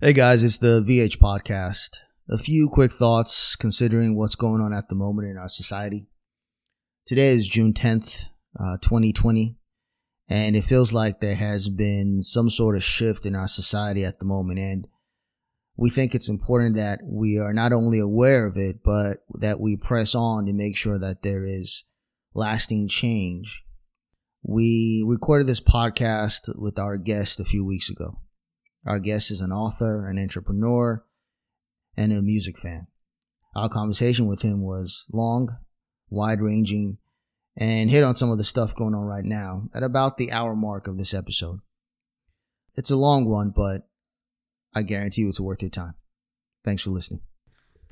Hey 0.00 0.12
guys, 0.12 0.44
it's 0.44 0.58
the 0.58 0.80
VH 0.80 1.18
podcast. 1.18 1.96
A 2.30 2.38
few 2.38 2.68
quick 2.68 2.92
thoughts 2.92 3.56
considering 3.56 4.16
what's 4.16 4.36
going 4.36 4.60
on 4.60 4.72
at 4.72 4.88
the 4.88 4.94
moment 4.94 5.26
in 5.26 5.36
our 5.36 5.48
society. 5.48 6.06
Today 7.04 7.30
is 7.30 7.48
June 7.48 7.72
10th, 7.72 8.26
uh, 8.60 8.76
2020, 8.80 9.56
and 10.28 10.54
it 10.54 10.62
feels 10.62 10.92
like 10.92 11.18
there 11.18 11.34
has 11.34 11.68
been 11.68 12.22
some 12.22 12.48
sort 12.48 12.76
of 12.76 12.84
shift 12.84 13.26
in 13.26 13.34
our 13.34 13.48
society 13.48 14.04
at 14.04 14.20
the 14.20 14.24
moment. 14.24 14.60
And 14.60 14.86
we 15.76 15.90
think 15.90 16.14
it's 16.14 16.28
important 16.28 16.76
that 16.76 17.00
we 17.02 17.36
are 17.36 17.52
not 17.52 17.72
only 17.72 17.98
aware 17.98 18.46
of 18.46 18.56
it, 18.56 18.84
but 18.84 19.24
that 19.40 19.58
we 19.58 19.76
press 19.76 20.14
on 20.14 20.46
to 20.46 20.52
make 20.52 20.76
sure 20.76 21.00
that 21.00 21.24
there 21.24 21.44
is 21.44 21.82
lasting 22.34 22.86
change. 22.86 23.64
We 24.44 25.02
recorded 25.04 25.48
this 25.48 25.60
podcast 25.60 26.56
with 26.56 26.78
our 26.78 26.98
guest 26.98 27.40
a 27.40 27.44
few 27.44 27.66
weeks 27.66 27.90
ago. 27.90 28.20
Our 28.88 28.98
guest 28.98 29.30
is 29.30 29.42
an 29.42 29.52
author, 29.52 30.06
an 30.06 30.18
entrepreneur, 30.18 31.04
and 31.94 32.10
a 32.10 32.22
music 32.22 32.56
fan. 32.58 32.86
Our 33.54 33.68
conversation 33.68 34.26
with 34.26 34.40
him 34.40 34.64
was 34.64 35.04
long, 35.12 35.58
wide 36.08 36.40
ranging, 36.40 36.96
and 37.54 37.90
hit 37.90 38.02
on 38.02 38.14
some 38.14 38.30
of 38.30 38.38
the 38.38 38.44
stuff 38.44 38.74
going 38.74 38.94
on 38.94 39.04
right 39.04 39.26
now 39.26 39.64
at 39.74 39.82
about 39.82 40.16
the 40.16 40.32
hour 40.32 40.56
mark 40.56 40.86
of 40.86 40.96
this 40.96 41.12
episode. 41.12 41.60
It's 42.76 42.90
a 42.90 42.96
long 42.96 43.28
one, 43.28 43.52
but 43.54 43.90
I 44.74 44.80
guarantee 44.80 45.20
you 45.20 45.28
it's 45.28 45.38
worth 45.38 45.60
your 45.60 45.70
time. 45.70 45.94
Thanks 46.64 46.82
for 46.82 46.90
listening. 46.90 47.20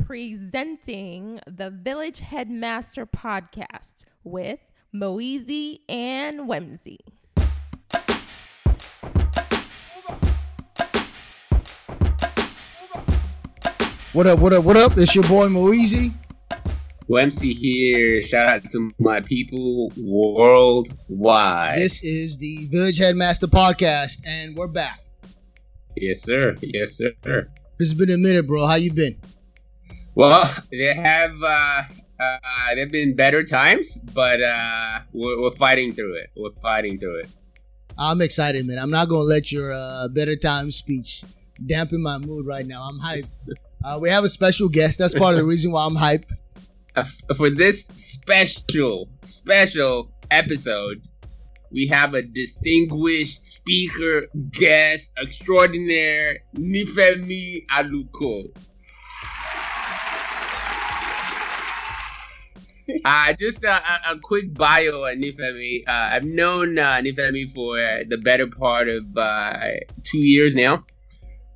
Presenting 0.03 1.41
the 1.47 1.69
Village 1.69 2.21
Headmaster 2.21 3.05
podcast 3.05 4.07
with 4.25 4.61
Moeezy 4.95 5.81
and 5.91 6.49
Wemsy. 6.49 6.99
What 14.17 14.27
up, 14.27 14.39
what 14.39 14.55
up, 14.55 14.65
what 14.65 14.79
up? 14.79 14.97
It's 14.97 15.15
your 15.15 15.25
boy 15.25 15.49
Moeezy. 15.49 16.11
MC 17.15 17.53
here. 17.53 18.23
Shout 18.23 18.49
out 18.49 18.71
to 18.71 18.91
my 18.99 19.21
people 19.21 19.93
worldwide. 19.95 21.77
This 21.77 22.03
is 22.03 22.39
the 22.39 22.67
Village 22.69 22.97
Headmaster 22.97 23.47
podcast, 23.47 24.27
and 24.27 24.57
we're 24.57 24.69
back. 24.69 25.01
Yes, 25.97 26.23
sir. 26.23 26.55
Yes, 26.63 26.93
sir. 26.97 27.47
It's 27.79 27.93
been 27.93 28.09
a 28.09 28.17
minute, 28.17 28.47
bro. 28.47 28.67
How 28.67 28.77
you 28.77 28.91
been? 28.91 29.21
Well, 30.15 30.51
they 30.71 30.95
have 30.95 31.35
uh, 31.43 31.83
uh 32.19 32.39
there've 32.75 32.91
been 32.91 33.15
better 33.15 33.45
times, 33.45 33.99
but 34.15 34.43
uh 34.43 35.01
we're, 35.13 35.43
we're 35.43 35.57
fighting 35.57 35.93
through 35.93 36.15
it. 36.15 36.31
We're 36.35 36.59
fighting 36.63 36.99
through 36.99 37.19
it. 37.19 37.29
I'm 37.99 38.23
excited, 38.23 38.67
man. 38.67 38.79
I'm 38.79 38.91
not 38.91 39.11
gonna 39.11 39.25
let 39.25 39.53
your 39.53 39.75
uh, 39.75 40.09
better 40.09 40.37
time 40.37 40.71
speech 40.71 41.23
dampen 41.67 42.03
my 42.03 42.17
mood 42.17 42.47
right 42.47 42.67
now. 42.67 42.81
I'm 42.81 42.99
hyped. 42.99 43.29
Uh, 43.85 43.99
we 44.01 44.09
have 44.09 44.25
a 44.25 44.29
special 44.29 44.69
guest. 44.69 44.99
That's 44.99 45.15
part 45.15 45.33
of 45.35 45.39
the 45.39 45.45
reason 45.55 45.73
why 45.73 45.85
I'm 45.85 45.95
hyped. 45.95 46.31
Uh, 46.95 47.05
for 47.37 47.51
this 47.51 47.87
special, 47.97 49.09
special 49.25 50.11
episode, 50.31 51.03
we 51.71 51.87
have 51.89 52.15
a 52.15 52.23
distinguished 52.23 53.45
speaker, 53.47 54.27
guest 54.51 55.13
extraordinaire, 55.21 56.39
Nifemi 56.55 57.67
Aluko. 57.67 58.49
Uh, 63.05 63.33
just 63.33 63.65
a, 63.65 63.73
a, 63.73 64.13
a 64.13 64.19
quick 64.21 64.55
bio 64.55 65.07
on 65.07 65.21
Nifemi. 65.21 65.83
Uh, 65.89 66.11
I've 66.13 66.25
known 66.25 66.79
uh, 66.79 67.01
Nifemi 67.03 67.53
for 67.53 67.77
the 67.77 68.17
better 68.23 68.47
part 68.47 68.87
of 68.89 69.17
uh, 69.17 69.59
two 70.05 70.21
years 70.21 70.55
now 70.55 70.85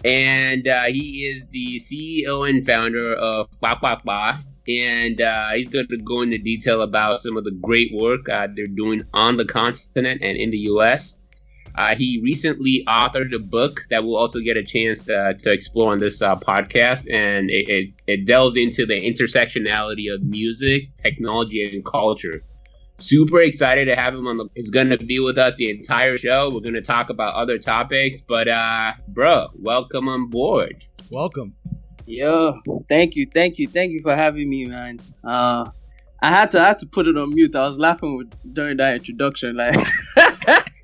and 0.05 0.67
uh, 0.67 0.85
he 0.85 1.27
is 1.27 1.47
the 1.49 1.81
CEO 1.81 2.49
and 2.49 2.65
founder 2.65 3.15
of 3.15 3.49
Ba 3.61 3.79
Ba 3.81 4.01
Ba. 4.05 4.39
And 4.69 5.21
uh, 5.21 5.51
he's 5.55 5.69
going 5.69 5.89
to 5.89 5.97
go 5.99 6.21
into 6.21 6.39
detail 6.39 6.83
about 6.83 7.23
some 7.23 7.37
of 7.37 7.45
the 7.45 7.51
great 7.63 7.91
work 7.95 8.29
uh, 8.29 8.47
they're 8.55 8.67
doing 8.67 9.03
on 9.15 9.37
the 9.37 9.45
continent 9.45 10.23
and 10.23 10.37
in 10.37 10.51
the 10.51 10.59
U.S. 10.59 11.19
Uh, 11.77 11.95
he 11.95 12.21
recently 12.23 12.85
authored 12.87 13.35
a 13.35 13.39
book 13.39 13.81
that 13.91 14.05
we'll 14.05 14.17
also 14.17 14.39
get 14.41 14.57
a 14.57 14.63
chance 14.63 15.05
to, 15.05 15.35
to 15.41 15.51
explore 15.51 15.93
on 15.93 15.99
this 15.99 16.21
uh, 16.21 16.37
podcast, 16.37 17.11
and 17.13 17.51
it, 17.51 17.69
it, 17.69 17.95
it 18.07 18.27
delves 18.27 18.57
into 18.57 18.85
the 18.85 18.95
intersectionality 18.95 20.13
of 20.13 20.23
music, 20.23 20.95
technology, 20.97 21.65
and 21.65 21.85
culture 21.85 22.43
super 23.01 23.41
excited 23.41 23.87
to 23.87 23.97
have 23.97 24.15
him 24.15 24.27
on 24.27 24.37
the 24.37 24.47
he's 24.55 24.71
gonna 24.71 24.97
be 24.97 25.19
with 25.19 25.39
us 25.39 25.57
the 25.57 25.71
entire 25.71 26.19
show. 26.19 26.51
We're 26.53 26.61
gonna 26.61 26.83
talk 26.83 27.11
about 27.11 27.35
other 27.35 27.59
topics 27.59 28.21
but 28.21 28.49
uh 28.49 28.93
bro 29.09 29.49
welcome 29.55 30.09
on 30.09 30.29
board. 30.29 30.85
Welcome. 31.11 31.55
Yo 32.07 32.61
thank 32.89 33.17
you 33.17 33.27
thank 33.33 33.59
you 33.59 33.67
thank 33.69 33.93
you 33.93 34.01
for 34.03 34.15
having 34.15 34.49
me 34.49 34.67
man. 34.67 35.01
Uh 35.25 35.69
i 36.23 36.31
had 36.31 36.51
to 36.53 36.61
i 36.61 36.69
had 36.69 36.79
to 36.81 36.87
put 36.87 37.07
it 37.07 37.17
on 37.17 37.31
mute. 37.35 37.55
I 37.57 37.67
was 37.67 37.79
laughing 37.79 38.17
with, 38.17 38.33
during 38.55 38.77
that 38.79 38.97
introduction 38.97 39.57
like 39.57 39.75
but 40.17 40.35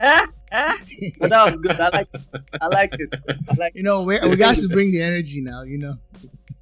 that 0.00 1.52
was 1.52 1.60
good. 1.60 1.80
I 1.80 1.88
like 1.88 2.08
it 2.12 2.22
i 2.60 2.66
like 2.66 2.92
it. 2.94 3.14
I 3.50 3.54
like 3.58 3.72
you 3.74 3.82
know 3.82 4.02
we, 4.02 4.18
we 4.20 4.36
got 4.36 4.56
to 4.56 4.68
bring 4.68 4.92
the 4.92 5.02
energy 5.02 5.40
now 5.42 5.62
you 5.62 5.78
know. 5.78 5.94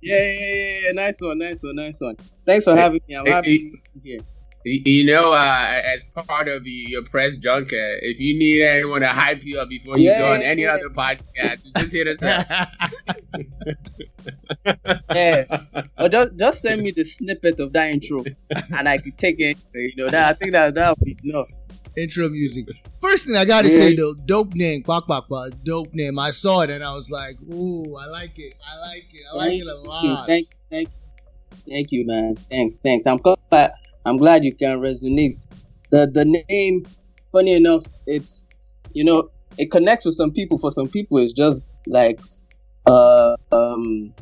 Yeah, 0.04 0.20
yeah, 0.20 0.54
yeah, 0.54 0.78
yeah. 0.80 0.92
Nice 0.92 1.18
one, 1.18 1.38
nice 1.38 1.62
one, 1.62 1.76
nice 1.76 1.98
one. 1.98 2.14
Thanks 2.44 2.64
for 2.66 2.76
having 2.76 3.00
me. 3.08 3.14
I'm 3.14 3.24
happy 3.24 3.70
to 3.70 4.00
be 4.00 4.10
here. 4.10 4.18
You 4.64 5.04
know, 5.04 5.32
uh, 5.34 5.82
as 5.84 6.04
part 6.14 6.48
of 6.48 6.66
your 6.66 7.02
press 7.04 7.36
junket, 7.36 7.98
if 8.02 8.18
you 8.18 8.38
need 8.38 8.62
anyone 8.62 9.02
to 9.02 9.08
hype 9.08 9.44
you 9.44 9.60
up 9.60 9.68
before 9.68 9.98
you 9.98 10.08
yeah, 10.08 10.18
go 10.20 10.32
on 10.32 10.40
any 10.42 10.62
yeah. 10.62 10.74
other 10.74 10.88
podcast, 10.88 11.70
just 11.76 11.92
hit 11.92 12.06
us 12.06 12.22
up. 12.22 12.48
yeah, 15.10 15.44
or 15.98 16.08
just 16.08 16.36
just 16.36 16.62
send 16.62 16.82
me 16.82 16.92
the 16.92 17.04
snippet 17.04 17.60
of 17.60 17.74
that 17.74 17.90
intro, 17.90 18.24
and 18.74 18.88
I 18.88 18.96
could 18.96 19.18
take 19.18 19.38
it. 19.38 19.58
You 19.74 19.96
know, 19.96 20.08
that 20.08 20.34
I 20.34 20.38
think 20.38 20.52
that 20.52 20.74
that 20.74 20.98
would 20.98 21.04
be 21.04 21.18
enough. 21.28 21.48
Intro 21.98 22.30
music. 22.30 22.68
First 23.02 23.26
thing 23.26 23.36
I 23.36 23.44
gotta 23.44 23.68
yeah. 23.68 23.76
say 23.76 23.94
though, 23.94 24.14
dope 24.24 24.54
name, 24.54 24.82
quack 24.82 25.04
quack 25.04 25.24
quack, 25.28 25.52
dope 25.62 25.92
name. 25.92 26.18
I 26.18 26.30
saw 26.30 26.62
it 26.62 26.70
and 26.70 26.82
I 26.82 26.94
was 26.94 27.10
like, 27.10 27.36
ooh, 27.52 27.96
I 27.96 28.06
like 28.06 28.38
it. 28.38 28.54
I 28.66 28.78
like 28.88 29.04
it. 29.12 29.24
I 29.30 29.36
like 29.36 29.48
thank 29.48 29.62
it 29.62 29.68
a 29.68 29.76
lot. 29.76 30.04
You, 30.04 30.16
thank, 30.26 30.46
thank, 30.70 30.88
thank 31.68 31.92
you, 31.92 32.06
man. 32.06 32.36
Thanks, 32.50 32.78
thanks. 32.78 33.06
I'm 33.06 33.18
glad. 33.18 33.74
I'm 34.04 34.16
glad 34.16 34.44
you 34.44 34.54
can 34.54 34.80
resonate. 34.80 35.46
The 35.90 36.06
the 36.06 36.24
name, 36.48 36.84
funny 37.32 37.54
enough, 37.54 37.84
it's 38.06 38.46
you 38.92 39.04
know 39.04 39.30
it 39.58 39.70
connects 39.70 40.04
with 40.04 40.14
some 40.14 40.30
people. 40.30 40.58
For 40.58 40.70
some 40.70 40.88
people, 40.88 41.18
it's 41.18 41.32
just 41.32 41.72
like 41.86 42.20
uh 42.86 43.36
um 43.52 44.12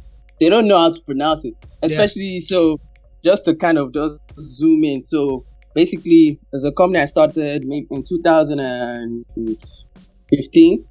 they 0.40 0.48
don't 0.48 0.66
know 0.66 0.78
how 0.78 0.90
to 0.92 1.00
pronounce 1.02 1.44
it. 1.44 1.54
Especially 1.82 2.24
yeah. 2.24 2.40
so, 2.44 2.80
just 3.24 3.44
to 3.44 3.54
kind 3.54 3.78
of 3.78 3.92
just 3.92 4.18
zoom 4.38 4.82
in. 4.84 5.00
So 5.00 5.44
basically, 5.74 6.40
as 6.52 6.64
a 6.64 6.72
company 6.72 6.98
I 7.00 7.06
started 7.06 7.64
maybe 7.64 7.86
in 7.90 8.02
2015, 8.02 10.84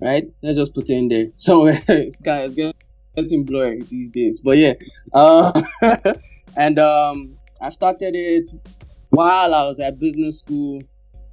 right? 0.00 0.24
Let's 0.42 0.58
just 0.58 0.74
put 0.74 0.90
it 0.90 0.94
in 0.94 1.08
there 1.08 1.26
somewhere. 1.36 1.82
it's 1.88 2.18
kind 2.18 2.44
of 2.44 2.54
getting 3.16 3.44
blurry 3.44 3.82
these 3.82 4.10
days, 4.10 4.40
but 4.42 4.58
yeah. 4.58 4.74
Uh, 5.12 5.52
and 6.56 6.78
um 6.78 7.36
I 7.60 7.70
started 7.70 8.14
it 8.14 8.50
while 9.10 9.54
I 9.54 9.64
was 9.64 9.80
at 9.80 9.98
business 9.98 10.38
school. 10.38 10.82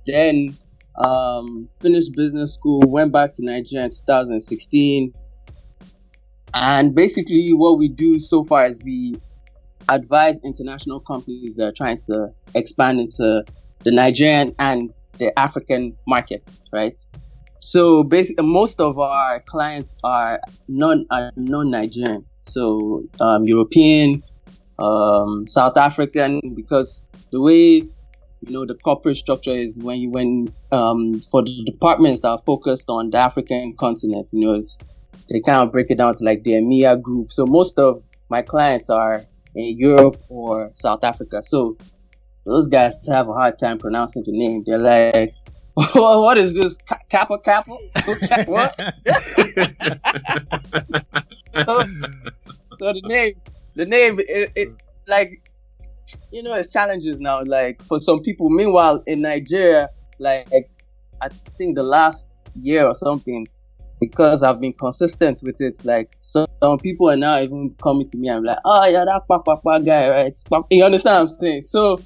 Then 0.06 0.58
um, 0.96 1.70
finished 1.80 2.14
business 2.14 2.54
school, 2.54 2.82
went 2.82 3.12
back 3.12 3.34
to 3.36 3.46
Nigeria 3.46 3.86
in 3.86 3.92
2016. 3.92 5.14
And 6.54 6.94
basically, 6.94 7.54
what 7.54 7.78
we 7.78 7.88
do 7.88 8.20
so 8.20 8.44
far 8.44 8.66
is 8.66 8.82
we 8.84 9.16
advise 9.90 10.38
international 10.44 11.00
companies 11.00 11.56
that 11.56 11.66
are 11.68 11.72
trying 11.72 12.02
to 12.02 12.30
expand 12.56 13.00
into 13.00 13.44
the 13.80 13.92
Nigerian 13.92 14.54
and 14.60 14.94
the 15.18 15.38
African 15.40 15.96
market, 16.08 16.48
right? 16.72 16.98
So 17.60 18.04
basically, 18.04 18.46
most 18.46 18.80
of 18.80 19.00
our 19.00 19.40
clients 19.42 19.96
are 20.04 20.42
non 20.68 21.06
are 21.10 21.32
non-Nigerian, 21.36 22.26
so 22.42 23.04
um, 23.22 23.46
European, 23.46 24.24
um, 24.82 25.48
South 25.48 25.78
African 25.78 26.42
because 26.56 27.02
the 27.32 27.40
way 27.40 27.84
you 28.42 28.50
know 28.50 28.66
the 28.66 28.76
corporate 28.76 29.18
structure 29.18 29.54
is 29.54 29.78
when 29.80 30.00
you 30.00 30.10
when 30.10 30.54
um, 30.72 31.20
for 31.32 31.44
the 31.44 31.64
departments 31.66 32.22
that 32.22 32.30
are 32.30 32.42
focused 32.46 32.90
on 32.90 33.12
the 33.12 33.18
African 33.18 33.76
continent, 33.78 34.28
you 34.32 34.46
know, 34.46 34.62
they 35.30 35.42
kind 35.42 35.62
of 35.62 35.72
break 35.72 35.92
it 35.92 35.96
down 35.96 36.16
to 36.18 36.24
like 36.24 36.44
the 36.44 36.54
EMEA 36.54 37.02
group. 37.02 37.32
So 37.32 37.46
most 37.46 37.78
of 37.78 38.02
my 38.30 38.42
clients 38.42 38.90
are 38.90 39.24
in 39.56 39.78
Europe 39.78 40.18
or 40.30 40.72
South 40.76 41.04
Africa. 41.04 41.44
So 41.44 41.78
those 42.46 42.68
guys 42.68 42.96
have 43.08 43.30
a 43.30 43.34
hard 43.34 43.60
time 43.60 43.78
pronouncing 43.78 44.24
the 44.26 44.32
name. 44.32 44.64
They're 44.66 44.80
like, 44.80 45.34
what 45.94 46.38
is 46.38 46.54
this? 46.54 46.76
Kappa 47.10 47.38
Kappa? 47.40 47.76
what? 48.48 48.76
so, 51.66 51.84
so 52.80 52.94
the 52.94 53.02
name 53.04 53.36
the 53.76 53.86
name 53.86 54.20
it, 54.20 54.52
it 54.56 54.70
like 55.08 55.52
you 56.32 56.44
know 56.44 56.54
it's 56.54 56.72
challenges 56.72 57.20
now 57.20 57.42
like 57.44 57.82
for 57.84 58.00
some 58.00 58.20
people 58.20 58.50
meanwhile 58.50 59.02
in 59.08 59.22
nigeria 59.22 59.90
like 60.20 60.48
i 61.22 61.30
think 61.58 61.76
the 61.76 61.84
last 61.84 62.26
year 62.56 62.86
or 62.86 62.96
something 62.96 63.48
because 64.02 64.42
I've 64.42 64.60
been 64.60 64.74
consistent 64.74 65.42
with 65.44 65.62
it. 65.62 65.86
Like 65.86 66.18
so, 66.22 66.48
some 66.62 66.80
people 66.80 67.10
are 67.10 67.16
now 67.16 67.40
even 67.40 67.74
coming 67.82 68.10
to 68.10 68.18
me 68.18 68.28
and 68.28 68.44
like, 68.44 68.58
oh 68.66 68.86
yeah, 68.88 69.06
that 69.06 69.22
papa 69.28 69.82
guy, 69.82 70.10
right? 70.10 70.36
You 70.70 70.84
understand 70.84 71.14
what 71.14 71.22
I'm 71.22 71.28
saying? 71.30 71.62
So 71.62 72.02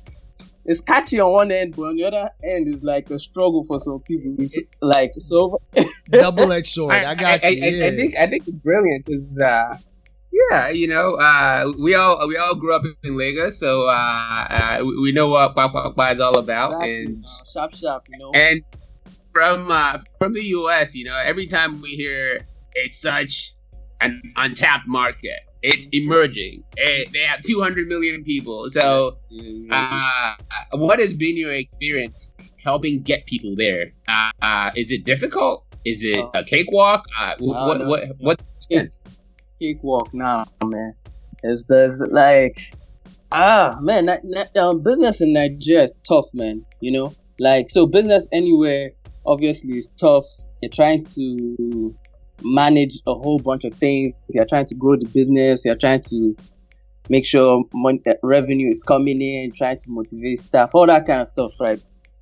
it's 0.65 0.81
catchy 0.81 1.19
on 1.19 1.31
one 1.31 1.51
end, 1.51 1.75
but 1.75 1.83
on 1.83 1.95
the 1.95 2.03
other 2.03 2.29
end 2.43 2.67
is 2.67 2.83
like 2.83 3.09
a 3.09 3.17
struggle 3.17 3.65
for 3.65 3.79
some 3.79 3.99
people. 4.01 4.35
It's 4.37 4.61
like 4.81 5.11
so 5.17 5.61
double 6.09 6.51
edged 6.51 6.67
sword. 6.67 6.93
I, 6.93 7.11
I 7.11 7.15
got 7.15 7.43
I, 7.43 7.47
you. 7.47 7.63
I, 7.63 7.67
yeah. 7.67 7.85
I, 7.85 7.95
think 7.95 8.17
I 8.17 8.27
think 8.27 8.47
it's 8.47 8.57
brilliant. 8.57 9.05
Is 9.07 9.37
uh, 9.39 9.77
yeah, 10.35 10.69
you 10.69 10.87
know, 10.87 11.15
uh, 11.15 11.71
we 11.79 11.95
all 11.95 12.27
we 12.27 12.37
all 12.37 12.55
grew 12.55 12.75
up 12.75 12.83
in 13.03 13.17
Lagos, 13.17 13.59
so 13.59 13.87
uh, 13.87 14.47
uh, 14.49 14.83
we 15.01 15.11
know 15.11 15.27
what 15.27 15.55
Papa 15.55 16.11
is 16.11 16.19
all 16.19 16.37
about, 16.37 16.83
and 16.83 17.25
sharp, 17.53 17.73
sharp, 17.73 18.07
you 18.09 18.17
know. 18.17 18.31
And 18.33 18.61
from 19.31 19.71
uh, 19.71 19.99
from 20.19 20.33
the 20.33 20.43
U.S., 20.43 20.93
you 20.93 21.05
know, 21.05 21.17
every 21.17 21.47
time 21.47 21.81
we 21.81 21.89
hear 21.89 22.39
it's 22.73 22.99
such 22.99 23.53
an 24.01 24.21
untapped 24.35 24.87
market, 24.87 25.39
it's 25.61 25.87
emerging. 25.93 26.63
It, 26.77 27.11
they 27.13 27.19
have 27.19 27.41
200 27.43 27.87
million 27.87 28.23
people. 28.23 28.69
So, 28.69 29.17
uh, 29.71 30.35
what 30.71 30.99
has 30.99 31.13
been 31.13 31.37
your 31.37 31.53
experience 31.53 32.29
helping 32.61 33.01
get 33.01 33.25
people 33.25 33.55
there? 33.55 33.93
Uh, 34.07 34.31
uh, 34.41 34.71
is 34.75 34.91
it 34.91 35.05
difficult? 35.05 35.65
Is 35.85 36.03
it 36.03 36.25
a 36.33 36.43
cakewalk? 36.43 37.05
Uh, 37.17 37.35
what, 37.39 37.87
what, 37.87 38.09
what, 38.19 38.41
what? 38.69 38.89
Cakewalk 39.59 40.13
now, 40.13 40.45
man. 40.63 40.93
It's 41.43 41.63
there's 41.63 41.99
like, 41.99 42.57
ah, 43.31 43.77
man, 43.81 44.09
um, 44.57 44.81
business 44.81 45.21
in 45.21 45.33
Nigeria 45.33 45.85
is 45.85 45.91
tough, 46.07 46.25
man. 46.33 46.65
You 46.81 46.91
know, 46.91 47.13
like 47.39 47.69
so 47.69 47.85
business 47.85 48.27
anywhere 48.31 48.91
obviously 49.25 49.77
is 49.77 49.89
tough. 49.99 50.25
You're 50.61 50.71
trying 50.71 51.05
to 51.15 51.95
manage 52.43 52.99
a 53.07 53.13
whole 53.13 53.39
bunch 53.39 53.65
of 53.65 53.73
things. 53.73 54.13
You're 54.29 54.45
trying 54.45 54.65
to 54.67 54.75
grow 54.75 54.95
the 54.97 55.05
business. 55.05 55.63
You're 55.65 55.77
trying 55.77 56.01
to 56.03 56.35
make 57.09 57.25
sure 57.25 57.63
money, 57.73 58.01
revenue 58.23 58.71
is 58.71 58.81
coming 58.81 59.21
in, 59.21 59.51
trying 59.51 59.79
to 59.79 59.89
motivate 59.89 60.39
staff, 60.41 60.71
all 60.73 60.87
that 60.87 61.05
kind 61.05 61.21
of 61.21 61.29
stuff, 61.29 61.51
right? 61.59 61.81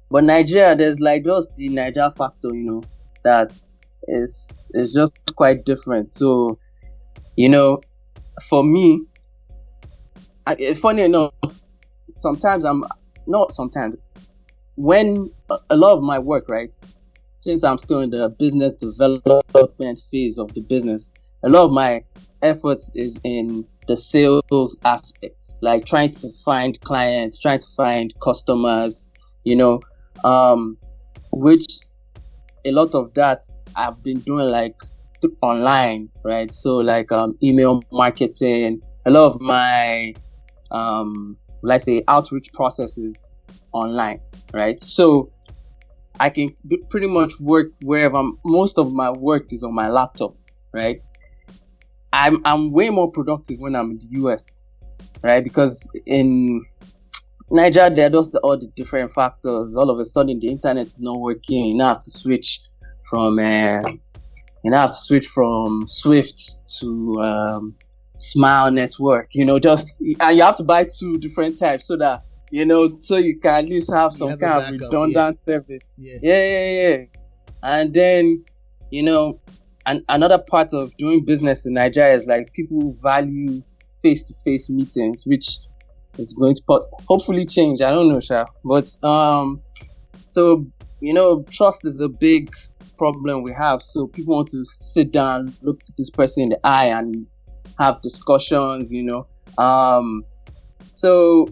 But 0.09 0.25
Nigeria, 0.25 0.75
there's 0.75 0.99
like 0.99 1.25
just 1.25 1.55
the 1.55 1.69
Nigeria 1.69 2.11
factor, 2.11 2.53
you 2.53 2.63
know, 2.63 2.83
that 3.23 3.51
is 4.03 4.67
is 4.73 4.93
just 4.93 5.13
quite 5.35 5.65
different. 5.65 6.11
So, 6.11 6.59
you 7.35 7.49
know, 7.49 7.81
for 8.49 8.63
me, 8.63 9.01
I, 10.45 10.73
funny 10.73 11.03
enough, 11.03 11.33
sometimes 12.09 12.65
I'm 12.65 12.83
not 13.27 13.53
sometimes 13.53 13.95
when 14.75 15.31
a 15.69 15.75
lot 15.75 15.97
of 15.97 16.03
my 16.03 16.19
work, 16.19 16.49
right, 16.49 16.73
since 17.41 17.63
I'm 17.63 17.77
still 17.77 18.01
in 18.01 18.09
the 18.09 18.29
business 18.29 18.73
development 18.73 20.01
phase 20.11 20.37
of 20.37 20.53
the 20.53 20.61
business, 20.61 21.09
a 21.43 21.49
lot 21.49 21.65
of 21.65 21.71
my 21.71 22.03
effort 22.41 22.81
is 22.95 23.19
in 23.23 23.65
the 23.87 23.97
sales 23.97 24.77
aspect, 24.85 25.35
like 25.61 25.85
trying 25.85 26.11
to 26.13 26.29
find 26.43 26.79
clients, 26.81 27.37
trying 27.37 27.59
to 27.59 27.67
find 27.75 28.13
customers, 28.21 29.07
you 29.43 29.55
know, 29.55 29.81
um, 30.23 30.77
which 31.31 31.65
a 32.65 32.71
lot 32.71 32.95
of 32.95 33.13
that 33.13 33.43
I've 33.75 34.01
been 34.03 34.19
doing 34.19 34.49
like 34.49 34.81
online, 35.41 36.09
right? 36.23 36.53
So 36.53 36.77
like 36.77 37.11
um, 37.11 37.37
email 37.41 37.83
marketing, 37.91 38.81
a 39.05 39.11
lot 39.11 39.33
of 39.33 39.41
my 39.41 40.13
um, 40.71 41.37
let's 41.61 41.85
say 41.85 42.03
outreach 42.07 42.51
processes 42.53 43.33
online, 43.71 44.19
right? 44.53 44.79
So 44.81 45.31
I 46.19 46.29
can 46.29 46.55
pretty 46.89 47.07
much 47.07 47.39
work 47.39 47.71
wherever 47.81 48.17
I'm, 48.17 48.37
most 48.45 48.77
of 48.77 48.93
my 48.93 49.09
work 49.09 49.51
is 49.51 49.63
on 49.63 49.73
my 49.73 49.89
laptop, 49.89 50.35
right? 50.71 51.01
I'm 52.11 52.41
I'm 52.45 52.71
way 52.71 52.89
more 52.91 53.11
productive 53.11 53.59
when 53.59 53.75
I'm 53.75 53.91
in 53.91 53.99
the 53.99 54.07
US, 54.21 54.61
right? 55.23 55.43
Because 55.43 55.89
in 56.05 56.63
Nigeria, 57.49 57.89
there 57.89 58.07
are 58.07 58.09
just 58.09 58.35
all 58.37 58.57
the 58.57 58.67
different 58.75 59.11
factors. 59.11 59.75
All 59.75 59.89
of 59.89 59.99
a 59.99 60.05
sudden, 60.05 60.39
the 60.39 60.47
internet 60.47 60.87
is 60.87 60.99
not 60.99 61.19
working. 61.19 61.65
You 61.65 61.75
now 61.75 61.89
have 61.89 62.03
to 62.03 62.11
switch 62.11 62.61
from 63.09 63.39
uh, 63.39 63.81
you 64.63 64.71
now 64.71 64.81
have 64.81 64.91
to 64.91 64.97
switch 64.97 65.27
from 65.27 65.85
Swift 65.87 66.55
to 66.79 67.21
um, 67.21 67.75
Smile 68.19 68.71
Network. 68.71 69.33
You 69.33 69.45
know, 69.45 69.59
just 69.59 69.99
and 70.19 70.37
you 70.37 70.43
have 70.43 70.55
to 70.57 70.63
buy 70.63 70.85
two 70.85 71.17
different 71.17 71.59
types 71.59 71.85
so 71.85 71.97
that 71.97 72.23
you 72.53 72.65
know, 72.65 72.95
so 72.97 73.17
you 73.17 73.39
can 73.39 73.65
at 73.65 73.69
least 73.69 73.91
have 73.91 74.13
some 74.13 74.29
have 74.29 74.39
kind 74.39 74.63
of 74.63 74.71
redundant 74.73 75.39
yeah. 75.45 75.53
service. 75.53 75.83
Yeah. 75.97 76.17
yeah, 76.21 76.45
yeah, 76.45 76.89
yeah. 76.89 77.05
And 77.63 77.93
then, 77.93 78.45
you 78.91 79.01
know, 79.01 79.39
and 79.87 80.03
another 80.09 80.37
part 80.37 80.71
of 80.71 80.95
doing 80.97 81.25
business 81.25 81.65
in 81.65 81.73
Nigeria 81.73 82.15
is 82.15 82.27
like 82.27 82.53
people 82.53 82.95
value 83.01 83.63
face-to-face 84.03 84.69
meetings, 84.69 85.25
which 85.25 85.57
is 86.19 86.33
going 86.33 86.53
to 86.53 86.81
hopefully 87.07 87.45
change. 87.47 87.81
I 87.81 87.89
don't 87.91 88.07
know, 88.07 88.19
Sha. 88.19 88.45
But 88.63 89.03
um, 89.03 89.59
so 90.29 90.65
you 91.01 91.13
know, 91.13 91.43
trust 91.49 91.83
is 91.85 91.99
a 91.99 92.07
big 92.07 92.53
problem 92.97 93.43
we 93.43 93.51
have. 93.53 93.81
So 93.81 94.07
people 94.07 94.35
want 94.35 94.49
to 94.49 94.65
sit 94.65 95.11
down, 95.11 95.53
look 95.61 95.81
this 95.97 96.09
person 96.09 96.43
in 96.43 96.49
the 96.49 96.59
eye, 96.63 96.85
and 96.85 97.25
have 97.79 98.01
discussions. 98.01 98.91
You 98.91 99.03
know, 99.03 99.27
um, 99.57 100.23
so 100.95 101.47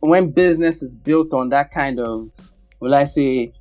when 0.00 0.30
business 0.30 0.82
is 0.82 0.94
built 0.94 1.32
on 1.32 1.48
that 1.50 1.72
kind 1.72 2.00
of, 2.00 2.30
well, 2.80 2.94
I 2.94 3.04
say, 3.04 3.52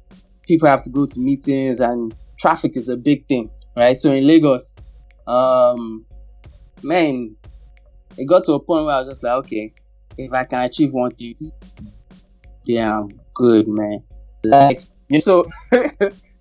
people 0.43 0.67
have 0.67 0.83
to 0.83 0.89
go 0.89 1.05
to 1.05 1.19
meetings 1.19 1.79
and 1.79 2.15
traffic 2.39 2.77
is 2.77 2.89
a 2.89 2.97
big 2.97 3.27
thing, 3.27 3.49
right? 3.75 3.99
So 3.99 4.11
in 4.11 4.25
Lagos, 4.25 4.75
um, 5.27 6.05
man, 6.83 7.35
it 8.17 8.25
got 8.25 8.45
to 8.45 8.53
a 8.53 8.59
point 8.59 8.85
where 8.85 8.95
I 8.95 8.99
was 8.99 9.09
just 9.09 9.23
like, 9.23 9.33
okay, 9.45 9.73
if 10.17 10.31
I 10.31 10.45
can 10.45 10.61
achieve 10.61 10.91
one 10.93 11.11
thing, 11.11 11.35
I'm 12.69 13.09
good, 13.33 13.67
man. 13.67 14.03
Like, 14.43 14.83
you 15.09 15.17
know, 15.17 15.19
so 15.19 15.45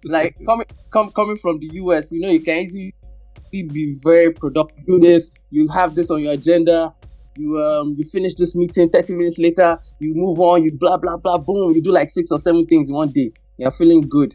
like 0.05 0.37
coming 0.45 0.67
come, 0.93 1.11
coming 1.13 1.37
from 1.37 1.59
the 1.61 1.69
US, 1.75 2.13
you 2.13 2.21
know, 2.21 2.29
you 2.29 2.41
can 2.41 2.59
easily 2.59 2.95
be 3.51 3.97
very 4.03 4.33
productive. 4.33 4.85
Do 4.87 4.99
this, 4.99 5.31
you 5.51 5.69
have 5.69 5.95
this 5.95 6.11
on 6.11 6.23
your 6.23 6.33
agenda, 6.33 6.95
you 7.39 7.61
um 7.63 7.95
you 7.99 8.05
finish 8.05 8.35
this 8.35 8.55
meeting 8.55 8.89
30 8.89 9.15
minutes 9.15 9.39
later 9.39 9.79
you 9.99 10.15
move 10.15 10.41
on 10.41 10.65
you 10.65 10.73
blah 10.73 10.97
blah 10.97 11.17
blah 11.17 11.39
boom 11.39 11.75
you 11.75 11.83
do 11.83 11.93
like 11.93 12.11
six 12.11 12.31
or 12.31 12.39
seven 12.39 12.67
things 12.67 12.89
in 12.89 12.95
one 12.95 13.11
day. 13.11 13.33
You're 13.59 13.73
feeling 13.73 14.03
good. 14.03 14.35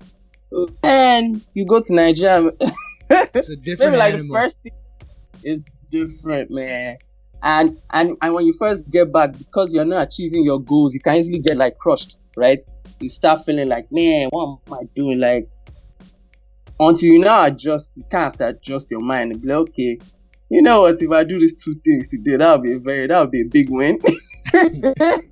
And 0.83 1.41
you 1.53 1.65
go 1.65 1.81
to 1.81 1.93
nigeria. 1.93 2.51
It's 3.09 3.49
a 3.49 3.57
different 3.57 3.91
maybe 3.91 3.97
like 3.97 4.13
animal. 4.13 4.33
the 4.33 4.41
first 4.41 4.57
thing 4.63 4.71
is 5.43 5.61
different 5.89 6.49
man. 6.49 6.97
And 7.43 7.81
and 7.91 8.15
and 8.21 8.33
when 8.33 8.45
you 8.45 8.53
first 8.53 8.89
get 8.89 9.11
back 9.11 9.37
because 9.37 9.73
you're 9.73 9.85
not 9.85 10.07
achieving 10.07 10.45
your 10.45 10.61
goals 10.61 10.93
you 10.93 10.99
can 10.99 11.15
easily 11.15 11.39
get 11.39 11.57
like 11.57 11.77
crushed 11.77 12.17
right 12.37 12.63
you 13.01 13.09
start 13.09 13.45
feeling 13.45 13.67
like 13.67 13.91
man 13.91 14.27
what 14.31 14.59
am 14.67 14.73
i 14.73 14.83
doing 14.95 15.19
like 15.19 15.47
until 16.79 17.09
you 17.09 17.19
now 17.19 17.45
adjust 17.45 17.91
you 17.95 18.03
kind 18.03 18.25
of 18.25 18.31
have 18.31 18.37
to 18.37 18.47
adjust 18.47 18.89
your 18.89 19.01
mind 19.01 19.31
and 19.31 19.41
be 19.41 19.47
like 19.47 19.57
okay 19.57 19.99
you 20.51 20.61
know 20.61 20.81
what? 20.81 21.01
If 21.01 21.09
I 21.11 21.23
do 21.23 21.39
these 21.39 21.55
two 21.55 21.75
things 21.85 22.09
today, 22.09 22.35
that 22.35 22.51
would 22.51 22.63
be 22.63 22.73
a 22.73 22.79
very 22.79 23.07
that 23.07 23.21
would 23.21 23.31
be 23.31 23.39
a 23.39 23.45
big 23.45 23.69
win. 23.69 23.97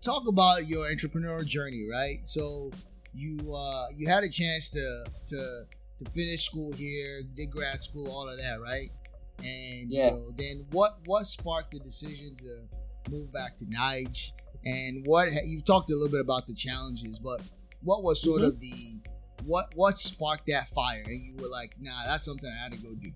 Talk 0.00 0.28
about 0.28 0.68
your 0.68 0.86
entrepreneurial 0.86 1.44
journey, 1.44 1.88
right? 1.90 2.18
So 2.22 2.70
you 3.12 3.40
uh 3.52 3.86
you 3.96 4.08
had 4.08 4.22
a 4.22 4.28
chance 4.28 4.70
to 4.70 5.06
to 5.26 5.64
to 5.98 6.04
finish 6.12 6.46
school 6.46 6.72
here, 6.72 7.22
did 7.34 7.50
grad 7.50 7.82
school, 7.82 8.08
all 8.08 8.28
of 8.28 8.38
that, 8.38 8.60
right? 8.62 8.92
And 9.38 9.90
yeah. 9.90 10.04
you 10.04 10.10
know, 10.12 10.30
then 10.36 10.66
what 10.70 11.00
what 11.06 11.26
sparked 11.26 11.72
the 11.72 11.80
decision 11.80 12.32
to 12.36 12.68
move 13.10 13.32
back 13.32 13.56
to 13.56 13.64
Nige? 13.64 14.30
And 14.64 15.06
what 15.06 15.28
you've 15.46 15.64
talked 15.64 15.90
a 15.90 15.94
little 15.94 16.10
bit 16.10 16.20
about 16.20 16.46
the 16.46 16.54
challenges, 16.54 17.18
but 17.18 17.40
what 17.82 18.02
was 18.02 18.22
sort 18.22 18.42
mm-hmm. 18.42 18.48
of 18.48 18.60
the 18.60 19.02
what 19.44 19.72
what 19.74 19.96
sparked 19.96 20.46
that 20.48 20.68
fire? 20.68 21.02
And 21.06 21.20
you 21.20 21.34
were 21.40 21.48
like, 21.48 21.76
nah, 21.80 22.04
that's 22.06 22.24
something 22.24 22.50
I 22.50 22.62
had 22.62 22.72
to 22.72 22.78
go 22.78 22.94
do 22.94 23.10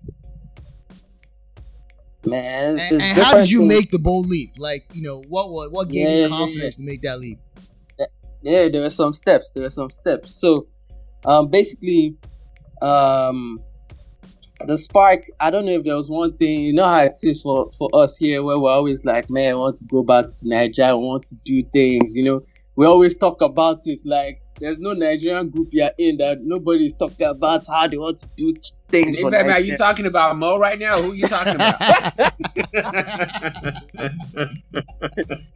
man. 2.25 2.79
And, 2.79 3.01
and 3.01 3.17
how 3.17 3.37
did 3.37 3.49
you 3.49 3.59
things. 3.59 3.69
make 3.69 3.91
the 3.91 3.99
bold 3.99 4.27
leap? 4.27 4.53
Like, 4.57 4.85
you 4.93 5.03
know, 5.03 5.21
what 5.21 5.51
what, 5.51 5.71
what 5.71 5.89
gave 5.89 6.07
yeah, 6.07 6.23
you 6.23 6.29
confidence 6.29 6.57
yeah, 6.57 6.63
yeah. 6.63 6.69
to 6.71 6.83
make 6.83 7.01
that 7.03 7.19
leap? 7.19 7.39
Yeah, 8.41 8.69
there 8.69 8.83
are 8.83 8.91
some 8.91 9.13
steps. 9.13 9.49
There 9.55 9.65
are 9.65 9.71
some 9.71 9.89
steps. 9.89 10.35
So, 10.35 10.67
um, 11.25 11.47
basically, 11.47 12.15
um, 12.81 13.59
the 14.67 14.77
spark. 14.77 15.25
I 15.39 15.49
don't 15.51 15.65
know 15.65 15.73
if 15.73 15.83
there 15.83 15.95
was 15.95 16.09
one 16.09 16.35
thing. 16.37 16.61
You 16.61 16.73
know 16.73 16.85
how 16.87 17.03
it 17.03 17.17
is 17.23 17.41
for 17.41 17.71
for 17.77 17.89
us 17.93 18.17
here, 18.17 18.43
where 18.43 18.59
we're 18.59 18.71
always 18.71 19.05
like, 19.05 19.29
man, 19.29 19.53
I 19.53 19.57
want 19.57 19.77
to 19.77 19.83
go 19.85 20.03
back 20.03 20.25
to 20.31 20.47
Nigeria. 20.47 20.91
I 20.91 20.95
want 20.95 21.23
to 21.25 21.35
do 21.45 21.63
things. 21.73 22.15
You 22.15 22.23
know, 22.23 22.45
we 22.75 22.85
always 22.85 23.15
talk 23.15 23.41
about 23.41 23.81
it 23.85 23.99
like 24.05 24.41
there's 24.59 24.79
no 24.79 24.93
Nigerian 24.93 25.49
group 25.49 25.69
you're 25.71 25.91
in 25.97 26.17
that 26.17 26.41
nobody's 26.41 26.93
talking 26.93 27.27
about 27.27 27.65
how 27.67 27.87
they 27.87 27.97
want 27.97 28.19
to 28.19 28.27
do 28.37 28.53
things. 28.87 29.17
In 29.17 29.29
fact, 29.29 29.49
are 29.49 29.59
you 29.59 29.75
talking 29.75 30.05
about 30.05 30.37
Mo 30.37 30.57
right 30.57 30.79
now? 30.79 31.01
Who 31.01 31.11
are 31.11 31.15
you 31.15 31.27
talking 31.27 31.55
about? 31.55 31.81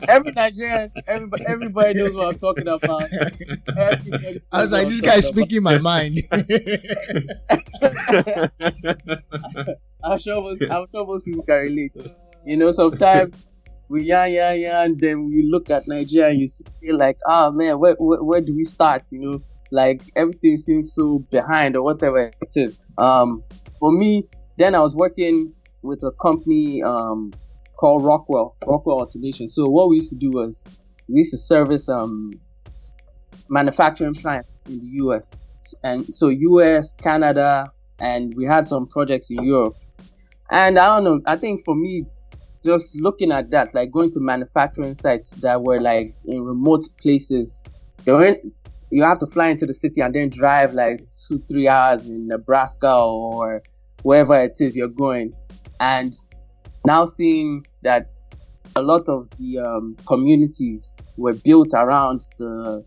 Every 0.08 0.32
Nigerian, 0.32 0.92
everybody, 1.08 1.46
everybody 1.48 2.00
knows 2.00 2.14
what 2.14 2.34
I'm 2.34 2.40
talking 2.40 2.68
about. 2.68 3.04
Everybody 3.78 4.42
I 4.52 4.62
was 4.62 4.72
like, 4.72 4.88
this 4.88 5.02
guy's 5.02 5.28
speaking 5.28 5.64
my 5.64 5.78
mind. 5.78 6.20
I'm 10.04 10.20
sure 10.20 10.42
most, 10.42 10.62
I'm 10.64 10.86
sure 10.92 11.06
most 11.06 11.26
people 11.26 11.44
can 11.44 11.56
relate. 11.56 11.96
You 12.46 12.58
know, 12.58 12.72
sometimes 12.72 13.36
we 13.90 14.04
yeah 14.04 14.26
yeah 14.26 14.54
yeah 14.54 14.84
and 14.84 15.00
then 15.00 15.28
we 15.28 15.44
look 15.44 15.70
at 15.70 15.88
nigeria 15.88 16.30
and 16.30 16.40
you 16.40 16.48
see 16.48 16.64
like 16.92 17.18
oh 17.26 17.52
man 17.52 17.80
where, 17.80 17.96
where, 17.96 18.24
where 18.24 18.42
do 18.42 18.56
we 18.56 18.64
start 18.64 19.04
you 19.10 19.20
know? 19.20 19.42
Like 19.72 20.02
everything 20.16 20.58
seems 20.58 20.94
so 20.96 21.20
behind 21.30 21.76
or 21.76 21.84
whatever 21.84 22.32
it 22.42 22.52
is. 22.56 22.80
Um 22.98 23.44
for 23.80 23.92
me 23.92 24.24
then 24.58 24.74
i 24.74 24.80
was 24.80 24.96
working 24.96 25.54
with 25.84 26.02
a 26.04 26.12
company 26.14 26.82
um 26.82 27.32
called 27.78 28.04
rockwell 28.04 28.56
rockwell 28.66 29.02
automation. 29.02 29.48
So 29.48 29.70
what 29.70 29.90
we 29.90 29.98
used 29.98 30.12
to 30.12 30.18
do 30.18 30.32
was 30.32 30.64
we 31.08 31.20
used 31.20 31.32
to 31.32 31.38
service 31.38 31.88
um 31.88 32.32
manufacturing 33.48 34.14
plants 34.14 34.50
in 34.68 34.80
the 34.80 34.88
us 34.88 35.48
and 35.84 36.06
so 36.14 36.30
us 36.30 36.94
canada 36.94 37.72
and 38.00 38.34
we 38.36 38.46
had 38.46 38.66
some 38.66 38.88
projects 38.88 39.30
in 39.30 39.44
europe. 39.44 39.76
And 40.52 40.80
i 40.80 40.86
don't 40.96 41.04
know 41.04 41.22
i 41.26 41.36
think 41.36 41.64
for 41.64 41.76
me 41.76 42.06
just 42.64 43.00
looking 43.00 43.32
at 43.32 43.52
that, 43.52 43.74
like 43.74 43.92
going 43.92 44.12
to 44.12 44.20
manufacturing 44.20 44.96
sites 44.96 45.30
that 45.42 45.62
were 45.62 45.80
like 45.80 46.16
in 46.26 46.42
remote 46.42 46.86
places, 46.98 47.64
you 48.06 48.54
you 48.92 49.04
have 49.04 49.20
to 49.20 49.28
fly 49.28 49.50
into 49.50 49.66
the 49.66 49.74
city 49.74 50.02
and 50.02 50.16
then 50.16 50.30
drive 50.30 50.74
like 50.74 51.06
two, 51.28 51.44
three 51.48 51.68
hours 51.68 52.06
in 52.08 52.28
Nebraska 52.28 52.92
or 52.92 53.62
wherever 54.02 54.38
it 54.40 54.56
is 54.60 54.76
you're 54.76 54.88
going. 54.88 55.34
And 55.80 56.16
now 56.86 57.06
seeing 57.06 57.66
that 57.84 58.10
a 58.76 58.82
lot 58.82 59.08
of 59.08 59.30
the 59.38 59.60
um, 59.60 59.96
communities 60.08 60.96
were 61.18 61.34
built 61.34 61.70
around 61.74 62.28
the, 62.38 62.84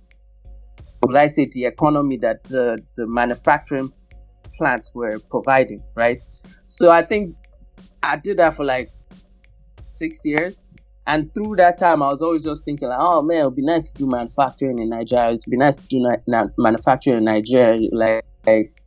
would 1.03 1.17
I 1.17 1.29
say, 1.29 1.47
the 1.47 1.67
economy 1.67 2.17
that 2.19 2.43
the, 2.45 2.83
the 2.97 3.07
manufacturing 3.07 3.93
plants 4.59 4.91
were 4.95 5.19
providing, 5.31 5.83
right? 5.95 6.23
So 6.67 6.91
I 6.91 7.03
think 7.03 7.37
I 8.03 8.17
did 8.17 8.39
that 8.39 8.57
for 8.57 8.65
like 8.65 8.91
six 9.97 10.25
years. 10.25 10.65
And 11.07 11.35
through 11.35 11.57
that 11.57 11.79
time, 11.79 12.03
I 12.03 12.09
was 12.09 12.23
always 12.23 12.43
just 12.43 12.65
thinking, 12.65 12.89
like, 12.89 12.99
oh 13.01 13.23
man, 13.23 13.39
it 13.39 13.45
would 13.47 13.57
be 13.57 13.65
nice 13.65 13.91
to 13.91 13.99
do 13.99 14.07
manufacturing 14.07 14.79
in 14.79 14.91
Nigeria. 14.91 15.31
It 15.31 15.43
would 15.47 15.51
be 15.51 15.57
nice 15.57 15.77
to 15.77 15.87
do 15.89 15.99
na- 15.99 16.17
na- 16.27 16.49
manufacturing 16.59 17.19
in 17.19 17.25
Nigeria. 17.25 17.89
Like, 17.91 18.25
like, 18.47 18.85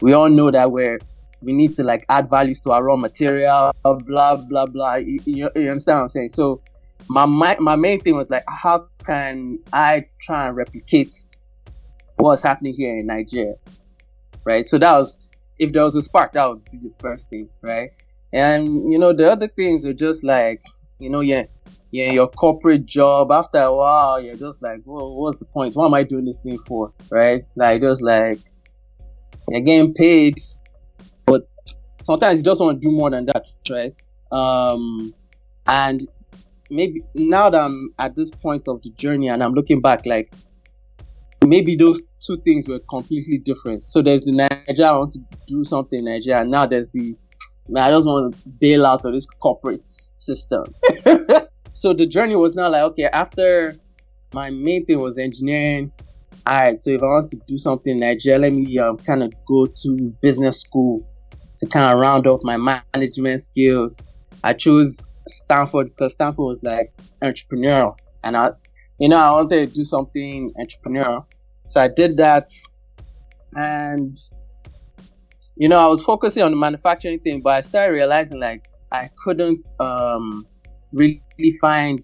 we 0.00 0.12
all 0.12 0.28
know 0.28 0.50
that 0.50 0.70
we're 0.70 0.98
we 1.40 1.52
need 1.52 1.74
to 1.76 1.84
like 1.84 2.04
add 2.08 2.28
values 2.30 2.60
to 2.60 2.72
our 2.72 2.82
raw 2.82 2.96
material, 2.96 3.72
blah 3.82 4.36
blah 4.36 4.66
blah. 4.66 4.94
You, 4.96 5.20
you, 5.24 5.50
you 5.54 5.70
understand 5.70 5.98
what 5.98 6.02
I'm 6.02 6.08
saying? 6.08 6.30
So 6.30 6.60
my, 7.08 7.26
my 7.26 7.56
my 7.58 7.76
main 7.76 8.00
thing 8.00 8.16
was 8.16 8.30
like, 8.30 8.44
how 8.48 8.86
can 9.04 9.58
I 9.72 10.06
try 10.22 10.48
and 10.48 10.56
replicate 10.56 11.12
what's 12.16 12.42
happening 12.42 12.74
here 12.74 12.98
in 12.98 13.06
Nigeria, 13.06 13.54
right? 14.44 14.66
So 14.66 14.78
that 14.78 14.92
was 14.92 15.18
if 15.58 15.72
there 15.72 15.82
was 15.82 15.96
a 15.96 16.02
spark, 16.02 16.32
that 16.32 16.48
would 16.48 16.64
be 16.70 16.78
the 16.78 16.92
first 17.00 17.28
thing, 17.30 17.48
right? 17.62 17.90
And 18.32 18.92
you 18.92 18.98
know, 18.98 19.12
the 19.12 19.30
other 19.30 19.48
things 19.48 19.84
are 19.86 19.94
just 19.94 20.22
like, 20.22 20.62
you 20.98 21.10
know, 21.10 21.20
yeah, 21.20 21.44
yeah, 21.90 22.10
your 22.12 22.28
corporate 22.28 22.86
job. 22.86 23.30
After 23.32 23.58
a 23.58 23.74
while, 23.74 24.20
you're 24.20 24.36
just 24.36 24.60
like, 24.62 24.80
well, 24.84 25.14
what's 25.14 25.38
the 25.38 25.44
point? 25.44 25.74
What 25.74 25.86
am 25.86 25.94
I 25.94 26.02
doing 26.02 26.24
this 26.24 26.36
thing 26.38 26.58
for? 26.66 26.92
Right? 27.10 27.44
Like, 27.56 27.80
just 27.80 28.02
like 28.02 28.38
you're 29.48 29.60
getting 29.60 29.94
paid, 29.94 30.38
but 31.24 31.48
sometimes 32.02 32.38
you 32.38 32.44
just 32.44 32.60
want 32.60 32.80
to 32.80 32.88
do 32.88 32.94
more 32.94 33.10
than 33.10 33.26
that, 33.26 33.44
right? 33.70 33.94
Um, 34.30 35.14
and 35.66 36.06
maybe 36.70 37.02
now 37.14 37.48
that 37.50 37.60
I'm 37.60 37.94
at 37.98 38.14
this 38.14 38.30
point 38.30 38.68
of 38.68 38.82
the 38.82 38.90
journey 38.90 39.28
and 39.28 39.42
I'm 39.42 39.54
looking 39.54 39.80
back, 39.80 40.04
like 40.04 40.32
maybe 41.44 41.76
those 41.76 42.00
two 42.20 42.36
things 42.42 42.68
were 42.68 42.80
completely 42.90 43.38
different. 43.38 43.84
So 43.84 44.02
there's 44.02 44.22
the 44.22 44.32
Nigeria, 44.32 44.92
I 44.92 44.96
want 44.96 45.12
to 45.12 45.20
do 45.46 45.64
something 45.64 46.00
in 46.00 46.04
Nigeria. 46.04 46.42
And 46.42 46.50
now 46.50 46.66
there's 46.66 46.88
the 46.90 47.16
man, 47.68 47.84
I 47.84 47.90
just 47.90 48.06
want 48.06 48.34
to 48.34 48.48
bail 48.48 48.86
out 48.86 49.04
of 49.04 49.12
this 49.12 49.26
corporate 49.26 49.86
system. 50.18 50.64
so 51.72 51.92
the 51.92 52.06
journey 52.06 52.36
was 52.36 52.54
not 52.54 52.72
like, 52.72 52.82
okay, 52.82 53.04
after 53.04 53.76
my 54.34 54.50
main 54.50 54.84
thing 54.84 55.00
was 55.00 55.18
engineering. 55.18 55.92
All 56.46 56.54
right, 56.54 56.80
so 56.82 56.90
if 56.90 57.02
I 57.02 57.06
want 57.06 57.28
to 57.28 57.36
do 57.46 57.58
something 57.58 57.92
in 57.92 58.00
Nigeria, 58.00 58.38
let 58.38 58.52
me 58.52 58.78
um, 58.78 58.96
kind 58.98 59.22
of 59.22 59.32
go 59.46 59.66
to 59.66 60.16
business 60.22 60.60
school 60.60 61.06
to 61.58 61.66
kind 61.66 61.92
of 61.92 61.98
round 61.98 62.26
off 62.26 62.40
my 62.42 62.56
management 62.56 63.42
skills. 63.42 63.98
I 64.44 64.54
chose 64.54 65.04
Stanford 65.26 65.88
because 65.88 66.12
Stanford 66.12 66.44
was 66.44 66.62
like 66.62 66.92
entrepreneurial, 67.22 67.96
and 68.24 68.36
I, 68.36 68.52
you 68.98 69.08
know, 69.08 69.18
I 69.18 69.30
wanted 69.32 69.68
to 69.68 69.74
do 69.74 69.84
something 69.84 70.52
entrepreneurial. 70.58 71.26
So 71.68 71.80
I 71.80 71.88
did 71.88 72.16
that, 72.16 72.48
and 73.54 74.18
you 75.58 75.68
know, 75.68 75.78
I 75.80 75.86
was 75.86 76.02
focusing 76.02 76.42
on 76.42 76.52
the 76.52 76.56
manufacturing 76.56 77.18
thing, 77.18 77.40
but 77.40 77.50
I 77.50 77.60
started 77.60 77.92
realizing 77.92 78.38
like 78.38 78.68
I 78.92 79.10
couldn't 79.22 79.66
um, 79.80 80.46
really 80.92 81.20
find 81.60 82.00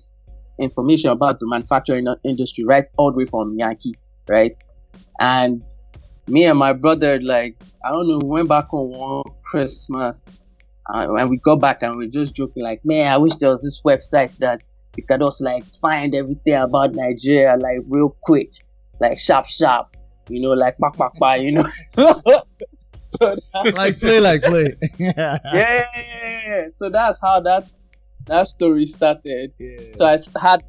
information 0.59 1.11
about 1.11 1.39
the 1.39 1.47
manufacturing 1.47 2.07
industry 2.25 2.65
right 2.65 2.85
all 2.99 3.13
the 3.13 3.19
way 3.19 3.27
from 3.27 3.57
Yankee, 3.57 3.95
right? 4.29 4.57
And 5.21 5.63
me 6.27 6.45
and 6.45 6.59
my 6.59 6.73
brother, 6.73 7.21
like, 7.21 7.57
I 7.85 7.91
don't 7.93 8.09
know, 8.09 8.21
went 8.25 8.49
back 8.49 8.75
on 8.75 8.91
one 8.91 9.23
Christmas 9.45 10.27
uh, 10.93 11.15
and 11.15 11.31
we 11.31 11.39
got 11.39 11.61
back 11.61 11.83
and 11.83 11.97
we 11.97 12.07
are 12.07 12.11
just 12.11 12.35
joking, 12.35 12.65
like, 12.65 12.85
man, 12.85 13.13
I 13.13 13.19
wish 13.19 13.37
there 13.37 13.51
was 13.51 13.63
this 13.63 13.81
website 13.85 14.37
that 14.39 14.63
you 14.97 15.05
could 15.05 15.21
just 15.21 15.41
like 15.41 15.65
find 15.81 16.15
everything 16.15 16.55
about 16.55 16.95
Nigeria, 16.95 17.57
like, 17.57 17.79
real 17.89 18.17
quick, 18.23 18.51
like, 19.01 19.19
sharp, 19.19 19.47
sharp, 19.47 19.97
you 20.29 20.41
know, 20.41 20.51
like, 20.51 20.77
pak, 20.79 20.97
pak, 20.97 21.15
pak, 21.15 21.41
you 21.41 21.53
know. 21.53 21.67
like 23.75 23.99
play, 23.99 24.21
like 24.21 24.43
play. 24.43 24.75
yeah. 24.99 25.39
yeah. 25.53 26.67
So 26.75 26.89
that's 26.89 27.19
how 27.21 27.41
that 27.41 27.67
that 28.27 28.49
story 28.49 28.87
started. 28.87 29.53
Yeah. 29.59 29.81
So 29.97 30.05
I 30.07 30.19
had 30.41 30.65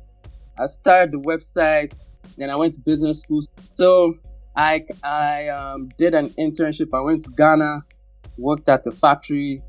I 0.58 0.68
started 0.68 1.12
the 1.14 1.20
website, 1.20 1.94
then 2.38 2.50
I 2.50 2.56
went 2.56 2.74
to 2.76 2.80
business 2.82 3.22
school. 3.22 3.42
So 3.76 4.16
I 4.56 4.86
I 5.04 5.48
um, 5.50 5.90
did 5.98 6.14
an 6.14 6.30
internship. 6.32 6.90
I 6.94 7.02
went 7.02 7.24
to 7.24 7.30
Ghana, 7.32 7.84
worked 8.38 8.70
at 8.70 8.84
the 8.84 8.92
factory, 8.92 9.62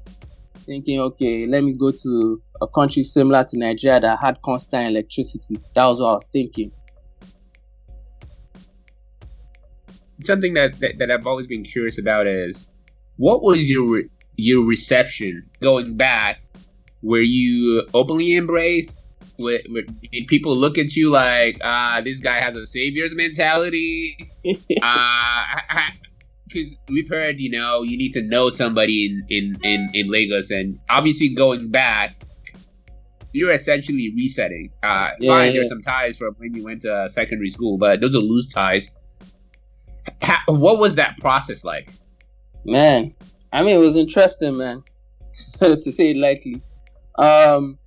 thinking, 0.67 1.01
okay, 1.01 1.47
let 1.47 1.65
me 1.65 1.73
go 1.73 1.91
to 1.91 2.43
a 2.61 2.67
country 2.67 3.03
similar 3.03 3.45
to 3.45 3.59
Nigeria 3.59 4.01
that 4.01 4.19
had 4.21 4.41
constant 4.43 4.89
electricity. 4.89 5.59
That 5.75 5.87
was 5.87 6.01
what 6.01 6.09
I 6.09 6.15
was 6.15 6.29
thinking. 6.33 6.73
Something 10.23 10.55
that, 10.55 10.79
that, 10.81 10.99
that 10.99 11.11
I've 11.11 11.27
always 11.27 11.47
been 11.47 11.63
curious 11.63 11.99
about 11.99 12.27
is 12.27 12.67
what 13.17 13.43
was 13.43 13.69
your 13.69 14.03
your 14.37 14.65
reception 14.65 15.49
going 15.61 15.97
back? 15.97 16.41
Were 17.03 17.21
you 17.21 17.87
openly 17.95 18.37
embraced? 18.37 19.01
With, 19.39 19.67
did 20.11 20.29
people 20.29 20.57
look 20.57 20.79
at 20.79 20.97
you 20.97 21.11
like, 21.11 21.59
ah, 21.63 21.99
uh, 21.99 22.01
this 22.01 22.21
guy 22.21 22.39
has 22.39 22.57
a 22.57 22.67
savior's 22.67 23.15
mentality? 23.15 24.31
uh, 24.83 25.45
because 26.49 26.77
we've 26.89 27.09
heard, 27.09 27.39
you 27.39 27.51
know, 27.51 27.83
you 27.83 27.99
need 27.99 28.13
to 28.13 28.23
know 28.23 28.49
somebody 28.51 29.07
in, 29.07 29.27
in, 29.29 29.57
in, 29.63 29.91
in 29.93 30.11
Lagos, 30.11 30.51
and 30.51 30.79
obviously 30.89 31.35
going 31.35 31.71
back, 31.71 32.17
you're 33.33 33.53
essentially 33.53 34.13
resetting. 34.17 34.71
Uh, 34.83 35.11
yeah, 35.21 35.31
fine, 35.33 35.47
yeah. 35.47 35.53
there's 35.53 35.69
some 35.69 35.83
ties 35.83 36.17
from 36.17 36.35
when 36.39 36.55
you 36.55 36.65
went 36.65 36.83
to 36.83 37.09
secondary 37.11 37.51
school, 37.51 37.77
but 37.77 38.01
those 38.01 38.15
are 38.15 38.21
loose 38.21 38.51
ties 38.51 38.91
how, 40.23 40.39
what 40.47 40.79
was 40.79 40.95
that 40.97 41.19
process 41.19 41.65
like? 41.65 41.91
Man, 42.65 43.15
I 43.53 43.63
mean, 43.63 43.77
it 43.77 43.79
was 43.79 43.95
interesting, 43.97 44.57
man, 44.57 44.83
to 45.61 45.93
say 45.93 46.11
it 46.11 46.17
lightly. 46.17 46.61
Um, 47.17 47.79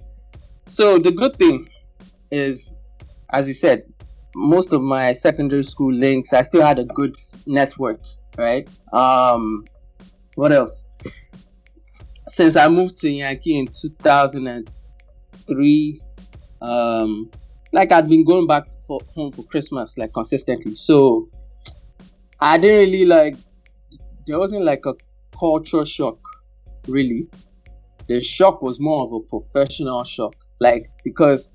so 0.68 0.98
the 0.98 1.12
good 1.12 1.36
thing 1.36 1.70
is, 2.32 2.72
as 3.32 3.48
you 3.48 3.54
said, 3.54 3.84
most 4.36 4.74
of 4.74 4.82
my 4.82 5.14
secondary 5.14 5.64
school 5.64 5.94
links, 5.94 6.34
I 6.34 6.42
still 6.44 6.62
had 6.62 6.78
a 6.80 6.86
good 6.86 7.16
network, 7.46 8.00
right? 8.38 8.68
Um, 8.94 9.66
what 10.36 10.52
else? 10.52 10.86
Since 12.30 12.56
I 12.56 12.70
moved 12.70 12.98
to 12.98 13.10
Yankee 13.10 13.58
in 13.58 13.66
2003, 13.68 16.02
um, 16.62 17.32
like 17.72 17.92
I'd 17.92 18.08
been 18.08 18.24
going 18.24 18.48
back 18.48 18.68
for 18.88 19.00
home 19.14 19.32
for 19.32 19.44
Christmas 19.44 19.96
like 19.98 20.14
consistently. 20.14 20.76
So 20.76 21.28
I 22.42 22.58
didn't 22.58 22.92
really 22.92 23.06
like. 23.06 23.36
There 24.28 24.40
wasn't 24.40 24.64
like 24.64 24.86
a 24.86 24.96
culture 25.38 25.86
shock, 25.86 26.20
really. 26.88 27.30
The 28.08 28.22
shock 28.22 28.62
was 28.62 28.80
more 28.80 29.04
of 29.04 29.14
a 29.14 29.20
professional 29.20 30.04
shock, 30.04 30.36
like 30.60 30.90
because 31.04 31.52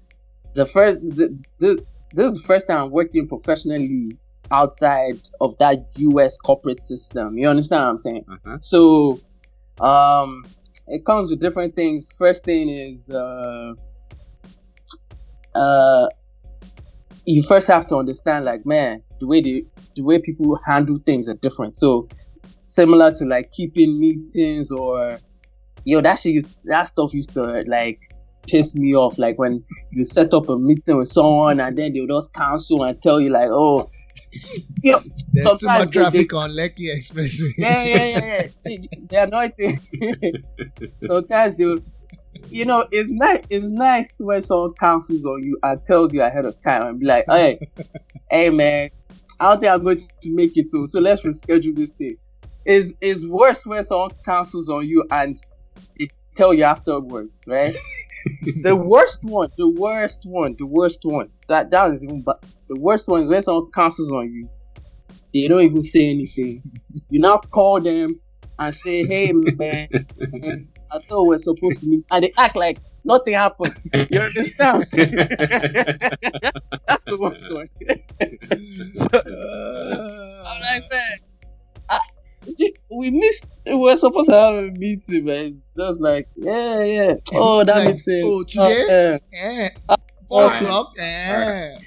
the 0.55 0.67
first 0.67 1.01
the, 1.01 1.37
the, 1.59 1.85
this 2.13 2.33
is 2.33 2.39
the 2.39 2.47
first 2.47 2.69
time 2.69 2.85
I'm 2.85 2.91
working 2.91 3.27
professionally 3.27 4.19
outside 4.51 5.21
of 5.41 5.57
that 5.59 5.87
US 5.97 6.37
corporate 6.37 6.83
system. 6.83 7.39
You 7.39 7.49
understand 7.49 7.83
what 7.83 7.91
I'm 7.91 7.99
saying? 7.99 8.25
Uh-huh. 8.29 8.59
So 8.61 9.21
um 9.81 10.45
it 10.87 11.05
comes 11.05 11.31
with 11.31 11.41
different 11.41 11.75
things. 11.75 12.13
First 12.13 12.45
thing 12.45 12.69
is 12.69 13.11
uh 13.11 13.75
uh 15.55 16.09
you 17.27 17.43
first 17.43 17.67
have 17.69 17.87
to 17.89 17.97
understand 17.97 18.45
like 18.45 18.67
man, 18.67 19.03
the 19.19 19.27
way 19.27 19.41
the 19.41 19.67
the 19.97 20.03
way 20.03 20.19
people 20.21 20.59
handle 20.67 20.99
things 21.07 21.29
are 21.29 21.35
different. 21.35 21.77
So 21.77 22.09
similar 22.67 23.13
to 23.17 23.25
like 23.25 23.51
keeping 23.53 23.99
meetings 24.01 24.71
or 24.71 25.19
yo 25.85 26.01
that 26.01 26.19
shit 26.19 26.33
used, 26.35 26.49
that 26.65 26.85
stuff 26.89 27.15
used 27.15 27.33
to 27.35 27.63
like 27.67 28.01
piss 28.47 28.75
me 28.75 28.95
off 28.95 29.17
like 29.19 29.39
when 29.39 29.63
you 29.91 30.05
set 30.05 30.35
up 30.35 30.49
a 30.49 30.59
meeting 30.59 30.97
with 30.99 31.09
someone 31.09 31.61
and 31.61 31.79
then 31.79 31.93
they'll 31.93 32.07
just 32.07 32.33
cancel 32.35 32.83
and 32.85 33.01
tell 33.03 33.21
you 33.21 33.31
like 33.31 33.49
oh 33.51 33.89
yo, 34.83 35.01
There's 35.33 35.61
too 35.61 35.67
much 35.67 35.91
they- 35.91 36.01
traffic 36.01 36.35
on 36.35 36.51
Lekki 36.51 36.89
Expressway. 36.95 37.53
yeah 37.59 37.85
yeah 37.85 38.05
yeah 38.07 38.25
yeah 38.25 38.47
they, 38.65 38.89
they 39.09 39.17
annoy 39.17 39.51
things 39.57 39.81
sometimes 41.07 41.59
you 41.59 41.83
you 42.49 42.65
know 42.65 42.87
it's 42.91 43.09
nice 43.11 43.43
it's 43.51 43.67
nice 43.67 44.15
when 44.19 44.43
someone 44.43 44.75
cancels 44.79 45.25
on 45.25 45.43
you 45.43 45.59
and 45.63 45.81
tells 45.87 46.13
you 46.13 46.23
ahead 46.23 46.45
of 46.45 46.61
time 46.61 46.83
and 46.83 46.99
be 47.01 47.07
like 47.07 47.25
hey 47.29 47.59
hey 48.31 48.51
man 48.51 48.91
I 49.41 49.51
don't 49.51 49.61
think 49.61 49.73
I'm 49.73 49.85
going 49.85 49.99
to 49.99 50.35
make 50.35 50.57
it 50.57 50.67
too 50.71 50.87
so 50.87 51.01
let's 51.01 51.23
reschedule 51.25 51.77
this 51.77 51.93
thing 51.93 52.17
it's, 52.65 52.93
it's 53.01 53.27
worse 53.27 53.65
when 53.67 53.85
someone 53.85 54.11
cancels 54.25 54.69
on 54.69 54.87
you 54.89 55.05
and 55.11 55.37
they 55.99 56.09
tell 56.37 56.55
you 56.55 56.65
afterwards 56.65 57.31
right 57.47 57.75
the 58.63 58.75
worst 58.77 59.19
one, 59.23 59.51
the 59.59 59.69
worst 59.69 60.21
one, 60.25 60.57
the 60.59 60.67
worst 60.67 61.01
one. 61.03 61.29
That 61.49 61.71
that 61.71 61.91
is 61.93 62.05
even 62.05 62.23
bad. 62.23 62.37
The 62.69 62.77
worst 62.81 63.09
one 63.09 63.23
is 63.23 63.29
when 63.29 63.43
someone 63.43 63.71
cancels 63.75 64.11
on 64.11 64.33
you. 64.33 64.49
They 65.33 65.49
don't 65.49 65.63
even 65.63 65.83
say 65.83 66.09
anything. 66.09 66.63
You 67.11 67.21
now 67.21 67.39
call 67.53 67.81
them 67.81 68.21
and 68.59 68.75
say, 68.75 69.07
"Hey 69.07 69.33
man, 69.33 69.89
I 69.93 70.99
thought 71.09 71.27
we 71.29 71.37
are 71.37 71.39
supposed 71.39 71.81
to 71.81 71.87
meet," 71.87 72.05
and 72.11 72.25
they 72.25 72.33
act 72.39 72.57
like 72.57 72.81
nothing 73.05 73.35
happened. 73.35 73.75
You 74.11 74.21
understand? 74.21 74.85
That's 74.93 74.95
the 77.07 77.17
worst 77.19 77.51
one. 77.53 77.69
I'm 80.45 80.61
like, 80.61 80.91
man, 80.91 81.17
I, 81.89 82.01
we 82.91 83.11
missed. 83.11 83.47
We 83.67 83.75
were 83.77 83.97
supposed 83.97 84.29
to 84.29 84.35
have 84.35 84.55
a 84.55 84.71
meeting, 84.73 85.25
man. 85.25 85.63
Just 85.77 86.01
like, 86.01 86.29
yeah, 86.37 86.83
yeah. 86.83 87.15
Oh, 87.33 87.65
that 87.65 87.77
Like, 87.77 87.95
meeting. 88.07 88.23
oh, 88.25 88.43
today? 88.45 89.15
Uh, 89.15 89.19
Eh, 89.33 89.69
four 90.29 90.43
Alright. 90.43 90.63
o'clock. 90.63 90.93
Eh. 90.99 91.79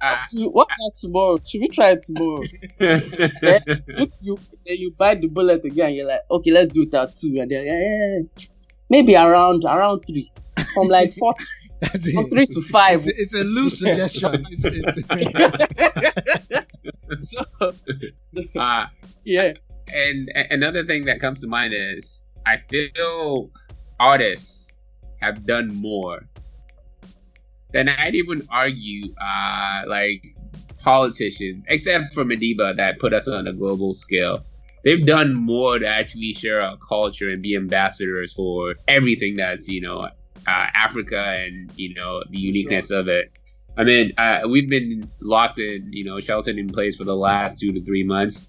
Uh, 0.00 0.04
uh, 0.04 0.16
what 0.48 0.66
about 0.66 0.96
tomorrow? 0.96 1.38
Should 1.46 1.60
we 1.60 1.68
try 1.68 1.90
it 1.92 2.02
tomorrow? 2.02 2.42
you, 2.80 4.10
you 4.20 4.38
then 4.66 4.76
you 4.76 4.90
bite 4.98 5.20
the 5.20 5.28
bullet 5.28 5.64
again. 5.64 5.94
You're 5.94 6.08
like, 6.08 6.20
okay, 6.30 6.50
let's 6.50 6.72
do 6.72 6.82
it 6.82 6.92
at 6.94 7.14
two, 7.14 7.38
and 7.40 7.50
then 7.50 7.64
yeah, 7.66 7.80
yeah, 7.80 8.18
yeah. 8.18 8.46
Maybe 8.92 9.16
around 9.16 9.64
around 9.64 10.00
three, 10.06 10.30
from 10.74 10.86
like 10.88 11.12
four, 11.18 11.34
That's 11.80 12.08
from 12.12 12.26
it. 12.26 12.30
three 12.30 12.46
to 12.46 12.60
five. 12.76 12.98
It's, 13.06 13.18
it's 13.22 13.34
a 13.34 13.42
loose 13.56 13.78
suggestion. 13.80 14.46
It's, 14.50 14.64
it's, 14.64 15.02
so, 17.30 17.44
uh, 18.58 18.86
yeah, 19.24 19.52
and 19.92 20.28
a- 20.34 20.52
another 20.52 20.84
thing 20.84 21.04
that 21.06 21.20
comes 21.20 21.40
to 21.40 21.48
mind 21.48 21.72
is 21.74 22.22
I 22.46 22.56
feel 22.70 23.50
artists 23.98 24.78
have 25.20 25.46
done 25.46 25.74
more 25.74 26.20
than 27.72 27.88
I'd 27.88 28.14
even 28.14 28.46
argue, 28.50 29.14
uh, 29.20 29.82
like 29.86 30.22
politicians, 30.82 31.64
except 31.68 32.12
for 32.12 32.24
Mediba 32.24 32.76
that 32.76 32.98
put 32.98 33.12
us 33.12 33.28
on 33.28 33.46
a 33.46 33.52
global 33.52 33.94
scale. 33.94 34.44
They've 34.84 35.04
done 35.04 35.34
more 35.34 35.78
to 35.78 35.86
actually 35.86 36.32
share 36.32 36.60
our 36.60 36.76
culture 36.76 37.30
and 37.30 37.42
be 37.42 37.54
ambassadors 37.56 38.32
for 38.32 38.74
everything 38.88 39.36
that's 39.36 39.68
you 39.68 39.80
know 39.80 40.00
uh, 40.00 40.66
Africa 40.74 41.36
and 41.38 41.70
you 41.76 41.94
know 41.94 42.22
the 42.30 42.38
uniqueness 42.38 42.90
of 42.90 43.08
it. 43.08 43.30
I 43.76 43.84
mean, 43.84 44.12
uh, 44.18 44.40
we've 44.48 44.68
been 44.68 45.10
locked 45.20 45.58
in, 45.58 45.90
you 45.92 46.04
know, 46.04 46.20
sheltered 46.20 46.58
in 46.58 46.68
place 46.68 46.96
for 46.96 47.04
the 47.04 47.16
last 47.16 47.58
two 47.58 47.72
to 47.72 47.82
three 47.82 48.04
months. 48.04 48.48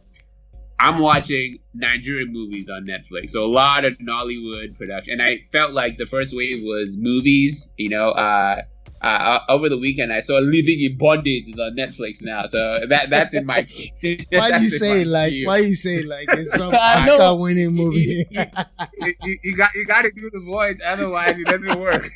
I'm 0.79 0.99
watching 0.99 1.59
Nigerian 1.73 2.33
movies 2.33 2.67
on 2.69 2.85
Netflix, 2.85 3.29
so 3.29 3.45
a 3.45 3.47
lot 3.47 3.85
of 3.85 3.97
Nollywood 3.99 4.77
production. 4.77 5.13
And 5.13 5.21
I 5.21 5.45
felt 5.53 5.71
like 5.71 5.97
the 5.97 6.05
first 6.05 6.35
wave 6.35 6.61
was 6.63 6.97
movies. 6.97 7.71
You 7.77 7.89
know, 7.89 8.09
uh, 8.09 8.63
uh, 9.03 9.39
over 9.49 9.67
the 9.67 9.77
weekend 9.77 10.13
I 10.13 10.21
saw 10.21 10.37
Living 10.39 10.81
in 10.81 10.97
Bondage 10.97 11.49
is 11.49 11.59
on 11.59 11.75
Netflix 11.75 12.23
now, 12.23 12.45
so 12.47 12.79
that 12.87 13.09
that's 13.09 13.33
in 13.33 13.45
my. 13.45 13.67
why 14.01 14.17
that's 14.31 14.63
you 14.63 14.69
say 14.69 15.03
like? 15.03 15.31
queue. 15.31 15.45
Why 15.45 15.57
you 15.57 15.75
say 15.75 16.03
like 16.03 16.25
it's 16.29 16.51
some 16.57 16.73
I. 16.73 17.01
Oscar-winning 17.01 17.71
movie? 17.71 18.25
you, 18.31 19.13
you, 19.23 19.39
you 19.43 19.57
got 19.57 19.73
you 19.75 19.85
got 19.85 20.03
to 20.03 20.11
do 20.11 20.29
the 20.31 20.39
voice, 20.39 20.79
otherwise 20.85 21.37
it 21.37 21.47
doesn't 21.47 21.79
work. 21.79 22.09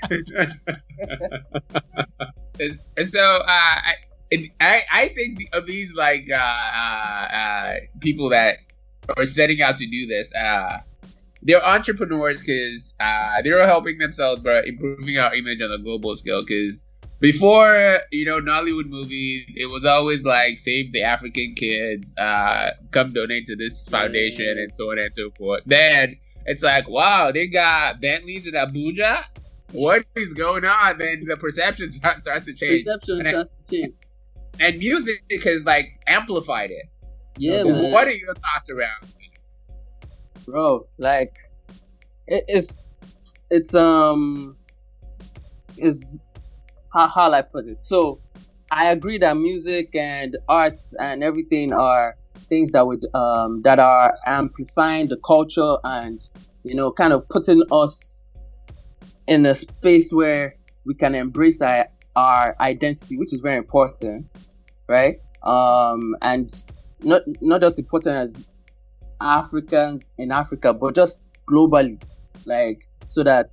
and, 2.60 3.10
so 3.10 3.21
uh, 3.21 3.45
I, 3.47 3.95
I 4.62 4.84
I 4.89 5.08
think 5.10 5.39
of 5.52 5.65
these 5.65 5.93
like 5.93 6.30
uh, 6.32 6.36
uh, 6.38 7.28
uh, 7.34 7.73
people 8.00 8.30
that 8.30 8.60
are 9.17 9.26
setting 9.26 9.62
out 9.62 9.78
to 9.78 9.86
do 9.86 10.08
this. 10.08 10.34
Uh, 10.34 10.80
they're 11.47 11.65
entrepreneurs 11.65 12.41
because 12.41 12.93
uh, 12.99 13.41
they're 13.43 13.65
helping 13.65 13.97
themselves, 13.97 14.41
but 14.41 14.67
improving 14.67 15.17
our 15.17 15.33
image 15.33 15.62
on 15.62 15.71
a 15.71 15.77
global 15.81 16.15
scale. 16.15 16.43
Because 16.45 16.86
before, 17.21 17.99
you 18.12 18.25
know, 18.25 18.39
Nollywood 18.39 18.89
movies, 18.89 19.45
it 19.55 19.67
was 19.71 19.86
always 19.86 20.23
like 20.23 20.60
save 20.60 20.91
the 20.91 21.03
African 21.03 21.55
kids, 21.55 22.13
uh, 22.17 22.71
come 22.91 23.13
donate 23.13 23.47
to 23.47 23.55
this 23.55 23.88
foundation, 23.88 24.49
and 24.60 24.75
so 24.75 24.91
on 24.91 24.99
and 24.99 25.10
so 25.15 25.31
forth. 25.31 25.63
Then 25.65 26.17
it's 26.45 26.62
like, 26.63 26.88
wow, 26.89 27.31
they 27.31 27.47
got 27.47 28.01
Bentleys 28.01 28.45
in 28.45 28.53
Abuja. 28.53 29.23
What 29.71 30.05
is 30.15 30.33
going 30.33 30.65
on? 30.65 30.97
Then 30.97 31.23
the 31.27 31.38
perception 31.38 31.91
start, 31.99 32.19
starts 32.21 32.45
to 32.45 32.53
change, 32.53 32.83
perception 32.86 33.19
And 33.19 33.27
starts 33.27 33.51
to 33.67 33.75
change. 33.81 33.93
and 34.60 34.77
music 34.79 35.21
has 35.43 35.63
like 35.63 35.88
amplified 36.07 36.71
it. 36.71 36.86
Yeah, 37.38 37.60
Okay. 37.62 37.71
man. 37.71 37.91
What 37.93 38.07
are 38.07 38.12
your 38.13 38.33
thoughts 38.33 38.69
around? 38.69 39.13
Bro. 40.47 40.88
Like 40.97 41.36
it, 42.25 42.45
it's 42.47 42.77
it's 43.51 43.73
um 43.75 44.57
is 45.77 46.21
how 46.93 47.07
how 47.07 47.31
I 47.31 47.41
put 47.41 47.67
it. 47.67 47.83
So 47.83 48.19
I 48.71 48.88
agree 48.88 49.17
that 49.19 49.38
music 49.38 49.95
and 49.95 50.38
arts 50.49 50.93
and 50.99 51.23
everything 51.23 51.73
are 51.73 52.15
things 52.49 52.71
that 52.71 52.88
would 52.88 53.05
um 53.13 53.62
that 53.63 53.79
are 53.79 54.15
amplifying 54.25 55.07
the 55.07 55.17
culture 55.17 55.77
and 55.83 56.19
you 56.63 56.75
know 56.75 56.91
kind 56.91 57.13
of 57.13 57.27
putting 57.29 57.62
us 57.71 58.25
in 59.27 59.45
a 59.45 59.53
space 59.53 60.12
where 60.12 60.55
we 60.86 60.93
can 60.93 61.13
embrace 61.13 61.62
our, 61.62 61.86
our 62.15 62.55
identity 62.62 63.17
which 63.17 63.33
is 63.33 63.41
very 63.41 63.57
important 63.57 64.31
right? 64.88 65.17
Um 65.43 66.15
and 66.21 66.49
not 67.01 67.23
not 67.41 67.62
just 67.62 67.77
important 67.77 68.15
as 68.15 68.47
Africans 69.21 70.13
in 70.17 70.32
Africa, 70.32 70.73
but 70.73 70.95
just 70.95 71.19
globally, 71.49 72.01
like 72.45 72.88
so 73.08 73.23
that 73.23 73.51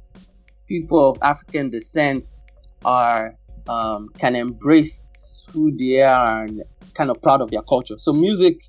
people 0.67 1.11
of 1.11 1.19
African 1.23 1.71
descent 1.71 2.25
are 2.85 3.35
um, 3.69 4.11
can 4.19 4.37
embrace 4.37 5.03
who 5.53 5.75
they 5.77 6.03
are 6.03 6.45
and 6.45 6.63
kind 6.95 7.11
of 7.11 7.21
proud 7.23 7.41
of 7.41 7.51
their 7.51 7.63
culture. 7.63 7.99
So 7.99 8.13
music, 8.13 8.63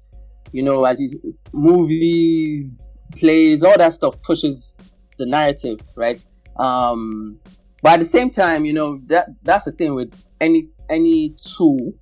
you 0.52 0.64
know, 0.64 0.86
as 0.86 1.00
you, 1.00 1.38
movies, 1.52 2.90
plays, 3.16 3.64
all 3.64 3.78
that 3.78 3.94
stuff 3.94 4.22
pushes 4.22 4.78
the 5.18 5.26
narrative, 5.26 5.80
right? 5.96 6.24
Um, 6.58 7.40
but 7.82 7.94
at 7.94 8.00
the 8.00 8.06
same 8.06 8.30
time, 8.30 8.66
you 8.66 8.74
know, 8.74 9.02
that 9.08 9.28
that's 9.44 9.66
the 9.66 9.72
thing 9.72 9.96
with 9.96 10.14
any 10.42 10.70
any 10.90 11.36
tool, 11.58 11.94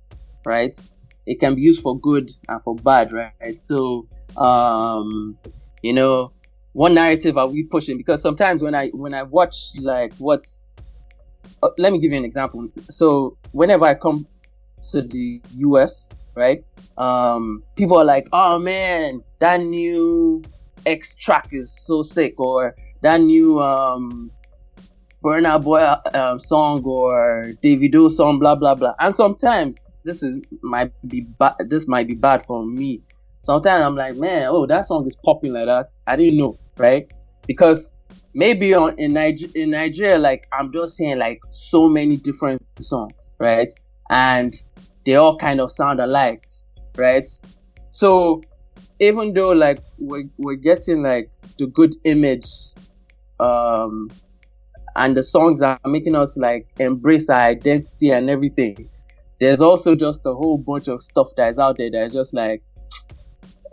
right? 0.44 0.78
It 1.26 1.40
can 1.40 1.54
be 1.54 1.62
used 1.62 1.82
for 1.82 1.98
good 1.98 2.30
and 2.48 2.62
for 2.62 2.74
bad, 2.74 3.12
right? 3.12 3.60
So 3.60 4.06
um 4.36 5.36
you 5.82 5.92
know 5.92 6.32
what 6.72 6.92
narrative 6.92 7.38
are 7.38 7.46
we 7.46 7.62
pushing 7.62 7.96
because 7.96 8.20
sometimes 8.20 8.62
when 8.62 8.74
i 8.74 8.88
when 8.88 9.14
i 9.14 9.22
watch 9.22 9.56
like 9.80 10.12
what 10.16 10.42
uh, 11.62 11.68
let 11.78 11.92
me 11.92 11.98
give 11.98 12.10
you 12.10 12.18
an 12.18 12.24
example 12.24 12.66
so 12.90 13.36
whenever 13.52 13.84
i 13.84 13.94
come 13.94 14.26
to 14.90 15.02
the 15.02 15.40
us 15.56 16.10
right 16.34 16.64
um 16.98 17.62
people 17.76 17.96
are 17.96 18.04
like 18.04 18.26
oh 18.32 18.58
man 18.58 19.22
that 19.38 19.60
new 19.60 20.42
x 20.86 21.14
track 21.14 21.48
is 21.52 21.72
so 21.86 22.02
sick 22.02 22.34
or 22.38 22.74
that 23.02 23.20
new 23.20 23.60
um 23.60 24.30
Burna 25.24 25.62
Boy 25.62 25.80
um, 26.12 26.38
song 26.38 26.82
or 26.84 27.46
Davido 27.62 28.10
song, 28.10 28.38
blah 28.38 28.54
blah 28.54 28.74
blah. 28.74 28.94
And 29.00 29.14
sometimes 29.14 29.86
this 30.04 30.22
is 30.22 30.42
might 30.62 30.92
be 31.08 31.22
bad. 31.22 31.54
This 31.70 31.88
might 31.88 32.06
be 32.06 32.14
bad 32.14 32.44
for 32.44 32.66
me 32.66 33.00
sometimes 33.44 33.82
I'm 33.84 33.96
like, 33.96 34.16
man, 34.16 34.48
oh, 34.50 34.66
that 34.66 34.86
song 34.86 35.06
is 35.06 35.16
popping 35.16 35.52
like 35.52 35.66
that. 35.66 35.90
I 36.06 36.16
didn't 36.16 36.38
know, 36.38 36.58
right? 36.78 37.10
Because 37.46 37.92
maybe 38.34 38.74
on 38.74 38.98
in 38.98 39.12
Niger- 39.12 39.52
in 39.54 39.70
Nigeria, 39.70 40.18
like 40.18 40.48
I'm 40.52 40.72
just 40.72 40.96
saying 40.96 41.18
like 41.18 41.40
so 41.52 41.88
many 41.88 42.16
different 42.16 42.62
songs, 42.80 43.36
right? 43.38 43.72
And 44.10 44.54
they 45.06 45.16
all 45.16 45.36
kind 45.38 45.60
of 45.60 45.70
sound 45.70 46.00
alike. 46.00 46.48
right? 46.96 47.28
So 47.90 48.42
even 48.98 49.34
though 49.34 49.52
like 49.52 49.80
we're, 49.98 50.24
we're 50.38 50.54
getting 50.56 51.02
like 51.02 51.30
the 51.58 51.66
good 51.66 51.94
image 52.04 52.46
um 53.40 54.10
and 54.96 55.16
the 55.16 55.22
songs 55.22 55.60
are 55.60 55.78
making 55.86 56.14
us 56.14 56.36
like 56.36 56.66
embrace 56.78 57.28
our 57.28 57.40
identity 57.40 58.10
and 58.10 58.30
everything 58.30 58.88
there's 59.40 59.60
also 59.60 59.94
just 59.94 60.20
a 60.24 60.32
whole 60.32 60.56
bunch 60.56 60.88
of 60.88 61.02
stuff 61.02 61.28
that's 61.36 61.58
out 61.58 61.76
there 61.76 61.90
that's 61.90 62.12
just 62.14 62.32
like 62.32 62.62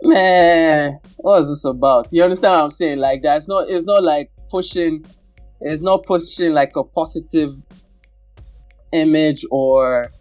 man 0.02 0.98
what 1.22 1.42
is 1.42 1.48
this 1.48 1.64
about? 1.64 2.08
You 2.10 2.24
understand 2.24 2.52
what 2.52 2.64
i'm 2.64 2.70
saying? 2.70 2.98
Like 2.98 3.22
that's 3.22 3.48
not 3.48 3.70
it's 3.70 3.86
not 3.86 4.02
like 4.02 4.30
pushing 4.50 5.04
it's 5.60 5.82
not 5.82 6.04
pushing 6.04 6.52
like 6.52 6.74
a 6.76 6.84
positive 6.84 7.52
image 8.92 9.44
or 9.50 10.12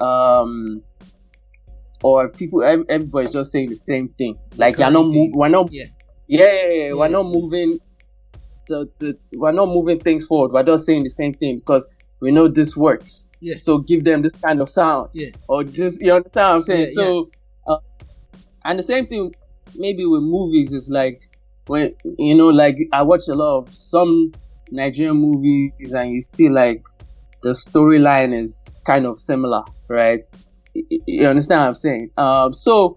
um 0.00 0.82
or 2.02 2.28
people 2.28 2.62
everybody's 2.62 3.32
just 3.32 3.52
saying 3.52 3.70
the 3.70 3.76
same 3.76 4.08
thing. 4.10 4.36
Like 4.56 4.78
you're 4.78 4.90
not 4.90 5.06
mo- 5.06 5.30
we're 5.32 5.48
not 5.48 5.72
yeah. 5.72 5.84
Yeah, 6.28 6.52
yeah, 6.52 6.72
yeah, 6.72 6.92
we're 6.94 7.08
not 7.08 7.26
moving 7.26 7.78
the, 8.68 8.88
the 8.98 9.18
we're 9.32 9.52
not 9.52 9.66
moving 9.66 10.00
things 10.00 10.24
forward. 10.24 10.52
We're 10.52 10.62
just 10.62 10.86
saying 10.86 11.04
the 11.04 11.10
same 11.10 11.34
thing 11.34 11.58
because 11.58 11.86
we 12.20 12.30
know 12.30 12.48
this 12.48 12.76
works. 12.76 13.28
Yeah. 13.40 13.56
So 13.60 13.78
give 13.78 14.04
them 14.04 14.22
this 14.22 14.32
kind 14.32 14.60
of 14.60 14.68
sound. 14.68 15.10
Yeah. 15.12 15.30
Or 15.48 15.64
just 15.64 16.00
you 16.00 16.12
understand 16.12 16.48
what 16.48 16.54
i'm 16.54 16.62
saying? 16.62 16.88
So 16.94 17.30
uh, 17.66 17.78
and 18.64 18.78
the 18.78 18.82
same 18.82 19.06
thing 19.06 19.34
maybe 19.76 20.04
with 20.04 20.22
movies 20.22 20.72
is 20.72 20.88
like 20.88 21.20
when 21.66 21.94
you 22.18 22.34
know 22.34 22.48
like 22.48 22.76
i 22.92 23.02
watch 23.02 23.28
a 23.28 23.34
lot 23.34 23.58
of 23.58 23.72
some 23.72 24.32
nigerian 24.70 25.16
movies 25.16 25.92
and 25.92 26.10
you 26.10 26.20
see 26.20 26.48
like 26.48 26.82
the 27.42 27.50
storyline 27.50 28.34
is 28.34 28.74
kind 28.84 29.06
of 29.06 29.18
similar 29.18 29.62
right 29.88 30.26
you 30.74 31.26
understand 31.26 31.60
what 31.60 31.68
I'm 31.68 31.74
saying? 31.74 32.10
Um, 32.16 32.54
so 32.54 32.96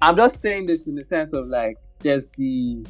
I'm 0.00 0.16
just 0.16 0.40
saying 0.40 0.66
this 0.66 0.86
in 0.86 0.94
the 0.94 1.04
sense 1.04 1.32
of 1.32 1.48
like 1.48 1.76
there's 2.00 2.26
the 2.36 2.86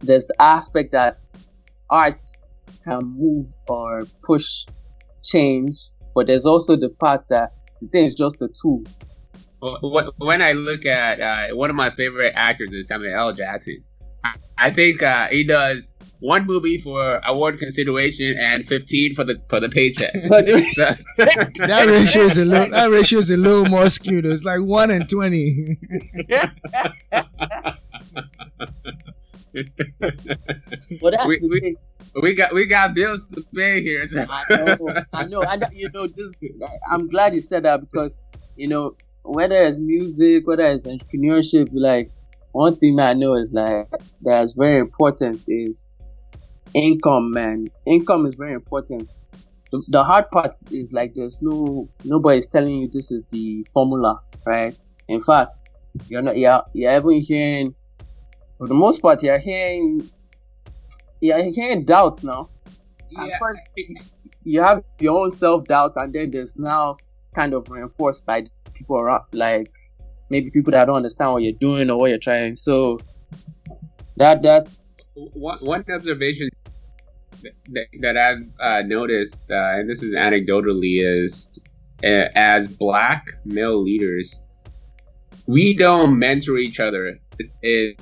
there's 0.00 0.24
the 0.24 0.34
aspect 0.40 0.92
that 0.92 1.18
art 1.90 2.20
can 2.84 3.00
move 3.04 3.46
or 3.68 4.06
push 4.22 4.64
change, 5.22 5.78
but 6.14 6.26
there's 6.26 6.46
also 6.46 6.76
the 6.76 6.88
part 6.88 7.24
that 7.28 7.52
the 7.80 7.88
thing 7.88 8.06
is 8.06 8.14
just 8.14 8.40
a 8.42 8.48
tool. 8.60 8.82
When 9.60 10.42
I 10.42 10.52
look 10.52 10.86
at 10.86 11.20
uh, 11.20 11.54
one 11.54 11.70
of 11.70 11.76
my 11.76 11.90
favorite 11.90 12.32
actors 12.34 12.70
is 12.72 12.88
Samuel 12.88 13.14
L. 13.14 13.32
Jackson, 13.32 13.84
I 14.58 14.70
think 14.70 15.02
uh, 15.02 15.28
he 15.28 15.44
does 15.44 15.94
one 16.20 16.46
movie 16.46 16.78
for 16.78 17.20
award 17.24 17.58
consideration 17.58 18.36
and 18.38 18.66
15 18.66 19.14
for 19.14 19.24
the 19.24 19.40
for 19.48 19.58
the 19.58 19.68
paycheck. 19.68 20.12
that 20.22 21.86
ratio 21.86 22.22
is 22.22 22.36
a 22.36 22.44
little 22.44 22.70
that 22.70 22.90
ratio 22.90 23.18
is 23.18 23.30
a 23.30 23.36
little 23.36 23.64
more 23.66 23.88
skewed. 23.88 24.26
It's 24.26 24.44
like 24.44 24.60
one 24.60 24.90
and 24.90 25.08
20. 25.08 25.78
well, 31.00 31.10
that's 31.10 31.26
we, 31.26 31.38
the 31.38 31.48
we, 31.50 31.60
thing. 31.60 31.76
We 32.22 32.34
got 32.34 32.52
we 32.52 32.66
got 32.66 32.94
bills 32.94 33.28
to 33.28 33.42
pay 33.54 33.82
here. 33.82 34.06
So. 34.06 34.26
I 34.28 34.44
know, 34.50 35.04
I 35.12 35.24
know, 35.24 35.44
I 35.44 35.56
know. 35.56 35.68
You 35.72 35.90
know, 35.94 36.06
just 36.06 36.34
I'm 36.90 37.08
glad 37.08 37.34
you 37.34 37.40
said 37.40 37.62
that 37.64 37.80
because 37.80 38.20
you 38.56 38.68
know 38.68 38.94
whether 39.22 39.62
it's 39.64 39.78
music, 39.78 40.46
whether 40.46 40.66
it's 40.66 40.86
entrepreneurship, 40.86 41.68
like 41.72 42.10
one 42.52 42.76
thing 42.76 42.98
I 42.98 43.12
know 43.12 43.34
is 43.34 43.52
like 43.52 43.88
that's 44.22 44.52
very 44.52 44.78
important 44.78 45.42
is 45.46 45.86
income, 46.74 47.30
man. 47.32 47.68
Income 47.86 48.26
is 48.26 48.34
very 48.34 48.54
important. 48.54 49.08
The, 49.70 49.82
the 49.88 50.02
hard 50.02 50.30
part 50.30 50.56
is 50.70 50.90
like 50.92 51.14
there's 51.14 51.40
no 51.40 51.88
nobody's 52.04 52.46
telling 52.46 52.76
you 52.76 52.88
this 52.88 53.12
is 53.12 53.22
the 53.30 53.66
formula, 53.72 54.20
right? 54.44 54.76
In 55.08 55.22
fact, 55.22 55.58
you're 56.08 56.22
not 56.22 56.36
you're, 56.36 56.62
you're 56.72 56.96
even 56.96 57.20
hearing 57.20 57.74
for 58.58 58.66
the 58.66 58.74
most 58.74 59.00
part 59.00 59.22
you're 59.22 59.38
hearing 59.38 60.08
you're 61.20 61.42
hearing 61.52 61.84
doubts 61.84 62.22
now. 62.22 62.48
Yeah. 63.10 63.38
first 63.40 63.60
you 64.44 64.62
have 64.62 64.82
your 64.98 65.20
own 65.20 65.30
self 65.30 65.64
doubt 65.64 65.92
and 65.96 66.12
then 66.12 66.30
there's 66.30 66.56
now 66.56 66.96
kind 67.34 67.54
of 67.54 67.68
reinforced 67.68 68.24
by 68.24 68.46
people 68.80 68.96
around 68.96 69.24
like 69.32 69.70
maybe 70.30 70.50
people 70.50 70.70
that 70.72 70.86
don't 70.86 70.96
understand 70.96 71.32
what 71.32 71.42
you're 71.42 71.60
doing 71.60 71.90
or 71.90 71.98
what 71.98 72.10
you're 72.10 72.18
trying. 72.18 72.56
So 72.56 72.98
that 74.16 74.42
that's 74.42 74.98
one, 75.14 75.58
one 75.58 75.84
observation 75.92 76.48
that, 77.72 77.86
that 78.00 78.16
I've 78.16 78.46
uh, 78.58 78.82
noticed, 78.86 79.50
uh, 79.50 79.76
and 79.76 79.88
this 79.88 80.02
is 80.02 80.14
anecdotally, 80.14 81.00
is 81.02 81.48
uh, 82.04 82.28
as 82.34 82.68
black 82.68 83.26
male 83.44 83.82
leaders, 83.82 84.34
we 85.46 85.74
don't 85.74 86.18
mentor 86.18 86.58
each 86.58 86.80
other 86.80 87.18
in, 87.62 87.96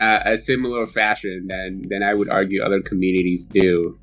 a, 0.00 0.22
a, 0.32 0.36
similar 0.36 0.86
fashion 0.86 1.46
than 1.48 1.82
than 1.88 2.02
I 2.02 2.14
would 2.14 2.28
argue 2.28 2.62
other 2.62 2.82
communities 2.82 3.48
do. 3.48 3.98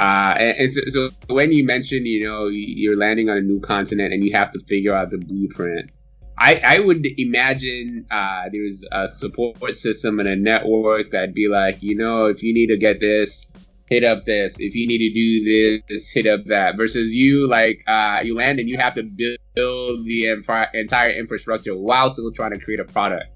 Uh, 0.00 0.34
and, 0.38 0.56
and 0.56 0.72
so, 0.72 0.80
so, 0.88 1.10
when 1.34 1.52
you 1.52 1.62
mentioned, 1.62 2.06
you 2.06 2.24
know, 2.24 2.46
you're 2.48 2.96
landing 2.96 3.28
on 3.28 3.36
a 3.36 3.42
new 3.42 3.60
continent 3.60 4.14
and 4.14 4.24
you 4.24 4.32
have 4.32 4.50
to 4.50 4.58
figure 4.60 4.94
out 4.94 5.10
the 5.10 5.18
blueprint. 5.18 5.90
I, 6.38 6.54
I 6.64 6.78
would 6.78 7.06
imagine 7.18 8.06
uh, 8.10 8.44
there's 8.50 8.82
a 8.92 9.08
support 9.08 9.76
system 9.76 10.18
and 10.18 10.26
a 10.26 10.36
network 10.36 11.10
that'd 11.10 11.34
be 11.34 11.48
like, 11.48 11.82
you 11.82 11.94
know, 11.94 12.24
if 12.24 12.42
you 12.42 12.54
need 12.54 12.68
to 12.68 12.78
get 12.78 12.98
this, 13.00 13.44
hit 13.90 14.02
up 14.02 14.24
this. 14.24 14.58
If 14.58 14.74
you 14.74 14.86
need 14.86 15.06
to 15.06 15.12
do 15.12 15.82
this, 15.86 16.08
hit 16.08 16.26
up 16.26 16.46
that. 16.46 16.78
Versus 16.78 17.14
you, 17.14 17.46
like, 17.46 17.84
uh, 17.86 18.22
you 18.24 18.34
land 18.34 18.58
and 18.58 18.70
you 18.70 18.78
have 18.78 18.94
to 18.94 19.02
build 19.02 20.06
the 20.06 20.28
inf- 20.28 20.72
entire 20.72 21.10
infrastructure 21.10 21.76
while 21.76 22.10
still 22.14 22.32
trying 22.32 22.52
to 22.52 22.58
create 22.58 22.80
a 22.80 22.84
product. 22.84 23.26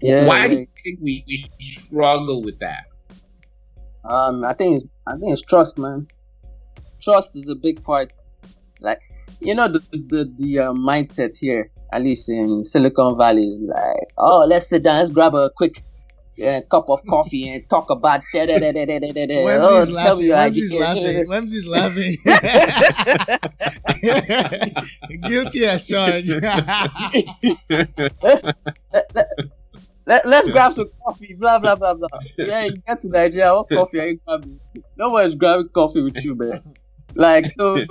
Yeah. 0.00 0.26
Why 0.26 0.46
do 0.46 0.54
you 0.54 0.66
think 0.84 1.00
we, 1.02 1.24
we 1.26 1.44
struggle 1.58 2.42
with 2.42 2.60
that? 2.60 2.84
Um, 4.04 4.44
I 4.44 4.52
think 4.52 4.82
it's 4.82 4.90
I 5.06 5.12
think 5.16 5.32
it's 5.32 5.42
trust, 5.42 5.78
man. 5.78 6.06
Trust 7.00 7.30
is 7.34 7.48
a 7.48 7.54
big 7.54 7.82
part. 7.82 8.12
Like, 8.80 9.00
you 9.40 9.54
know, 9.54 9.68
the 9.68 9.80
the 9.92 10.32
the 10.38 10.58
uh, 10.58 10.72
mindset 10.72 11.36
here, 11.36 11.70
at 11.92 12.02
least 12.02 12.28
in 12.28 12.64
Silicon 12.64 13.16
Valley, 13.16 13.48
is 13.48 13.62
like, 13.62 14.08
oh, 14.18 14.46
let's 14.48 14.68
sit 14.68 14.82
down, 14.82 14.98
let's 14.98 15.10
grab 15.10 15.34
a 15.34 15.50
quick 15.50 15.82
a 16.40 16.62
cup 16.62 16.88
of 16.88 17.04
coffee 17.06 17.48
and 17.48 17.68
talk 17.68 17.90
about 17.90 18.22
da 18.32 18.46
da 18.46 18.58
da 18.58 18.72
da 18.72 18.86
da 18.86 19.26
da 19.26 19.58
oh, 19.60 19.84
laughing. 19.90 20.28
Wemsy's 20.28 20.74
laughing. 20.74 21.26
Wemsy's 21.26 21.66
laughing. 21.66 22.16
Guilty 25.28 25.66
as 25.66 25.86
charged. 25.86 26.32
Let, 30.06 30.26
let, 30.26 30.44
us 30.44 30.50
grab 30.50 30.72
some 30.74 30.90
coffee, 31.04 31.34
blah 31.34 31.58
blah 31.58 31.74
blah 31.74 31.94
blah. 31.94 32.08
Yeah, 32.38 32.64
you 32.64 32.76
get 32.86 33.02
to 33.02 33.08
Nigeria, 33.08 33.54
what 33.54 33.68
coffee 33.68 34.00
are 34.00 34.06
you 34.08 34.20
grabbing? 34.26 34.60
No 34.96 35.10
one's 35.10 35.34
grabbing 35.34 35.68
coffee 35.68 36.02
with 36.02 36.16
you, 36.24 36.34
man. 36.34 36.62
Like 37.14 37.52
so. 37.58 37.76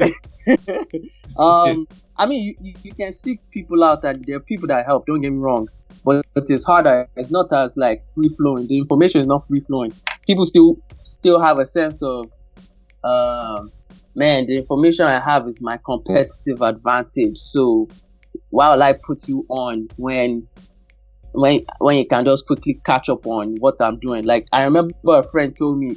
um, 1.38 1.86
I 2.16 2.26
mean, 2.26 2.54
you, 2.60 2.74
you 2.82 2.92
can 2.92 3.12
seek 3.12 3.40
people 3.50 3.82
out, 3.82 4.04
and 4.04 4.24
there 4.24 4.36
are 4.36 4.40
people 4.40 4.68
that 4.68 4.86
help. 4.86 5.06
Don't 5.06 5.20
get 5.20 5.30
me 5.30 5.38
wrong 5.38 5.68
but 6.04 6.26
it 6.34 6.48
is 6.48 6.64
harder. 6.64 7.08
It's 7.16 7.30
not 7.30 7.52
as 7.52 7.76
like 7.76 8.08
free 8.10 8.28
flowing. 8.28 8.66
The 8.66 8.78
information 8.78 9.20
is 9.20 9.26
not 9.26 9.46
free 9.46 9.60
flowing. 9.60 9.92
People 10.26 10.46
still 10.46 10.78
still 11.04 11.40
have 11.40 11.58
a 11.58 11.66
sense 11.66 12.02
of, 12.02 12.30
uh, 13.04 13.64
man, 14.14 14.46
the 14.46 14.56
information 14.56 15.06
I 15.06 15.20
have 15.20 15.46
is 15.48 15.60
my 15.60 15.78
competitive 15.84 16.62
advantage. 16.62 17.38
So 17.38 17.88
why 18.50 18.72
will 18.74 18.82
I 18.82 18.94
put 18.94 19.28
you 19.28 19.44
on 19.48 19.88
when 19.96 20.46
when 21.32 21.64
when 21.78 21.96
you 21.96 22.06
can 22.06 22.24
just 22.24 22.46
quickly 22.46 22.80
catch 22.84 23.08
up 23.08 23.26
on 23.26 23.56
what 23.56 23.76
I'm 23.80 23.98
doing? 23.98 24.24
Like 24.24 24.46
I 24.52 24.64
remember 24.64 24.94
a 25.06 25.22
friend 25.22 25.56
told 25.56 25.78
me, 25.78 25.96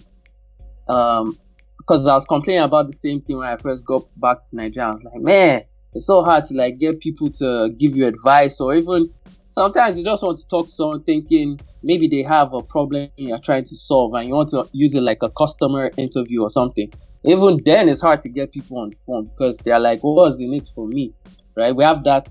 um, 0.88 1.38
because 1.78 2.06
I 2.08 2.16
was 2.16 2.26
complaining 2.26 2.64
about 2.64 2.88
the 2.88 2.96
same 2.96 3.22
thing 3.22 3.38
when 3.38 3.48
I 3.48 3.58
first 3.58 3.86
got 3.86 4.04
back 4.20 4.46
to 4.50 4.56
Nigeria. 4.56 4.90
I 4.90 4.92
was 4.92 5.04
like, 5.04 5.22
man, 5.22 5.64
it's 5.94 6.06
so 6.06 6.24
hard 6.24 6.48
to 6.48 6.54
like 6.54 6.78
get 6.78 7.00
people 7.00 7.30
to 7.32 7.70
give 7.78 7.96
you 7.96 8.08
advice 8.08 8.60
or 8.60 8.76
even 8.76 9.10
sometimes 9.52 9.98
you 9.98 10.04
just 10.04 10.24
want 10.24 10.38
to 10.38 10.48
talk 10.48 10.66
to 10.66 10.72
someone 10.72 11.04
thinking 11.04 11.60
maybe 11.84 12.08
they 12.08 12.24
have 12.24 12.54
a 12.54 12.62
problem 12.62 13.10
you're 13.18 13.40
trying 13.40 13.64
to 13.66 13.76
solve 13.76 14.14
and 14.16 14.28
you 14.28 14.34
want 14.34 14.50
to 14.50 14.68
use 14.72 14.94
it 14.96 15.02
like 15.02 15.20
a 15.22 15.30
customer 15.32 15.92
interview 15.98 16.42
or 16.42 16.50
something. 16.50 16.92
Even 17.26 17.62
then, 17.64 17.88
it's 17.88 18.02
hard 18.02 18.22
to 18.22 18.30
get 18.30 18.52
people 18.52 18.80
on 18.80 18.90
the 18.90 18.98
phone 19.06 19.26
because 19.26 19.58
they're 19.60 19.80
like, 19.80 20.02
"What's 20.02 20.40
in 20.40 20.54
it 20.54 20.70
for 20.76 20.88
me?" 20.88 21.14
Right? 21.56 21.74
We 21.74 21.84
have 21.84 22.04
that, 22.04 22.28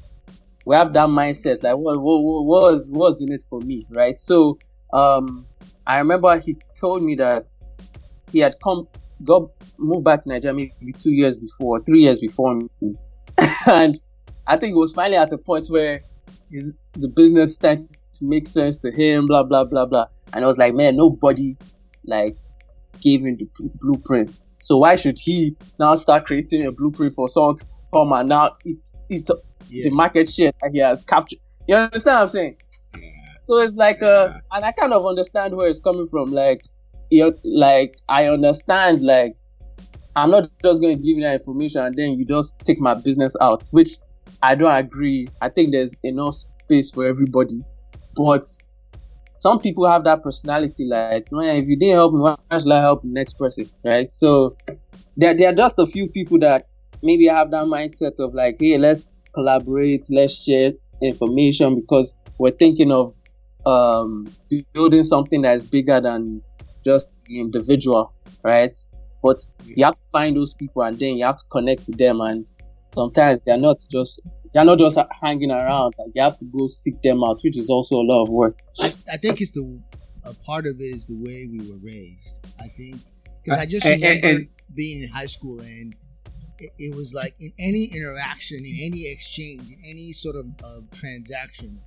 we 0.65 0.77
have 0.77 0.93
that 0.93 1.09
mindset 1.09 1.63
like, 1.63 1.77
"What, 1.77 2.01
what, 2.01 2.47
what 2.47 2.87
was, 2.89 3.21
in 3.21 3.33
it 3.33 3.45
for 3.49 3.61
me?" 3.61 3.87
Right? 3.91 4.19
So, 4.19 4.59
um, 4.93 5.47
I 5.87 5.99
remember 5.99 6.39
he 6.39 6.57
told 6.79 7.03
me 7.03 7.15
that 7.17 7.47
he 8.31 8.39
had 8.39 8.57
come, 8.63 8.87
got 9.25 9.49
moved 9.79 10.05
back 10.05 10.23
to 10.23 10.29
Nigeria 10.29 10.55
maybe 10.55 10.93
two 10.93 11.11
years 11.11 11.37
before, 11.37 11.83
three 11.83 12.03
years 12.03 12.19
before 12.19 12.55
me, 12.55 12.95
and 13.67 14.01
I 14.47 14.57
think 14.57 14.73
it 14.73 14.79
was 14.79 14.93
finally 14.93 15.17
at 15.17 15.31
the 15.31 15.39
point 15.39 15.69
where 15.69 16.03
his 16.51 16.75
the 16.95 17.09
business 17.09 17.55
started 17.55 17.89
to 18.13 18.25
make 18.25 18.47
sense 18.47 18.79
to 18.79 18.91
him, 18.91 19.27
blah 19.27 19.43
blah 19.43 19.65
blah 19.65 19.87
blah. 19.87 20.07
And 20.33 20.45
I 20.45 20.49
was 20.49 20.59
like, 20.59 20.75
man, 20.75 20.97
nobody 20.97 21.57
like 22.07 22.37
gave 23.01 23.25
him 23.25 23.37
the 23.37 23.49
blueprint. 23.81 24.31
So 24.63 24.79
why 24.79 24.97
should 24.97 25.19
he 25.19 25.57
now 25.79 25.97
start 25.97 26.25
creating 26.27 26.67
a 26.67 26.73
blueprint 26.73 27.15
for 27.15 27.29
someone 27.29 27.57
to 27.57 27.67
come 27.93 28.13
and 28.13 28.29
now 28.29 28.57
it, 28.65 28.79
it 29.09 29.29
Yeah. 29.73 29.85
the 29.85 29.91
market 29.91 30.29
share 30.29 30.53
that 30.61 30.71
he 30.73 30.79
has 30.79 31.05
captured. 31.05 31.39
You 31.67 31.77
understand 31.77 32.17
what 32.17 32.23
I'm 32.23 32.29
saying? 32.29 32.57
So 33.49 33.59
it's 33.59 33.75
like 33.75 34.03
uh 34.03 34.35
and 34.53 34.65
I 34.65 34.73
kind 34.73 34.93
of 34.93 35.07
understand 35.07 35.57
where 35.57 35.69
it's 35.69 35.81
coming 35.81 36.09
from. 36.09 36.33
Like 36.33 36.63
you 37.11 37.37
like 37.45 37.99
I 38.09 38.27
understand 38.27 39.03
like 39.03 39.37
I'm 40.15 40.31
not 40.31 40.51
just 40.63 40.81
going 40.83 40.97
to 40.97 41.03
give 41.03 41.17
you 41.17 41.23
that 41.23 41.41
information 41.41 41.81
and 41.83 41.95
then 41.95 42.19
you 42.19 42.25
just 42.25 42.59
take 42.61 42.79
my 42.79 42.95
business 42.95 43.35
out, 43.41 43.67
which 43.71 43.97
I 44.43 44.55
don't 44.55 44.75
agree. 44.75 45.27
I 45.41 45.49
think 45.49 45.73
there's 45.73 45.95
enough 46.03 46.35
space 46.35 46.91
for 46.91 47.07
everybody. 47.07 47.61
But 48.15 48.51
some 49.41 49.59
people 49.59 49.91
have 49.91 50.05
that 50.05 50.23
personality 50.23 50.85
like, 50.85 51.33
man, 51.33 51.57
if 51.57 51.67
you 51.67 51.77
didn't 51.77 51.95
help 51.95 52.13
me, 52.13 52.21
why 52.21 52.37
should 52.53 52.71
I 52.71 52.81
help 52.81 53.03
the 53.03 53.09
next 53.09 53.39
person? 53.39 53.69
Right? 53.85 54.13
So 54.13 54.57
there, 55.17 55.37
there 55.37 55.51
are 55.51 55.55
just 55.55 55.77
a 55.79 55.87
few 55.87 56.09
people 56.09 56.39
that 56.41 56.67
maybe 57.03 57.27
have 57.27 57.51
that 57.53 57.67
mindset 57.67 58.19
of 58.19 58.35
like, 58.35 58.57
hey, 58.61 58.77
let's 58.77 59.11
collaborate, 59.35 60.05
let's 60.11 60.35
share 60.43 60.73
information 61.01 61.77
because 61.81 62.15
we're 62.39 62.51
thinking 62.53 62.93
of 62.93 63.15
um, 63.67 64.27
building 64.73 65.05
something 65.05 65.43
that's 65.43 65.65
bigger 65.65 66.01
than 66.01 66.43
just 66.85 67.09
the 67.27 67.41
individual, 67.41 68.13
right? 68.43 68.77
But 69.23 69.41
you 69.65 69.85
have 69.85 69.95
to 69.95 70.03
find 70.11 70.37
those 70.37 70.55
people 70.55 70.83
and 70.83 70.99
then 70.99 71.17
you 71.17 71.25
have 71.25 71.37
to 71.39 71.45
connect 71.51 71.87
with 71.87 71.97
them. 71.99 72.21
And 72.21 72.45
sometimes 72.95 73.41
they're 73.47 73.57
not 73.59 73.79
just 73.91 74.21
they're 74.53 74.65
not 74.65 74.79
just 74.79 74.99
hanging 75.23 75.51
around. 75.51 75.95
Like 75.99 76.11
you 76.15 76.23
have 76.23 76.39
to 76.39 76.45
go 76.47 76.67
seek 76.67 77.01
them 77.03 77.23
out, 77.25 77.41
which 77.43 77.57
is 77.57 77.71
also 77.71 77.97
a 77.97 78.03
lot 78.05 78.23
of 78.23 78.29
work. 78.29 78.59
I, 78.81 78.93
I 79.13 79.17
think 79.17 79.41
it's 79.41 79.53
the 79.53 79.81
a 80.25 80.35
part 80.45 80.67
of 80.67 80.81
it 80.81 80.85
is 80.85 81.07
the 81.07 81.17
way 81.17 81.49
we 81.51 81.59
were 81.71 81.79
raised. 81.83 82.45
I 82.61 82.69
think 82.69 83.01
because 83.45 83.59
I 83.59 83.67
just 83.67 83.87
Uh, 83.87 83.91
and- 83.91 84.03
remember 84.03 84.27
and- 84.29 84.49
being 84.75 85.03
in 85.03 85.09
high 85.09 85.27
school 85.27 85.61
and 85.61 85.95
it, 86.59 86.71
it 86.79 86.95
was 86.95 87.15
like 87.15 87.35
in 87.41 87.53
any 87.59 87.85
interaction, 87.95 88.59
in 88.59 88.79
any 88.81 89.11
exchange, 89.11 89.63
in 89.69 89.79
any 89.85 90.13
sort 90.13 90.37
of, 90.37 90.47
of 90.65 90.91
transaction, 90.91 91.81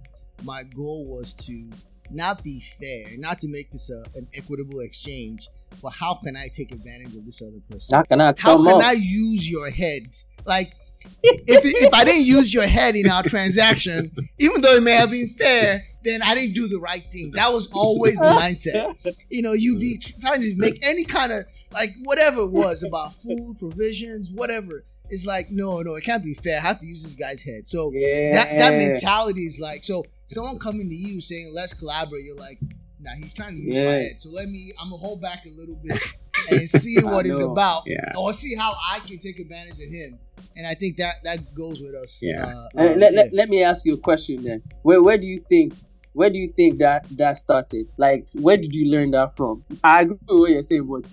my 0.43 0.63
goal 0.63 1.07
was 1.07 1.33
to 1.33 1.69
not 2.11 2.43
be 2.43 2.59
fair, 2.59 3.17
not 3.17 3.39
to 3.41 3.47
make 3.47 3.71
this 3.71 3.89
a, 3.89 4.03
an 4.17 4.27
equitable 4.35 4.79
exchange, 4.79 5.47
but 5.81 5.89
how 5.91 6.15
can 6.15 6.35
I 6.35 6.47
take 6.47 6.71
advantage 6.71 7.15
of 7.15 7.25
this 7.25 7.41
other 7.41 7.59
person? 7.69 7.95
How 7.95 8.03
can 8.03 8.21
I 8.21 8.27
How 8.37 8.55
come 8.55 8.65
can 8.65 8.75
up? 8.75 8.83
I 8.83 8.93
use 8.93 9.49
your 9.49 9.69
head? 9.69 10.03
Like, 10.45 10.73
if, 11.21 11.65
if 11.65 11.93
I 11.93 12.03
didn't 12.03 12.25
use 12.25 12.53
your 12.53 12.65
head 12.65 12.95
in 12.95 13.09
our 13.09 13.23
transaction, 13.23 14.11
even 14.39 14.61
though 14.61 14.75
it 14.75 14.83
may 14.83 14.93
have 14.93 15.11
been 15.11 15.29
fair, 15.29 15.83
then 16.03 16.21
I 16.21 16.35
didn't 16.35 16.53
do 16.53 16.67
the 16.67 16.79
right 16.79 17.03
thing. 17.11 17.31
That 17.31 17.51
was 17.51 17.67
always 17.71 18.17
the 18.17 18.25
mindset. 18.25 18.95
You 19.29 19.41
know, 19.41 19.53
you'd 19.53 19.79
be 19.79 19.99
trying 20.21 20.41
to 20.41 20.55
make 20.55 20.85
any 20.85 21.03
kind 21.03 21.31
of 21.31 21.45
like 21.75 21.93
whatever 22.03 22.41
it 22.41 22.51
was 22.51 22.83
about 22.83 23.13
food, 23.13 23.57
provisions, 23.59 24.31
whatever. 24.31 24.83
It's 25.09 25.25
like 25.25 25.51
no, 25.51 25.81
no, 25.81 25.95
it 25.95 26.03
can't 26.03 26.23
be 26.23 26.33
fair. 26.33 26.57
I 26.57 26.61
have 26.61 26.79
to 26.79 26.87
use 26.87 27.03
this 27.03 27.15
guy's 27.15 27.43
head. 27.43 27.67
So 27.67 27.91
yeah. 27.93 28.31
that 28.31 28.57
that 28.57 28.73
mentality 28.73 29.41
is 29.41 29.59
like 29.59 29.83
so. 29.83 30.03
Someone 30.27 30.57
coming 30.57 30.89
to 30.89 30.95
you 30.95 31.21
saying 31.21 31.51
let's 31.53 31.75
collaborate, 31.75 32.25
you're 32.25 32.35
like, 32.35 32.59
nah, 32.99 33.11
he's 33.15 33.33
trying 33.33 33.55
to 33.55 33.61
use 33.61 33.75
my 33.75 33.81
head. 33.81 34.17
So 34.17 34.29
let 34.29 34.49
me, 34.49 34.71
I'm 34.81 34.89
gonna 34.89 34.99
hold 34.99 35.21
back 35.21 35.45
a 35.45 35.49
little 35.49 35.75
bit 35.75 36.01
and 36.49 36.67
see 36.67 36.99
what 37.03 37.25
it's 37.25 37.39
about, 37.39 37.83
Yeah. 37.85 38.11
or 38.17 38.33
see 38.33 38.55
how 38.55 38.73
I 38.83 38.99
can 38.99 39.19
take 39.19 39.37
advantage 39.39 39.79
of 39.79 39.91
him. 39.91 40.17
And 40.57 40.65
I 40.65 40.73
think 40.73 40.97
that 40.97 41.15
that 41.23 41.53
goes 41.53 41.81
with 41.81 41.93
us. 41.93 42.19
Yeah. 42.23 42.43
Uh, 42.43 42.49
um, 42.49 42.67
let, 42.75 42.99
yeah. 42.99 43.09
let, 43.21 43.33
let 43.33 43.49
me 43.49 43.61
ask 43.61 43.85
you 43.85 43.93
a 43.93 43.97
question 43.97 44.43
then. 44.43 44.63
Where 44.83 45.03
where 45.03 45.17
do 45.17 45.27
you 45.27 45.43
think 45.47 45.73
where 46.13 46.29
do 46.29 46.39
you 46.39 46.51
think 46.55 46.79
that 46.79 47.05
that 47.17 47.37
started? 47.37 47.87
Like 47.97 48.27
where 48.33 48.57
did 48.57 48.73
you 48.73 48.89
learn 48.89 49.11
that 49.11 49.35
from? 49.35 49.63
I 49.83 50.01
agree 50.01 50.17
with 50.29 50.39
what 50.39 50.51
you're 50.51 50.63
saying, 50.63 50.87
but 50.87 51.05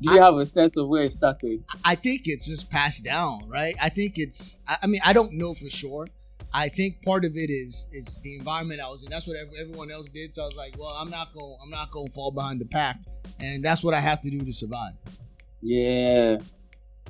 do 0.00 0.12
you 0.12 0.20
have 0.20 0.36
a 0.36 0.46
sense 0.46 0.76
of 0.76 0.88
where 0.88 1.04
it 1.04 1.12
started? 1.12 1.64
I 1.84 1.94
think 1.94 2.22
it's 2.26 2.46
just 2.46 2.70
passed 2.70 3.04
down, 3.04 3.48
right? 3.48 3.74
I 3.80 3.88
think 3.88 4.18
it's. 4.18 4.60
I, 4.68 4.78
I 4.82 4.86
mean, 4.86 5.00
I 5.04 5.12
don't 5.12 5.32
know 5.32 5.54
for 5.54 5.68
sure. 5.68 6.08
I 6.52 6.68
think 6.68 7.02
part 7.02 7.24
of 7.24 7.36
it 7.36 7.50
is 7.50 7.86
is 7.92 8.20
the 8.22 8.36
environment 8.36 8.80
I 8.80 8.88
was 8.88 9.02
in. 9.02 9.10
That's 9.10 9.26
what 9.26 9.36
everyone 9.58 9.90
else 9.90 10.08
did. 10.08 10.32
So 10.32 10.42
I 10.42 10.46
was 10.46 10.56
like, 10.56 10.76
well, 10.78 10.96
I'm 10.98 11.10
not 11.10 11.32
going. 11.32 11.56
I'm 11.62 11.70
not 11.70 11.90
going 11.90 12.08
to 12.08 12.12
fall 12.12 12.30
behind 12.30 12.60
the 12.60 12.66
pack, 12.66 12.98
and 13.40 13.64
that's 13.64 13.82
what 13.82 13.94
I 13.94 14.00
have 14.00 14.20
to 14.22 14.30
do 14.30 14.40
to 14.40 14.52
survive. 14.52 14.94
Yeah. 15.62 16.38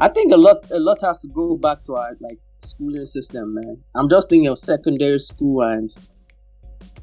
I 0.01 0.09
think 0.09 0.33
a 0.33 0.37
lot 0.37 0.71
a 0.71 0.79
lot 0.79 1.01
has 1.03 1.19
to 1.21 1.29
go 1.29 1.57
back 1.57 1.83
to 1.85 1.97
our 1.97 2.17
like 2.21 2.39
schooling 2.65 3.07
system, 3.07 3.55
man. 3.55 3.83
I'm 3.95 4.09
just 4.09 4.29
thinking 4.29 4.49
of 4.49 4.59
secondary 4.59 5.19
school 5.19 5.63
and 5.63 5.93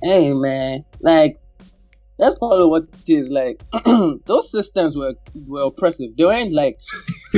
hey 0.02 0.34
man, 0.34 0.86
like 1.02 1.40
let's 2.18 2.36
call 2.36 2.62
it 2.62 2.68
what 2.68 2.84
it 2.84 3.10
is. 3.14 3.30
Like 3.30 3.62
those 4.26 4.52
systems 4.52 4.96
were 4.96 5.14
were 5.48 5.64
oppressive. 5.64 6.12
They 6.18 6.26
weren't 6.26 6.54
like 6.54 6.80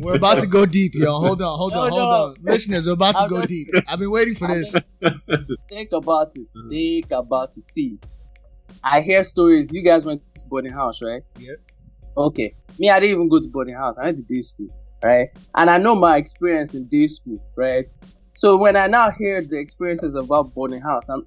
We're 0.00 0.16
about 0.16 0.40
to 0.40 0.46
go 0.46 0.66
deep, 0.66 0.94
yo. 0.94 1.12
Hold 1.18 1.42
on, 1.42 1.58
hold 1.58 1.72
on, 1.72 1.90
hold 1.90 2.00
no. 2.00 2.08
on, 2.08 2.36
listeners. 2.42 2.86
We're 2.86 2.92
about 2.94 3.12
to 3.12 3.22
I'm 3.22 3.28
go 3.28 3.36
just- 3.38 3.48
deep. 3.48 3.68
I've 3.88 3.98
been 3.98 4.10
waiting 4.10 4.34
for 4.34 4.46
I'm 4.46 4.58
this. 4.58 4.72
think 5.68 5.92
about 5.92 6.32
it. 6.34 6.46
Mm. 6.56 6.70
Think 6.70 7.06
about 7.12 7.52
it. 7.56 7.64
See, 7.74 7.98
I 8.82 9.00
hear 9.00 9.22
stories. 9.24 9.70
You 9.72 9.82
guys 9.82 10.04
went 10.04 10.22
to 10.38 10.46
boarding 10.46 10.72
house, 10.72 11.00
right? 11.02 11.22
Yep. 11.38 11.56
Okay. 12.16 12.54
Me, 12.78 12.90
I 12.90 12.98
didn't 13.00 13.14
even 13.16 13.28
go 13.28 13.40
to 13.40 13.48
boarding 13.48 13.74
house. 13.74 13.96
I 14.00 14.06
went 14.06 14.16
to 14.28 14.34
day 14.34 14.42
school, 14.42 14.68
right? 15.04 15.28
And 15.54 15.70
I 15.70 15.78
know 15.78 15.94
my 15.94 16.16
experience 16.16 16.74
in 16.74 16.86
day 16.88 17.06
school, 17.08 17.38
right? 17.56 17.86
So 18.38 18.56
when 18.56 18.76
I 18.76 18.86
now 18.86 19.10
hear 19.10 19.42
the 19.42 19.58
experiences 19.58 20.14
about 20.14 20.54
boarding 20.54 20.80
house, 20.80 21.08
I'm, 21.08 21.24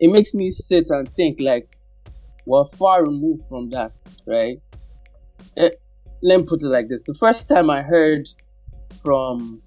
it 0.00 0.10
makes 0.10 0.34
me 0.34 0.50
sit 0.50 0.90
and 0.90 1.08
think 1.14 1.40
like, 1.40 1.68
we're 2.46 2.64
far 2.76 3.04
removed 3.04 3.44
from 3.48 3.70
that, 3.70 3.92
right? 4.26 4.60
Eh, 5.56 5.70
let 6.20 6.40
me 6.40 6.44
put 6.44 6.60
it 6.60 6.66
like 6.66 6.88
this: 6.88 7.00
the 7.06 7.14
first 7.14 7.48
time 7.48 7.70
I 7.70 7.80
heard 7.82 8.28
from 9.04 9.62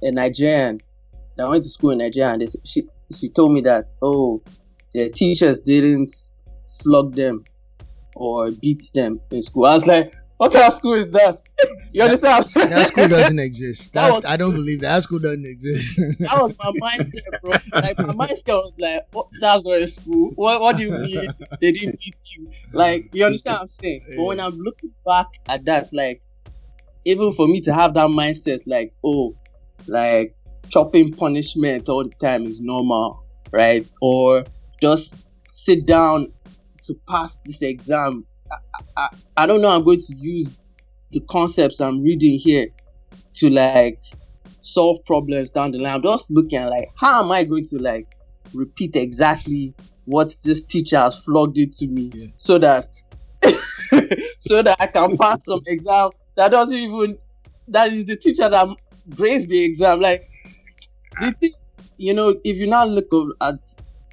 a 0.00 0.10
Nigerian 0.10 0.80
that 1.36 1.50
went 1.50 1.64
to 1.64 1.68
school 1.68 1.90
in 1.90 1.98
Nigeria, 1.98 2.32
and 2.32 2.40
they, 2.40 2.46
she 2.64 2.88
she 3.14 3.28
told 3.28 3.52
me 3.52 3.60
that 3.60 3.84
oh, 4.00 4.40
their 4.94 5.10
teachers 5.10 5.58
didn't 5.58 6.16
flog 6.82 7.14
them 7.14 7.44
or 8.14 8.50
beat 8.52 8.90
them 8.94 9.20
in 9.32 9.42
school. 9.42 9.66
I 9.66 9.74
was 9.74 9.86
like, 9.86 10.14
what 10.38 10.52
kind 10.52 10.66
of 10.66 10.74
school 10.74 10.94
is 10.94 11.10
that? 11.12 11.42
you 11.92 12.02
understand? 12.02 12.44
That 12.54 12.86
school 12.88 13.08
doesn't 13.08 13.38
exist. 13.38 13.92
That 13.94 14.08
That, 14.08 14.14
was- 14.14 14.24
I 14.26 14.36
don't 14.36 14.52
believe 14.54 14.80
that. 14.80 14.94
that 14.94 15.02
school 15.02 15.18
doesn't 15.18 15.46
exist. 15.46 15.96
that 16.18 16.38
was 16.42 16.54
my 16.58 16.72
mindset, 16.80 17.40
bro. 17.42 17.52
Like 17.72 17.98
my 17.98 18.26
mindset 18.26 18.48
was 18.48 18.72
like, 18.78 19.06
what, 19.12 19.28
that's 19.40 19.64
not 19.64 19.72
a 19.78 19.86
school. 19.88 20.32
What 20.34 20.60
what 20.60 20.76
do 20.76 20.82
you 20.82 20.90
mean 20.98 21.28
they 21.60 21.72
didn't 21.72 21.98
beat 21.98 22.16
you? 22.36 22.50
Like 22.72 23.14
you 23.14 23.24
understand 23.24 23.54
what 23.54 23.62
I'm 23.62 23.68
saying? 23.70 24.02
But 24.16 24.24
when 24.24 24.40
I'm 24.40 24.56
looking 24.58 24.90
back 25.06 25.26
at 25.48 25.64
that, 25.64 25.92
like 25.92 26.22
even 27.04 27.32
for 27.32 27.46
me 27.46 27.60
to 27.62 27.72
have 27.72 27.94
that 27.94 28.08
mindset, 28.08 28.60
like 28.66 28.92
oh, 29.04 29.34
like 29.86 30.36
chopping 30.68 31.12
punishment 31.12 31.88
all 31.88 32.04
the 32.04 32.14
time 32.20 32.44
is 32.44 32.60
normal, 32.60 33.24
right? 33.52 33.86
Or 34.02 34.44
just 34.82 35.14
sit 35.52 35.86
down 35.86 36.32
to 36.82 36.94
pass 37.08 37.36
this 37.46 37.62
exam. 37.62 38.26
I, 38.96 39.08
I, 39.36 39.46
don't 39.46 39.60
know. 39.60 39.68
I'm 39.68 39.84
going 39.84 40.00
to 40.00 40.14
use 40.16 40.48
the 41.10 41.20
concepts 41.30 41.80
I'm 41.80 42.02
reading 42.02 42.38
here 42.38 42.68
to 43.34 43.50
like 43.50 44.00
solve 44.62 45.04
problems 45.04 45.50
down 45.50 45.72
the 45.72 45.78
line. 45.78 45.94
I'm 45.94 46.02
just 46.02 46.30
looking 46.30 46.58
at 46.58 46.70
like 46.70 46.88
how 46.96 47.22
am 47.22 47.30
I 47.30 47.44
going 47.44 47.68
to 47.68 47.78
like 47.78 48.16
repeat 48.54 48.96
exactly 48.96 49.74
what 50.04 50.36
this 50.42 50.62
teacher 50.62 50.98
has 50.98 51.16
flogged 51.16 51.58
it 51.58 51.72
to 51.74 51.86
me 51.88 52.10
Yeah. 52.14 52.28
so 52.36 52.58
that 52.58 52.88
so 54.40 54.62
that 54.62 54.76
I 54.80 54.86
can 54.86 55.16
pass 55.16 55.44
some 55.44 55.60
exam 55.66 56.10
that 56.36 56.50
doesn't 56.50 56.74
even 56.74 57.18
that 57.68 57.92
is 57.92 58.04
the 58.04 58.16
teacher 58.16 58.48
that 58.48 58.68
grades 59.10 59.46
the 59.46 59.62
exam. 59.62 60.00
Like 60.00 60.28
the 61.20 61.32
thing, 61.32 61.50
you 61.96 62.14
know, 62.14 62.36
if 62.44 62.56
you 62.56 62.66
now 62.66 62.84
look 62.84 63.06
at 63.40 63.54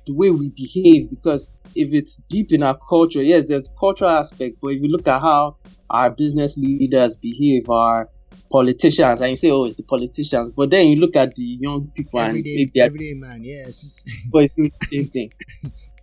the 0.05 0.13
way 0.13 0.29
we 0.29 0.49
behave, 0.49 1.09
because 1.09 1.51
if 1.75 1.93
it's 1.93 2.17
deep 2.29 2.51
in 2.51 2.63
our 2.63 2.77
culture, 2.89 3.21
yes, 3.21 3.45
there's 3.47 3.69
cultural 3.79 4.11
aspect, 4.11 4.57
but 4.61 4.69
if 4.69 4.81
you 4.81 4.89
look 4.89 5.07
at 5.07 5.21
how 5.21 5.57
our 5.89 6.09
business 6.11 6.55
leaders 6.57 7.15
behave, 7.17 7.69
our 7.69 8.09
politicians, 8.51 9.21
and 9.21 9.31
you 9.31 9.37
say, 9.37 9.49
oh, 9.51 9.65
it's 9.65 9.75
the 9.75 9.83
politicians, 9.83 10.51
but 10.55 10.69
then 10.69 10.87
you 10.87 10.95
look 10.97 11.15
at 11.15 11.33
the 11.35 11.57
young 11.59 11.91
people 11.95 12.19
and 12.19 12.29
everyday, 12.29 12.55
maybe 12.55 12.71
they're 12.73 12.85
everyday 12.85 13.13
man. 13.15 13.43
Yeah, 13.43 13.65
just, 13.67 14.09
but 14.31 14.43
it's 14.43 14.55
the 14.55 14.71
same 14.91 15.07
thing. 15.09 15.31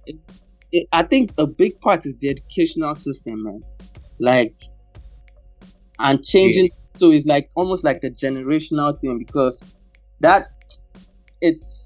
It- 0.06 0.20
it- 0.72 0.88
I 0.92 1.02
think 1.04 1.32
a 1.38 1.46
big 1.46 1.80
part 1.80 2.06
is 2.06 2.14
the 2.20 2.28
educational 2.30 2.94
system, 2.94 3.42
man. 3.44 3.60
Like, 4.18 4.54
and 5.98 6.22
changing. 6.24 6.70
So 6.96 7.10
it's 7.12 7.26
like 7.26 7.48
almost 7.54 7.84
like 7.84 8.00
a 8.04 8.10
generational 8.10 8.98
thing 9.00 9.18
because 9.18 9.64
that 10.20 10.46
it's, 11.40 11.79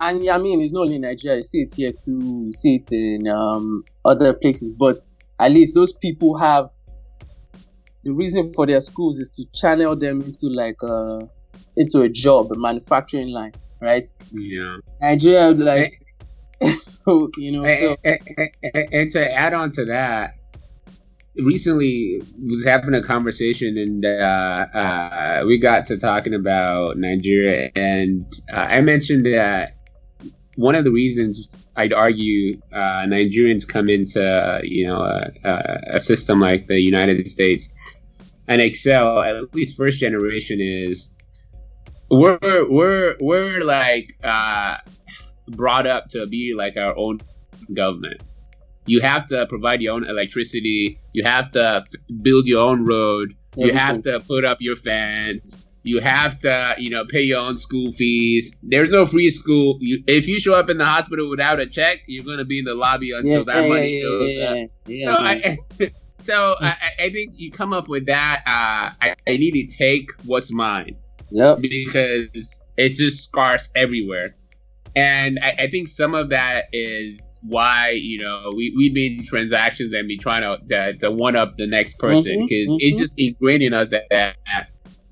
and 0.00 0.28
I 0.28 0.38
mean, 0.38 0.60
it's 0.60 0.72
not 0.72 0.82
only 0.82 0.96
in 0.96 1.02
Nigeria. 1.02 1.38
You 1.38 1.42
see 1.44 1.58
it 1.62 1.72
here 1.74 1.92
too. 1.92 2.44
You 2.46 2.52
see 2.52 2.76
it 2.76 2.92
in 2.92 3.28
um, 3.28 3.84
other 4.04 4.34
places, 4.34 4.70
but 4.78 4.98
at 5.40 5.50
least 5.52 5.74
those 5.74 5.92
people 5.94 6.36
have 6.38 6.68
the 8.04 8.12
reason 8.12 8.52
for 8.54 8.66
their 8.66 8.80
schools 8.80 9.18
is 9.18 9.30
to 9.30 9.44
channel 9.54 9.96
them 9.96 10.20
into 10.22 10.46
like 10.48 10.76
a 10.82 11.20
into 11.76 12.02
a 12.02 12.08
job, 12.08 12.50
a 12.52 12.56
manufacturing 12.58 13.28
line, 13.28 13.52
right? 13.80 14.08
Yeah. 14.32 14.76
Nigeria, 15.00 15.50
like, 15.52 16.00
you 16.60 17.52
know, 17.52 17.62
so 17.66 17.96
and, 18.04 18.18
and- 18.62 18.88
and 18.92 19.10
to 19.12 19.32
add 19.34 19.52
on 19.54 19.72
to 19.72 19.84
that, 19.86 20.30
recently 21.36 22.20
was 22.46 22.64
having 22.64 22.94
a 22.94 23.02
conversation 23.02 23.76
and 23.76 24.04
uh, 24.06 24.66
uh, 24.74 25.44
we 25.46 25.58
got 25.58 25.86
to 25.86 25.98
talking 25.98 26.34
about 26.34 26.96
Nigeria, 26.96 27.70
and 27.74 28.24
uh, 28.52 28.56
I 28.60 28.80
mentioned 28.80 29.26
that 29.26 29.75
one 30.56 30.74
of 30.74 30.84
the 30.84 30.90
reasons 30.90 31.48
I'd 31.76 31.92
argue 31.92 32.60
uh, 32.72 33.04
Nigerians 33.06 33.66
come 33.66 33.88
into 33.88 34.60
you 34.64 34.86
know 34.86 35.02
a, 35.02 35.80
a, 35.94 36.00
system 36.00 36.40
like 36.40 36.66
the 36.66 36.80
United 36.80 37.28
States 37.28 37.72
and 38.48 38.60
excel, 38.60 39.20
at 39.20 39.54
least 39.54 39.76
first 39.76 39.98
generation, 39.98 40.60
is 40.60 41.10
we're 42.10 42.38
we're 42.68 43.16
we're 43.20 43.64
like 43.64 44.14
uh, 44.24 44.76
brought 45.48 45.86
up 45.86 46.10
to 46.10 46.26
be 46.26 46.54
like 46.54 46.76
our 46.76 46.96
own 46.96 47.20
government 47.72 48.22
you 48.86 49.00
have 49.00 49.28
to 49.28 49.46
provide 49.46 49.82
your 49.82 49.94
own 49.94 50.08
electricity. 50.08 50.98
You 51.12 51.24
have 51.24 51.50
to 51.52 51.84
build 52.22 52.46
your 52.46 52.60
own 52.60 52.84
road. 52.84 53.34
You 53.56 53.72
have 53.72 54.02
to 54.04 54.20
put 54.20 54.44
up 54.44 54.58
your 54.60 54.76
fence. 54.76 55.65
You 55.86 56.00
have 56.00 56.40
to, 56.40 56.74
you 56.78 56.90
know, 56.90 57.04
pay 57.04 57.22
your 57.22 57.38
own 57.38 57.56
school 57.56 57.92
fees. 57.92 58.56
There's 58.64 58.90
no 58.90 59.06
free 59.06 59.30
school. 59.30 59.78
You, 59.80 60.02
if 60.08 60.26
you 60.26 60.40
show 60.40 60.54
up 60.54 60.68
in 60.68 60.78
the 60.78 60.84
hospital 60.84 61.30
without 61.30 61.60
a 61.60 61.66
check, 61.66 62.00
you're 62.08 62.24
gonna 62.24 62.44
be 62.44 62.58
in 62.58 62.64
the 62.64 62.74
lobby 62.74 63.12
until 63.12 63.44
yeah, 63.46 63.54
that 63.54 63.62
yeah, 63.62 63.68
money 63.68 63.94
yeah, 63.94 64.00
shows 64.00 64.38
up. 64.42 64.70
so, 65.06 65.84
I, 65.84 65.90
so 66.20 66.56
I, 66.60 66.76
I, 66.98 67.10
think 67.10 67.34
you 67.36 67.52
come 67.52 67.72
up 67.72 67.86
with 67.86 68.06
that. 68.06 68.42
Uh, 68.46 68.90
I, 69.00 69.14
I 69.28 69.36
need 69.36 69.52
to 69.52 69.66
take 69.76 70.10
what's 70.24 70.50
mine. 70.50 70.96
Yep. 71.30 71.60
Because 71.60 72.62
it's 72.76 72.98
just 72.98 73.22
scarce 73.22 73.68
everywhere, 73.76 74.34
and 74.96 75.38
I, 75.40 75.54
I 75.60 75.70
think 75.70 75.86
some 75.86 76.14
of 76.14 76.30
that 76.30 76.64
is 76.72 77.38
why 77.42 77.90
you 77.90 78.20
know 78.20 78.52
we 78.56 78.74
we 78.76 78.90
made 78.90 79.24
transactions 79.24 79.92
and 79.92 80.08
be 80.08 80.16
trying 80.16 80.42
to 80.42 80.66
to, 80.66 80.98
to 80.98 81.10
one 81.12 81.36
up 81.36 81.56
the 81.56 81.66
next 81.66 81.98
person 81.98 82.42
because 82.42 82.66
mm-hmm, 82.66 82.72
mm-hmm. 82.72 82.76
it's 82.80 82.98
just 82.98 83.14
ingrained 83.16 83.62
in 83.62 83.72
us 83.72 83.88
that, 83.88 84.04
that, 84.10 84.36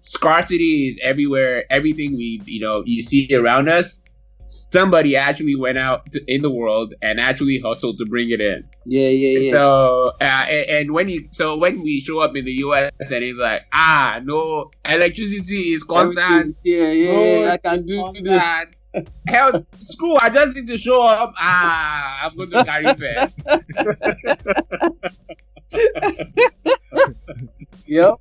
scarcity 0.04 0.88
is 0.88 0.98
everywhere. 1.02 1.64
Everything 1.70 2.16
we 2.16 2.40
you 2.44 2.60
know 2.60 2.82
you 2.86 3.02
see 3.02 3.28
around 3.34 3.68
us, 3.68 4.00
somebody 4.46 5.16
actually 5.16 5.56
went 5.56 5.78
out 5.78 6.12
to, 6.12 6.22
in 6.32 6.42
the 6.42 6.50
world 6.50 6.94
and 7.02 7.18
actually 7.18 7.58
hustled 7.58 7.98
to 7.98 8.06
bring 8.06 8.30
it 8.30 8.40
in. 8.40 8.64
Yeah, 8.84 9.08
yeah, 9.08 9.38
yeah. 9.38 9.50
So 9.50 10.12
uh, 10.20 10.24
and, 10.24 10.70
and, 10.70 10.92
when 10.92 11.08
you 11.08 11.28
so 11.30 11.56
when 11.56 11.82
we 11.82 12.00
show 12.00 12.20
up 12.20 12.36
in 12.36 12.44
the 12.44 12.52
U.S. 12.52 12.92
and 13.00 13.24
it's 13.24 13.38
like 13.38 13.62
ah 13.72 14.20
no 14.22 14.70
electricity 14.84 15.72
is 15.72 15.82
constant. 15.82 16.56
Yeah, 16.64 16.90
yeah, 16.90 17.12
no, 17.12 17.24
yeah, 17.24 17.52
I 17.52 17.56
can 17.56 17.80
do 17.86 18.04
that. 18.24 18.66
Hell, 19.26 19.66
school, 19.80 20.18
I 20.20 20.28
just 20.30 20.54
need 20.54 20.68
to 20.68 20.78
show 20.78 21.02
up. 21.02 21.34
Ah, 21.38 22.26
I'm 22.26 22.36
going 22.36 22.50
to 22.50 22.64
carry 22.64 22.94
fare. 22.94 23.28
yep. 27.86 28.20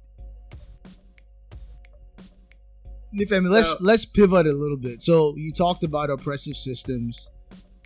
Nifemi, 3.13 3.49
let's 3.49 3.71
uh, 3.71 3.77
let's 3.79 4.05
pivot 4.05 4.47
a 4.47 4.53
little 4.53 4.77
bit. 4.77 5.01
So 5.01 5.33
you 5.37 5.51
talked 5.51 5.83
about 5.83 6.09
oppressive 6.09 6.55
systems, 6.55 7.29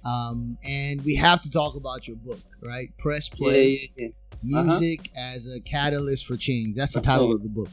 um, 0.06 0.58
and 0.64 1.04
we 1.04 1.16
have 1.16 1.42
to 1.42 1.50
talk 1.50 1.76
about 1.76 2.08
your 2.08 2.18
book, 2.18 2.40
right? 2.62 2.90
Press 2.98 3.30
play, 3.30 3.92
yeah, 3.96 4.04
yeah, 4.06 4.08
yeah. 4.44 4.60
Uh-huh. 4.60 4.64
music 4.70 5.12
as 5.18 5.48
a 5.54 5.60
catalyst 5.60 6.26
for 6.26 6.38
change. 6.38 6.76
That's 6.76 6.94
the 6.94 7.02
title 7.02 7.34
of 7.34 7.44
the 7.44 7.50
book. 7.50 7.70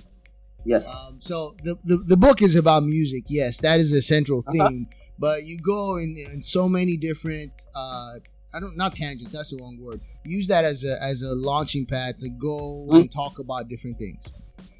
Yes. 0.64 0.88
Um, 0.88 1.18
so 1.20 1.54
the, 1.62 1.76
the 1.84 1.96
the 2.08 2.16
book 2.16 2.42
is 2.42 2.56
about 2.56 2.82
music. 2.84 3.24
Yes, 3.28 3.60
that 3.60 3.80
is 3.80 3.92
a 3.92 4.02
central 4.02 4.40
uh-huh. 4.40 4.52
theme. 4.52 4.86
Uh-huh 4.90 5.00
but 5.18 5.44
you 5.44 5.58
go 5.58 5.96
in, 5.96 6.16
in 6.32 6.42
so 6.42 6.68
many 6.68 6.96
different 6.96 7.52
uh 7.74 8.14
I 8.52 8.60
don't 8.60 8.76
not 8.76 8.94
tangents, 8.94 9.32
that's 9.32 9.50
the 9.50 9.56
wrong 9.56 9.78
word. 9.80 10.00
Use 10.24 10.46
that 10.48 10.64
as 10.64 10.84
a 10.84 11.02
as 11.02 11.22
a 11.22 11.34
launching 11.34 11.86
pad 11.86 12.20
to 12.20 12.28
go 12.28 12.86
mm. 12.88 13.00
and 13.00 13.10
talk 13.10 13.40
about 13.40 13.68
different 13.68 13.98
things. 13.98 14.32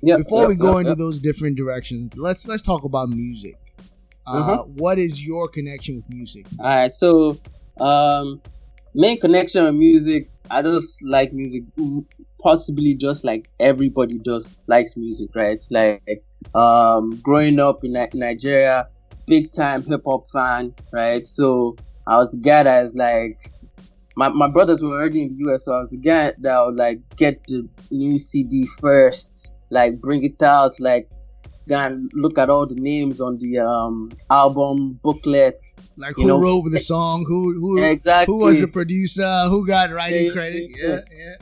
Yeah. 0.04 0.18
Before 0.18 0.42
yep, 0.42 0.48
we 0.48 0.56
go 0.56 0.72
yep, 0.72 0.78
into 0.80 0.90
yep. 0.90 0.98
those 0.98 1.18
different 1.18 1.56
directions, 1.56 2.18
let's 2.18 2.46
let's 2.46 2.62
talk 2.62 2.84
about 2.84 3.08
music. 3.08 3.56
Uh, 4.26 4.38
uh-huh. 4.38 4.62
What 4.64 4.98
is 4.98 5.24
your 5.24 5.48
connection 5.48 5.96
with 5.96 6.08
music? 6.10 6.46
All 6.58 6.66
right, 6.66 6.92
so 6.92 7.38
um, 7.80 8.40
main 8.94 9.18
connection 9.18 9.64
with 9.64 9.74
music. 9.74 10.30
I 10.50 10.60
just 10.60 11.02
like 11.02 11.32
music, 11.32 11.62
possibly 12.38 12.94
just 12.94 13.24
like 13.24 13.48
everybody 13.60 14.18
does 14.18 14.58
likes 14.66 14.94
music, 14.94 15.30
right? 15.34 15.64
Like 15.70 16.22
um, 16.54 17.16
growing 17.22 17.58
up 17.58 17.82
in 17.82 17.92
Nigeria, 17.92 18.88
big 19.26 19.52
time 19.52 19.82
hip 19.82 20.02
hop 20.06 20.30
fan, 20.30 20.74
right? 20.92 21.26
So 21.26 21.76
I 22.06 22.18
was 22.18 22.30
the 22.30 22.38
guy 22.38 22.62
that 22.64 22.84
is 22.84 22.94
like, 22.94 23.50
my, 24.16 24.28
my 24.28 24.48
brothers 24.48 24.82
were 24.82 24.90
already 24.90 25.22
in 25.22 25.28
the 25.28 25.50
US, 25.50 25.64
so 25.64 25.72
I 25.72 25.80
was 25.80 25.90
the 25.90 25.96
guy 25.96 26.34
that 26.38 26.66
would 26.66 26.76
like 26.76 27.00
get 27.16 27.42
the 27.46 27.66
new 27.90 28.18
CD 28.18 28.66
first, 28.78 29.48
like 29.74 30.00
bring 30.00 30.22
it 30.24 30.42
out, 30.42 30.78
like 30.80 31.10
go 31.68 31.76
and 31.76 32.10
look 32.14 32.38
at 32.38 32.48
all 32.48 32.66
the 32.66 32.74
names 32.74 33.20
on 33.20 33.38
the 33.38 33.58
um 33.58 34.10
album 34.30 34.98
booklet. 35.02 35.60
Like 35.96 36.14
who 36.16 36.26
know, 36.26 36.40
wrote 36.40 36.70
the 36.70 36.76
eh, 36.76 36.92
song, 36.92 37.24
who 37.26 37.40
who 37.60 37.82
exactly. 37.82 38.32
who 38.32 38.38
was 38.38 38.60
the 38.60 38.68
producer, 38.68 39.32
who 39.48 39.66
got 39.66 39.90
writing 39.90 40.16
eh, 40.16 40.20
eh, 40.20 40.26
yeah, 40.26 40.32
credit. 40.32 40.70
Yeah, 40.76 41.00
yeah. 41.16 41.36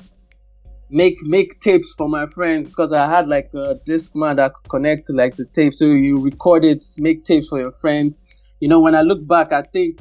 make 0.90 1.22
make 1.22 1.60
tapes 1.60 1.92
for 1.98 2.08
my 2.08 2.26
friends 2.26 2.68
because 2.68 2.92
I 2.92 3.08
had 3.14 3.28
like 3.28 3.50
a 3.54 3.80
disc 3.86 4.16
man 4.16 4.36
that 4.36 4.54
could 4.54 4.68
connect 4.68 5.06
to 5.06 5.12
like 5.12 5.36
the 5.36 5.46
tape. 5.46 5.74
So 5.74 5.84
you 5.86 6.18
record 6.18 6.64
it, 6.64 6.84
make 6.98 7.24
tapes 7.24 7.48
for 7.48 7.60
your 7.60 7.72
friends. 7.72 8.16
You 8.60 8.68
know, 8.68 8.80
when 8.80 8.94
I 8.94 9.02
look 9.02 9.26
back, 9.26 9.52
I 9.52 9.62
think 9.62 10.00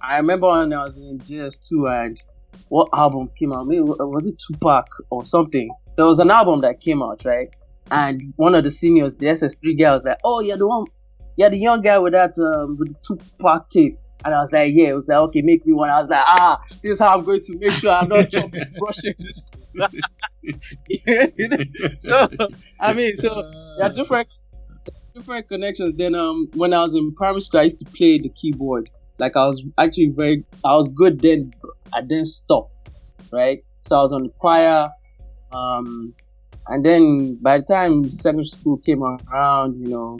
I 0.00 0.16
remember 0.16 0.48
when 0.48 0.72
I 0.72 0.84
was 0.84 0.96
in 0.98 1.18
JS2 1.18 2.04
and 2.04 2.20
what 2.68 2.88
album 2.92 3.30
came 3.38 3.52
out? 3.52 3.66
Maybe 3.66 3.80
was 3.82 4.26
it 4.26 4.36
Tupac 4.38 4.86
or 5.10 5.24
something? 5.24 5.70
There 5.96 6.04
was 6.04 6.18
an 6.18 6.30
album 6.30 6.60
that 6.62 6.80
came 6.80 7.02
out, 7.02 7.24
right? 7.24 7.48
And 7.90 8.32
one 8.36 8.54
of 8.54 8.64
the 8.64 8.70
seniors, 8.70 9.14
the 9.14 9.26
SS3 9.26 9.78
guy, 9.78 9.92
was 9.92 10.04
like, 10.04 10.18
"Oh, 10.24 10.40
you're 10.40 10.56
the 10.56 10.66
one, 10.66 10.86
you're 11.36 11.50
the 11.50 11.58
young 11.58 11.82
guy 11.82 11.98
with 11.98 12.14
that 12.14 12.36
um, 12.38 12.76
with 12.78 12.88
the 12.88 12.96
Tupac 13.06 13.70
tape." 13.70 13.98
And 14.24 14.34
I 14.34 14.40
was 14.40 14.52
like, 14.52 14.72
yeah, 14.74 14.88
it 14.88 14.94
was 14.94 15.06
like, 15.06 15.18
okay, 15.18 15.42
make 15.42 15.66
me 15.66 15.74
one. 15.74 15.90
I 15.90 16.00
was 16.00 16.08
like, 16.08 16.24
ah, 16.24 16.58
this 16.82 16.92
is 16.92 16.98
how 16.98 17.18
I'm 17.18 17.24
going 17.24 17.42
to 17.42 17.58
make 17.58 17.72
sure 17.72 17.90
I'm 17.90 18.08
not 18.08 18.30
jumping, 18.30 18.64
brushing 18.78 19.12
this. 19.18 19.50
so, 21.98 22.28
I 22.80 22.94
mean, 22.94 23.18
so 23.18 23.42
there 23.76 23.86
are 23.86 23.92
different 23.92 24.28
different 25.14 25.48
connections. 25.48 25.94
Then, 25.96 26.14
um, 26.14 26.48
when 26.54 26.72
I 26.72 26.82
was 26.82 26.94
in 26.94 27.14
primary 27.14 27.42
school, 27.42 27.60
I 27.60 27.64
used 27.64 27.78
to 27.80 27.84
play 27.84 28.18
the 28.18 28.30
keyboard. 28.30 28.88
Like 29.18 29.36
I 29.36 29.46
was 29.46 29.62
actually 29.78 30.12
very, 30.16 30.44
I 30.64 30.74
was 30.74 30.88
good 30.88 31.20
then. 31.20 31.52
I 31.92 32.00
then 32.02 32.24
stopped, 32.24 32.88
right? 33.30 33.62
So 33.86 33.98
I 33.98 34.02
was 34.02 34.12
on 34.12 34.24
the 34.24 34.30
choir, 34.30 34.90
um, 35.54 36.14
and 36.68 36.84
then 36.84 37.38
by 37.42 37.58
the 37.58 37.64
time 37.64 38.08
secondary 38.10 38.44
school 38.44 38.78
came 38.78 39.02
around, 39.02 39.76
you 39.76 39.88
know, 39.88 40.18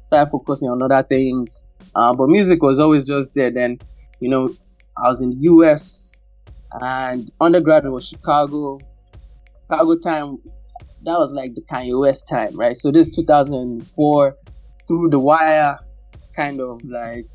started 0.00 0.30
focusing 0.30 0.68
on 0.68 0.82
other 0.82 1.02
things. 1.02 1.64
Uh, 1.94 2.12
but 2.14 2.28
music 2.28 2.62
was 2.62 2.78
always 2.78 3.06
just 3.06 3.32
there. 3.34 3.50
Then, 3.50 3.78
you 4.20 4.28
know, 4.28 4.54
I 4.96 5.10
was 5.10 5.20
in 5.20 5.30
the 5.30 5.36
US 5.42 6.20
and 6.80 7.30
undergrad 7.40 7.84
was 7.84 8.08
Chicago. 8.08 8.80
Chicago 9.62 9.98
time, 9.98 10.38
that 11.04 11.18
was 11.18 11.32
like 11.32 11.54
the 11.54 11.62
Kanye 11.62 11.98
West 11.98 12.26
time, 12.28 12.56
right? 12.56 12.76
So 12.76 12.90
this 12.90 13.14
2004 13.14 14.36
through 14.88 15.10
the 15.10 15.18
wire, 15.18 15.78
kind 16.34 16.60
of 16.60 16.82
like 16.84 17.26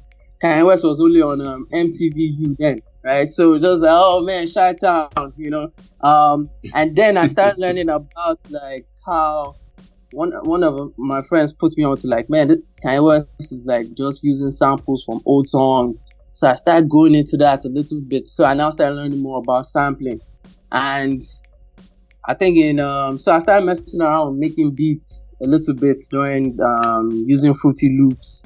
Kanye 0.43 0.65
West 0.65 0.83
was 0.83 0.99
only 0.99 1.21
on 1.21 1.41
um, 1.41 1.67
MTV 1.73 2.57
then, 2.57 2.81
right? 3.08 3.30
So 3.30 3.58
just 3.58 3.80
like, 3.80 3.91
oh 3.93 4.22
man, 4.22 4.48
Chi 4.54 4.74
Town, 4.74 5.34
you 5.38 5.50
know. 5.50 5.72
Um, 6.02 6.50
and 6.74 6.96
then 6.96 7.17
I 7.17 7.28
started 7.28 7.58
learning 7.65 7.89
about 7.89 8.39
like 8.50 8.86
how 9.06 9.56
one 10.12 10.32
one 10.43 10.63
of 10.63 10.91
my 10.98 11.22
friends 11.22 11.54
put 11.54 11.76
me 11.78 11.86
on 11.86 11.98
to 11.98 12.08
like, 12.08 12.30
man, 12.30 12.50
this 12.50 12.58
Kanye 12.84 13.04
West 13.04 13.52
is 13.52 13.65
like 13.65 13.93
just 13.93 14.24
using 14.24 14.52
samples 14.52 15.04
from 15.06 15.22
old 15.26 15.48
songs. 15.48 16.04
So 16.34 16.48
I 16.48 16.56
started 16.56 16.89
going 16.89 17.15
into 17.15 17.38
that 17.38 17.63
a 17.65 17.70
little 17.70 18.02
bit. 18.02 18.30
So 18.30 18.43
I 18.43 18.54
now 18.54 18.70
started 18.72 18.96
learning 18.96 19.22
more 19.22 19.39
about 19.39 19.65
sampling, 19.65 20.20
and 20.74 21.24
I 22.26 22.34
think 22.34 22.58
in 22.58 22.82
um, 22.82 23.17
so 23.17 23.32
I 23.32 23.39
started 23.39 23.65
messing 23.65 24.02
around 24.02 24.38
making 24.38 24.76
beats 24.76 25.32
a 25.41 25.48
little 25.48 25.76
bit 25.76 25.98
doing 26.10 26.60
um, 26.62 27.24
using 27.26 27.54
Fruity 27.54 27.98
Loops. 27.98 28.43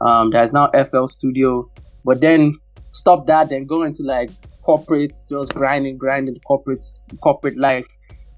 Um, 0.00 0.30
there's 0.30 0.52
now 0.52 0.70
FL 0.90 1.06
Studio, 1.06 1.68
but 2.04 2.20
then 2.20 2.56
stop 2.96 3.26
that 3.26 3.52
and 3.52 3.68
go 3.68 3.82
into 3.82 4.02
like 4.02 4.30
corporate, 4.62 5.12
just 5.28 5.54
grinding, 5.54 5.98
grinding 5.98 6.36
corporate 6.46 6.84
corporate 7.22 7.58
life. 7.58 7.86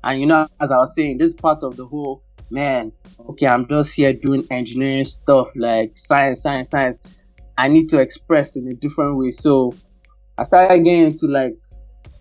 And 0.05 0.21
you 0.21 0.27
know, 0.27 0.47
as 0.61 0.71
I 0.71 0.77
was 0.79 0.95
saying, 0.95 1.19
this 1.19 1.35
part 1.35 1.63
of 1.63 1.77
the 1.77 1.87
whole 1.87 2.23
man, 2.51 2.93
okay, 3.31 3.47
I'm 3.47 3.67
just 3.69 3.95
here 3.95 4.13
doing 4.13 4.47
engineering 4.51 5.05
stuff 5.05 5.49
like 5.57 5.97
science, 5.97 6.43
science, 6.43 6.71
science. 6.71 7.01
I 7.57 7.69
need 7.69 7.89
to 7.91 7.99
express 7.99 8.57
in 8.57 8.69
a 8.69 8.75
different 8.75 9.17
way. 9.17 9.31
So 9.31 9.75
I 10.39 10.45
started 10.45 10.85
getting 10.85 11.07
into 11.07 11.27
like 11.27 11.55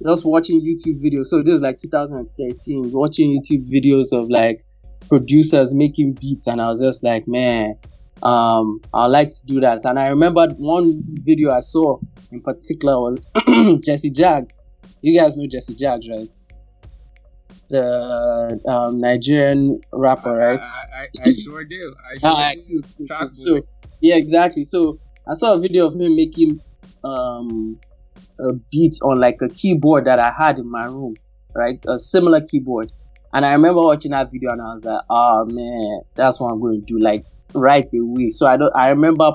just 0.04 0.26
watching 0.26 0.62
YouTube 0.62 1.04
videos. 1.04 1.28
So 1.28 1.42
this 1.42 1.56
is 1.56 1.62
like 1.62 1.80
2013, 1.80 2.92
watching 2.92 3.40
YouTube 3.40 3.72
videos 3.72 4.12
of 4.12 4.30
like 4.30 4.64
producers 5.10 5.74
making 5.74 6.14
beats, 6.14 6.48
and 6.48 6.62
I 6.62 6.70
was 6.70 6.80
just 6.80 7.04
like, 7.04 7.28
man, 7.28 7.76
um, 8.24 8.80
I 8.94 9.06
like 9.08 9.32
to 9.32 9.46
do 9.46 9.60
that. 9.62 9.86
And 9.86 10.00
I 10.00 10.08
remember 10.08 10.48
one 10.58 11.02
video 11.26 11.52
I 11.52 11.62
saw 11.62 12.00
in 12.32 12.42
particular 12.42 13.00
was 13.00 13.26
Jesse 13.86 14.12
Jagz. 14.12 14.60
You 15.02 15.20
guys 15.20 15.36
know 15.38 15.48
Jesse 15.48 15.76
Jagz, 15.76 16.10
right? 16.10 16.30
the 17.70 18.60
um, 18.68 19.00
Nigerian 19.02 19.80
rapper, 19.92 20.34
right? 20.34 20.60
I, 20.60 21.08
I, 21.24 21.30
I 21.30 21.34
sure 21.34 21.64
do. 21.66 21.94
I 22.10 22.18
sure 22.20 22.30
Ah, 22.30 22.54
do. 22.54 22.82
cool, 23.08 23.30
So 23.34 23.60
yeah, 24.02 24.16
exactly. 24.16 24.64
So 24.64 25.00
I 25.30 25.34
saw 25.34 25.54
a 25.56 25.60
video 25.60 25.88
of 25.88 25.94
him 25.96 26.16
making 26.16 26.60
um 27.04 27.78
a 28.40 28.54
beat 28.72 28.96
on 29.02 29.20
like 29.20 29.38
a 29.42 29.50
keyboard 29.50 30.06
that 30.06 30.20
I 30.20 30.32
had 30.32 30.60
in 30.60 30.70
my 30.70 30.86
room, 30.86 31.16
right? 31.56 31.80
A 31.88 32.00
similar 32.00 32.42
keyboard. 32.42 32.92
And 33.34 33.46
I 33.46 33.52
remember 33.52 33.82
watching 33.82 34.12
that 34.12 34.32
video 34.32 34.52
and 34.52 34.62
I 34.62 34.74
was 34.74 34.84
like, 34.86 35.02
oh 35.10 35.46
man, 35.52 36.02
that's 36.16 36.40
what 36.40 36.52
I'm 36.54 36.62
going 36.62 36.80
to 36.80 36.86
do, 36.86 37.00
like 37.00 37.26
right 37.54 37.88
away. 37.94 38.30
So 38.30 38.46
I 38.46 38.58
don't 38.58 38.76
I 38.76 38.90
remember 38.90 39.32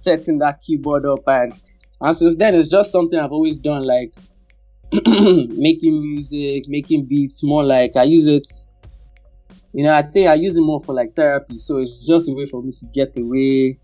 setting 0.00 0.38
that 0.38 0.60
keyboard 0.60 1.06
up 1.06 1.26
and 1.26 1.52
and 2.00 2.16
since 2.16 2.36
then 2.36 2.54
it's 2.54 2.68
just 2.68 2.92
something 2.92 3.18
I've 3.18 3.32
always 3.32 3.56
done, 3.56 3.82
like 3.82 4.12
making 5.06 6.00
music, 6.00 6.64
making 6.68 7.06
beats, 7.06 7.42
more 7.42 7.64
like 7.64 7.96
I 7.96 8.04
use 8.04 8.26
it 8.26 8.46
you 9.72 9.84
know, 9.84 9.94
I 9.94 10.02
think 10.02 10.28
I 10.28 10.34
use 10.34 10.56
it 10.56 10.62
more 10.62 10.80
for 10.80 10.94
like 10.94 11.14
therapy. 11.14 11.58
So 11.58 11.78
it's 11.78 12.06
just 12.06 12.28
a 12.28 12.32
way 12.32 12.46
for 12.46 12.62
me 12.62 12.72
to 12.80 12.86
get 12.86 13.16
away. 13.16 13.78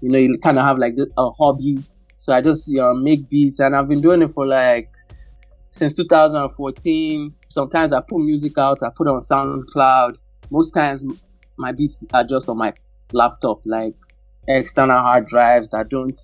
You 0.00 0.10
know, 0.10 0.18
you 0.18 0.38
kind 0.42 0.58
of 0.58 0.64
have 0.64 0.78
like 0.78 0.96
a 1.16 1.30
hobby. 1.30 1.82
So 2.16 2.32
I 2.32 2.40
just 2.40 2.68
you 2.68 2.78
know, 2.78 2.94
make 2.94 3.28
beats, 3.28 3.60
and 3.60 3.76
I've 3.76 3.88
been 3.88 4.00
doing 4.00 4.22
it 4.22 4.32
for 4.32 4.46
like 4.46 4.90
since 5.70 5.92
2014. 5.94 7.30
Sometimes 7.50 7.92
I 7.92 8.00
put 8.00 8.18
music 8.18 8.56
out. 8.58 8.82
I 8.82 8.90
put 8.90 9.06
on 9.06 9.20
SoundCloud. 9.20 10.16
Most 10.50 10.72
times 10.72 11.02
my 11.56 11.72
beats 11.72 12.04
are 12.14 12.24
just 12.24 12.48
on 12.48 12.58
my 12.58 12.72
laptop, 13.12 13.60
like 13.64 13.94
external 14.46 14.98
hard 14.98 15.26
drives 15.26 15.70
that 15.70 15.88
don't. 15.88 16.16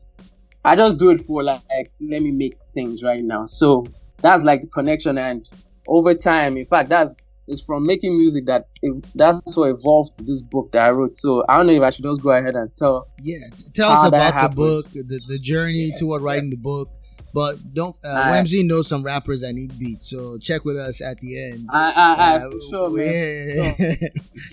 I 0.65 0.77
just 0.77 0.97
do 0.99 1.11
it 1.11 1.25
for 1.27 1.43
like, 1.43 1.61
let 2.01 2.23
me 2.23 2.31
make 2.31 2.57
things 2.73 3.03
right 3.03 3.23
now. 3.23 3.47
So 3.47 3.87
that's 4.23 4.43
like 4.43 4.63
the 4.63 4.67
connection, 4.69 5.19
and 5.19 5.49
over 5.87 6.15
time, 6.15 6.57
in 6.57 6.67
fact, 6.67 6.89
that's 6.89 7.17
it's 7.47 7.61
from 7.61 7.85
making 7.85 8.17
music 8.17 8.47
that 8.47 8.69
it, 8.81 9.05
that's 9.15 9.55
what 9.57 9.69
evolved 9.69 10.17
to 10.17 10.25
this 10.25 10.41
book 10.41 10.73
that 10.73 10.87
I 10.87 10.91
wrote. 10.91 11.19
So 11.19 11.45
I 11.49 11.59
don't 11.59 11.67
know 11.67 11.75
if 11.75 11.83
I 11.83 11.91
should 11.91 12.05
just 12.05 12.23
go 12.23 12.31
ahead 12.31 12.55
and 12.55 12.71
tell. 12.79 13.07
Yeah, 13.21 13.37
tell 13.75 13.91
us 13.91 14.07
about 14.09 14.41
the 14.51 14.57
book, 14.57 14.87
the, 14.93 15.21
the 15.29 15.39
journey 15.39 15.93
toward 15.99 16.23
writing 16.23 16.49
the 16.51 16.57
book. 16.57 16.89
But 17.35 17.75
don't 17.75 17.97
uh, 18.05 18.11
I- 18.31 18.45
knows 18.63 18.87
some 18.87 19.03
rappers 19.03 19.41
that 19.41 19.53
need 19.55 19.77
beats, 19.77 20.09
so 20.09 20.39
check 20.39 20.65
with 20.65 20.77
us 20.77 21.03
at 21.03 21.19
the 21.19 21.51
end. 21.51 21.69
I, 21.71 21.91
I, 21.91 22.15
I 22.15 22.37
Uh, 22.37 22.51
for 22.51 22.61
sure, 22.71 22.91
man. 22.91 23.77
yeah. 23.77 23.97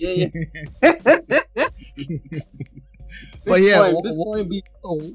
Yeah, 0.00 0.28
yeah. 0.82 1.66
But 3.44 3.60
yeah, 3.62 3.92
wa- 3.92 4.02
Bitcoin. 4.02 4.62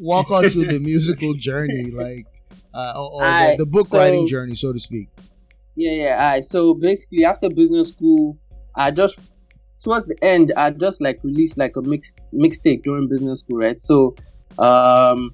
Walk 0.01 0.31
us 0.31 0.53
through 0.53 0.65
the 0.65 0.79
musical 0.91 1.33
journey, 1.33 1.91
like, 1.91 2.27
uh, 2.73 2.93
or, 2.95 3.23
or 3.23 3.25
the, 3.25 3.55
the 3.59 3.65
book 3.65 3.87
so- 3.87 3.97
writing 3.97 4.27
journey, 4.27 4.55
so 4.55 4.73
to 4.73 4.79
speak. 4.79 5.09
Yeah, 5.75 5.91
yeah. 5.91 6.13
Alright. 6.13 6.45
So 6.45 6.73
basically, 6.73 7.23
after 7.23 7.49
business 7.49 7.89
school, 7.89 8.37
I 8.75 8.91
just 8.91 9.17
towards 9.83 10.07
the 10.07 10.17
end, 10.23 10.51
I 10.57 10.71
just 10.71 11.01
like 11.01 11.23
released 11.23 11.57
like 11.57 11.75
a 11.75 11.81
mix 11.81 12.11
mixtape 12.33 12.83
during 12.83 13.07
business 13.07 13.41
school, 13.41 13.57
right? 13.57 13.79
So, 13.79 14.15
um, 14.57 15.33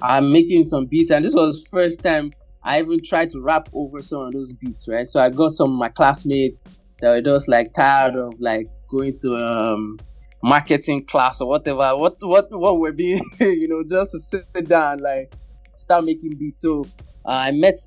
I'm 0.00 0.32
making 0.32 0.64
some 0.64 0.86
beats, 0.86 1.10
and 1.10 1.24
this 1.24 1.34
was 1.34 1.66
first 1.70 2.02
time 2.02 2.32
I 2.62 2.80
even 2.80 3.04
tried 3.04 3.30
to 3.30 3.40
rap 3.40 3.68
over 3.74 4.02
some 4.02 4.22
of 4.22 4.32
those 4.32 4.52
beats, 4.52 4.88
right? 4.88 5.06
So 5.06 5.20
I 5.20 5.28
got 5.28 5.52
some 5.52 5.72
of 5.72 5.78
my 5.78 5.88
classmates 5.90 6.64
that 7.00 7.10
were 7.10 7.20
just 7.20 7.48
like 7.48 7.74
tired 7.74 8.16
of 8.16 8.40
like 8.40 8.68
going 8.88 9.18
to 9.18 9.36
um 9.36 9.98
marketing 10.42 11.06
class 11.06 11.40
or 11.40 11.48
whatever. 11.48 11.96
What 11.96 12.16
what 12.20 12.50
what 12.50 12.78
we're 12.78 12.92
being, 12.92 13.22
you 13.40 13.68
know, 13.68 13.82
just 13.88 14.12
to 14.12 14.20
sit 14.20 14.68
down 14.68 14.98
like 14.98 15.32
start 15.78 16.04
making 16.04 16.36
beats. 16.38 16.60
So 16.60 16.84
uh, 17.24 17.30
I 17.30 17.50
met 17.52 17.78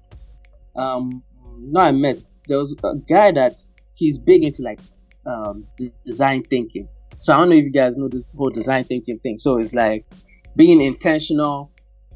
um 0.75 1.23
no 1.59 1.81
I 1.81 1.91
met 1.91 2.17
there 2.47 2.57
was 2.57 2.75
a 2.83 2.95
guy 3.07 3.31
that 3.31 3.55
he's 3.95 4.17
big 4.19 4.43
into 4.43 4.63
like 4.63 4.79
um 5.25 5.65
design 6.05 6.43
thinking. 6.43 6.87
So 7.17 7.33
I 7.33 7.37
don't 7.37 7.49
know 7.49 7.55
if 7.55 7.63
you 7.63 7.71
guys 7.71 7.95
know 7.97 8.07
this 8.07 8.23
whole 8.35 8.49
design 8.49 8.83
thinking 8.83 9.19
thing. 9.19 9.37
So 9.37 9.57
it's 9.57 9.73
like 9.73 10.05
being 10.55 10.81
intentional 10.81 11.71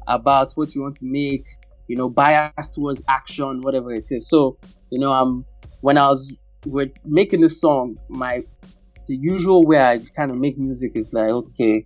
about 0.06 0.52
what 0.52 0.74
you 0.74 0.82
want 0.82 0.96
to 0.96 1.04
make, 1.04 1.46
you 1.88 1.96
know, 1.96 2.08
bias 2.08 2.68
towards 2.68 3.02
action, 3.08 3.60
whatever 3.62 3.92
it 3.92 4.06
is. 4.10 4.28
So, 4.28 4.58
you 4.90 4.98
know, 4.98 5.12
um 5.12 5.44
when 5.80 5.98
I 5.98 6.08
was 6.08 6.32
we're 6.66 6.90
making 7.04 7.40
this 7.40 7.60
song, 7.60 7.96
my 8.08 8.42
the 9.10 9.16
usual 9.16 9.66
way 9.66 9.78
I 9.78 9.98
kind 10.14 10.30
of 10.30 10.36
make 10.36 10.56
music 10.56 10.92
is 10.94 11.12
like, 11.12 11.30
okay, 11.30 11.84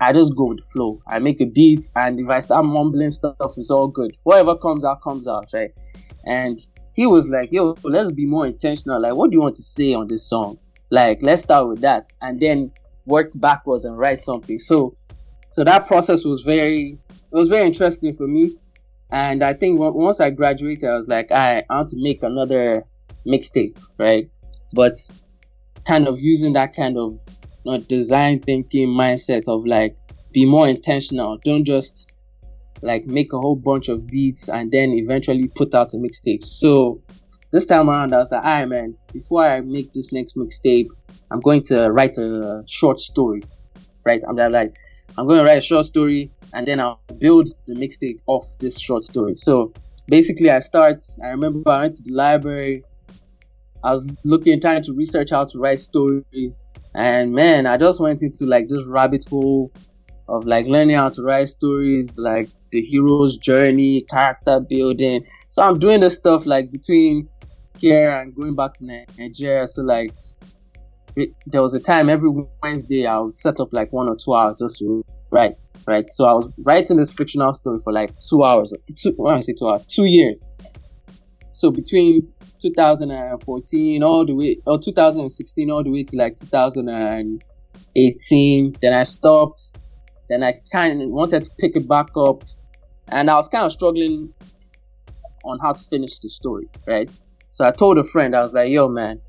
I 0.00 0.14
just 0.14 0.34
go 0.34 0.46
with 0.46 0.58
the 0.58 0.64
flow. 0.72 1.02
I 1.06 1.18
make 1.18 1.38
a 1.42 1.44
beat, 1.44 1.86
and 1.94 2.18
if 2.18 2.30
I 2.30 2.40
start 2.40 2.64
mumbling 2.64 3.10
stuff, 3.10 3.52
it's 3.58 3.70
all 3.70 3.88
good. 3.88 4.16
Whatever 4.22 4.56
comes 4.56 4.86
out, 4.86 5.02
comes 5.02 5.28
out, 5.28 5.48
right? 5.52 5.70
And 6.24 6.58
he 6.94 7.06
was 7.06 7.28
like, 7.28 7.52
yo, 7.52 7.74
let's 7.82 8.10
be 8.10 8.24
more 8.24 8.46
intentional. 8.46 9.02
Like, 9.02 9.14
what 9.14 9.30
do 9.30 9.36
you 9.36 9.42
want 9.42 9.56
to 9.56 9.62
say 9.62 9.92
on 9.92 10.08
this 10.08 10.26
song? 10.26 10.58
Like, 10.88 11.18
let's 11.20 11.42
start 11.42 11.68
with 11.68 11.82
that, 11.82 12.10
and 12.22 12.40
then 12.40 12.72
work 13.04 13.30
backwards 13.34 13.84
and 13.84 13.98
write 13.98 14.22
something. 14.22 14.58
So, 14.58 14.96
so 15.50 15.62
that 15.62 15.86
process 15.86 16.24
was 16.24 16.40
very, 16.40 16.98
it 17.10 17.34
was 17.36 17.50
very 17.50 17.66
interesting 17.66 18.14
for 18.14 18.26
me. 18.26 18.56
And 19.10 19.44
I 19.44 19.52
think 19.52 19.78
on- 19.78 19.92
once 19.92 20.20
I 20.20 20.30
graduated, 20.30 20.88
I 20.88 20.96
was 20.96 21.06
like, 21.06 21.30
I, 21.30 21.64
I 21.68 21.76
want 21.76 21.90
to 21.90 22.02
make 22.02 22.22
another 22.22 22.82
mixtape, 23.26 23.76
right? 23.98 24.30
But 24.72 24.96
kind 25.86 26.08
of 26.08 26.20
using 26.20 26.52
that 26.54 26.74
kind 26.74 26.96
of 26.96 27.12
you 27.64 27.72
know, 27.72 27.78
design 27.78 28.40
thinking 28.40 28.88
mindset 28.88 29.44
of 29.48 29.66
like 29.66 29.96
be 30.32 30.44
more 30.44 30.68
intentional. 30.68 31.38
Don't 31.44 31.64
just 31.64 32.10
like 32.82 33.06
make 33.06 33.32
a 33.32 33.38
whole 33.38 33.56
bunch 33.56 33.88
of 33.88 34.06
beats 34.06 34.48
and 34.48 34.70
then 34.70 34.92
eventually 34.92 35.48
put 35.48 35.74
out 35.74 35.94
a 35.94 35.96
mixtape. 35.96 36.44
So 36.44 37.00
this 37.50 37.64
time 37.66 37.88
around, 37.88 38.12
I 38.12 38.18
was 38.18 38.30
like, 38.30 38.44
all 38.44 38.50
right, 38.50 38.68
man, 38.68 38.96
before 39.12 39.44
I 39.44 39.60
make 39.60 39.92
this 39.92 40.12
next 40.12 40.36
mixtape, 40.36 40.88
I'm 41.30 41.40
going 41.40 41.62
to 41.64 41.90
write 41.90 42.18
a 42.18 42.62
short 42.66 43.00
story, 43.00 43.42
right? 44.04 44.22
I'm 44.28 44.36
like, 44.36 44.76
I'm 45.16 45.26
going 45.26 45.38
to 45.38 45.44
write 45.44 45.58
a 45.58 45.60
short 45.60 45.86
story 45.86 46.30
and 46.52 46.66
then 46.66 46.80
I'll 46.80 47.00
build 47.18 47.48
the 47.66 47.74
mixtape 47.74 48.18
off 48.26 48.46
this 48.58 48.78
short 48.78 49.04
story. 49.04 49.36
So 49.36 49.72
basically, 50.08 50.50
I 50.50 50.58
start, 50.60 51.04
I 51.22 51.28
remember 51.28 51.70
I 51.70 51.78
went 51.82 51.96
to 51.96 52.02
the 52.02 52.12
library, 52.12 52.84
I 53.84 53.92
was 53.92 54.16
looking, 54.24 54.60
trying 54.60 54.82
to 54.84 54.94
research 54.94 55.30
how 55.30 55.44
to 55.44 55.58
write 55.58 55.78
stories. 55.78 56.66
And 56.94 57.32
man, 57.32 57.66
I 57.66 57.76
just 57.76 58.00
went 58.00 58.22
into 58.22 58.46
like 58.46 58.68
this 58.68 58.84
rabbit 58.84 59.26
hole 59.28 59.70
of 60.26 60.46
like 60.46 60.64
learning 60.64 60.96
how 60.96 61.10
to 61.10 61.22
write 61.22 61.50
stories, 61.50 62.18
like 62.18 62.48
the 62.72 62.80
hero's 62.80 63.36
journey, 63.36 64.00
character 64.10 64.58
building. 64.58 65.26
So 65.50 65.62
I'm 65.62 65.78
doing 65.78 66.00
this 66.00 66.14
stuff 66.14 66.46
like 66.46 66.72
between 66.72 67.28
here 67.78 68.10
and 68.10 68.34
going 68.34 68.56
back 68.56 68.72
to 68.76 69.04
Nigeria. 69.18 69.68
So 69.68 69.82
like 69.82 70.12
it, 71.16 71.30
there 71.46 71.60
was 71.60 71.74
a 71.74 71.80
time 71.80 72.08
every 72.08 72.30
Wednesday 72.62 73.06
I 73.06 73.18
would 73.18 73.34
set 73.34 73.60
up 73.60 73.68
like 73.72 73.92
one 73.92 74.08
or 74.08 74.16
two 74.16 74.34
hours 74.34 74.60
just 74.60 74.78
to 74.78 75.04
write, 75.30 75.56
right? 75.86 76.08
So 76.08 76.24
I 76.24 76.32
was 76.32 76.50
writing 76.58 76.96
this 76.96 77.10
fictional 77.10 77.52
story 77.52 77.80
for 77.84 77.92
like 77.92 78.12
two 78.20 78.42
hours, 78.42 78.72
two, 78.96 79.12
when 79.16 79.36
I 79.36 79.42
say 79.42 79.52
two 79.52 79.68
hours, 79.68 79.84
two 79.84 80.06
years. 80.06 80.50
So 81.52 81.70
between 81.70 82.26
2014 82.70 84.02
all 84.02 84.26
the 84.26 84.34
way, 84.34 84.58
or 84.66 84.78
2016 84.78 85.70
all 85.70 85.84
the 85.84 85.90
way 85.90 86.02
to 86.04 86.16
like 86.16 86.38
2018, 86.38 88.76
then 88.80 88.92
I 88.92 89.04
stopped. 89.04 89.62
Then 90.28 90.42
I 90.42 90.60
kind 90.72 91.00
of 91.02 91.10
wanted 91.10 91.44
to 91.44 91.50
pick 91.58 91.76
it 91.76 91.86
back 91.86 92.16
up, 92.16 92.42
and 93.08 93.30
I 93.30 93.36
was 93.36 93.46
kind 93.48 93.66
of 93.66 93.72
struggling 93.72 94.32
on 95.44 95.58
how 95.60 95.74
to 95.74 95.84
finish 95.84 96.18
the 96.20 96.30
story, 96.30 96.66
right? 96.86 97.10
So 97.50 97.66
I 97.66 97.70
told 97.70 97.98
a 97.98 98.04
friend, 98.04 98.34
I 98.34 98.42
was 98.42 98.54
like, 98.54 98.70
"Yo, 98.70 98.88
man, 98.88 99.20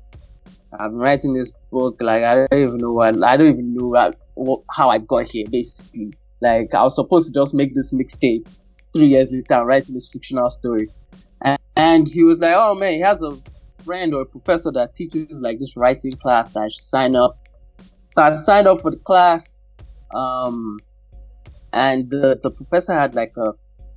I'm 0.78 0.94
writing 0.94 1.34
this 1.34 1.52
book. 1.70 1.96
Like, 2.00 2.22
I 2.22 2.34
don't 2.34 2.52
even 2.52 2.78
know 2.78 2.92
what, 2.92 3.22
I 3.22 3.36
don't 3.36 3.48
even 3.48 3.74
know 3.74 3.88
what, 3.88 4.64
how 4.70 4.88
I 4.88 4.98
got 4.98 5.28
here. 5.28 5.46
Basically, 5.50 6.12
like, 6.40 6.74
I 6.74 6.82
was 6.82 6.94
supposed 6.94 7.26
to 7.28 7.32
just 7.32 7.54
make 7.54 7.74
this 7.74 7.92
mixtape. 7.92 8.46
Three 8.92 9.08
years 9.08 9.30
later, 9.30 9.64
writing 9.64 9.94
this 9.94 10.08
fictional 10.08 10.50
story, 10.50 10.88
and, 11.42 11.58
and 11.76 12.08
he 12.08 12.22
was 12.22 12.38
like, 12.38 12.54
"Oh 12.56 12.74
man, 12.74 12.94
he 12.94 13.00
has 13.00 13.22
a 13.22 13.36
friend 13.84 14.14
or 14.14 14.22
a 14.22 14.26
professor 14.26 14.72
that 14.72 14.94
teaches 14.94 15.40
like 15.40 15.58
this 15.58 15.76
writing 15.76 16.12
class 16.12 16.50
that 16.50 16.60
I 16.60 16.68
should 16.68 16.82
sign 16.82 17.16
up." 17.16 17.38
So 18.14 18.22
I 18.22 18.32
signed 18.34 18.66
up 18.66 18.80
for 18.80 18.90
the 18.90 18.96
class, 18.96 19.62
um, 20.14 20.78
and 21.72 22.08
the, 22.10 22.40
the 22.42 22.50
professor 22.50 22.94
had 22.94 23.14
like 23.14 23.32
a 23.36 23.52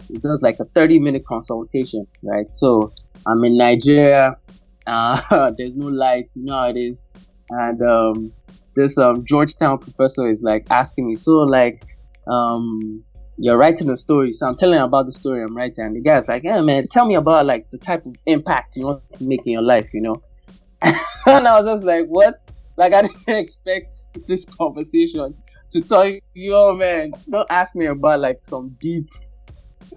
it 0.09 0.21
does 0.21 0.41
like 0.41 0.59
a 0.59 0.65
30 0.65 0.99
minute 0.99 1.25
consultation, 1.25 2.07
right? 2.23 2.47
So 2.51 2.91
I'm 3.27 3.43
in 3.43 3.57
Nigeria, 3.57 4.35
uh, 4.87 5.51
there's 5.57 5.75
no 5.75 5.87
lights, 5.87 6.35
you 6.35 6.45
know 6.45 6.55
how 6.55 6.69
it 6.69 6.77
is, 6.77 7.07
and 7.49 7.81
um, 7.81 8.31
this 8.75 8.97
um 8.97 9.25
Georgetown 9.25 9.77
professor 9.77 10.29
is 10.29 10.41
like 10.41 10.67
asking 10.69 11.07
me, 11.07 11.15
so 11.15 11.31
like 11.31 11.83
um 12.27 13.03
you're 13.41 13.57
writing 13.57 13.89
a 13.89 13.95
story, 13.95 14.33
so 14.33 14.47
I'm 14.47 14.57
telling 14.57 14.79
about 14.79 15.05
the 15.05 15.13
story 15.13 15.41
I'm 15.41 15.55
writing, 15.55 15.85
and 15.85 15.95
the 15.95 16.01
guy's 16.01 16.27
like, 16.27 16.43
yeah 16.43 16.61
man, 16.61 16.87
tell 16.89 17.05
me 17.05 17.15
about 17.15 17.45
like 17.45 17.69
the 17.71 17.77
type 17.77 18.05
of 18.05 18.15
impact 18.25 18.75
you 18.75 18.85
want 18.85 19.01
to 19.13 19.23
make 19.23 19.45
in 19.45 19.53
your 19.53 19.61
life, 19.61 19.89
you 19.93 20.01
know? 20.01 20.21
and 20.81 21.47
I 21.47 21.59
was 21.59 21.65
just 21.65 21.85
like, 21.85 22.05
what? 22.07 22.51
Like 22.75 22.93
I 22.93 23.01
didn't 23.25 23.37
expect 23.37 24.03
this 24.27 24.45
conversation 24.45 25.35
to 25.71 25.81
tell 25.81 26.05
you, 26.05 26.19
yo 26.33 26.73
man, 26.73 27.13
don't 27.29 27.47
ask 27.49 27.75
me 27.75 27.85
about 27.85 28.19
like 28.19 28.39
some 28.43 28.75
deep 28.81 29.07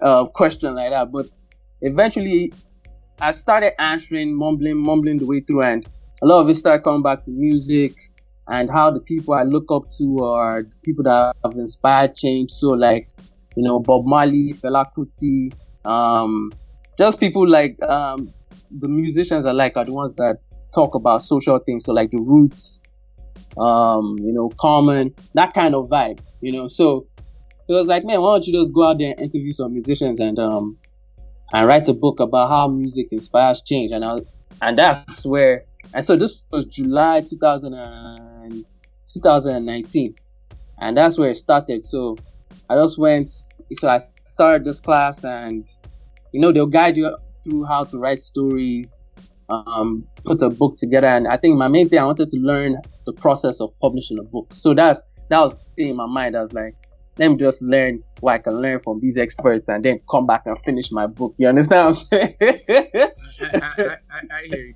uh, 0.01 0.25
question 0.25 0.75
like 0.75 0.91
that. 0.91 1.11
But 1.11 1.25
eventually, 1.81 2.53
I 3.19 3.31
started 3.31 3.79
answering, 3.81 4.35
mumbling, 4.35 4.77
mumbling 4.77 5.17
the 5.17 5.25
way 5.25 5.41
through, 5.41 5.63
and 5.63 5.87
a 6.21 6.25
lot 6.25 6.41
of 6.41 6.49
it 6.49 6.55
started 6.55 6.83
coming 6.83 7.03
back 7.03 7.23
to 7.23 7.31
music 7.31 7.93
and 8.47 8.69
how 8.69 8.91
the 8.91 8.99
people 8.99 9.33
I 9.33 9.43
look 9.43 9.65
up 9.69 9.83
to 9.97 10.23
are 10.23 10.63
the 10.63 10.75
people 10.83 11.03
that 11.05 11.35
have 11.43 11.53
inspired 11.53 12.15
change. 12.15 12.51
So 12.51 12.69
like, 12.69 13.09
you 13.55 13.63
know, 13.63 13.79
Bob 13.79 14.05
Marley, 14.05 14.53
Fela 14.53 14.85
Kuti, 14.95 15.53
um, 15.85 16.51
just 16.97 17.19
people 17.19 17.47
like 17.47 17.81
um, 17.83 18.33
the 18.71 18.87
musicians 18.87 19.45
I 19.45 19.51
like 19.51 19.77
are 19.77 19.85
the 19.85 19.93
ones 19.93 20.15
that 20.17 20.39
talk 20.73 20.95
about 20.95 21.23
social 21.23 21.59
things. 21.59 21.85
So 21.85 21.93
like 21.93 22.11
the 22.11 22.19
Roots, 22.19 22.79
um, 23.57 24.15
you 24.19 24.33
know, 24.33 24.49
Common, 24.59 25.13
that 25.33 25.53
kind 25.53 25.75
of 25.75 25.89
vibe, 25.89 26.19
you 26.41 26.51
know. 26.51 26.67
So 26.67 27.07
it 27.67 27.73
was 27.73 27.87
like, 27.87 28.03
man, 28.03 28.21
why 28.21 28.35
don't 28.35 28.47
you 28.47 28.53
just 28.53 28.73
go 28.73 28.83
out 28.83 28.97
there 28.97 29.11
and 29.11 29.19
interview 29.19 29.51
some 29.51 29.73
musicians 29.73 30.19
and 30.19 30.37
um 30.39 30.77
and 31.53 31.67
write 31.67 31.87
a 31.87 31.93
book 31.93 32.19
about 32.19 32.49
how 32.49 32.67
music 32.67 33.07
inspires 33.11 33.61
change 33.61 33.91
and 33.91 34.03
I, 34.03 34.17
and 34.61 34.77
that's 34.77 35.25
where 35.25 35.63
and 35.93 36.03
so 36.03 36.15
this 36.15 36.43
was 36.51 36.65
July 36.65 37.21
2000 37.21 37.73
and, 37.73 38.65
2019 39.13 40.15
and 40.79 40.97
that's 40.97 41.19
where 41.19 41.29
it 41.29 41.37
started 41.37 41.85
so 41.85 42.17
I 42.67 42.75
just 42.75 42.97
went 42.97 43.29
so 43.79 43.89
I 43.89 43.99
started 44.25 44.65
this 44.65 44.79
class 44.79 45.23
and 45.23 45.67
you 46.31 46.39
know 46.39 46.51
they'll 46.51 46.65
guide 46.65 46.97
you 46.97 47.15
through 47.43 47.65
how 47.65 47.83
to 47.85 47.97
write 47.97 48.21
stories 48.21 49.05
um, 49.49 50.07
put 50.25 50.41
a 50.41 50.49
book 50.49 50.77
together 50.77 51.07
and 51.07 51.27
I 51.27 51.37
think 51.37 51.57
my 51.57 51.67
main 51.67 51.89
thing 51.89 51.99
I 51.99 52.05
wanted 52.05 52.29
to 52.29 52.37
learn 52.37 52.77
the 53.05 53.13
process 53.13 53.59
of 53.59 53.77
publishing 53.79 54.17
a 54.19 54.23
book 54.23 54.51
so 54.53 54.73
that's 54.73 55.01
that 55.29 55.39
was 55.39 55.55
in 55.77 55.95
my 55.95 56.07
mind 56.07 56.35
I 56.35 56.41
was 56.41 56.53
like 56.53 56.75
let 57.17 57.29
me 57.29 57.37
just 57.37 57.61
learn 57.61 58.03
what 58.21 58.33
I 58.33 58.37
can 58.39 58.59
learn 58.59 58.79
from 58.79 58.99
these 58.99 59.17
experts 59.17 59.65
and 59.67 59.83
then 59.85 59.99
come 60.09 60.25
back 60.25 60.43
and 60.45 60.57
finish 60.63 60.91
my 60.91 61.05
book. 61.05 61.35
You 61.37 61.47
understand 61.47 61.95
what 61.95 62.07
I'm 62.11 62.33
saying? 62.39 62.61
I, 62.79 63.11
I, 63.51 63.97
I, 64.09 64.21
I 64.31 64.43
hear 64.45 64.65
you. 64.65 64.73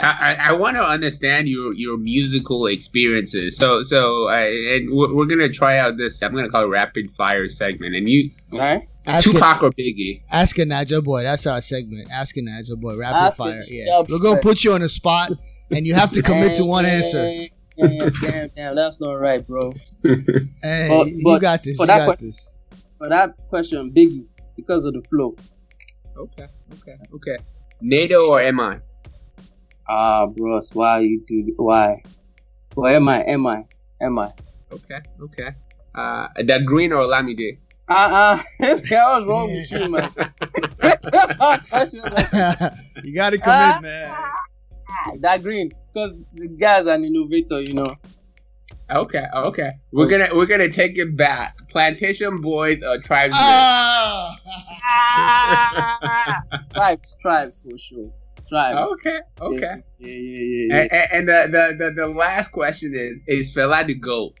I, 0.00 0.36
I 0.50 0.52
want 0.52 0.76
to 0.76 0.82
understand 0.86 1.48
your 1.48 1.74
your 1.74 1.98
musical 1.98 2.66
experiences. 2.66 3.56
So 3.56 3.82
so 3.82 4.28
I, 4.28 4.44
and 4.46 4.90
we're, 4.92 5.12
we're 5.14 5.26
gonna 5.26 5.48
try 5.48 5.78
out 5.78 5.96
this. 5.96 6.22
I'm 6.22 6.34
gonna 6.34 6.48
call 6.48 6.64
it 6.64 6.68
rapid 6.68 7.10
fire 7.10 7.48
segment. 7.48 7.94
And 7.96 8.08
you, 8.08 8.30
right? 8.52 8.88
Ask 9.06 9.30
Tupac 9.30 9.62
a, 9.62 9.66
or 9.66 9.70
Biggie? 9.72 10.22
Ask 10.30 10.58
a 10.58 10.62
Naija 10.62 11.02
boy. 11.02 11.22
That's 11.22 11.46
our 11.46 11.60
segment. 11.60 12.08
Ask 12.12 12.36
a 12.36 12.40
Naija 12.40 12.76
boy. 12.80 12.96
Rapid 12.96 13.16
Ask 13.16 13.36
fire. 13.38 13.62
Naija 13.62 13.66
Yeah, 13.68 14.02
we're 14.08 14.18
gonna 14.20 14.40
put 14.40 14.62
you 14.62 14.72
on 14.74 14.82
the 14.82 14.88
spot, 14.88 15.32
and 15.70 15.86
you 15.86 15.94
have 15.94 16.12
to 16.12 16.22
commit 16.22 16.56
to 16.56 16.64
one 16.64 16.84
answer. 16.86 17.46
Damn, 17.76 18.10
damn, 18.20 18.48
damn, 18.56 18.74
that's 18.76 19.00
not 19.00 19.12
right, 19.14 19.44
bro. 19.46 19.72
Hey, 20.04 20.88
But- 20.90 21.08
you 21.08 21.20
but 21.24 21.38
got 21.40 21.62
this. 21.62 21.76
for 21.76 21.84
You 21.84 21.86
got 21.86 22.18
que- 22.18 22.26
this. 22.26 22.58
For 22.98 23.08
that 23.08 23.36
question, 23.48 23.92
Biggie, 23.92 24.26
because 24.56 24.84
of 24.84 24.94
the 24.94 25.02
flow. 25.02 25.36
Okay, 26.16 26.46
okay, 26.80 26.96
okay. 27.14 27.36
Naeto 27.82 28.28
or 28.28 28.52
MI? 28.52 28.80
Ah, 29.88 30.26
bros, 30.26 30.70
why 30.74 31.00
you 31.00 31.22
do 31.26 31.52
why? 31.56 32.02
Why 32.74 32.94
am 32.94 33.08
I? 33.08 33.22
Am 33.24 33.46
I? 33.46 33.64
Am 34.00 34.18
I? 34.18 34.30
Okay, 34.72 35.00
okay. 35.22 35.50
Uh, 35.94 36.28
Dagrin 36.40 36.90
or 36.92 37.06
Olamide? 37.08 37.58
Ah, 37.88 38.44
uh, 38.60 38.66
uh, 38.66 38.76
what's 38.76 38.90
wrong 38.92 39.50
with 39.50 39.70
you, 39.72 39.88
man? 39.88 40.10
That's 41.70 41.92
just 41.92 42.04
like, 42.12 42.72
you 43.02 43.14
got 43.14 43.30
to 43.30 43.38
commit, 43.38 43.46
Ah. 43.48 43.80
man. 43.82 44.12
Dagrin, 45.20 45.70
because 45.92 46.12
the 46.34 46.48
guy's 46.48 46.86
an 46.86 47.04
innovator, 47.04 47.62
you 47.62 47.72
know. 47.72 47.96
Okay, 48.90 49.24
okay. 49.34 49.70
We're 49.92 50.06
gonna 50.06 50.28
we're 50.34 50.46
gonna 50.46 50.70
take 50.70 50.96
it 50.98 51.14
back. 51.16 51.56
Plantashun 51.72 52.38
Boiz 52.42 52.82
or 52.82 52.98
Trybesmen? 53.00 53.32
Ah! 53.34 54.36
Tribes, 56.74 57.16
tribes 57.20 57.60
for 57.62 57.76
sure. 57.78 58.10
Tribes. 58.48 58.78
okay, 58.78 59.20
okay. 59.40 59.82
Yeah, 59.98 60.08
yeah, 60.08 60.12
yeah, 60.12 60.40
yeah. 60.40 60.66
yeah. 60.68 60.80
And, 60.80 60.92
and, 60.92 61.12
and 61.12 61.28
the, 61.28 61.76
the, 61.78 61.84
the, 61.84 62.02
the 62.02 62.08
last 62.08 62.50
question 62.50 62.94
is: 62.94 63.20
Is 63.26 63.54
Fela 63.54 63.86
the 63.86 63.94
goat? 63.94 64.38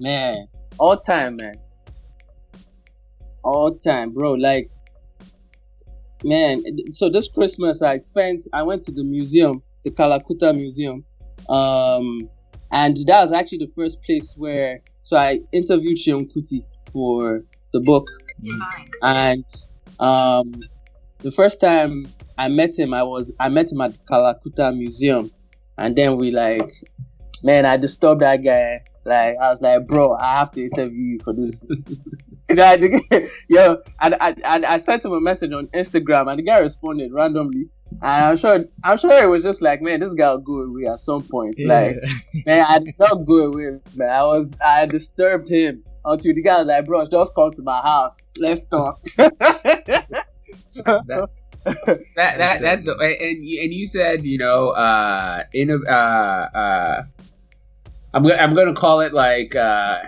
Man, 0.00 0.46
all 0.78 0.98
time, 0.98 1.36
man. 1.36 1.54
All 3.44 3.74
time, 3.78 4.12
bro. 4.12 4.32
Like, 4.32 4.70
man. 6.24 6.62
So 6.90 7.08
this 7.08 7.28
Christmas, 7.28 7.82
I 7.82 7.98
spent. 7.98 8.46
I 8.52 8.62
went 8.62 8.84
to 8.84 8.92
the 8.92 9.04
museum, 9.04 9.62
the 9.84 9.90
Kalakuta 9.90 10.54
Museum, 10.54 11.04
um, 11.48 12.28
and 12.72 12.96
that 13.06 13.22
was 13.22 13.32
actually 13.32 13.58
the 13.58 13.72
first 13.76 14.02
place 14.02 14.34
where. 14.36 14.80
So 15.04 15.16
I 15.16 15.40
interviewed 15.52 15.98
Seun 15.98 16.28
Kuti 16.34 16.64
for 16.92 17.42
the 17.72 17.80
book, 17.80 18.06
and 19.02 19.44
um, 20.00 20.52
the 21.18 21.32
first 21.32 21.60
time 21.60 22.06
I 22.36 22.48
met 22.48 22.78
him, 22.78 22.94
I 22.94 23.02
was 23.02 23.32
I 23.40 23.48
met 23.48 23.70
him 23.70 23.80
at 23.80 23.92
the 23.92 23.98
Kalakuta 24.10 24.76
Museum, 24.76 25.30
and 25.76 25.96
then 25.96 26.16
we 26.16 26.30
like, 26.30 26.70
man, 27.42 27.66
I 27.66 27.76
disturbed 27.76 28.22
that 28.22 28.44
guy. 28.44 28.82
Like 29.04 29.36
I 29.40 29.50
was 29.50 29.60
like, 29.60 29.86
bro, 29.86 30.14
I 30.14 30.36
have 30.36 30.50
to 30.52 30.62
interview 30.62 31.14
you 31.14 31.18
for 31.20 31.32
this. 31.32 31.50
book." 31.50 31.78
And 32.50 32.60
I, 32.60 32.76
yo, 33.48 33.76
and 34.00 34.14
I, 34.22 34.34
and 34.42 34.64
I 34.64 34.78
sent 34.78 35.04
him 35.04 35.12
a 35.12 35.20
message 35.20 35.52
on 35.52 35.66
Instagram, 35.68 36.30
and 36.30 36.38
the 36.38 36.42
guy 36.42 36.58
responded 36.60 37.12
randomly. 37.12 37.68
And 37.90 38.24
I'm 38.24 38.36
sure, 38.38 38.64
I'm 38.82 38.96
sure 38.96 39.22
it 39.22 39.26
was 39.26 39.42
just 39.42 39.60
like, 39.60 39.82
man, 39.82 40.00
this 40.00 40.14
guy 40.14 40.30
will 40.30 40.38
go 40.38 40.60
away 40.60 40.86
at 40.86 41.00
some 41.00 41.22
point. 41.22 41.58
Like, 41.62 41.96
man, 42.46 42.64
I 42.66 42.78
did 42.78 42.94
not 42.98 43.26
go 43.26 43.52
away, 43.52 43.78
man. 43.96 44.08
I 44.08 44.24
was, 44.24 44.48
I 44.64 44.86
disturbed 44.86 45.50
him 45.50 45.84
until 46.06 46.34
the 46.34 46.42
guy 46.42 46.56
was 46.56 46.66
like, 46.66 46.86
bro, 46.86 47.04
just 47.04 47.34
come 47.34 47.52
to 47.52 47.62
my 47.62 47.82
house, 47.82 48.16
let's 48.38 48.62
talk. 48.70 48.98
That- 50.84 51.30
That, 51.64 52.06
that 52.38 52.60
that's 52.60 52.84
the 52.84 52.96
and 52.98 53.44
you, 53.44 53.62
and 53.62 53.74
you 53.74 53.86
said 53.86 54.24
you 54.24 54.38
know 54.38 54.70
uh 54.70 55.42
in 55.52 55.70
uh 55.86 55.90
uh 55.90 57.02
I'm 58.14 58.22
gonna 58.22 58.36
I'm 58.36 58.54
gonna 58.54 58.74
call 58.74 59.00
it 59.00 59.12
like 59.12 59.54
uh, 59.54 59.98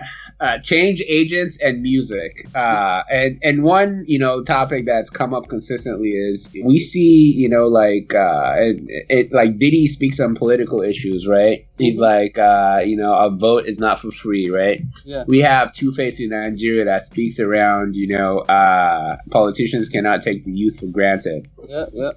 uh 0.41 0.57
change 0.59 1.01
agents 1.07 1.57
and 1.61 1.81
music 1.81 2.47
uh 2.55 3.03
and 3.11 3.39
and 3.43 3.63
one 3.63 4.03
you 4.07 4.17
know 4.17 4.43
topic 4.43 4.85
that's 4.85 5.09
come 5.09 5.33
up 5.33 5.47
consistently 5.47 6.09
is 6.09 6.51
we 6.65 6.79
see 6.79 7.31
you 7.37 7.47
know 7.47 7.67
like 7.67 8.13
uh 8.15 8.53
it, 8.57 9.05
it 9.09 9.31
like 9.33 9.57
Diddy 9.59 9.87
speaks 9.87 10.19
on 10.19 10.33
political 10.35 10.81
issues 10.81 11.27
right 11.27 11.67
he's 11.77 11.99
like 11.99 12.37
uh 12.39 12.81
you 12.83 12.97
know 12.97 13.13
a 13.13 13.29
vote 13.29 13.65
is 13.65 13.79
not 13.79 14.01
for 14.01 14.11
free 14.11 14.49
right 14.49 14.81
Yeah. 15.05 15.23
we 15.27 15.39
have 15.39 15.73
2face 15.73 16.19
in 16.19 16.29
Nigeria 16.31 16.85
that 16.85 17.05
speaks 17.05 17.39
around 17.39 17.95
you 17.95 18.07
know 18.17 18.39
uh 18.39 19.17
politicians 19.29 19.89
cannot 19.89 20.21
take 20.23 20.43
the 20.43 20.51
youth 20.51 20.79
for 20.79 20.87
granted 20.87 21.47
yeah, 21.69 21.85
yeah. 21.93 22.11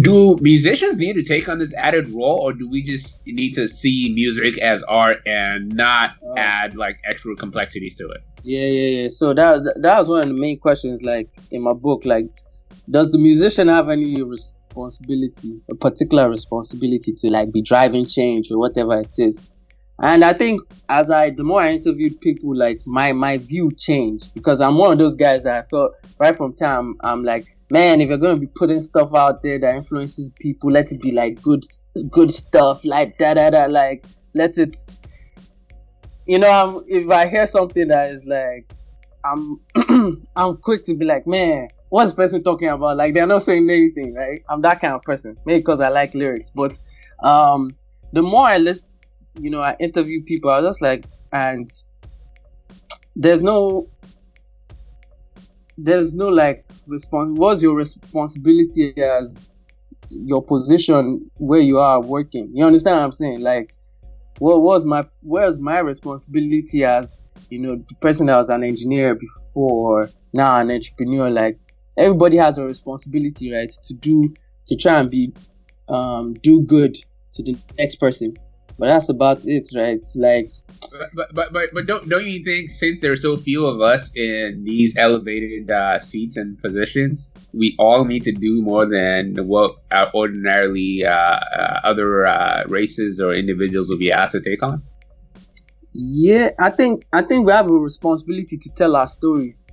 Do 0.00 0.36
musicians 0.40 0.98
need 0.98 1.14
to 1.14 1.22
take 1.22 1.48
on 1.48 1.58
this 1.58 1.72
added 1.74 2.08
role 2.10 2.40
or 2.42 2.52
do 2.52 2.68
we 2.68 2.82
just 2.82 3.24
need 3.26 3.52
to 3.54 3.68
see 3.68 4.12
music 4.14 4.58
as 4.58 4.82
art 4.84 5.18
and 5.26 5.72
not 5.74 6.10
Oh. 6.22 6.34
add 6.36 6.76
like 6.76 6.96
extra 7.08 7.34
complexities 7.36 7.94
to 7.96 8.08
it 8.08 8.20
Yeah, 8.42 8.66
yeah, 8.66 9.02
yeah. 9.02 9.08
So 9.08 9.32
that 9.34 9.62
that 9.80 9.98
was 9.98 10.08
one 10.08 10.20
of 10.20 10.28
the 10.28 10.34
main 10.34 10.58
questions, 10.58 11.02
like 11.02 11.28
in 11.50 11.62
my 11.62 11.72
book. 11.72 12.04
Like, 12.04 12.26
does 12.90 13.10
the 13.10 13.18
musician 13.18 13.68
have 13.68 13.88
any 13.88 14.20
responsibility, 14.22 15.60
a 15.70 15.74
particular 15.74 16.28
responsibility 16.28 17.12
to 17.20 17.30
like 17.30 17.52
be 17.52 17.62
driving 17.62 18.06
change 18.06 18.50
or 18.50 18.58
whatever 18.58 19.00
it 19.00 19.14
is? 19.18 19.48
And 20.02 20.24
I 20.24 20.32
think 20.32 20.60
as 20.88 21.10
I, 21.10 21.30
the 21.30 21.44
more 21.44 21.60
I 21.62 21.70
interviewed 21.70 22.20
people, 22.20 22.54
like 22.56 22.80
my 22.84 23.12
my 23.12 23.38
view 23.38 23.70
changed 23.78 24.34
because 24.34 24.60
I'm 24.60 24.76
one 24.76 24.92
of 24.92 24.98
those 24.98 25.14
guys 25.14 25.42
that 25.44 25.54
I 25.56 25.62
felt 25.68 25.92
right 26.18 26.36
from 26.36 26.54
time 26.54 26.96
I'm 27.02 27.22
like, 27.24 27.46
man, 27.74 28.00
if 28.00 28.08
you're 28.08 28.18
gonna 28.18 28.38
be 28.38 28.46
putting 28.46 28.80
stuff 28.80 29.12
out 29.14 29.42
there 29.42 29.58
that 29.58 29.74
influences 29.74 30.30
people, 30.38 30.70
let 30.70 30.92
it 30.92 31.00
be 31.02 31.10
like 31.10 31.42
good 31.42 31.64
good 32.08 32.32
stuff, 32.32 32.84
like 32.84 33.18
da 33.18 33.34
da 33.34 33.50
da, 33.50 33.66
like 33.66 34.04
let 34.32 34.56
it 34.58 34.76
you 36.26 36.38
know, 36.38 36.50
I'm, 36.50 36.84
if 36.88 37.10
I 37.10 37.28
hear 37.28 37.46
something 37.46 37.88
that 37.88 38.10
is 38.10 38.24
like, 38.24 38.72
I'm, 39.24 39.60
I'm 40.36 40.56
quick 40.56 40.84
to 40.86 40.94
be 40.94 41.04
like, 41.04 41.26
man, 41.26 41.68
what's 41.90 42.10
the 42.10 42.16
person 42.16 42.42
talking 42.42 42.68
about? 42.68 42.96
Like 42.96 43.14
they're 43.14 43.26
not 43.26 43.42
saying 43.42 43.68
anything, 43.68 44.14
right? 44.14 44.42
I'm 44.48 44.62
that 44.62 44.80
kind 44.80 44.94
of 44.94 45.02
person, 45.02 45.36
maybe 45.44 45.60
because 45.60 45.80
I 45.80 45.88
like 45.88 46.14
lyrics. 46.14 46.50
But 46.54 46.78
um, 47.22 47.76
the 48.12 48.22
more 48.22 48.46
I 48.46 48.58
listen, 48.58 48.86
you 49.38 49.50
know, 49.50 49.60
I 49.60 49.76
interview 49.80 50.22
people, 50.22 50.50
I 50.50 50.60
was 50.60 50.76
just 50.76 50.82
like, 50.82 51.04
and 51.32 51.70
there's 53.16 53.42
no, 53.42 53.88
there's 55.76 56.14
no 56.14 56.28
like 56.28 56.63
response. 56.86 57.38
What's 57.38 57.62
your 57.62 57.74
responsibility 57.74 58.94
as 59.02 59.62
your 60.10 60.42
position 60.42 61.30
where 61.38 61.60
you 61.60 61.78
are 61.78 62.00
working? 62.00 62.50
You 62.52 62.66
understand 62.66 62.96
what 62.96 63.04
I'm 63.04 63.12
saying? 63.12 63.40
Like 63.40 63.74
what 64.38 64.62
was 64.62 64.84
my 64.84 65.04
where's 65.22 65.58
my 65.58 65.78
responsibility 65.78 66.84
as 66.84 67.16
you 67.50 67.58
know 67.58 67.76
the 67.76 67.94
person 68.00 68.26
that 68.26 68.36
was 68.36 68.48
an 68.48 68.64
engineer 68.64 69.14
before 69.14 70.10
now 70.32 70.58
an 70.58 70.70
entrepreneur 70.70 71.30
like 71.30 71.58
everybody 71.96 72.36
has 72.36 72.58
a 72.58 72.64
responsibility 72.64 73.52
right 73.52 73.72
to 73.82 73.94
do 73.94 74.32
to 74.66 74.76
try 74.76 74.98
and 74.98 75.10
be 75.10 75.32
um 75.88 76.34
do 76.34 76.62
good 76.62 76.96
to 77.32 77.42
the 77.42 77.56
next 77.78 77.96
person 77.96 78.34
but 78.78 78.86
that's 78.86 79.08
about 79.08 79.46
it 79.46 79.68
right 79.74 80.02
like 80.16 80.50
but, 81.14 81.34
but 81.34 81.52
but 81.52 81.70
but 81.72 81.86
don't 81.86 82.08
don't 82.08 82.24
you 82.24 82.44
think 82.44 82.70
since 82.70 83.00
there's 83.00 83.22
so 83.22 83.36
few 83.36 83.66
of 83.66 83.80
us 83.80 84.14
in 84.14 84.62
these 84.64 84.96
elevated 84.96 85.70
uh, 85.70 85.98
seats 85.98 86.36
and 86.36 86.60
positions, 86.60 87.32
we 87.52 87.74
all 87.78 88.04
need 88.04 88.22
to 88.24 88.32
do 88.32 88.62
more 88.62 88.86
than 88.86 89.36
what 89.46 89.76
ordinarily 90.14 91.04
uh, 91.04 91.12
uh, 91.12 91.80
other 91.84 92.26
uh, 92.26 92.64
races 92.68 93.20
or 93.20 93.32
individuals 93.32 93.88
will 93.88 93.98
be 93.98 94.12
asked 94.12 94.32
to 94.32 94.40
take 94.40 94.62
on? 94.62 94.82
Yeah, 95.92 96.50
I 96.58 96.70
think 96.70 97.06
I 97.12 97.22
think 97.22 97.46
we 97.46 97.52
have 97.52 97.68
a 97.68 97.72
responsibility 97.72 98.58
to 98.58 98.68
tell 98.70 98.96
our 98.96 99.08
stories, 99.08 99.64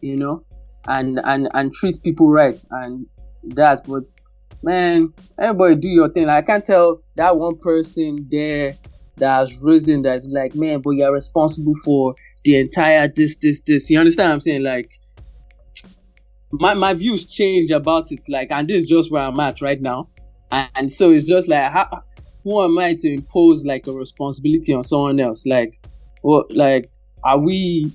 you 0.00 0.16
know, 0.16 0.44
and 0.86 1.20
and 1.24 1.48
and 1.54 1.72
treat 1.72 2.02
people 2.02 2.28
right 2.28 2.58
and 2.70 3.06
that. 3.54 3.86
But 3.86 4.04
man, 4.62 5.12
everybody 5.38 5.76
do 5.76 5.88
your 5.88 6.08
thing. 6.08 6.26
Like, 6.26 6.44
I 6.44 6.46
can't 6.46 6.66
tell 6.66 7.02
that 7.16 7.36
one 7.36 7.58
person 7.58 8.28
there 8.30 8.76
that 9.20 9.38
has 9.38 9.56
risen 9.58 10.02
that's 10.02 10.26
like, 10.26 10.54
man, 10.54 10.80
but 10.80 10.90
you're 10.90 11.12
responsible 11.12 11.74
for 11.84 12.14
the 12.44 12.58
entire 12.58 13.08
this, 13.08 13.36
this, 13.36 13.60
this. 13.66 13.90
You 13.90 13.98
understand 13.98 14.28
what 14.28 14.34
I'm 14.34 14.40
saying? 14.40 14.62
Like, 14.62 14.90
my, 16.52 16.74
my 16.74 16.94
views 16.94 17.26
change 17.26 17.70
about 17.70 18.10
it. 18.10 18.20
Like, 18.28 18.50
and 18.50 18.68
this 18.68 18.82
is 18.82 18.88
just 18.88 19.10
where 19.10 19.22
I'm 19.22 19.38
at 19.40 19.60
right 19.60 19.80
now. 19.80 20.08
And, 20.50 20.68
and 20.74 20.92
so 20.92 21.10
it's 21.10 21.26
just 21.26 21.48
like, 21.48 21.70
how, 21.70 22.02
who 22.44 22.62
am 22.62 22.78
I 22.78 22.94
to 22.94 23.12
impose 23.12 23.64
like 23.64 23.86
a 23.86 23.92
responsibility 23.92 24.72
on 24.72 24.82
someone 24.82 25.20
else? 25.20 25.46
Like, 25.46 25.78
what, 26.22 26.50
like, 26.54 26.90
are 27.24 27.38
we? 27.38 27.92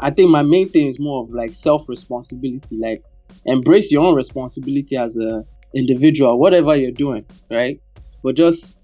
I 0.00 0.10
think 0.10 0.30
my 0.30 0.42
main 0.42 0.68
thing 0.68 0.88
is 0.88 0.98
more 0.98 1.22
of 1.24 1.30
like 1.30 1.54
self 1.54 1.88
responsibility. 1.88 2.76
Like, 2.76 3.02
embrace 3.46 3.90
your 3.90 4.04
own 4.04 4.14
responsibility 4.14 4.96
as 4.96 5.16
a 5.16 5.44
individual, 5.74 6.38
whatever 6.38 6.76
you're 6.76 6.90
doing, 6.90 7.24
right? 7.50 7.80
But 8.22 8.34
just 8.34 8.76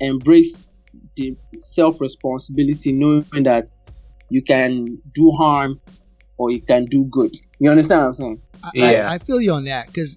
embrace 0.00 0.63
the 1.16 1.36
self 1.60 2.00
responsibility, 2.00 2.92
knowing 2.92 3.24
that 3.44 3.68
you 4.30 4.42
can 4.42 4.98
do 5.14 5.30
harm 5.32 5.80
or 6.36 6.50
you 6.50 6.60
can 6.60 6.84
do 6.86 7.04
good. 7.04 7.36
You 7.58 7.70
understand 7.70 8.00
what 8.00 8.06
I'm 8.06 8.14
saying? 8.14 8.42
I, 8.62 8.70
yeah. 8.74 9.10
I, 9.10 9.14
I 9.14 9.18
feel 9.18 9.40
you 9.40 9.52
on 9.52 9.64
that 9.64 9.88
because 9.88 10.16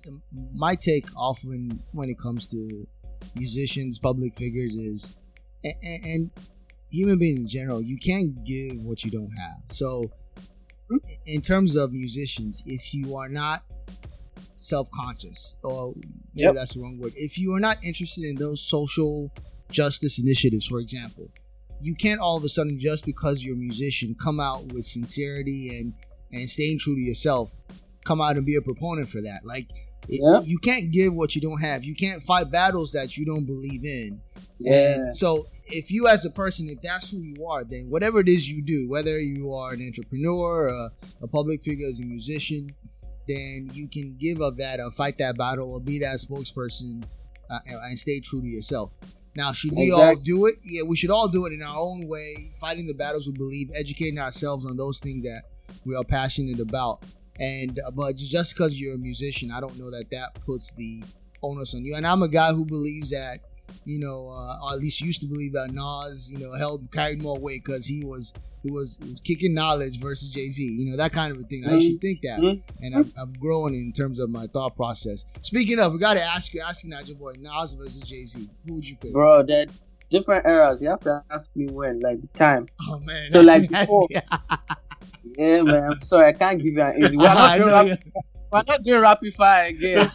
my 0.56 0.76
take 0.76 1.06
often 1.16 1.84
when 1.92 2.10
it 2.10 2.18
comes 2.18 2.48
to 2.48 2.88
musicians, 3.36 4.00
public 4.00 4.34
figures 4.34 4.76
is, 4.76 5.16
and, 5.64 6.06
and 6.06 6.32
human 6.90 7.20
beings 7.20 7.40
in 7.40 7.48
general, 7.48 7.82
you 7.82 7.98
can't 7.98 8.44
give 8.46 8.82
what 8.82 9.04
you 9.04 9.12
don't 9.12 9.32
have. 9.38 9.58
So, 9.70 10.10
hmm? 10.90 10.98
in 11.26 11.42
terms 11.42 11.76
of 11.76 11.92
musicians, 11.92 12.64
if 12.66 12.94
you 12.94 13.16
are 13.16 13.30
not 13.30 13.64
self-conscious 14.54 15.56
or 15.64 15.94
maybe 16.34 16.46
yep. 16.46 16.56
that's 16.56 16.74
the 16.74 16.82
wrong 16.82 16.98
word 16.98 17.14
if 17.16 17.38
you 17.38 17.54
are 17.54 17.60
not 17.60 17.78
interested 17.84 18.24
in 18.24 18.36
those 18.38 18.60
social 18.60 19.32
justice 19.70 20.20
initiatives 20.20 20.66
for 20.66 20.80
example 20.80 21.30
you 21.82 21.94
can't 21.94 22.20
all 22.20 22.38
of 22.38 22.44
a 22.44 22.50
sudden 22.50 22.80
just 22.80 23.06
because 23.06 23.44
you're 23.44 23.56
a 23.56 23.60
musician 23.60 24.16
come 24.22 24.40
out 24.40 24.66
with 24.74 24.86
sincerity 24.86 25.78
and 25.78 25.94
and 26.32 26.50
staying 26.50 26.80
true 26.80 26.96
to 26.96 27.02
yourself 27.02 27.52
come 28.06 28.22
out 28.22 28.38
and 28.38 28.46
be 28.46 28.56
a 28.56 28.62
proponent 28.62 29.08
for 29.08 29.22
that 29.22 29.42
like 29.44 29.70
yeah. 30.08 30.40
you 30.44 30.58
can't 30.60 30.92
give 30.92 31.14
what 31.14 31.36
you 31.36 31.42
don't 31.42 31.62
have 31.62 31.84
you 31.84 31.96
can't 31.96 32.22
fight 32.24 32.50
battles 32.50 32.92
that 32.92 33.18
you 33.18 33.26
don't 33.26 33.46
believe 33.46 33.84
in 33.84 34.22
yeah. 34.60 34.96
And 34.96 35.16
so 35.16 35.48
if 35.68 35.92
you 35.92 36.08
as 36.08 36.26
a 36.26 36.30
person, 36.30 36.70
if 36.70 36.82
that's 36.82 37.12
who 37.12 37.20
you 37.20 37.46
are, 37.46 37.64
then 37.64 37.90
whatever 37.90 38.20
it 38.20 38.28
is 38.28 38.50
you 38.50 38.64
do, 38.64 38.90
whether 38.90 39.20
you 39.20 39.54
are 39.54 39.74
an 39.74 39.86
entrepreneur, 39.86 40.68
a, 40.68 40.90
a 41.22 41.28
public 41.28 41.62
figure 41.62 41.88
as 41.88 42.00
a 42.00 42.04
musician, 42.04 42.70
then 43.28 43.68
you 43.74 43.88
can 43.88 44.16
give 44.18 44.42
of 44.42 44.58
that 44.58 44.80
or 44.80 44.90
fight 44.92 45.18
that 45.20 45.38
battle 45.38 45.74
or 45.74 45.82
be 45.82 46.00
that 46.00 46.18
spokesperson 46.18 47.04
uh, 47.50 47.60
and 47.66 48.00
stay 48.00 48.20
true 48.20 48.42
to 48.42 48.48
yourself. 48.48 48.98
Now, 49.38 49.52
should 49.54 49.74
we 49.74 49.84
exactly. 49.84 50.04
all 50.04 50.16
do 50.16 50.46
it? 50.48 50.56
Yeah, 50.64 50.82
we 50.82 50.98
should 50.98 51.12
all 51.12 51.28
do 51.28 51.46
it 51.46 51.54
in 51.54 51.62
our 51.62 51.78
own 51.78 52.08
way, 52.08 52.50
fighting 52.60 52.88
the 52.88 52.96
battles 52.96 53.28
we 53.28 53.34
believe, 53.34 53.70
educating 53.76 54.18
ourselves 54.18 54.66
on 54.66 54.78
those 54.78 55.00
things 55.00 55.22
that 55.22 55.44
we 55.86 55.96
are 55.96 56.04
passionate 56.04 56.60
about. 56.60 57.04
And 57.40 57.80
uh, 57.86 57.92
but 57.92 58.16
just 58.16 58.56
because 58.56 58.82
you're 58.82 58.96
a 58.96 58.98
musician, 58.98 59.52
I 59.52 59.60
don't 59.60 59.78
know 59.78 59.92
that 59.92 60.10
that 60.10 60.44
puts 60.44 60.72
the 60.72 61.04
onus 61.44 61.76
on 61.76 61.86
you. 61.86 61.94
And 61.94 62.08
I'm 62.08 62.24
a 62.24 62.28
guy 62.28 62.52
who 62.52 62.66
believes 62.66 63.12
that, 63.12 63.42
you 63.86 64.00
know, 64.00 64.28
uh, 64.28 64.58
or 64.64 64.74
at 64.74 64.80
least 64.80 65.02
used 65.02 65.22
to 65.22 65.28
believe 65.28 65.54
that 65.54 65.70
Nas, 65.70 66.32
you 66.32 66.40
know, 66.40 66.54
held 66.54 66.92
carried 66.92 67.22
more 67.22 67.38
weight 67.38 67.64
because 67.64 67.86
he 67.86 68.04
was 68.04 68.34
who 68.64 68.74
was, 68.74 69.00
kicking 69.24 69.54
knowledge 69.54 70.00
versus 70.00 70.30
Jay 70.30 70.50
Z. 70.50 70.64
You 70.64 70.92
know 70.92 70.98
that 70.98 71.12
kind 71.12 71.32
of 71.32 71.40
a 71.40 71.44
thing. 71.44 71.64
Mm-hmm. 71.64 71.72
I 71.72 71.78
used 71.78 72.02
to 72.02 72.08
think 72.08 72.22
that, 72.22 72.40
mm-hmm. 72.40 72.84
and 72.84 72.96
I've, 72.96 73.14
I've, 73.20 73.40
grown 73.40 73.74
in 73.74 73.92
terms 73.92 74.20
of 74.20 74.30
my 74.30 74.48
thought 74.48 74.76
process. 74.76 75.26
Speaking 75.42 75.80
of, 75.80 75.94
we 75.94 76.00
got 76.00 76.16
to 76.16 76.24
ask 76.24 76.54
you, 76.54 76.62
asking 76.62 76.92
that 76.92 77.08
your 77.08 77.18
boy 77.18 77.34
Nas 77.40 77.74
versus 77.74 78.02
Jay 78.02 78.24
Z. 78.26 78.50
Who 78.66 78.76
would 78.76 78.88
you 78.88 78.96
pick, 78.98 79.14
bro? 79.14 79.44
That 79.44 79.70
different 80.10 80.46
eras. 80.46 80.82
You 80.82 80.90
have 80.90 81.02
to 81.02 81.24
ask 81.30 81.50
me 81.56 81.68
when, 81.68 82.00
like 82.00 82.22
the 82.22 82.28
time. 82.38 82.68
Oh 82.90 83.00
man. 83.00 83.30
So 83.30 83.42
like 83.42 83.70
before. 83.70 84.08
yeah, 84.12 85.62
man. 85.62 85.92
I'm 85.92 86.02
sorry, 86.02 86.30
I 86.30 86.34
can't 86.34 86.62
give 86.62 86.74
you 86.74 86.82
an 86.82 87.04
easy. 87.04 87.18
We're 87.18 87.26
not, 87.26 87.58
doing, 87.58 87.70
rap- 87.70 88.00
we're 88.52 88.64
not 88.68 88.84
doing 88.84 89.02
rapid 89.02 89.34
fire 89.34 89.66
again. 89.66 90.10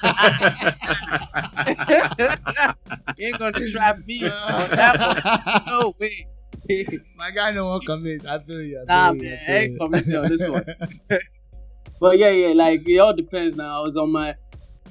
you 3.19 3.27
ain't 3.27 3.39
gonna 3.39 3.71
trap 3.71 3.99
me 4.07 4.25
on 4.25 4.71
that 4.71 5.25
one. 5.25 5.63
No 5.67 5.95
way. 5.99 6.27
My 7.17 7.31
guy 7.31 7.51
no 7.53 7.67
one 7.67 7.81
commit. 7.81 8.27
I 8.27 8.39
feel 8.39 8.63
you. 8.63 8.79
I 8.79 8.81
feel 8.81 8.87
nah, 8.87 9.13
you, 9.13 9.23
man, 9.23 9.39
I, 9.49 9.53
ain't 9.53 9.81
committed 9.81 10.15
on 10.15 10.29
this 10.29 10.49
one. 10.49 10.65
but 12.01 12.19
yeah, 12.19 12.31
yeah, 12.31 12.55
like 12.55 12.89
it 12.89 12.99
all 12.99 13.15
depends. 13.15 13.57
Now 13.57 13.81
I 13.81 13.83
was 13.85 13.97
on 13.97 14.13
my, 14.13 14.35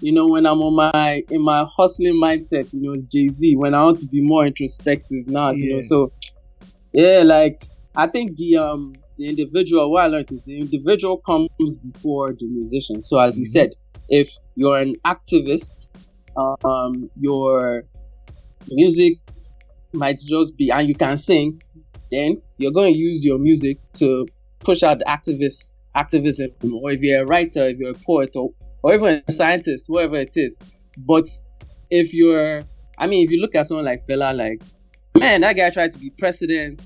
you 0.01 0.11
know, 0.11 0.27
when 0.27 0.45
I'm 0.45 0.61
on 0.61 0.75
my 0.75 1.23
in 1.29 1.41
my 1.41 1.65
hustling 1.75 2.15
mindset, 2.15 2.71
you 2.73 2.81
know, 2.81 3.01
Jay 3.11 3.27
Z. 3.29 3.55
When 3.55 3.73
I 3.73 3.83
want 3.83 3.99
to 3.99 4.07
be 4.07 4.21
more 4.21 4.45
introspective 4.45 5.27
now, 5.27 5.51
yeah. 5.51 5.63
you 5.63 5.75
know, 5.75 5.81
so 5.81 6.11
yeah, 6.93 7.23
like 7.25 7.63
I 7.95 8.07
think 8.07 8.37
the 8.37 8.57
um 8.57 8.93
the 9.17 9.29
individual 9.29 9.91
what 9.91 10.03
I 10.03 10.07
learned 10.07 10.31
is 10.31 10.41
the 10.45 10.59
individual 10.59 11.17
comes 11.17 11.49
before 11.77 12.33
the 12.33 12.47
musician. 12.47 13.01
So 13.01 13.19
as 13.19 13.33
mm-hmm. 13.33 13.39
you 13.39 13.45
said, 13.45 13.69
if 14.09 14.29
you're 14.55 14.77
an 14.77 14.95
activist, 15.05 15.71
um, 16.37 17.09
your 17.19 17.83
music 18.69 19.17
might 19.93 20.19
just 20.19 20.57
be, 20.57 20.69
and 20.69 20.87
you 20.87 20.95
can 20.95 21.17
sing, 21.17 21.61
then 22.11 22.41
you're 22.57 22.71
going 22.71 22.93
to 22.93 22.99
use 22.99 23.23
your 23.23 23.39
music 23.39 23.77
to 23.93 24.27
push 24.59 24.83
out 24.83 24.99
the 24.99 25.05
activist 25.05 25.71
activism. 25.95 26.49
Or 26.73 26.91
if 26.91 27.01
you're 27.01 27.23
a 27.23 27.25
writer, 27.25 27.67
if 27.69 27.77
you're 27.77 27.91
a 27.91 27.93
poet, 27.93 28.35
or, 28.35 28.51
or 28.83 28.93
even 28.93 29.23
a 29.27 29.31
scientist, 29.31 29.85
whatever 29.87 30.17
it 30.17 30.31
is. 30.35 30.57
But 30.97 31.29
if 31.89 32.13
you're, 32.13 32.61
I 32.97 33.07
mean, 33.07 33.25
if 33.25 33.31
you 33.31 33.41
look 33.41 33.55
at 33.55 33.67
someone 33.67 33.85
like 33.85 34.05
Fela, 34.07 34.35
like, 34.35 34.61
man, 35.17 35.41
that 35.41 35.55
guy 35.55 35.69
tried 35.69 35.93
to 35.93 35.99
be 35.99 36.09
president. 36.11 36.81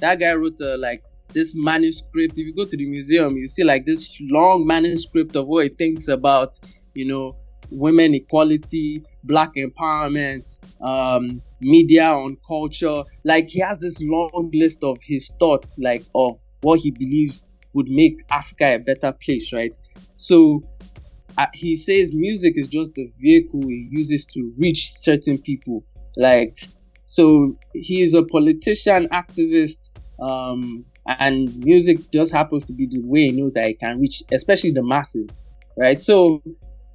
That 0.00 0.18
guy 0.18 0.34
wrote 0.34 0.58
like 0.60 1.02
this 1.32 1.52
manuscript. 1.54 2.38
If 2.38 2.46
you 2.46 2.54
go 2.54 2.64
to 2.64 2.76
the 2.76 2.86
museum, 2.86 3.36
you 3.36 3.48
see 3.48 3.64
like 3.64 3.86
this 3.86 4.16
long 4.30 4.66
manuscript 4.66 5.36
of 5.36 5.46
what 5.46 5.64
he 5.64 5.70
thinks 5.70 6.08
about, 6.08 6.58
you 6.94 7.06
know, 7.06 7.36
women 7.70 8.14
equality, 8.14 9.04
black 9.24 9.54
empowerment, 9.56 10.44
um, 10.82 11.42
media, 11.60 12.04
on 12.04 12.36
culture. 12.46 13.02
Like 13.24 13.48
he 13.48 13.60
has 13.60 13.78
this 13.78 13.98
long 14.02 14.50
list 14.52 14.78
of 14.82 14.98
his 15.02 15.30
thoughts, 15.38 15.70
like 15.78 16.04
of 16.14 16.36
what 16.62 16.80
he 16.80 16.90
believes 16.90 17.42
would 17.74 17.88
make 17.88 18.14
Africa 18.30 18.74
a 18.74 18.78
better 18.78 19.14
place, 19.24 19.52
right? 19.52 19.74
So 20.16 20.62
uh, 21.38 21.46
he 21.54 21.76
says 21.76 22.10
music 22.12 22.54
is 22.56 22.68
just 22.68 22.92
the 22.94 23.10
vehicle 23.20 23.60
he 23.68 23.86
uses 23.90 24.26
to 24.26 24.52
reach 24.58 24.92
certain 24.96 25.38
people. 25.38 25.84
Like, 26.16 26.56
so 27.06 27.56
he 27.72 28.02
is 28.02 28.14
a 28.14 28.24
politician, 28.24 29.08
activist, 29.12 29.76
um, 30.20 30.84
and 31.06 31.54
music 31.64 31.98
just 32.12 32.32
happens 32.32 32.64
to 32.66 32.72
be 32.72 32.86
the 32.90 33.00
way 33.02 33.26
he 33.26 33.32
knows 33.32 33.52
that 33.54 33.68
he 33.68 33.74
can 33.74 34.00
reach, 34.00 34.22
especially 34.32 34.72
the 34.72 34.82
masses, 34.82 35.44
right? 35.76 35.98
So 35.98 36.42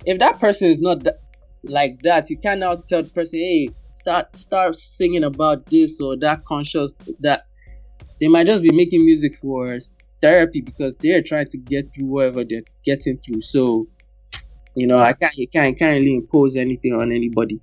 if 0.05 0.19
that 0.19 0.39
person 0.39 0.69
is 0.69 0.79
not 0.79 1.01
th- 1.03 1.15
like 1.69 2.01
that, 2.01 2.29
you 2.29 2.37
cannot 2.37 2.87
tell 2.87 3.03
the 3.03 3.09
person, 3.09 3.39
hey, 3.39 3.69
start 3.95 4.35
start 4.37 4.75
singing 4.75 5.23
about 5.23 5.65
this 5.67 5.99
or 5.99 6.15
that 6.17 6.45
conscious 6.45 6.93
that 7.19 7.45
they 8.19 8.27
might 8.27 8.47
just 8.47 8.61
be 8.61 8.71
making 8.71 9.03
music 9.03 9.35
for 9.37 9.77
therapy 10.21 10.61
because 10.61 10.95
they're 10.97 11.21
trying 11.21 11.49
to 11.49 11.57
get 11.57 11.93
through 11.93 12.05
whatever 12.05 12.43
they're 12.43 12.61
getting 12.85 13.17
through. 13.17 13.41
So, 13.41 13.87
you 14.75 14.87
know, 14.87 14.97
I 14.97 15.13
can't 15.13 15.35
you 15.35 15.47
can't 15.47 15.77
can't 15.77 16.01
really 16.01 16.15
impose 16.15 16.55
anything 16.55 16.93
on 16.93 17.11
anybody. 17.11 17.61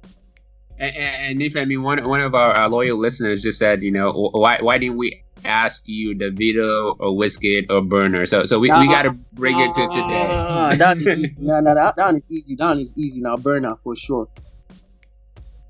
And, 0.79 0.97
and 0.97 1.43
if 1.43 1.57
I 1.57 1.65
mean 1.65 1.83
one 1.83 2.03
one 2.09 2.21
of 2.21 2.35
our, 2.35 2.53
our 2.53 2.69
loyal 2.69 2.99
listeners 2.99 3.43
just 3.43 3.59
said, 3.59 3.83
you 3.83 3.93
know, 3.93 4.31
why 4.33 4.59
why 4.61 4.79
didn't 4.79 4.97
we 4.97 5.22
ask 5.45 5.89
you 5.89 6.15
Davido 6.15 6.97
or 6.99 7.11
Wizkid 7.11 7.71
or 7.71 7.83
Burna. 7.83 8.29
So 8.29 8.45
so 8.45 8.59
we, 8.59 8.71
we 8.71 8.89
got 8.89 9.03
to 9.03 9.13
bring 9.33 9.59
it 9.59 9.75
to 9.75 9.89
today. 9.89 10.27
Uh, 10.31 10.75
that, 10.77 10.99
no, 11.39 11.61
no, 11.61 11.75
that, 11.75 11.97
that 11.97 12.15
is 12.15 12.31
easy. 12.31 12.57
That 12.57 12.79
is 12.79 12.97
easy 12.97 13.21
now. 13.21 13.37
Burna 13.37 13.79
for 13.83 13.97
sure. 13.97 14.29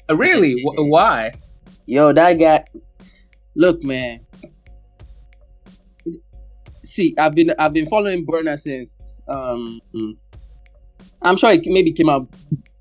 Uh, 0.09 0.16
really? 0.16 0.62
W- 0.64 0.91
why? 0.91 1.33
Yo, 1.87 2.12
that 2.12 2.35
guy. 2.35 2.64
Look, 3.55 3.83
man. 3.83 4.20
See, 6.85 7.14
I've 7.18 7.35
been 7.35 7.55
I've 7.59 7.73
been 7.73 7.87
following 7.87 8.27
Burna 8.27 8.59
since 8.61 9.23
um. 9.29 9.81
I'm 11.23 11.37
sure 11.37 11.53
it 11.53 11.64
maybe 11.66 11.93
came 11.93 12.09
out 12.09 12.29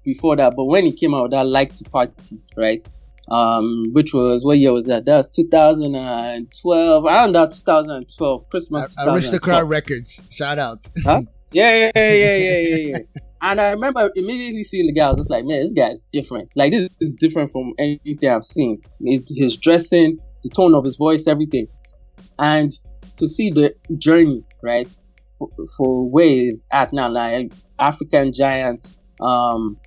before 0.03 0.35
that, 0.35 0.55
but 0.55 0.65
when 0.65 0.83
he 0.85 0.91
came 0.91 1.13
out, 1.13 1.31
I 1.31 1.43
like 1.43 1.75
to 1.75 1.83
party, 1.83 2.41
right? 2.57 2.83
Um, 3.31 3.85
which 3.93 4.13
was 4.13 4.43
what 4.43 4.59
year 4.59 4.73
was 4.73 4.85
that? 4.85 5.05
That 5.05 5.17
was 5.17 5.29
2012, 5.29 7.05
around 7.05 7.33
that 7.33 7.51
2012 7.51 8.49
Christmas. 8.49 8.93
Ar- 8.97 9.13
Aristocrat 9.13 9.61
2012. 9.63 9.69
Records. 9.69 10.21
Shout 10.29 10.59
out. 10.59 10.85
Yeah, 11.05 11.21
yeah, 11.53 11.91
yeah, 11.95 12.11
yeah, 12.13 12.35
yeah, 12.35 12.57
yeah, 12.57 12.77
yeah. 12.87 12.97
and 13.41 13.61
I 13.61 13.71
remember 13.71 14.11
immediately 14.15 14.65
seeing 14.65 14.87
the 14.87 14.93
guy. 14.93 15.07
I 15.07 15.11
was 15.11 15.19
just 15.19 15.29
like, 15.29 15.45
man, 15.45 15.63
this 15.63 15.73
guy 15.73 15.91
is 15.91 16.01
different. 16.11 16.49
Like 16.55 16.73
this 16.73 16.89
is 16.99 17.09
different 17.19 17.51
from 17.51 17.73
anything 17.79 18.29
I've 18.29 18.43
seen. 18.43 18.81
His, 19.01 19.21
his 19.33 19.55
dressing, 19.55 20.19
the 20.43 20.49
tone 20.49 20.75
of 20.75 20.83
his 20.83 20.97
voice, 20.97 21.25
everything. 21.25 21.67
And 22.37 22.77
to 23.17 23.29
see 23.29 23.49
the 23.49 23.73
journey, 23.97 24.43
right, 24.61 24.89
for, 25.37 25.49
for 25.77 26.09
where 26.09 26.25
he's 26.25 26.63
at 26.71 26.91
now, 26.91 27.09
like 27.09 27.53
African 27.79 28.33
giant. 28.33 28.85
Um, 29.21 29.77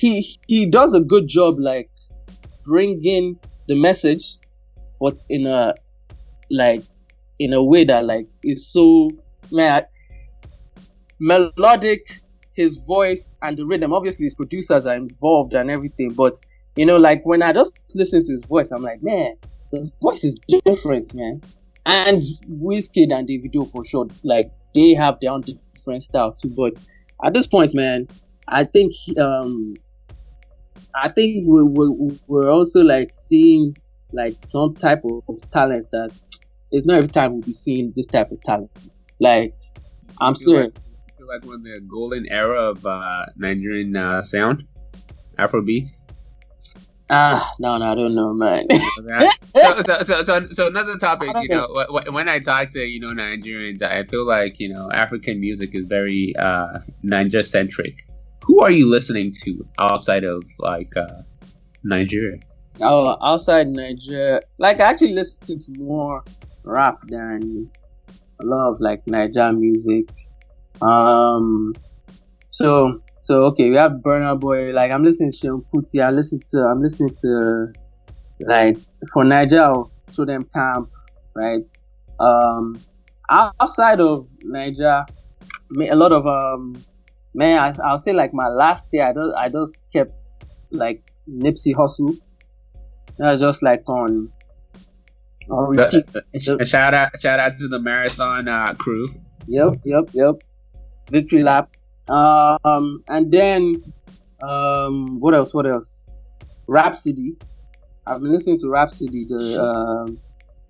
he 0.00 0.38
he 0.46 0.66
does 0.66 0.94
a 0.94 1.00
good 1.00 1.28
job, 1.28 1.58
like 1.58 1.90
bringing 2.64 3.38
the 3.68 3.74
message, 3.74 4.36
but 4.98 5.16
in 5.28 5.46
a 5.46 5.74
like 6.50 6.82
in 7.38 7.52
a 7.52 7.62
way 7.62 7.84
that 7.84 8.04
like 8.04 8.26
is 8.42 8.66
so 8.66 9.10
man 9.50 9.84
melodic 11.18 12.20
his 12.54 12.76
voice 12.76 13.34
and 13.42 13.56
the 13.56 13.64
rhythm. 13.64 13.92
Obviously 13.92 14.24
his 14.24 14.34
producers 14.34 14.86
are 14.86 14.94
involved 14.94 15.52
and 15.52 15.70
everything 15.70 16.12
but 16.14 16.34
you 16.76 16.86
know 16.86 16.96
like 16.96 17.24
when 17.24 17.42
i 17.42 17.52
just 17.52 17.72
listen 17.94 18.24
to 18.24 18.32
his 18.32 18.44
voice 18.44 18.70
i'm 18.70 18.82
like 18.82 19.02
man 19.02 19.34
his 19.70 19.92
voice 20.02 20.24
is 20.24 20.34
different 20.64 21.12
man. 21.14 21.40
And 21.86 22.22
Wizkid 22.48 23.12
and 23.12 23.28
Davido 23.28 23.70
for 23.70 23.84
sure 23.84 24.06
like 24.22 24.50
they 24.74 24.94
have 24.94 25.18
their 25.20 25.30
own 25.32 25.42
different 25.42 26.02
style 26.02 26.32
too 26.32 26.52
but 26.56 26.74
at 27.24 27.34
this 27.34 27.46
point 27.46 27.74
man 27.74 28.08
i 28.48 28.64
think 28.64 28.92
um 29.18 29.74
i 30.94 31.08
think 31.08 31.46
we're, 31.46 31.64
we're, 31.64 32.16
we're 32.26 32.50
also 32.50 32.82
like 32.82 33.12
seeing 33.12 33.76
like 34.12 34.36
some 34.46 34.74
type 34.74 35.02
of, 35.04 35.22
of 35.28 35.50
talent 35.50 35.86
that 35.92 36.10
it's 36.70 36.86
not 36.86 36.96
every 36.96 37.08
time 37.08 37.32
we'll 37.32 37.42
be 37.42 37.52
seeing 37.52 37.92
this 37.96 38.06
type 38.06 38.30
of 38.30 38.40
talent 38.42 38.70
like 39.20 39.54
i'm 40.20 40.34
sorry 40.34 40.64
like, 40.64 40.74
feel 41.18 41.28
like 41.28 41.44
we're 41.44 41.54
in 41.54 41.62
the 41.62 41.80
golden 41.88 42.26
era 42.30 42.70
of 42.70 42.84
uh, 42.86 43.26
Nigerian 43.36 43.94
uh, 43.94 44.22
sound, 44.22 44.66
Afrobeat. 45.38 45.88
ah 47.10 47.52
no 47.58 47.76
no 47.76 47.92
i 47.92 47.94
don't 47.94 48.14
know 48.14 48.32
man 48.32 48.66
so, 49.54 49.82
so, 49.82 50.02
so, 50.02 50.22
so, 50.22 50.48
so 50.52 50.66
another 50.68 50.96
topic, 50.96 51.30
you 51.42 51.48
know, 51.48 51.66
wh- 51.90 52.12
when 52.12 52.28
I 52.28 52.38
talk 52.38 52.70
to 52.72 52.80
you 52.80 53.00
know 53.00 53.08
Nigerians, 53.08 53.82
I 53.82 54.04
feel 54.04 54.26
like 54.26 54.58
you 54.60 54.68
know 54.72 54.88
African 54.92 55.40
music 55.40 55.74
is 55.74 55.84
very 55.86 56.34
uh, 56.38 56.78
Niger 57.02 57.42
centric. 57.42 58.06
Who 58.50 58.62
are 58.62 58.70
you 58.72 58.90
listening 58.90 59.32
to 59.44 59.64
outside 59.78 60.24
of 60.24 60.42
like 60.58 60.90
uh, 60.96 61.22
Nigeria? 61.84 62.40
Oh, 62.80 63.16
outside 63.22 63.68
Nigeria, 63.68 64.40
like 64.58 64.80
I 64.80 64.90
actually 64.90 65.12
listen 65.12 65.60
to 65.60 65.72
more 65.78 66.24
rap 66.64 66.98
than 67.06 67.68
a 68.40 68.44
lot 68.44 68.70
of 68.70 68.80
like 68.80 69.06
Niger 69.06 69.52
music. 69.52 70.10
Um, 70.82 71.74
so 72.50 73.00
so 73.20 73.42
okay, 73.50 73.70
we 73.70 73.76
have 73.76 73.92
Burna 74.04 74.38
Boy. 74.38 74.72
Like 74.72 74.90
I'm 74.90 75.04
listening 75.04 75.30
to 75.30 75.36
Seun 75.36 75.64
Kuti. 75.72 76.04
I 76.04 76.10
listen 76.10 76.40
to 76.50 76.58
I'm 76.58 76.82
listening 76.82 77.14
to 77.22 77.72
like 78.40 78.76
for 79.12 79.22
Niger, 79.22 79.74
Show 80.12 80.24
Dem 80.24 80.42
Camp, 80.52 80.90
right? 81.36 81.62
Um, 82.18 82.80
outside 83.30 84.00
of 84.00 84.26
Nigeria, 84.42 85.06
a 85.88 85.94
lot 85.94 86.10
of 86.10 86.26
um, 86.26 86.74
man, 87.34 87.58
I, 87.58 87.74
I'll 87.84 87.98
say 87.98 88.12
like 88.12 88.32
my 88.34 88.48
last 88.48 88.86
year, 88.92 89.06
I 89.06 89.12
just 89.12 89.34
I 89.36 89.48
just 89.48 89.74
kept 89.92 90.12
like 90.70 91.12
Nipsey 91.28 91.74
Hussle. 91.74 92.16
That 93.18 93.32
was 93.32 93.40
just 93.40 93.62
like 93.62 93.82
on 93.88 94.30
on 95.50 95.76
repeat. 95.76 96.04
A 96.34 96.64
shout 96.64 96.94
out, 96.94 97.10
shout 97.20 97.40
out 97.40 97.58
to 97.58 97.68
the 97.68 97.78
marathon 97.78 98.48
uh, 98.48 98.74
crew. 98.74 99.08
Yep, 99.46 99.80
yep, 99.84 100.04
yep. 100.12 100.34
Victory 101.10 101.42
lap. 101.42 101.70
Um, 102.08 103.02
and 103.08 103.30
then 103.30 103.92
um, 104.42 105.20
what 105.20 105.34
else? 105.34 105.52
What 105.52 105.66
else? 105.66 106.06
Rapsody. 106.66 107.34
I've 108.06 108.22
been 108.22 108.32
listening 108.32 108.58
to 108.60 108.68
Rapsody. 108.68 109.24
The 109.28 109.60
um, 109.62 110.18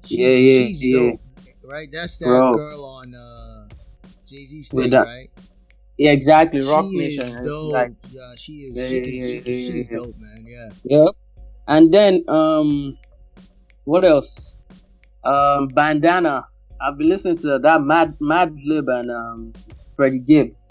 She- 0.04 0.22
Yeah, 0.22 0.28
yeah, 0.30 0.66
she's 0.66 0.84
yeah. 0.84 1.10
dope, 1.10 1.20
right? 1.64 1.88
That's 1.92 2.16
that 2.18 2.26
Bro. 2.26 2.52
girl 2.54 2.84
on 2.84 3.14
uh, 3.14 3.68
Jay 4.26 4.44
Z 4.44 4.56
With 4.58 4.66
stage, 4.66 4.90
that- 4.92 5.06
right? 5.06 5.28
Yeah, 6.00 6.12
exactly. 6.12 6.62
Roc 6.62 6.86
she 6.90 6.96
Nation. 6.96 7.24
is 7.26 7.36
dope. 7.46 7.72
like- 7.74 7.92
yeah, 8.10 8.32
she 8.38 8.52
is. 8.52 8.74
Yeah, 8.74 8.88
she 8.88 8.96
yeah, 8.96 9.26
she 9.26 9.34
yeah, 9.36 9.70
she's 9.70 9.88
dope, 9.88 10.14
man. 10.18 10.44
Yeah. 10.46 10.70
Yep. 11.04 11.14
And 11.68 11.92
then 11.92 12.24
um, 12.26 12.96
what 13.84 14.06
else? 14.06 14.56
Um, 15.24 15.68
Bandana. 15.68 16.46
I've 16.80 16.96
been 16.96 17.10
listening 17.10 17.36
to 17.44 17.58
that 17.58 17.82
Mad 17.82 18.16
Madlib 18.18 18.88
and 18.88 19.10
um, 19.10 19.52
Freddie 19.94 20.20
Gibbs, 20.20 20.66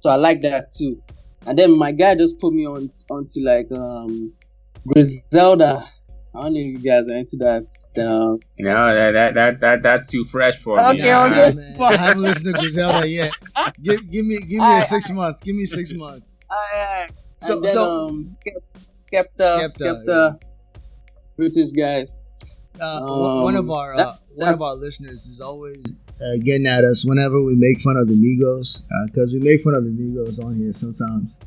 so 0.00 0.08
I 0.08 0.14
like 0.16 0.40
that 0.40 0.72
too. 0.72 1.02
And 1.44 1.58
then 1.58 1.76
my 1.76 1.92
guy 1.92 2.14
just 2.14 2.38
put 2.38 2.54
me 2.54 2.66
on 2.66 2.90
onto 3.10 3.40
like 3.42 3.70
um, 3.72 4.32
Griselda. 4.88 5.86
I 6.34 6.42
don't 6.42 6.54
know 6.54 6.60
if 6.60 6.66
you 6.66 6.78
guys 6.78 7.08
are 7.08 7.16
into 7.16 7.36
that. 7.38 7.66
Um, 7.94 8.40
You 8.56 8.64
know 8.64 8.94
that 8.94 9.10
that 9.12 9.34
that, 9.34 9.60
that 9.60 9.82
that's 9.82 10.06
too 10.06 10.24
fresh 10.24 10.56
for 10.56 10.76
me. 10.76 11.00
Okay, 11.02 11.14
okay. 11.14 11.52
man. 11.54 11.76
I 11.80 11.96
haven't 11.96 12.22
listened 12.22 12.54
to 12.54 12.60
Griselda 12.60 13.06
yet. 13.06 13.30
Give, 13.82 14.00
give 14.10 14.24
me, 14.24 14.38
give 14.40 14.60
me 14.60 14.78
a 14.78 14.82
six 14.82 15.10
months. 15.10 15.40
Give 15.42 15.54
me 15.54 15.66
six 15.66 15.92
months. 15.92 16.32
Aye, 16.50 16.56
aye. 16.74 17.06
So- 17.38 17.60
then, 17.60 17.70
so- 17.70 18.06
um, 18.08 18.26
Skep- 18.40 18.64
Skepta, 19.12 19.68
Skepta, 19.76 20.04
Skepta, 20.06 20.40
British 21.36 21.70
guys. 21.72 22.10
Uh, 22.80 23.00
one- 23.04 23.42
one 23.42 23.56
of 23.56 23.64
Um, 23.66 23.70
our 23.76 23.96
that- 23.96 24.06
uh, 24.06 24.16
one 24.36 24.48
of 24.54 24.62
our 24.62 24.74
listeners 24.74 25.26
is 25.26 25.40
always 25.42 25.82
uh, 26.24 26.36
getting 26.42 26.66
at 26.66 26.84
us 26.84 27.04
whenever 27.04 27.42
we 27.42 27.54
make 27.56 27.78
fun 27.80 27.96
of 27.98 28.08
the 28.08 28.14
Migos 28.14 28.82
because 29.06 29.34
we 29.34 29.40
make 29.40 29.60
fun 29.60 29.74
of 29.74 29.84
the 29.84 29.90
Migos 29.90 30.42
on 30.42 30.56
here 30.56 30.72
sometimes. 30.72 31.38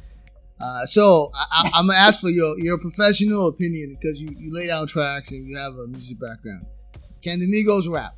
Uh, 0.60 0.86
so 0.86 1.32
I, 1.34 1.70
I'm 1.74 1.88
gonna 1.88 1.99
ask 1.99 2.22
for 2.22 2.30
your 2.30 2.58
your 2.60 2.78
professional 2.78 3.47
opinion 3.47 3.95
because 3.99 4.22
you, 4.22 4.30
you 4.38 4.53
lay 4.53 4.68
down 4.68 4.88
tracks 4.88 5.32
and 5.32 5.45
you 5.45 5.58
have 5.58 5.76
a 5.76 5.88
music 5.88 6.20
background. 6.20 6.66
Can 7.22 7.39
the 7.39 7.47
Migos 7.47 7.91
rap? 7.91 8.16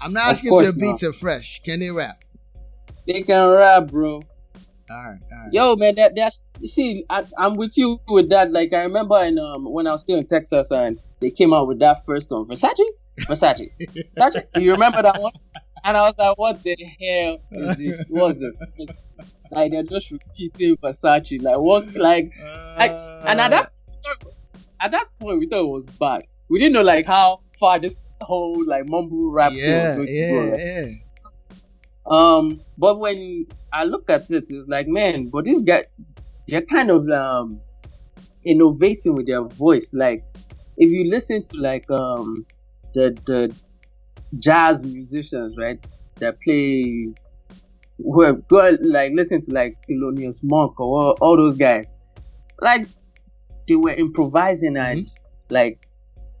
I'm 0.00 0.12
not 0.12 0.30
asking 0.30 0.54
if 0.54 0.62
their 0.62 0.72
beats 0.72 1.02
are 1.02 1.12
fresh. 1.12 1.62
Can 1.62 1.80
they 1.80 1.90
rap? 1.90 2.22
They 3.06 3.22
can 3.22 3.48
rap, 3.48 3.86
bro. 3.86 4.16
All 4.16 4.22
right, 4.90 5.18
all 5.32 5.38
right. 5.44 5.52
Yo, 5.52 5.76
man, 5.76 5.94
that 5.94 6.14
that's 6.14 6.40
you 6.60 6.68
see, 6.68 7.04
I, 7.10 7.24
I'm 7.38 7.56
with 7.56 7.76
you 7.76 7.98
with 8.08 8.28
that. 8.30 8.52
Like 8.52 8.72
I 8.72 8.82
remember 8.82 9.18
in 9.22 9.38
um 9.38 9.64
when 9.64 9.86
I 9.86 9.92
was 9.92 10.02
still 10.02 10.18
in 10.18 10.26
Texas 10.26 10.70
and 10.70 11.00
they 11.20 11.30
came 11.30 11.52
out 11.52 11.66
with 11.66 11.78
that 11.80 12.04
first 12.04 12.30
one, 12.30 12.44
Versace, 12.46 12.84
Versace, 13.20 13.70
Versace. 14.16 14.44
You 14.60 14.72
remember 14.72 15.02
that 15.02 15.20
one? 15.20 15.32
And 15.84 15.96
I 15.96 16.02
was 16.02 16.14
like, 16.18 16.36
what 16.38 16.62
the 16.62 16.76
hell 17.00 17.38
is 17.50 17.76
this? 17.76 18.04
What's 18.10 18.38
this? 18.38 18.56
Like 19.50 19.72
they're 19.72 19.82
just 19.82 20.10
repeating 20.10 20.76
Versace. 20.76 21.42
Like 21.42 21.58
what? 21.58 21.94
Like 21.94 22.32
Uh, 22.42 23.24
and 23.26 23.40
at 23.40 23.50
that 23.50 23.72
at 24.80 24.90
that 24.90 25.06
point 25.18 25.38
we 25.38 25.46
thought 25.48 25.64
it 25.64 25.68
was 25.68 25.86
bad. 25.86 26.22
We 26.48 26.58
didn't 26.58 26.74
know 26.74 26.82
like 26.82 27.06
how 27.06 27.40
far 27.58 27.78
this 27.78 27.94
whole 28.20 28.64
like 28.64 28.86
mumble 28.86 29.30
rap 29.30 29.52
thing 29.52 29.60
was 29.62 29.70
yeah, 29.70 29.96
to 29.96 30.12
yeah, 30.12 30.30
go. 30.30 30.50
right? 30.50 30.60
yeah. 30.60 30.92
Um, 32.08 32.60
but 32.78 32.98
when 32.98 33.46
I 33.72 33.84
look 33.84 34.08
at 34.10 34.30
it, 34.30 34.44
it's 34.48 34.68
like, 34.68 34.86
man, 34.86 35.26
but 35.26 35.44
these 35.44 35.62
guys, 35.62 35.86
they're 36.48 36.62
kind 36.62 36.90
of 36.90 37.08
um 37.10 37.60
innovating 38.44 39.14
with 39.14 39.26
their 39.26 39.42
voice. 39.42 39.92
Like, 39.92 40.24
if 40.76 40.90
you 40.90 41.10
listen 41.10 41.42
to 41.42 41.60
like 41.60 41.90
um 41.90 42.46
the 42.94 43.16
the 43.26 43.54
jazz 44.38 44.84
musicians, 44.84 45.56
right, 45.56 45.84
that 46.16 46.40
play, 46.42 47.08
who 47.98 48.22
have 48.22 48.46
go 48.48 48.76
like 48.82 49.12
listen 49.14 49.40
to 49.42 49.52
like 49.52 49.76
Thelonious 49.88 50.40
Monk 50.42 50.78
or 50.78 51.02
all, 51.02 51.16
all 51.20 51.36
those 51.36 51.56
guys, 51.56 51.92
like 52.60 52.86
they 53.68 53.76
were 53.76 53.94
improvising 53.94 54.74
mm-hmm. 54.74 54.98
and 54.98 55.10
like 55.50 55.88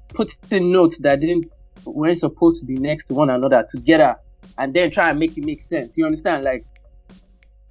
putting 0.08 0.72
notes 0.72 0.98
that 0.98 1.20
didn't 1.20 1.50
weren't 1.84 2.18
supposed 2.18 2.60
to 2.60 2.66
be 2.66 2.74
next 2.74 3.06
to 3.06 3.14
one 3.14 3.30
another 3.30 3.64
together 3.70 4.16
and 4.58 4.74
then 4.74 4.90
try 4.90 5.10
and 5.10 5.18
make 5.18 5.36
it 5.36 5.44
make 5.44 5.62
sense. 5.62 5.96
You 5.96 6.06
understand? 6.06 6.44
Like, 6.44 6.64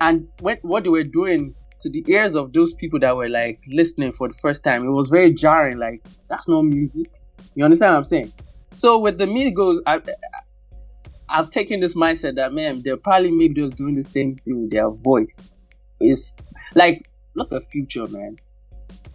and 0.01 0.27
when, 0.41 0.57
what 0.61 0.83
they 0.83 0.89
were 0.89 1.03
doing 1.03 1.55
to 1.81 1.89
the 1.89 2.03
ears 2.07 2.35
of 2.35 2.53
those 2.53 2.73
people 2.73 2.99
that 2.99 3.15
were 3.15 3.29
like 3.29 3.59
listening 3.67 4.13
for 4.13 4.27
the 4.27 4.33
first 4.35 4.63
time, 4.63 4.85
it 4.85 4.91
was 4.91 5.09
very 5.09 5.33
jarring. 5.33 5.77
Like, 5.77 6.03
that's 6.29 6.47
not 6.47 6.63
music. 6.63 7.11
You 7.55 7.65
understand 7.65 7.93
what 7.93 7.99
I'm 7.99 8.03
saying? 8.03 8.33
So 8.73 8.97
with 8.99 9.17
the 9.17 9.25
Migos, 9.25 9.81
I, 9.85 10.01
I've 11.29 11.49
taken 11.51 11.79
this 11.79 11.95
mindset 11.95 12.35
that 12.35 12.53
man, 12.53 12.81
they're 12.83 12.97
probably 12.97 13.31
maybe 13.31 13.55
just 13.55 13.77
doing 13.77 13.95
the 13.95 14.03
same 14.03 14.35
thing 14.37 14.61
with 14.63 14.71
their 14.71 14.89
voice. 14.89 15.51
It's 15.99 16.33
like, 16.75 17.09
look 17.35 17.51
at 17.51 17.69
Future, 17.71 18.07
man. 18.07 18.37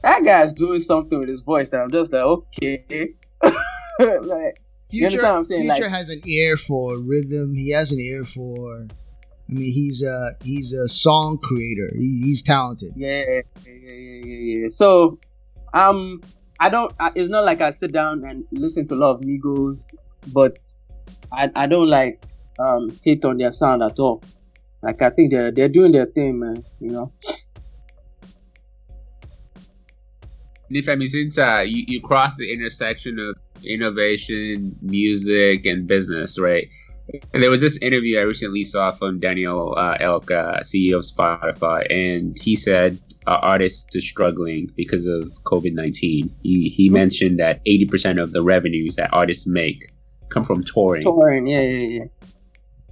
That 0.03 0.25
guy's 0.25 0.53
doing 0.53 0.81
something 0.83 1.19
with 1.19 1.29
his 1.29 1.41
voice 1.43 1.69
that 1.71 1.81
I'm 1.81 1.91
just 1.91 2.13
like, 2.13 2.23
okay. 2.23 3.15
like, 3.43 4.61
Future, 4.91 5.19
what 5.23 5.25
I'm 5.25 5.45
saying? 5.45 5.63
Future 5.63 5.83
Like- 5.83 5.91
has 5.93 6.09
an 6.09 6.21
ear 6.27 6.57
for 6.57 6.99
rhythm. 6.99 7.55
He 7.55 7.71
has 7.71 7.93
an 7.93 8.01
ear 8.01 8.25
for. 8.25 8.87
I 9.49 9.53
mean, 9.53 9.73
he's 9.73 10.03
a 10.03 10.29
he's 10.45 10.73
a 10.73 10.87
song 10.89 11.39
creator. 11.39 11.91
He, 11.97 12.23
he's 12.25 12.43
talented. 12.43 12.91
Yeah, 12.95 13.23
yeah, 13.29 13.41
yeah, 13.67 13.93
yeah, 13.93 14.23
yeah. 14.63 14.69
So, 14.69 15.19
um, 15.75 16.21
I 16.61 16.69
don't. 16.69 16.93
I, 17.01 17.11
it's 17.17 17.31
not 17.31 17.45
like 17.45 17.61
I 17.61 17.73
sit 17.73 17.93
down 17.93 18.25
and 18.25 18.45
listen 18.53 18.87
to 18.89 18.95
a 18.95 18.97
lot 18.97 19.17
of 19.17 19.21
Migos, 19.23 19.85
but 20.33 20.57
I 21.33 21.51
I 21.55 21.67
don't 21.67 21.89
like 21.89 22.23
um 22.59 22.91
hate 23.03 23.25
on 23.25 23.39
their 23.39 23.53
sound 23.53 23.83
at 23.83 23.99
all. 23.99 24.23
Like 24.83 25.03
I 25.03 25.11
think 25.11 25.33
they're 25.33 25.51
they're 25.51 25.69
doing 25.69 25.93
their 25.93 26.07
thing, 26.07 26.39
man. 26.39 26.65
You 26.81 26.91
know. 26.91 27.13
Nifemi, 30.73 31.09
since 31.09 31.37
uh, 31.37 31.65
you, 31.67 31.85
you 31.89 32.01
cross 32.01 32.37
the 32.37 32.53
intersection 32.53 33.19
of 33.19 33.37
innovation, 33.65 34.77
music, 34.81 35.67
and 35.67 35.89
business, 35.89 36.39
right? 36.39 36.69
And 37.35 37.43
there 37.43 37.51
was 37.51 37.61
this 37.61 37.77
interview 37.79 38.19
I 38.19 38.23
recently 38.23 38.63
saw 38.63 38.93
from 38.93 39.19
Daniel 39.19 39.75
uh, 39.77 39.97
Ek, 39.99 40.31
uh, 40.31 40.61
CEO 40.61 40.99
of 40.99 41.05
Spotify, 41.05 41.85
and 41.91 42.39
he 42.41 42.55
said 42.55 43.01
uh, 43.27 43.39
artists 43.43 43.97
are 43.97 44.01
struggling 44.01 44.71
because 44.77 45.07
of 45.07 45.25
COVID 45.45 45.75
19. 45.75 46.33
He, 46.43 46.69
he 46.69 46.89
mentioned 46.89 47.39
that 47.41 47.65
80% 47.65 48.23
of 48.23 48.33
the 48.33 48.43
revenues 48.43 48.97
that 48.97 49.11
artists 49.13 49.47
make 49.47 49.91
come 50.31 50.45
from 50.45 50.65
touring. 50.65 51.03
Touring, 51.03 51.47
yeah, 51.47 51.61
yeah, 51.61 51.87
yeah. 51.99 52.05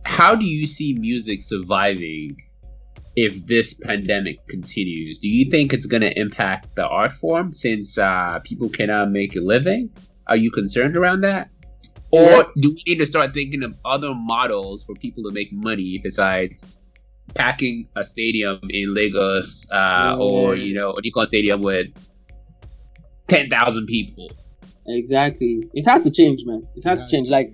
How 0.04 0.34
do 0.34 0.44
you 0.44 0.66
see 0.66 0.94
music 0.94 1.42
surviving 1.42 2.36
if 3.16 3.46
this 3.46 3.74
pandemic 3.74 4.46
continues? 4.48 5.18
Do 5.18 5.28
you 5.28 5.50
think 5.50 5.72
it's 5.72 5.86
going 5.86 6.02
to 6.02 6.18
impact 6.18 6.74
the 6.76 6.86
art 6.86 7.12
form 7.12 7.52
since 7.52 7.98
uh, 7.98 8.40
people 8.44 8.68
cannot 8.68 9.10
make 9.10 9.36
a 9.36 9.40
living? 9.40 9.90
Are 10.26 10.36
you 10.36 10.50
concerned 10.50 10.96
around 10.96 11.22
that? 11.22 11.50
Or 12.10 12.20
yeah. 12.20 12.42
do 12.60 12.68
we 12.70 12.82
need 12.86 12.98
to 12.98 13.06
start 13.06 13.34
thinking 13.34 13.62
of 13.64 13.74
other 13.84 14.14
models 14.14 14.84
for 14.84 14.94
people 14.94 15.22
to 15.24 15.30
make 15.30 15.52
money 15.52 16.00
besides 16.02 16.80
packing 17.34 17.86
a 17.96 18.04
stadium 18.04 18.60
in 18.70 18.94
Lagos 18.94 19.66
uh, 19.70 20.16
or, 20.18 20.54
you 20.54 20.74
know, 20.74 20.94
a 20.94 21.02
Nikon 21.02 21.26
Stadium 21.26 21.60
with 21.60 21.88
10,000 23.28 23.86
people? 23.86 24.30
Exactly. 24.88 25.68
It 25.74 25.86
has 25.86 26.04
to 26.04 26.10
change, 26.10 26.44
man. 26.44 26.66
It 26.74 26.84
has 26.84 27.04
to 27.04 27.10
change. 27.10 27.28
Like, 27.28 27.52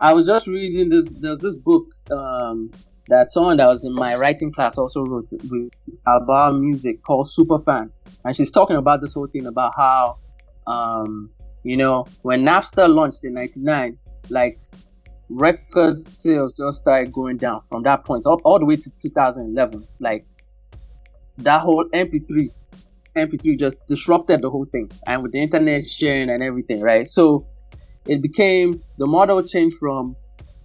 I 0.00 0.12
was 0.12 0.26
just 0.26 0.46
reading 0.46 0.88
this 0.88 1.12
there's 1.20 1.38
this 1.38 1.56
book 1.56 1.86
um, 2.10 2.70
that 3.08 3.30
someone 3.30 3.56
that 3.58 3.66
was 3.66 3.84
in 3.84 3.94
my 3.94 4.16
writing 4.16 4.52
class 4.52 4.78
also 4.78 5.04
wrote 5.04 5.28
with 5.30 5.72
about 6.06 6.58
music 6.58 7.02
called 7.02 7.28
Superfan. 7.28 7.90
And 8.24 8.34
she's 8.34 8.50
talking 8.50 8.76
about 8.76 9.00
this 9.00 9.14
whole 9.14 9.26
thing 9.26 9.46
about 9.46 9.74
how 9.76 10.18
um, 10.66 11.30
you 11.64 11.76
know, 11.76 12.06
when 12.22 12.42
Napster 12.42 12.92
launched 12.92 13.24
in 13.24 13.34
'99, 13.34 13.98
like 14.30 14.58
record 15.28 16.04
sales 16.04 16.54
just 16.54 16.80
started 16.80 17.12
going 17.12 17.36
down 17.36 17.62
from 17.68 17.82
that 17.84 18.04
point 18.04 18.26
up 18.26 18.40
all 18.44 18.58
the 18.58 18.64
way 18.64 18.76
to 18.76 18.90
2011. 19.00 19.86
Like 20.00 20.26
that 21.38 21.60
whole 21.60 21.88
MP3, 21.90 22.50
MP3 23.16 23.58
just 23.58 23.76
disrupted 23.86 24.42
the 24.42 24.50
whole 24.50 24.64
thing, 24.66 24.90
and 25.06 25.22
with 25.22 25.32
the 25.32 25.40
internet 25.40 25.86
sharing 25.86 26.30
and 26.30 26.42
everything, 26.42 26.80
right? 26.80 27.08
So 27.08 27.46
it 28.06 28.22
became 28.22 28.82
the 28.98 29.06
model 29.06 29.42
changed 29.42 29.76
from 29.78 30.16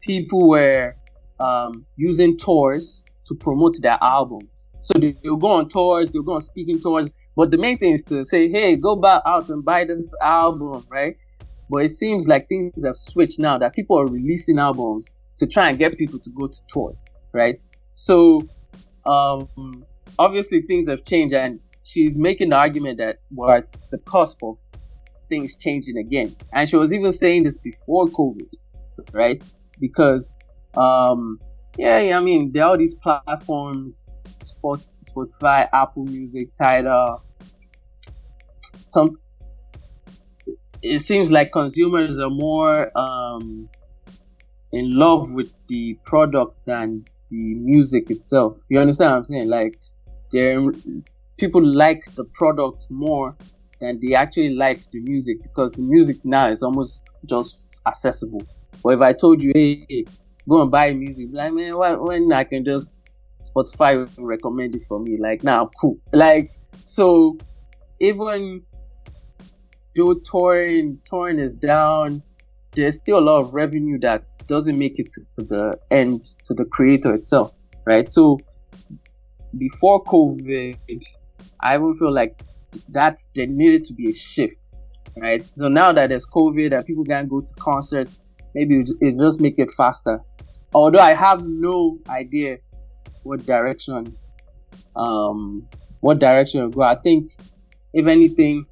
people 0.01 0.47
were 0.47 0.95
um, 1.39 1.85
using 1.95 2.37
tours 2.37 3.03
to 3.25 3.35
promote 3.35 3.81
their 3.81 3.97
albums. 4.01 4.71
So 4.81 4.97
they, 4.97 5.15
will 5.23 5.37
go 5.37 5.51
on 5.51 5.69
tours, 5.69 6.11
they'll 6.11 6.23
go 6.23 6.33
on 6.33 6.41
speaking 6.41 6.79
tours, 6.79 7.11
but 7.35 7.51
the 7.51 7.57
main 7.57 7.77
thing 7.77 7.93
is 7.93 8.03
to 8.03 8.25
say, 8.25 8.49
hey, 8.49 8.75
go 8.75 8.95
back 8.95 9.21
out 9.25 9.49
and 9.49 9.63
buy 9.63 9.83
this 9.83 10.13
album, 10.21 10.85
right? 10.89 11.15
But 11.69 11.83
it 11.83 11.91
seems 11.91 12.27
like 12.27 12.47
things 12.47 12.83
have 12.85 12.95
switched 12.95 13.39
now 13.39 13.57
that 13.57 13.73
people 13.73 13.99
are 13.99 14.07
releasing 14.07 14.57
albums 14.57 15.13
to 15.37 15.45
try 15.45 15.69
and 15.69 15.77
get 15.77 15.97
people 15.97 16.19
to 16.19 16.29
go 16.29 16.47
to 16.47 16.59
tours, 16.69 17.03
right? 17.33 17.59
So 17.95 18.47
um, 19.05 19.85
obviously 20.17 20.61
things 20.61 20.87
have 20.87 21.03
changed, 21.03 21.35
and 21.35 21.59
she's 21.87 22.17
making 22.17 22.49
the 22.49 22.55
argument 22.55 22.97
that 22.97 23.19
we're 23.31 23.57
at 23.57 23.77
the 23.91 23.97
cusp 23.99 24.43
of 24.43 24.57
things 25.29 25.55
changing 25.57 25.97
again. 25.97 26.35
And 26.53 26.69
she 26.69 26.75
was 26.75 26.91
even 26.91 27.13
saying 27.13 27.43
this 27.43 27.57
before 27.57 28.07
COVID, 28.07 28.53
right? 29.13 29.41
Because 29.79 30.35
um, 30.75 31.39
yeah, 31.77 31.99
yeah, 31.99 32.17
I 32.17 32.19
mean, 32.19 32.51
there 32.51 32.63
are 32.63 32.69
all 32.71 32.77
these 32.77 32.95
platforms, 32.95 34.05
Spotify, 34.43 35.69
Apple 35.71 36.05
Music, 36.05 36.53
Tidal, 36.53 37.23
some 38.85 39.17
it 40.81 41.01
seems 41.05 41.31
like 41.31 41.51
consumers 41.51 42.19
are 42.19 42.29
more 42.29 42.95
um, 42.97 43.67
in 44.71 44.97
love 44.97 45.31
with 45.31 45.51
the 45.67 45.97
product 46.05 46.59
than 46.65 47.05
the 47.29 47.55
music 47.55 48.09
itself. 48.11 48.57
You 48.69 48.79
understand 48.79 49.11
what 49.11 49.17
I'm 49.17 49.25
saying? 49.25 49.49
Like, 49.49 49.79
they 50.31 50.55
people 51.37 51.63
like 51.63 52.03
the 52.15 52.23
product 52.25 52.87
more 52.89 53.35
than 53.79 53.99
they 54.01 54.13
actually 54.15 54.49
like 54.49 54.79
the 54.91 54.99
music 55.01 55.41
because 55.43 55.71
the 55.71 55.81
music 55.81 56.17
now 56.25 56.47
is 56.47 56.63
almost 56.63 57.03
just 57.25 57.59
accessible. 57.85 58.41
But 58.83 58.89
if 58.89 59.01
I 59.01 59.13
told 59.13 59.41
you, 59.41 59.51
hey, 59.53 60.05
go 60.47 60.61
and 60.61 60.71
buy 60.71 60.93
music, 60.93 61.29
like 61.31 61.53
man, 61.53 61.77
when 61.77 62.31
I 62.31 62.43
can 62.43 62.65
just 62.65 63.01
Spotify 63.43 64.09
recommend 64.17 64.75
it 64.75 64.83
for 64.87 64.99
me, 64.99 65.17
like 65.17 65.43
now, 65.43 65.63
nah, 65.63 65.69
cool. 65.79 65.97
Like 66.11 66.51
so, 66.83 67.37
even 67.99 68.63
though 69.95 70.15
touring 70.15 70.99
touring 71.05 71.39
is 71.39 71.53
down, 71.53 72.23
there's 72.73 72.95
still 72.95 73.19
a 73.19 73.21
lot 73.21 73.41
of 73.41 73.53
revenue 73.53 73.99
that 73.99 74.23
doesn't 74.47 74.77
make 74.77 74.97
it 74.99 75.11
to 75.13 75.45
the 75.45 75.79
end 75.91 76.25
to 76.45 76.53
the 76.53 76.65
creator 76.65 77.13
itself, 77.13 77.53
right? 77.85 78.09
So 78.09 78.39
before 79.57 80.03
COVID, 80.03 80.77
I 81.59 81.75
even 81.75 81.97
feel 81.97 82.13
like 82.13 82.39
that 82.89 83.19
there 83.35 83.47
needed 83.47 83.85
to 83.85 83.93
be 83.93 84.09
a 84.09 84.13
shift, 84.13 84.57
right? 85.17 85.45
So 85.45 85.67
now 85.67 85.91
that 85.93 86.09
there's 86.09 86.25
COVID 86.25 86.75
and 86.75 86.85
people 86.85 87.05
can't 87.05 87.29
go 87.29 87.41
to 87.41 87.53
concerts, 87.55 88.19
maybe 88.53 88.83
it 89.01 89.17
just 89.17 89.39
make 89.39 89.57
it 89.57 89.71
faster. 89.71 90.21
Although 90.73 90.99
I 90.99 91.13
have 91.13 91.45
no 91.45 91.99
idea 92.09 92.57
what 93.23 93.45
direction, 93.45 94.15
um, 94.95 95.67
what 96.01 96.19
direction 96.19 96.61
will 96.61 96.69
go. 96.69 96.81
I 96.81 96.95
think 96.95 97.31
if 97.93 98.07
anything, 98.07 98.65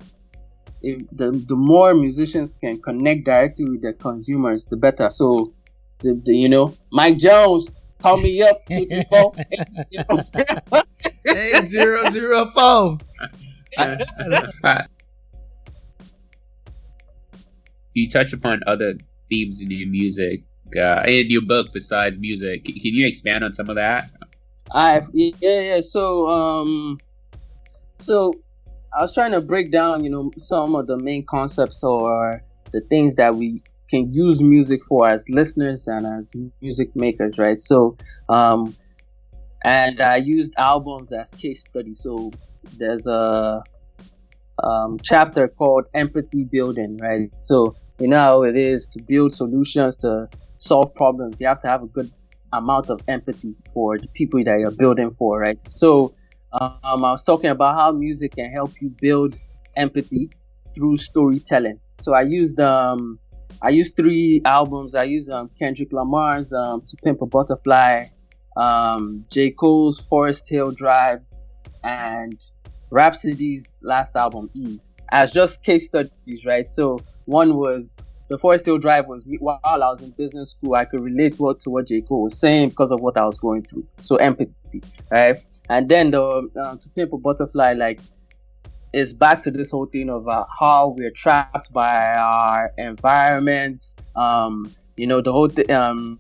if 0.82 1.04
the, 1.12 1.32
the 1.32 1.56
more 1.56 1.94
musicians 1.94 2.54
can 2.62 2.82
connect 2.82 3.26
directly 3.26 3.66
with 3.66 3.82
their 3.82 3.94
consumers, 3.94 4.66
the 4.66 4.78
better. 4.78 5.10
So, 5.10 5.54
the, 6.00 6.22
the 6.26 6.36
you 6.36 6.50
know, 6.50 6.76
Mike 6.92 7.18
Jones, 7.18 7.70
call 8.00 8.18
me 8.18 8.44
up. 8.44 8.58
Eight 11.28 11.68
zero 11.68 12.10
zero 12.10 12.46
four. 12.46 12.98
you 17.94 18.10
touch 18.10 18.34
upon 18.34 18.62
other 18.68 18.94
themes 19.30 19.62
in 19.62 19.72
your 19.72 19.90
music, 19.90 20.44
uh, 20.80 21.04
in 21.08 21.30
your 21.30 21.42
book 21.42 21.68
besides 21.74 22.18
music. 22.20 22.66
Can 22.66 22.76
you 22.76 23.08
expand 23.08 23.44
on 23.44 23.54
some 23.54 23.70
of 23.70 23.76
that? 23.76 24.10
I 24.72 25.02
yeah 25.14 25.34
yeah. 25.62 25.82
So 25.82 26.30
um, 26.30 27.00
so 27.98 28.36
I 28.98 29.02
was 29.02 29.14
trying 29.14 29.32
to 29.32 29.42
break 29.42 29.72
down, 29.72 30.04
you 30.04 30.10
know, 30.10 30.32
some 30.38 30.76
of 30.76 30.88
the 30.88 30.98
main 30.98 31.26
concepts 31.26 31.84
or 31.84 32.42
the 32.72 32.82
things 32.82 33.16
that 33.16 33.36
we 33.36 33.62
can 33.90 34.12
use 34.12 34.42
music 34.42 34.84
for 34.86 35.08
as 35.08 35.28
listeners 35.30 35.88
and 35.88 36.06
as 36.06 36.34
music 36.62 36.96
makers, 36.96 37.38
right? 37.38 37.62
So, 37.62 37.98
um, 38.30 38.76
and 39.66 40.00
I 40.00 40.18
used 40.18 40.54
albums 40.58 41.12
as 41.12 41.32
case 41.32 41.62
studies. 41.62 42.00
So 42.02 42.32
there's 42.78 43.08
a 43.08 43.64
um, 44.64 45.00
chapter 45.04 45.48
called 45.48 45.88
empathy 45.96 46.44
building, 46.44 46.98
right? 46.98 47.32
So 47.40 47.76
you 48.00 48.08
know 48.08 48.20
how 48.20 48.44
it 48.44 48.56
is 48.56 48.88
to 48.90 49.02
build 49.02 49.34
solutions 49.34 49.96
to 49.98 50.30
solve 50.60 50.94
problems. 50.94 51.42
You 51.42 51.48
have 51.48 51.60
to 51.62 51.68
have 51.68 51.82
a 51.82 51.88
good 51.88 52.12
amount 52.54 52.92
of 52.92 53.02
empathy 53.08 53.56
for 53.74 53.98
the 53.98 54.08
people 54.10 54.44
that 54.44 54.60
you're 54.60 54.70
building 54.70 55.10
for, 55.10 55.40
right? 55.40 55.62
So 55.64 56.14
um, 56.62 56.78
I 56.84 57.12
was 57.12 57.24
talking 57.24 57.50
about 57.50 57.76
how 57.76 57.92
music 57.92 58.36
can 58.36 58.52
help 58.52 58.72
you 58.80 58.90
build 59.02 59.36
empathy 59.76 60.30
through 60.76 60.98
storytelling. 60.98 61.80
So 62.02 62.14
I 62.14 62.22
used 62.22 62.60
um, 62.60 63.18
I 63.64 63.70
used 63.70 63.96
three 63.96 64.44
albums. 64.46 64.94
I 64.94 65.06
used 65.06 65.32
um, 65.32 65.50
Kendrick 65.58 65.92
Lamar's 65.92 66.54
um, 66.54 66.84
"To 66.88 66.96
Pimp 66.98 67.24
a 67.24 67.26
Butterfly," 67.26 68.06
um, 68.56 69.26
J. 69.30 69.52
Cole's 69.52 70.00
"Forest 70.00 70.48
Hill 70.48 70.72
Drive," 70.72 71.22
and 71.84 72.40
Rapsody's 72.90 73.78
last 73.82 74.16
album 74.16 74.50
"Eve" 74.54 74.80
as 75.12 75.32
just 75.32 75.64
case 75.64 75.86
studies, 75.86 76.46
right? 76.46 76.68
So 76.68 77.00
one 77.26 77.56
was 77.56 77.98
the 78.28 78.38
Forest 78.38 78.66
Hill 78.66 78.78
Drive 78.78 79.08
was 79.08 79.24
while 79.40 79.60
I 79.64 79.78
was 79.78 80.02
in 80.02 80.10
business 80.12 80.52
school, 80.52 80.74
I 80.76 80.86
could 80.86 81.02
relate 81.02 81.40
what 81.40 81.60
to 81.62 81.70
what 81.70 81.88
J. 81.88 82.02
Cole 82.02 82.24
was 82.24 82.38
saying 82.38 82.70
because 82.70 82.92
of 82.92 83.02
what 83.02 83.18
I 83.18 83.26
was 83.26 83.38
going 83.38 83.64
through. 83.64 83.86
So 84.02 84.16
empathy, 84.16 84.82
right? 85.12 85.38
And 85.70 85.90
then 85.90 86.12
the 86.12 86.24
uh, 86.24 86.76
to 86.76 86.90
pimp 86.90 87.14
a 87.14 87.18
butterfly, 87.18 87.74
like, 87.74 88.00
is 88.94 89.14
back 89.14 89.44
to 89.44 89.52
this 89.52 89.72
whole 89.72 89.86
thing 89.86 90.10
of 90.10 90.28
uh, 90.28 90.46
how 90.60 90.90
we're 90.90 91.12
trapped 91.12 91.72
by 91.72 92.16
our 92.16 92.72
environment. 92.78 93.86
Um, 94.16 94.72
you 94.98 95.06
know, 95.06 95.22
the 95.22 95.32
whole 95.32 95.50
th- 95.50 95.70
um, 95.70 96.20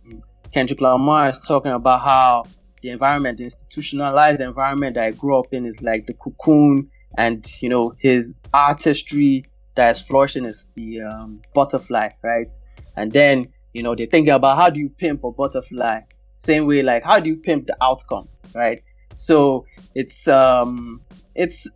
Kendrick 0.56 0.80
Lamar 0.80 1.32
is 1.32 1.40
talking 1.42 1.74
about 1.74 2.00
how 2.00 2.46
the 2.82 2.90
environment, 2.90 3.40
the 3.40 3.44
institutionalized 3.44 4.40
environment 4.40 4.96
that 4.96 5.04
I 5.04 5.12
grew 5.12 5.38
up 5.38 5.48
in, 5.52 5.66
is 5.66 5.82
like 5.82 6.08
the 6.08 6.14
cocoon, 6.14 6.90
and 7.18 7.46
you 7.62 7.68
know 7.68 7.94
his 8.00 8.38
artistry 8.54 9.44
that 9.76 9.98
is 9.98 10.02
flourishing 10.02 10.46
is 10.46 10.66
the 10.76 11.02
um, 11.02 11.42
butterfly, 11.54 12.08
right? 12.24 12.48
And 12.96 13.12
then 13.12 13.52
you 13.74 13.84
know 13.84 13.96
they're 13.96 14.08
thinking 14.08 14.34
about 14.34 14.56
how 14.56 14.70
do 14.70 14.80
you 14.80 14.88
pimp 14.88 15.26
a 15.26 15.32
butterfly, 15.34 16.00
same 16.38 16.68
way 16.68 16.82
like 16.82 17.04
how 17.04 17.20
do 17.20 17.28
you 17.28 17.36
pimp 17.36 17.68
the 17.68 17.76
outcome, 17.84 18.30
right? 18.54 18.82
So 19.18 19.66
it's 19.94 20.26
um 20.30 21.02
it's 21.36 21.68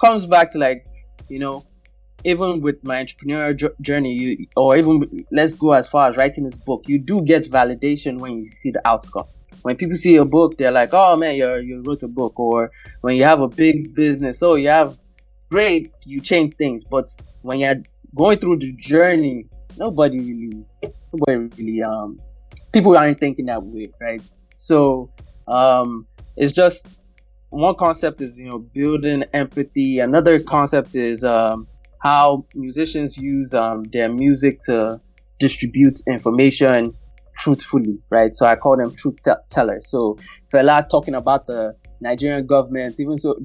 comes 0.00 0.24
back 0.24 0.52
to 0.52 0.58
like 0.58 0.86
you 1.28 1.40
know 1.40 1.66
even 2.24 2.60
with 2.60 2.76
my 2.84 3.02
entrepreneurial 3.04 3.70
journey 3.80 4.48
or 4.56 4.76
even 4.76 5.24
let's 5.32 5.54
go 5.54 5.72
as 5.72 5.88
far 5.88 6.10
as 6.10 6.16
writing 6.16 6.44
this 6.44 6.56
book 6.56 6.82
you 6.86 6.98
do 6.98 7.22
get 7.22 7.44
validation 7.50 8.18
when 8.18 8.38
you 8.38 8.46
see 8.46 8.70
the 8.70 8.86
outcome. 8.86 9.24
When 9.62 9.76
people 9.76 9.96
see 9.96 10.16
a 10.16 10.24
book 10.24 10.56
they're 10.58 10.70
like 10.70 10.90
oh 10.92 11.16
man 11.16 11.36
you 11.36 11.56
you 11.56 11.82
wrote 11.82 12.02
a 12.02 12.08
book 12.08 12.38
or 12.38 12.70
when 13.00 13.16
you 13.16 13.24
have 13.24 13.40
a 13.40 13.48
big 13.48 13.94
business 13.94 14.42
oh 14.42 14.54
you 14.54 14.68
have 14.68 14.98
great 15.50 15.92
you 16.04 16.20
change 16.20 16.56
things. 16.56 16.84
But 16.84 17.08
when 17.42 17.58
you're 17.58 17.82
going 18.14 18.38
through 18.38 18.58
the 18.58 18.72
journey 18.72 19.46
nobody 19.76 20.18
really 20.20 20.64
nobody 21.12 21.48
really 21.56 21.82
um 21.82 22.18
people 22.72 22.96
aren't 22.96 23.18
thinking 23.18 23.46
that 23.46 23.62
way 23.62 23.92
right? 24.00 24.22
So 24.56 25.10
um 25.46 26.06
it's 26.36 26.52
just 26.52 26.86
one 27.50 27.74
concept 27.76 28.20
is 28.20 28.38
you 28.38 28.46
know 28.46 28.58
building 28.58 29.24
empathy. 29.34 29.98
Another 29.98 30.40
concept 30.40 30.94
is 30.94 31.24
um 31.24 31.66
how 32.00 32.44
musicians 32.54 33.16
use 33.16 33.54
um, 33.54 33.84
their 33.92 34.08
music 34.08 34.60
to 34.66 35.00
distribute 35.38 36.00
information 36.06 36.94
truthfully, 37.38 38.02
right? 38.10 38.34
So 38.34 38.46
I 38.46 38.56
call 38.56 38.76
them 38.76 38.94
truth 38.94 39.16
t- 39.24 39.30
tellers. 39.50 39.88
So 39.88 40.18
Fela 40.52 40.86
talking 40.88 41.14
about 41.14 41.46
the 41.46 41.74
Nigerian 42.00 42.46
government, 42.46 42.96
even 42.98 43.18
so 43.18 43.36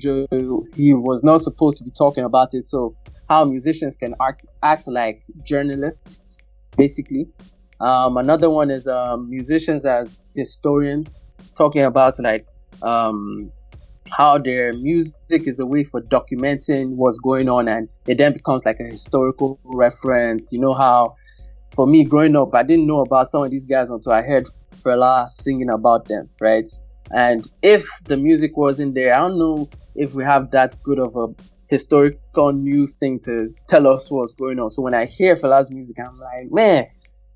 he 0.76 0.94
was 0.94 1.24
not 1.24 1.42
supposed 1.42 1.78
to 1.78 1.84
be 1.84 1.92
talking 1.92 2.24
about 2.24 2.54
it. 2.54 2.68
So 2.68 2.96
how 3.30 3.44
musicians 3.46 3.98
can 3.98 4.16
act 4.22 4.46
act 4.64 4.88
like 4.88 5.24
journalists, 5.44 6.44
basically. 6.78 7.28
Um, 7.80 8.18
another 8.18 8.50
one 8.50 8.72
is 8.72 8.88
um, 8.88 9.30
musicians 9.30 9.86
as 9.86 10.32
historians, 10.36 11.20
talking 11.58 11.84
about 11.84 12.18
like 12.20 12.46
um, 12.82 13.52
how 14.10 14.38
their 14.38 14.74
music 14.74 15.14
is 15.48 15.60
a 15.60 15.66
way 15.66 15.84
for 15.84 16.02
documenting 16.02 16.90
what's 16.90 17.18
going 17.20 17.50
on 17.50 17.68
and 17.68 17.90
it 18.08 18.18
then 18.18 18.34
becomes 18.34 18.64
like 18.66 18.80
a 18.80 18.84
historical 18.84 19.60
reference. 19.64 20.52
You 20.52 20.60
know 20.60 20.74
how 20.74 21.16
for 21.74 21.88
me 21.88 22.04
growing 22.04 22.36
up 22.36 22.54
I 22.54 22.64
didn't 22.64 22.88
know 22.88 23.02
about 23.02 23.30
some 23.30 23.44
of 23.44 23.52
these 23.52 23.66
guys 23.66 23.90
until 23.90 24.12
I 24.12 24.22
heard 24.22 24.48
Fela 24.78 25.30
singing 25.30 25.70
about 25.70 26.06
them, 26.06 26.30
right? 26.40 26.68
And 27.12 27.50
if 27.62 27.88
the 28.06 28.18
music 28.18 28.58
wasn't 28.58 28.96
there, 28.96 29.14
I 29.14 29.20
don't 29.20 29.38
know 29.38 29.70
if 29.96 30.14
we 30.14 30.24
have 30.24 30.52
that 30.52 30.82
good 30.84 31.00
of 31.00 31.16
a 31.16 31.28
historical 31.68 32.52
news 32.52 32.94
thing 32.94 33.20
to 33.22 33.50
tell 33.68 33.88
us 33.88 34.10
what's 34.10 34.36
going 34.36 34.60
on. 34.60 34.70
So 34.70 34.82
when 34.82 34.94
I 34.94 35.06
hear 35.06 35.36
Fela's 35.36 35.72
music, 35.72 35.98
I'm 36.00 36.20
like, 36.20 36.52
man, 36.52 36.88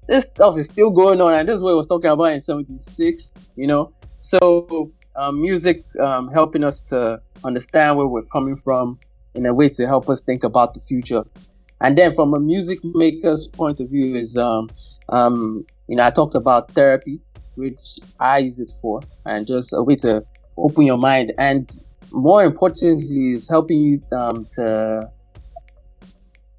this 0.08 0.26
stuff 0.26 0.58
is 0.58 0.66
still 0.66 0.92
going 0.92 1.22
on, 1.22 1.34
and 1.34 1.48
this 1.48 1.56
is 1.56 1.62
what 1.62 1.72
I 1.72 1.76
was 1.76 1.88
talking 1.88 2.10
about 2.10 2.32
in 2.32 2.42
'76, 2.42 3.34
you 3.56 3.68
know. 3.68 3.94
So 4.22 4.92
um, 5.20 5.42
music 5.42 5.84
um, 6.00 6.30
helping 6.30 6.64
us 6.64 6.80
to 6.82 7.22
understand 7.44 7.98
where 7.98 8.08
we're 8.08 8.24
coming 8.24 8.56
from 8.56 9.00
in 9.36 9.46
a 9.46 9.54
way 9.54 9.70
to 9.70 9.86
help 9.86 10.10
us 10.10 10.22
think 10.22 10.44
about 10.44 10.74
the 10.74 10.80
future. 10.80 11.24
And 11.82 11.98
then 11.98 12.14
from 12.14 12.34
a 12.34 12.40
music 12.40 12.80
maker's 12.84 13.48
point 13.48 13.80
of 13.80 13.90
view 13.90 14.16
is, 14.16 14.38
um, 14.38 14.70
um, 15.10 15.66
you 15.88 15.96
know, 15.96 16.06
I 16.06 16.10
talked 16.10 16.36
about 16.36 16.72
therapy, 16.72 17.22
which 17.56 18.00
I 18.20 18.40
use 18.40 18.60
it 18.60 18.72
for, 18.82 19.02
and 19.26 19.46
just 19.46 19.74
a 19.74 19.84
way 19.84 19.96
to 19.98 20.24
open 20.58 20.86
your 20.86 20.98
mind. 20.98 21.34
And 21.38 21.70
more 22.12 22.44
importantly, 22.44 23.32
is 23.32 23.50
helping 23.50 23.82
you 23.82 24.02
um, 24.12 24.46
to 24.56 25.10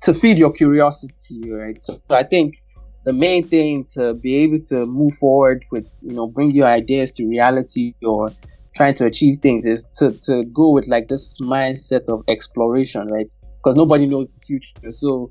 to 0.02 0.14
feed 0.14 0.38
your 0.38 0.50
curiosity, 0.50 1.50
right? 1.50 1.80
So, 1.80 2.00
so 2.08 2.16
I 2.16 2.22
think 2.22 2.62
the 3.04 3.12
main 3.12 3.46
thing 3.46 3.86
to 3.94 4.14
be 4.14 4.36
able 4.36 4.60
to 4.66 4.86
move 4.86 5.14
forward 5.14 5.64
with, 5.70 5.90
you 6.02 6.14
know, 6.14 6.26
bring 6.26 6.50
your 6.50 6.66
ideas 6.66 7.12
to 7.12 7.26
reality 7.26 7.94
or 8.04 8.30
trying 8.76 8.94
to 8.94 9.06
achieve 9.06 9.38
things 9.38 9.66
is 9.66 9.84
to, 9.96 10.12
to 10.12 10.44
go 10.52 10.70
with 10.70 10.86
like 10.86 11.08
this 11.08 11.34
mindset 11.40 12.04
of 12.08 12.22
exploration, 12.28 13.08
right? 13.08 13.28
Because 13.62 13.76
nobody 13.76 14.06
knows 14.06 14.28
the 14.28 14.40
future. 14.40 14.90
So, 14.90 15.30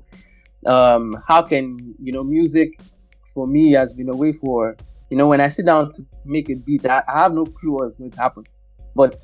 um, 0.66 1.16
how 1.26 1.42
can, 1.42 1.94
you 2.02 2.12
know, 2.12 2.24
music 2.24 2.70
for 3.32 3.46
me 3.46 3.72
has 3.72 3.92
been 3.92 4.08
a 4.08 4.16
way 4.16 4.32
for, 4.32 4.76
you 5.10 5.16
know, 5.16 5.26
when 5.26 5.40
I 5.40 5.48
sit 5.48 5.66
down 5.66 5.92
to 5.92 6.06
make 6.24 6.50
a 6.50 6.54
beat, 6.54 6.86
I, 6.86 7.02
I 7.08 7.22
have 7.22 7.32
no 7.32 7.44
clue 7.44 7.72
what's 7.72 7.96
going 7.96 8.10
to 8.10 8.20
happen. 8.20 8.44
But, 8.94 9.16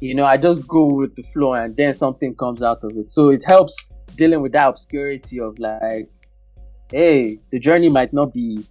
you 0.00 0.14
know, 0.14 0.24
I 0.24 0.36
just 0.36 0.66
go 0.68 0.84
with 0.84 1.16
the 1.16 1.24
flow 1.34 1.54
and 1.54 1.76
then 1.76 1.94
something 1.94 2.34
comes 2.36 2.62
out 2.62 2.84
of 2.84 2.92
it. 2.96 3.10
So 3.10 3.30
it 3.30 3.44
helps 3.44 3.74
dealing 4.14 4.42
with 4.42 4.52
that 4.52 4.68
obscurity 4.68 5.40
of 5.40 5.58
like, 5.58 6.08
hey, 6.90 7.38
the 7.50 7.58
journey 7.58 7.88
might 7.88 8.12
not 8.12 8.32
be 8.32 8.64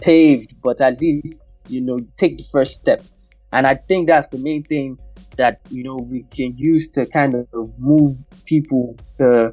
paved, 0.00 0.60
but 0.62 0.80
at 0.80 1.00
least 1.00 1.66
you 1.68 1.80
know 1.80 1.98
take 2.16 2.38
the 2.38 2.44
first 2.52 2.80
step. 2.80 3.02
And 3.52 3.66
I 3.66 3.74
think 3.74 4.06
that's 4.06 4.28
the 4.28 4.38
main 4.38 4.62
thing 4.62 4.98
that 5.36 5.60
you 5.70 5.82
know 5.82 5.96
we 5.96 6.22
can 6.24 6.56
use 6.56 6.90
to 6.92 7.06
kind 7.06 7.34
of 7.34 7.46
move 7.78 8.12
people 8.44 8.96
to 9.18 9.52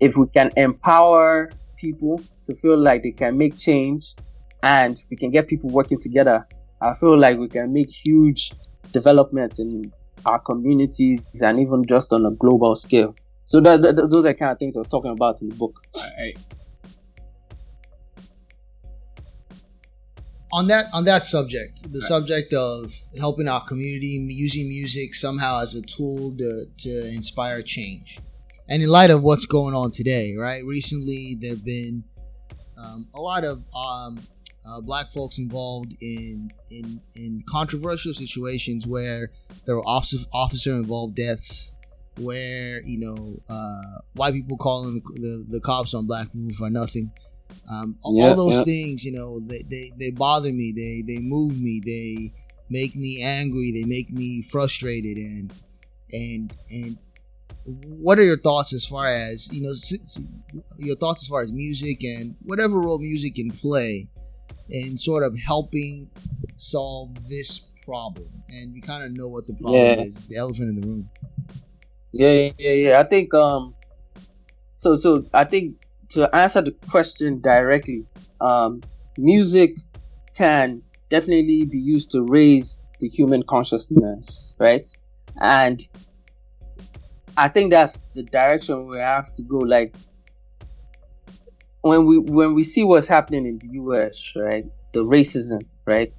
if 0.00 0.16
we 0.16 0.26
can 0.28 0.50
empower 0.56 1.50
people 1.76 2.20
to 2.46 2.54
feel 2.54 2.78
like 2.78 3.02
they 3.02 3.10
can 3.10 3.36
make 3.36 3.56
change 3.58 4.14
and 4.62 5.02
we 5.10 5.16
can 5.16 5.30
get 5.30 5.48
people 5.48 5.70
working 5.70 6.00
together 6.00 6.46
i 6.80 6.94
feel 6.94 7.18
like 7.18 7.38
we 7.38 7.48
can 7.48 7.72
make 7.72 7.90
huge 7.90 8.52
developments 8.92 9.58
in 9.58 9.92
our 10.24 10.38
communities 10.38 11.20
and 11.42 11.58
even 11.60 11.84
just 11.86 12.12
on 12.12 12.24
a 12.26 12.30
global 12.32 12.74
scale 12.74 13.14
so 13.44 13.60
that, 13.60 13.82
that, 13.82 13.96
those 14.10 14.24
are 14.24 14.34
kind 14.34 14.52
of 14.52 14.58
things 14.58 14.76
i 14.76 14.80
was 14.80 14.88
talking 14.88 15.10
about 15.10 15.40
in 15.40 15.48
the 15.48 15.54
book 15.54 15.82
right. 15.96 16.36
On 20.56 20.68
that 20.68 20.86
on 20.94 21.04
that 21.04 21.22
subject, 21.22 21.92
the 21.92 22.00
subject 22.00 22.54
of 22.54 22.90
helping 23.18 23.46
our 23.46 23.62
community, 23.62 24.26
using 24.30 24.66
music 24.66 25.14
somehow 25.14 25.60
as 25.60 25.74
a 25.74 25.82
tool 25.82 26.34
to, 26.38 26.64
to 26.78 27.08
inspire 27.08 27.60
change. 27.60 28.18
And 28.66 28.82
in 28.82 28.88
light 28.88 29.10
of 29.10 29.22
what's 29.22 29.44
going 29.44 29.74
on 29.74 29.92
today, 29.92 30.34
right? 30.34 30.64
Recently, 30.64 31.36
there've 31.38 31.64
been 31.64 32.04
um, 32.82 33.06
a 33.14 33.20
lot 33.20 33.44
of 33.44 33.66
um, 33.76 34.18
uh, 34.66 34.80
black 34.80 35.08
folks 35.08 35.38
involved 35.38 35.94
in 36.00 36.50
in 36.70 37.02
in 37.14 37.42
controversial 37.46 38.14
situations 38.14 38.86
where 38.86 39.30
there 39.66 39.76
were 39.76 39.86
officer 39.86 40.24
officer 40.32 40.72
involved 40.72 41.16
deaths, 41.16 41.74
where 42.18 42.80
you 42.82 42.98
know 42.98 43.36
uh, 43.50 44.00
white 44.14 44.32
people 44.32 44.56
calling 44.56 44.94
the, 44.94 45.00
the, 45.20 45.46
the 45.50 45.60
cops 45.60 45.92
on 45.92 46.06
black 46.06 46.32
people 46.32 46.54
for 46.54 46.70
nothing. 46.70 47.12
Um, 47.68 47.98
all, 48.02 48.22
all 48.22 48.36
those 48.36 48.62
things, 48.62 49.04
you 49.04 49.12
know, 49.12 49.40
they, 49.40 49.62
they, 49.68 49.92
they 49.98 50.10
bother 50.10 50.52
me. 50.52 50.72
They 50.72 51.02
they 51.06 51.20
move 51.20 51.60
me. 51.60 51.80
They 51.84 52.32
make 52.70 52.94
me 52.94 53.22
angry. 53.22 53.72
They 53.72 53.84
make 53.84 54.10
me 54.10 54.42
frustrated. 54.42 55.16
And 55.16 55.52
and 56.12 56.56
and 56.70 56.98
what 57.84 58.18
are 58.18 58.24
your 58.24 58.38
thoughts 58.38 58.72
as 58.72 58.86
far 58.86 59.08
as 59.08 59.52
you 59.52 59.62
know 59.62 59.74
your 60.78 60.96
thoughts 60.96 61.22
as 61.24 61.28
far 61.28 61.40
as 61.40 61.52
music 61.52 62.04
and 62.04 62.36
whatever 62.42 62.78
role 62.78 62.98
music 62.98 63.34
can 63.34 63.50
play 63.50 64.08
in 64.70 64.96
sort 64.96 65.22
of 65.24 65.36
helping 65.38 66.10
solve 66.56 67.28
this 67.28 67.58
problem? 67.84 68.28
And 68.48 68.72
we 68.72 68.80
kind 68.80 69.02
of 69.02 69.12
know 69.12 69.28
what 69.28 69.46
the 69.46 69.54
problem 69.54 69.74
yeah. 69.74 70.00
is. 70.02 70.16
It's 70.16 70.28
the 70.28 70.36
elephant 70.36 70.68
in 70.68 70.80
the 70.80 70.86
room. 70.86 71.10
Yeah, 72.12 72.50
yeah, 72.58 72.72
yeah. 72.72 73.00
I 73.00 73.04
think 73.04 73.34
um. 73.34 73.74
So 74.76 74.94
so 74.96 75.24
I 75.32 75.44
think 75.44 75.85
to 76.10 76.34
answer 76.34 76.62
the 76.62 76.72
question 76.88 77.40
directly, 77.40 78.06
um, 78.40 78.82
music 79.18 79.74
can 80.34 80.82
definitely 81.10 81.64
be 81.64 81.78
used 81.78 82.10
to 82.10 82.22
raise 82.22 82.86
the 83.00 83.08
human 83.08 83.42
consciousness, 83.42 84.54
right? 84.58 84.86
And 85.40 85.86
I 87.36 87.48
think 87.48 87.70
that's 87.70 88.00
the 88.14 88.22
direction 88.22 88.88
we 88.88 88.98
have 88.98 89.32
to 89.34 89.42
go. 89.42 89.58
Like 89.58 89.94
when 91.82 92.06
we 92.06 92.18
when 92.18 92.54
we 92.54 92.64
see 92.64 92.84
what's 92.84 93.06
happening 93.06 93.46
in 93.46 93.58
the 93.58 93.78
US, 93.80 94.32
right? 94.36 94.64
The 94.92 95.04
racism, 95.04 95.66
right? 95.84 96.12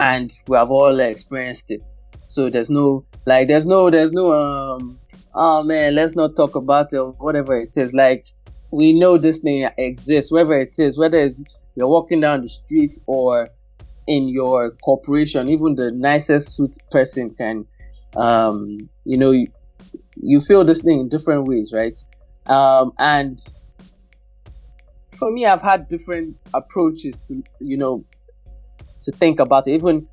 And 0.00 0.32
we 0.48 0.56
have 0.56 0.70
all 0.70 0.98
experienced 0.98 1.70
it. 1.70 1.82
So 2.26 2.50
there's 2.50 2.70
no 2.70 3.04
like 3.26 3.48
there's 3.48 3.66
no 3.66 3.90
there's 3.90 4.12
no 4.12 4.32
um 4.32 4.98
oh 5.34 5.62
man, 5.62 5.94
let's 5.94 6.14
not 6.14 6.36
talk 6.36 6.54
about 6.54 6.92
it 6.92 6.98
or 6.98 7.12
whatever 7.12 7.58
it 7.58 7.76
is. 7.76 7.92
Like 7.92 8.24
we 8.70 8.92
know 8.92 9.18
this 9.18 9.38
thing 9.38 9.68
exists, 9.78 10.30
whether 10.30 10.60
it 10.60 10.74
is, 10.78 10.98
whether 10.98 11.18
it's 11.18 11.44
you're 11.74 11.88
walking 11.88 12.20
down 12.20 12.42
the 12.42 12.48
street 12.48 12.94
or 13.06 13.48
in 14.06 14.28
your 14.28 14.72
corporation, 14.82 15.48
even 15.48 15.74
the 15.74 15.90
nicest 15.92 16.56
suit 16.56 16.74
person 16.90 17.30
can, 17.30 17.64
um, 18.16 18.88
you 19.04 19.16
know, 19.16 19.30
you, 19.30 19.46
you 20.16 20.40
feel 20.40 20.64
this 20.64 20.80
thing 20.80 21.00
in 21.00 21.08
different 21.08 21.46
ways, 21.46 21.72
right? 21.72 21.96
Um, 22.46 22.92
and 22.98 23.40
for 25.16 25.30
me, 25.30 25.46
I've 25.46 25.62
had 25.62 25.88
different 25.88 26.36
approaches 26.52 27.16
to, 27.28 27.42
you 27.60 27.76
know, 27.76 28.04
to 29.02 29.12
think 29.12 29.40
about 29.40 29.68
it. 29.68 29.72
Even 29.72 30.06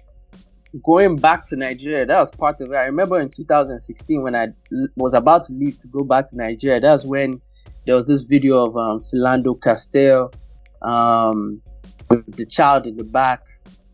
going 0.83 1.17
back 1.17 1.47
to 1.47 1.55
Nigeria, 1.55 2.05
that 2.05 2.19
was 2.19 2.31
part 2.31 2.61
of 2.61 2.71
it. 2.71 2.75
I 2.75 2.85
remember 2.85 3.19
in 3.19 3.29
2016 3.29 4.21
when 4.21 4.35
I 4.35 4.47
was 4.95 5.13
about 5.13 5.45
to 5.45 5.53
leave 5.53 5.77
to 5.79 5.87
go 5.87 6.03
back 6.03 6.29
to 6.29 6.37
Nigeria, 6.37 6.79
that's 6.79 7.03
when 7.05 7.41
there 7.85 7.95
was 7.95 8.05
this 8.05 8.21
video 8.21 8.65
of 8.65 8.77
um, 8.77 9.03
Philando 9.11 9.59
Castile 9.61 10.31
um, 10.81 11.61
with 12.09 12.35
the 12.35 12.45
child 12.45 12.85
in 12.85 12.97
the 12.97 13.03
back. 13.03 13.41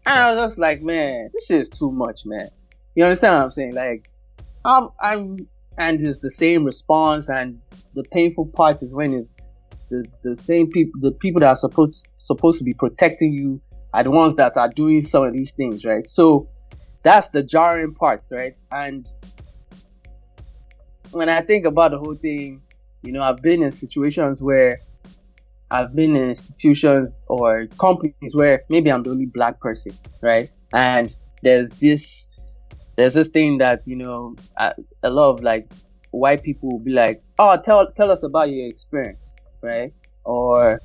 And 0.05 0.19
I 0.19 0.36
was 0.36 0.49
just 0.49 0.57
like, 0.57 0.82
man, 0.82 1.30
this 1.34 1.47
shit 1.47 1.61
is 1.61 1.69
too 1.69 1.91
much, 1.91 2.26
man. 2.26 2.49
You 2.95 3.03
understand 3.03 3.36
what 3.36 3.43
I'm 3.43 3.51
saying? 3.51 3.73
Like, 3.73 4.07
I'm, 4.63 4.89
I'm 5.01 5.47
and 5.78 5.99
it's 6.01 6.19
the 6.19 6.30
same 6.30 6.63
response, 6.63 7.30
and 7.30 7.59
the 7.93 8.03
painful 8.03 8.47
part 8.47 8.82
is 8.82 8.93
when 8.93 9.13
it's 9.13 9.36
the, 9.89 10.05
the 10.23 10.36
same 10.36 10.71
people, 10.71 10.99
the 11.01 11.11
people 11.11 11.39
that 11.41 11.49
are 11.49 11.55
supposed 11.55 12.07
supposed 12.17 12.57
to 12.59 12.63
be 12.63 12.73
protecting 12.73 13.34
you 13.34 13.61
are 13.93 14.03
the 14.03 14.11
ones 14.11 14.36
that 14.36 14.55
are 14.57 14.69
doing 14.69 15.03
some 15.05 15.23
of 15.23 15.34
these 15.34 15.51
things, 15.51 15.86
right? 15.86 16.07
So 16.09 16.47
that's 17.05 17.27
the 17.27 17.43
jarring 17.43 17.93
part, 17.93 18.23
right? 18.31 18.55
And 18.71 19.07
when 21.11 21.29
I 21.29 21.39
think 21.41 21.65
about 21.65 21.91
the 21.91 21.99
whole 21.99 22.15
thing, 22.15 22.63
you 23.03 23.11
know, 23.11 23.21
I've 23.21 23.43
been 23.43 23.61
in 23.61 23.71
situations 23.71 24.41
where 24.41 24.79
I've 25.69 25.95
been 25.95 26.15
in 26.15 26.29
institutions 26.29 27.23
or 27.27 27.67
companies 27.79 28.33
where 28.33 28.63
maybe 28.69 28.91
I'm 28.91 29.03
the 29.03 29.11
only 29.11 29.27
black 29.27 29.59
person, 29.59 29.93
right? 30.21 30.49
And 30.73 31.15
there's 31.43 31.69
this 31.73 32.27
there's 32.95 33.13
this 33.13 33.27
thing 33.27 33.59
that 33.59 33.85
you 33.85 33.97
know 33.97 34.35
a, 34.57 34.73
a 35.03 35.11
lot 35.11 35.29
of 35.29 35.43
like 35.43 35.69
white 36.09 36.41
people 36.41 36.69
will 36.69 36.79
be 36.79 36.91
like, 36.91 37.21
oh, 37.37 37.55
tell 37.63 37.91
tell 37.91 38.09
us 38.09 38.23
about 38.23 38.49
your 38.49 38.67
experience, 38.67 39.45
right? 39.61 39.93
Or 40.23 40.81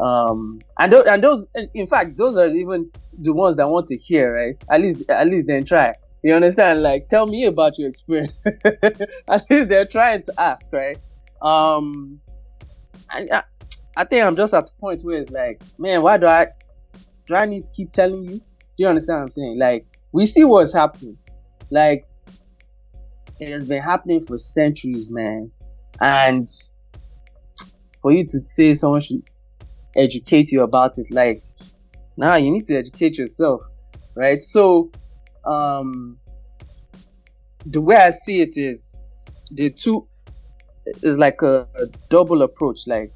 um 0.00 0.60
and 0.78 0.92
those 0.92 1.04
and 1.04 1.22
those 1.22 1.48
in 1.74 1.86
fact 1.86 2.16
those 2.16 2.38
are 2.38 2.48
even 2.48 2.90
the 3.18 3.32
ones 3.32 3.56
that 3.56 3.68
want 3.68 3.88
to 3.88 3.96
hear, 3.96 4.34
right? 4.34 4.64
At 4.70 4.80
least 4.80 5.08
at 5.10 5.26
least 5.28 5.46
then 5.46 5.64
try. 5.64 5.94
You 6.22 6.34
understand? 6.34 6.82
Like, 6.82 7.08
tell 7.08 7.26
me 7.26 7.46
about 7.46 7.78
your 7.78 7.88
experience. 7.88 8.32
at 8.46 9.44
least 9.50 9.68
they're 9.68 9.84
trying 9.84 10.22
to 10.22 10.32
ask, 10.38 10.68
right? 10.72 10.96
Um, 11.42 12.20
and 13.10 13.28
I, 13.32 13.42
I 13.96 14.04
think 14.04 14.24
I'm 14.24 14.36
just 14.36 14.54
at 14.54 14.66
the 14.66 14.72
point 14.80 15.02
where 15.02 15.20
it's 15.20 15.32
like, 15.32 15.60
man, 15.78 16.02
why 16.02 16.18
do 16.18 16.26
I 16.26 16.46
do 17.26 17.34
I 17.34 17.44
need 17.44 17.66
to 17.66 17.72
keep 17.72 17.92
telling 17.92 18.22
you? 18.24 18.36
Do 18.38 18.44
you 18.78 18.86
understand 18.86 19.18
what 19.18 19.22
I'm 19.24 19.30
saying? 19.30 19.58
Like, 19.58 19.86
we 20.12 20.26
see 20.26 20.44
what's 20.44 20.72
happening. 20.72 21.18
Like, 21.70 22.06
it 23.40 23.48
has 23.48 23.64
been 23.64 23.82
happening 23.82 24.24
for 24.24 24.38
centuries, 24.38 25.10
man. 25.10 25.50
And 26.00 26.48
for 28.00 28.12
you 28.12 28.26
to 28.28 28.40
say 28.46 28.74
someone 28.74 29.00
should 29.00 29.22
educate 29.96 30.52
you 30.52 30.62
about 30.62 30.98
it, 30.98 31.10
like, 31.10 31.42
now 32.16 32.36
you 32.36 32.50
need 32.50 32.66
to 32.66 32.76
educate 32.76 33.18
yourself, 33.18 33.62
right? 34.14 34.42
So, 34.42 34.90
um, 35.44 36.18
the 37.66 37.80
way 37.80 37.96
I 37.96 38.10
see 38.10 38.40
it 38.40 38.56
is 38.56 38.96
the 39.50 39.70
two 39.70 40.06
is 41.02 41.16
like 41.16 41.42
a, 41.42 41.68
a 41.76 41.86
double 42.10 42.42
approach. 42.42 42.86
Like 42.86 43.12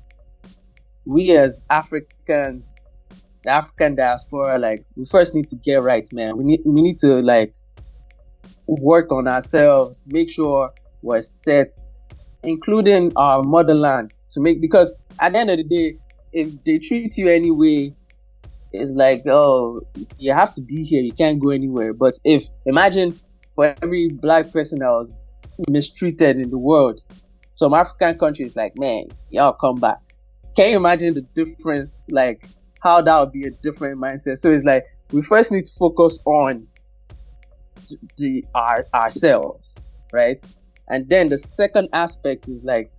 we 1.04 1.36
as 1.36 1.62
Africans, 1.70 2.66
the 3.42 3.50
African 3.50 3.96
diaspora, 3.96 4.58
like 4.58 4.84
we 4.96 5.06
first 5.06 5.34
need 5.34 5.48
to 5.48 5.56
get 5.56 5.82
right, 5.82 6.10
man. 6.12 6.36
We 6.36 6.44
need 6.44 6.60
we 6.64 6.80
need 6.80 6.98
to 7.00 7.22
like 7.22 7.54
work 8.66 9.12
on 9.12 9.28
ourselves, 9.28 10.04
make 10.08 10.30
sure 10.30 10.72
we're 11.02 11.22
set, 11.22 11.78
including 12.42 13.12
our 13.16 13.42
motherland, 13.42 14.12
to 14.30 14.40
make 14.40 14.60
because 14.60 14.94
at 15.20 15.32
the 15.32 15.38
end 15.38 15.50
of 15.50 15.58
the 15.58 15.64
day, 15.64 15.98
if 16.36 16.62
they 16.64 16.78
treat 16.78 17.16
you 17.16 17.28
anyway, 17.28 17.94
it's 18.72 18.90
like 18.90 19.22
oh 19.26 19.80
you 20.18 20.32
have 20.32 20.54
to 20.54 20.60
be 20.60 20.84
here, 20.84 21.02
you 21.02 21.12
can't 21.12 21.40
go 21.40 21.48
anywhere. 21.48 21.94
But 21.94 22.18
if 22.24 22.46
imagine 22.66 23.18
for 23.54 23.74
every 23.82 24.08
black 24.10 24.52
person 24.52 24.80
that 24.80 24.90
was 24.90 25.14
mistreated 25.70 26.38
in 26.38 26.50
the 26.50 26.58
world, 26.58 27.00
some 27.54 27.72
African 27.72 28.18
countries 28.18 28.54
like 28.54 28.76
man, 28.76 29.06
y'all 29.30 29.54
come 29.54 29.76
back. 29.76 30.00
Can 30.56 30.70
you 30.70 30.76
imagine 30.76 31.14
the 31.14 31.22
difference? 31.22 31.90
Like 32.08 32.46
how 32.80 33.00
that 33.00 33.18
would 33.18 33.32
be 33.32 33.46
a 33.46 33.50
different 33.62 33.98
mindset. 33.98 34.38
So 34.38 34.52
it's 34.52 34.64
like 34.64 34.84
we 35.12 35.22
first 35.22 35.50
need 35.50 35.64
to 35.64 35.72
focus 35.78 36.18
on 36.26 36.66
the 38.18 38.44
our 38.54 38.86
ourselves, 38.92 39.78
right? 40.12 40.42
And 40.88 41.08
then 41.08 41.28
the 41.28 41.38
second 41.38 41.88
aspect 41.94 42.46
is 42.46 42.62
like 42.62 42.92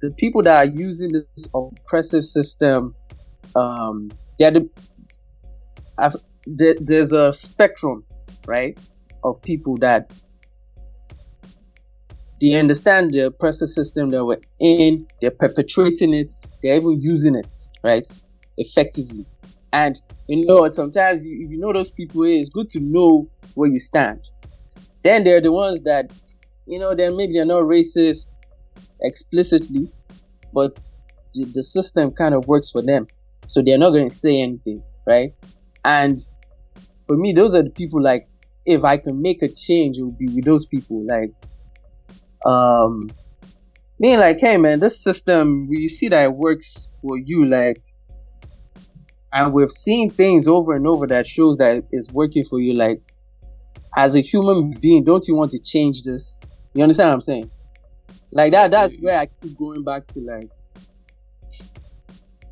the 0.00 0.10
people 0.12 0.42
that 0.42 0.56
are 0.56 0.70
using 0.70 1.12
this 1.12 1.48
oppressive 1.54 2.24
system. 2.24 2.94
Um, 3.54 4.10
they're 4.38 4.50
the, 4.50 4.70
I've, 5.98 6.16
there, 6.46 6.74
there's 6.80 7.12
a 7.12 7.32
spectrum, 7.34 8.04
right, 8.46 8.78
of 9.24 9.40
people 9.42 9.76
that 9.78 10.10
they 12.40 12.54
understand 12.54 13.12
the 13.12 13.26
oppressive 13.26 13.68
system 13.68 14.10
that 14.10 14.24
we're 14.24 14.40
in. 14.60 15.06
They're 15.20 15.30
perpetuating 15.30 16.14
it. 16.14 16.32
They're 16.62 16.76
even 16.76 16.98
using 17.00 17.34
it, 17.34 17.46
right, 17.82 18.06
effectively. 18.56 19.26
And 19.72 20.00
you 20.26 20.46
know, 20.46 20.68
sometimes 20.70 21.24
you, 21.24 21.48
you 21.48 21.58
know 21.58 21.72
those 21.72 21.90
people, 21.90 22.24
it's 22.24 22.48
good 22.48 22.70
to 22.70 22.80
know 22.80 23.28
where 23.54 23.68
you 23.68 23.78
stand. 23.78 24.20
Then 25.04 25.24
they're 25.24 25.40
the 25.40 25.52
ones 25.52 25.82
that, 25.82 26.10
you 26.66 26.78
know, 26.78 26.94
then 26.94 27.16
maybe 27.16 27.34
they're 27.34 27.44
not 27.44 27.62
racist 27.62 28.26
explicitly, 29.02 29.92
but 30.52 30.78
the, 31.34 31.44
the 31.44 31.62
system 31.62 32.10
kind 32.10 32.34
of 32.34 32.46
works 32.46 32.70
for 32.70 32.82
them. 32.82 33.06
So 33.48 33.62
they're 33.62 33.78
not 33.78 33.90
going 33.90 34.08
to 34.08 34.14
say 34.14 34.40
anything, 34.40 34.82
right? 35.06 35.34
And 35.84 36.20
for 37.06 37.16
me, 37.16 37.32
those 37.32 37.54
are 37.54 37.62
the 37.62 37.70
people 37.70 38.02
like, 38.02 38.28
if 38.66 38.84
I 38.84 38.96
can 38.96 39.20
make 39.20 39.42
a 39.42 39.48
change, 39.48 39.98
it 39.98 40.02
would 40.02 40.18
be 40.18 40.28
with 40.28 40.44
those 40.44 40.66
people. 40.66 41.04
Like, 41.06 41.32
um, 42.46 43.10
being 44.00 44.18
like, 44.18 44.38
hey 44.38 44.56
man, 44.56 44.80
this 44.80 45.02
system, 45.02 45.68
you 45.70 45.88
see 45.88 46.08
that 46.08 46.24
it 46.24 46.32
works 46.32 46.88
for 47.02 47.18
you, 47.18 47.44
like, 47.44 47.82
and 49.32 49.52
we've 49.52 49.70
seen 49.70 50.10
things 50.10 50.48
over 50.48 50.74
and 50.74 50.86
over 50.86 51.06
that 51.06 51.26
shows 51.26 51.56
that 51.58 51.84
it's 51.90 52.10
working 52.10 52.44
for 52.44 52.60
you. 52.60 52.74
Like, 52.74 53.00
as 53.96 54.14
a 54.14 54.20
human 54.20 54.72
being, 54.80 55.04
don't 55.04 55.26
you 55.28 55.34
want 55.34 55.50
to 55.52 55.58
change 55.58 56.02
this? 56.02 56.40
You 56.74 56.82
understand 56.82 57.08
what 57.08 57.14
I'm 57.14 57.20
saying? 57.20 57.50
Like 58.32 58.52
that. 58.52 58.70
That's 58.70 58.94
where 58.96 59.18
I 59.18 59.26
keep 59.26 59.56
going 59.58 59.82
back 59.82 60.06
to. 60.08 60.20
Like, 60.20 60.50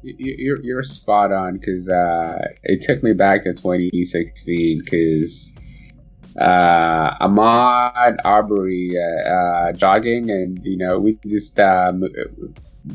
you're 0.02 0.62
you're 0.62 0.82
spot 0.82 1.32
on 1.32 1.54
because 1.54 1.88
uh, 1.88 2.38
it 2.64 2.82
took 2.82 3.02
me 3.02 3.12
back 3.12 3.44
to 3.44 3.52
2016 3.54 4.82
because 4.84 5.54
uh, 6.40 7.26
Ahmaud 7.26 8.16
Arbery 8.24 8.92
uh, 8.96 9.28
uh, 9.28 9.72
jogging, 9.72 10.30
and 10.30 10.64
you 10.64 10.78
know 10.78 10.98
we 10.98 11.18
just 11.26 11.58
um, 11.58 12.02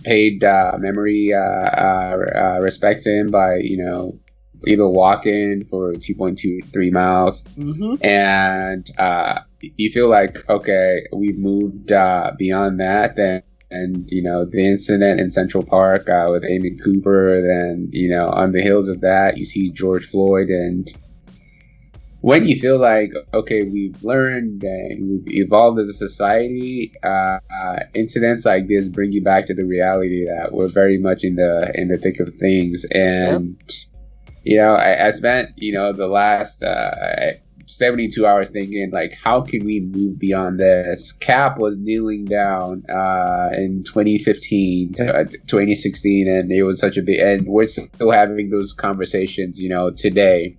paid 0.03 0.43
uh, 0.43 0.77
memory 0.79 1.33
uh, 1.33 1.39
uh, 1.39 2.59
respect 2.61 3.03
to 3.03 3.11
him 3.11 3.27
by 3.27 3.57
you 3.57 3.83
know 3.83 4.17
either 4.67 4.87
walking 4.87 5.65
for 5.65 5.93
2.23 5.93 6.91
miles, 6.91 7.43
mm-hmm. 7.43 8.03
and 8.05 8.89
you 9.61 9.89
feel 9.91 10.09
like 10.09 10.47
okay, 10.49 11.05
we've 11.13 11.37
moved 11.37 11.87
beyond 12.37 12.79
that, 12.79 13.15
then. 13.15 13.43
And 13.71 14.07
you 14.11 14.21
know 14.21 14.45
the 14.45 14.63
incident 14.63 15.19
in 15.19 15.31
Central 15.31 15.65
Park 15.65 16.05
with 16.05 16.45
Amy 16.45 16.77
Cooper. 16.77 17.41
Then 17.41 17.89
you 17.91 18.07
know 18.07 18.27
on 18.27 18.51
the 18.51 18.61
heels 18.61 18.87
of 18.87 19.01
that, 19.01 19.37
you 19.37 19.45
see 19.45 19.71
George 19.71 20.05
Floyd, 20.05 20.49
and 20.49 20.87
when 22.23 22.47
you 22.47 22.57
feel 22.57 22.79
like 22.79 23.11
okay 23.33 23.63
we've 23.63 24.01
learned 24.01 24.63
and 24.63 25.09
we've 25.09 25.43
evolved 25.43 25.77
as 25.77 25.89
a 25.89 25.93
society 25.93 26.93
uh, 27.03 27.37
uh, 27.53 27.79
incidents 27.93 28.45
like 28.45 28.65
this 28.69 28.87
bring 28.87 29.11
you 29.11 29.21
back 29.21 29.45
to 29.45 29.53
the 29.53 29.65
reality 29.65 30.25
that 30.25 30.53
we're 30.53 30.69
very 30.69 30.97
much 30.97 31.25
in 31.25 31.35
the 31.35 31.69
in 31.75 31.89
the 31.89 31.97
thick 31.97 32.21
of 32.21 32.33
things 32.35 32.85
and 32.95 33.61
you 34.43 34.57
know 34.57 34.75
I, 34.75 35.07
I, 35.07 35.11
spent 35.11 35.49
you 35.55 35.73
know 35.73 35.93
the 35.93 36.07
last 36.07 36.63
uh, 36.63 37.33
72 37.65 38.25
hours 38.25 38.51
thinking 38.51 38.91
like 38.91 39.13
how 39.23 39.41
can 39.41 39.65
we 39.65 39.79
move 39.79 40.19
beyond 40.19 40.59
this? 40.59 41.11
Cap 41.11 41.57
was 41.57 41.77
kneeling 41.79 42.25
down 42.25 42.83
uh, 42.89 43.49
in 43.53 43.83
2015 43.83 44.93
to, 44.93 45.25
2016 45.47 46.27
and 46.27 46.51
it 46.51 46.63
was 46.63 46.79
such 46.79 46.97
a 46.97 47.01
big 47.01 47.19
and 47.19 47.47
we're 47.47 47.67
still 47.67 48.11
having 48.11 48.49
those 48.49 48.73
conversations 48.73 49.61
you 49.61 49.69
know 49.69 49.89
today 49.91 50.55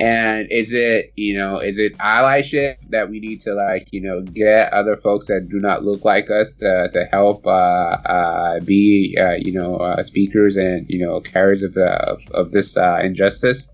and 0.00 0.50
is 0.50 0.72
it, 0.72 1.12
you 1.14 1.36
know, 1.36 1.58
is 1.58 1.78
it 1.78 1.96
allyship 1.98 2.76
that 2.88 3.10
we 3.10 3.20
need 3.20 3.42
to 3.42 3.52
like, 3.52 3.92
you 3.92 4.00
know, 4.00 4.22
get 4.22 4.72
other 4.72 4.96
folks 4.96 5.26
that 5.26 5.50
do 5.50 5.60
not 5.60 5.84
look 5.84 6.06
like 6.06 6.30
us 6.30 6.56
to, 6.56 6.88
to 6.90 7.04
help 7.12 7.46
uh, 7.46 7.50
uh, 7.50 8.60
be, 8.60 9.14
uh, 9.20 9.32
you 9.32 9.52
know, 9.52 9.76
uh, 9.76 10.02
speakers 10.02 10.56
and 10.56 10.88
you 10.88 11.04
know 11.04 11.20
carriers 11.20 11.62
of 11.62 11.74
the 11.74 11.86
of, 11.86 12.22
of 12.30 12.50
this 12.50 12.78
uh, 12.78 12.98
injustice? 13.02 13.68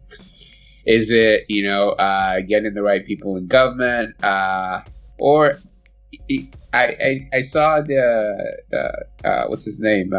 Is 0.85 1.12
it, 1.12 1.44
you 1.48 1.62
know, 1.62 1.90
uh, 1.90 2.40
getting 2.40 2.74
the 2.74 2.82
right 2.82 3.07
people 3.07 3.36
in 3.36 3.47
government, 3.47 4.16
uh, 4.24 4.82
or 5.19 5.61
I, 6.73 6.85
I, 6.85 7.28
I 7.35 7.40
saw 7.43 7.81
the, 7.82 8.57
the 8.70 9.47
what's 9.47 9.65
his 9.65 9.78
name 9.78 10.12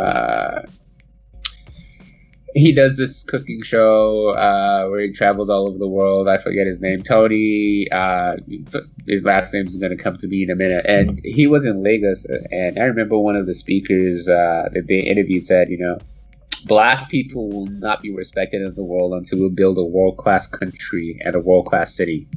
he 2.58 2.72
does 2.74 2.98
this 2.98 3.24
cooking 3.24 3.62
show 3.62 4.30
uh, 4.30 4.88
where 4.88 5.02
he 5.02 5.12
travels 5.12 5.50
all 5.50 5.68
over 5.68 5.78
the 5.78 5.88
world. 5.88 6.28
I 6.28 6.38
forget 6.38 6.66
his 6.66 6.82
name. 6.82 7.04
Tony. 7.04 7.88
Uh, 7.92 8.38
his 9.08 9.24
last 9.24 9.54
name 9.54 9.68
is 9.68 9.78
going 9.78 9.96
to 9.96 10.02
come 10.02 10.18
to 10.18 10.28
me 10.28 10.44
in 10.44 10.50
a 10.50 10.56
minute. 10.56 10.86
And 10.88 11.22
he 11.24 11.48
was 11.48 11.66
in 11.66 11.84
Lagos, 11.84 12.26
and 12.52 12.80
I 12.80 12.84
remember 12.84 13.18
one 13.18 13.36
of 13.36 13.46
the 13.46 13.56
speakers 13.56 14.28
uh, 14.28 14.70
that 14.74 14.88
they 14.88 15.00
interviewed 15.00 15.46
said, 15.46 15.70
you 15.70 15.78
know, 15.78 15.98
black 16.66 17.10
people 17.10 17.50
will 17.50 17.68
not 17.68 18.02
be 18.02 18.12
respected 18.12 18.62
in 18.62 18.74
the 18.76 18.84
world 18.84 19.14
until 19.14 19.40
we 19.40 19.50
build 19.50 19.78
a 19.78 19.86
world 19.86 20.18
class 20.18 20.48
country 20.48 21.20
and 21.22 21.36
a 21.36 21.40
world 21.40 21.68
class 21.68 21.94
city. 21.94 22.28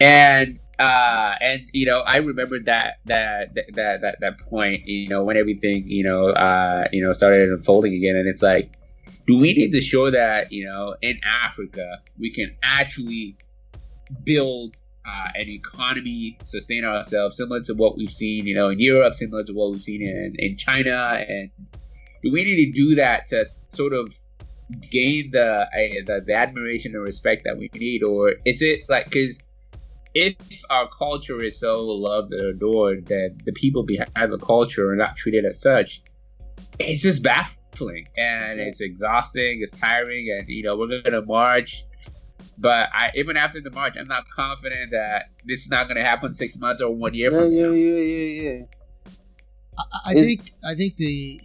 And 0.00 0.60
uh, 0.78 1.34
and 1.40 1.62
you 1.72 1.86
know, 1.86 2.00
I 2.00 2.18
remember 2.18 2.60
that 2.60 2.98
that 3.06 3.54
that 3.74 4.00
that 4.02 4.20
that 4.20 4.38
point. 4.38 4.86
You 4.86 5.08
know, 5.08 5.24
when 5.24 5.36
everything 5.36 5.88
you 5.88 6.04
know 6.04 6.26
uh, 6.28 6.86
you 6.92 7.02
know 7.02 7.12
started 7.12 7.48
unfolding 7.50 7.94
again, 7.94 8.16
and 8.16 8.28
it's 8.28 8.42
like, 8.42 8.77
do 9.28 9.38
we 9.38 9.52
need 9.52 9.70
to 9.72 9.80
show 9.80 10.10
that 10.10 10.50
you 10.50 10.64
know 10.64 10.96
in 11.02 11.20
Africa 11.22 12.00
we 12.18 12.32
can 12.32 12.56
actually 12.62 13.36
build 14.24 14.76
uh, 15.06 15.28
an 15.36 15.48
economy, 15.48 16.38
sustain 16.42 16.84
ourselves, 16.84 17.36
similar 17.36 17.62
to 17.62 17.74
what 17.74 17.96
we've 17.96 18.12
seen, 18.12 18.46
you 18.46 18.54
know, 18.54 18.68
in 18.68 18.78
Europe, 18.78 19.14
similar 19.14 19.44
to 19.44 19.52
what 19.52 19.70
we've 19.72 19.82
seen 19.82 20.02
in, 20.02 20.34
in 20.38 20.56
China, 20.56 21.24
and 21.28 21.50
do 22.22 22.32
we 22.32 22.44
need 22.44 22.66
to 22.66 22.72
do 22.72 22.94
that 22.96 23.28
to 23.28 23.46
sort 23.68 23.92
of 23.92 24.18
gain 24.90 25.30
the, 25.30 25.44
uh, 25.44 25.68
the 26.06 26.22
the 26.26 26.34
admiration 26.34 26.94
and 26.94 27.04
respect 27.04 27.44
that 27.44 27.56
we 27.58 27.70
need, 27.74 28.02
or 28.02 28.34
is 28.44 28.62
it 28.62 28.80
like 28.88 29.04
because 29.06 29.40
if 30.14 30.34
our 30.70 30.88
culture 30.88 31.42
is 31.42 31.58
so 31.58 31.84
loved 31.84 32.32
and 32.32 32.42
adored 32.42 33.06
that 33.06 33.36
the 33.44 33.52
people 33.52 33.82
behind 33.82 34.32
the 34.32 34.38
culture 34.38 34.90
are 34.90 34.96
not 34.96 35.16
treated 35.16 35.44
as 35.44 35.60
such, 35.60 36.02
it's 36.78 37.02
just 37.02 37.22
baffling 37.22 37.57
and 38.16 38.60
it's 38.60 38.80
exhausting, 38.80 39.60
it's 39.62 39.76
tiring, 39.76 40.28
and 40.38 40.48
you 40.48 40.62
know 40.62 40.76
we're 40.76 41.02
gonna 41.02 41.22
march. 41.22 41.84
But 42.60 42.88
I, 42.92 43.12
even 43.14 43.36
after 43.36 43.60
the 43.60 43.70
march, 43.70 43.96
I'm 43.98 44.08
not 44.08 44.28
confident 44.30 44.90
that 44.90 45.30
this 45.44 45.62
is 45.62 45.70
not 45.70 45.86
going 45.86 45.96
to 45.96 46.02
happen 46.02 46.34
six 46.34 46.58
months 46.58 46.82
or 46.82 46.92
one 46.92 47.14
year 47.14 47.30
yeah, 47.30 47.38
from 47.38 47.52
yeah, 47.52 47.62
now. 47.62 47.70
Yeah, 47.70 48.00
yeah, 48.00 48.42
yeah, 48.42 48.64
I, 49.78 50.10
I 50.10 50.14
think 50.14 50.52
I 50.68 50.74
think 50.74 50.96
the 50.96 51.40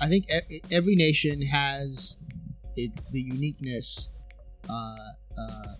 I 0.00 0.06
think 0.08 0.26
every 0.70 0.94
nation 0.94 1.42
has 1.42 2.18
its 2.76 3.06
the 3.10 3.20
uniqueness 3.20 4.08
uh, 4.68 4.96
uh, 5.38 5.74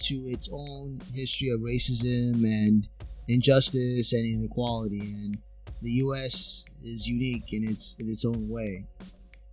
to 0.00 0.14
its 0.14 0.48
own 0.52 1.00
history 1.14 1.48
of 1.48 1.60
racism 1.60 2.44
and 2.44 2.88
injustice 3.28 4.12
and 4.12 4.24
inequality, 4.24 5.00
and 5.00 5.38
the 5.82 5.90
U.S. 5.90 6.64
is 6.84 7.06
unique 7.06 7.52
in 7.52 7.64
its 7.64 7.96
in 7.98 8.08
its 8.08 8.24
own 8.24 8.48
way. 8.48 8.86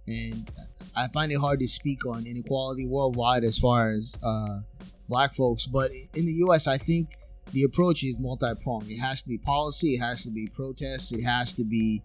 And 0.05 0.49
I 0.97 1.07
find 1.07 1.31
it 1.31 1.39
hard 1.39 1.59
to 1.59 1.67
speak 1.67 2.05
on 2.05 2.25
inequality 2.25 2.85
worldwide 2.85 3.43
as 3.43 3.57
far 3.57 3.89
as 3.89 4.17
uh, 4.21 4.59
black 5.07 5.33
folks, 5.33 5.65
but 5.65 5.91
in 6.13 6.25
the 6.25 6.33
U.S., 6.45 6.67
I 6.67 6.77
think 6.77 7.15
the 7.51 7.63
approach 7.63 8.03
is 8.03 8.19
multi-pronged. 8.19 8.89
It 8.89 8.99
has 8.99 9.21
to 9.21 9.29
be 9.29 9.37
policy, 9.37 9.95
it 9.95 9.99
has 9.99 10.23
to 10.23 10.31
be 10.31 10.47
protests, 10.47 11.13
it 11.13 11.23
has 11.23 11.53
to 11.53 11.63
be 11.63 12.01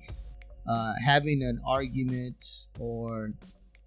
uh, 0.69 0.93
having 1.05 1.43
an 1.43 1.61
argument 1.67 2.69
or 2.79 3.33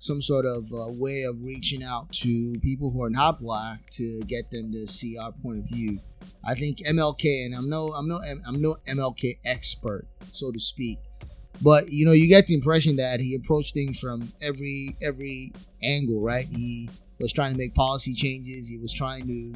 some 0.01 0.19
sort 0.19 0.47
of 0.47 0.73
uh, 0.73 0.87
way 0.89 1.21
of 1.21 1.43
reaching 1.43 1.83
out 1.83 2.11
to 2.11 2.59
people 2.61 2.89
who 2.89 3.03
are 3.03 3.09
not 3.11 3.37
black 3.39 3.87
to 3.91 4.19
get 4.25 4.49
them 4.49 4.71
to 4.71 4.87
see 4.87 5.15
our 5.15 5.31
point 5.31 5.59
of 5.59 5.69
view. 5.69 5.99
I 6.43 6.55
think 6.55 6.79
MLK, 6.79 7.45
and 7.45 7.53
I'm 7.53 7.69
no, 7.69 7.89
I'm 7.89 8.07
no, 8.07 8.19
I'm 8.47 8.59
no 8.59 8.77
MLK 8.87 9.37
expert, 9.45 10.07
so 10.31 10.51
to 10.51 10.59
speak, 10.59 10.97
but 11.61 11.91
you 11.91 12.03
know, 12.03 12.13
you 12.13 12.27
get 12.27 12.47
the 12.47 12.55
impression 12.55 12.95
that 12.95 13.19
he 13.19 13.35
approached 13.35 13.75
things 13.75 13.99
from 13.99 14.33
every 14.41 14.97
every 15.03 15.53
angle, 15.83 16.19
right? 16.19 16.47
He 16.49 16.89
was 17.19 17.31
trying 17.31 17.51
to 17.51 17.57
make 17.59 17.75
policy 17.75 18.15
changes. 18.15 18.67
He 18.67 18.79
was 18.79 18.91
trying 18.91 19.27
to 19.27 19.53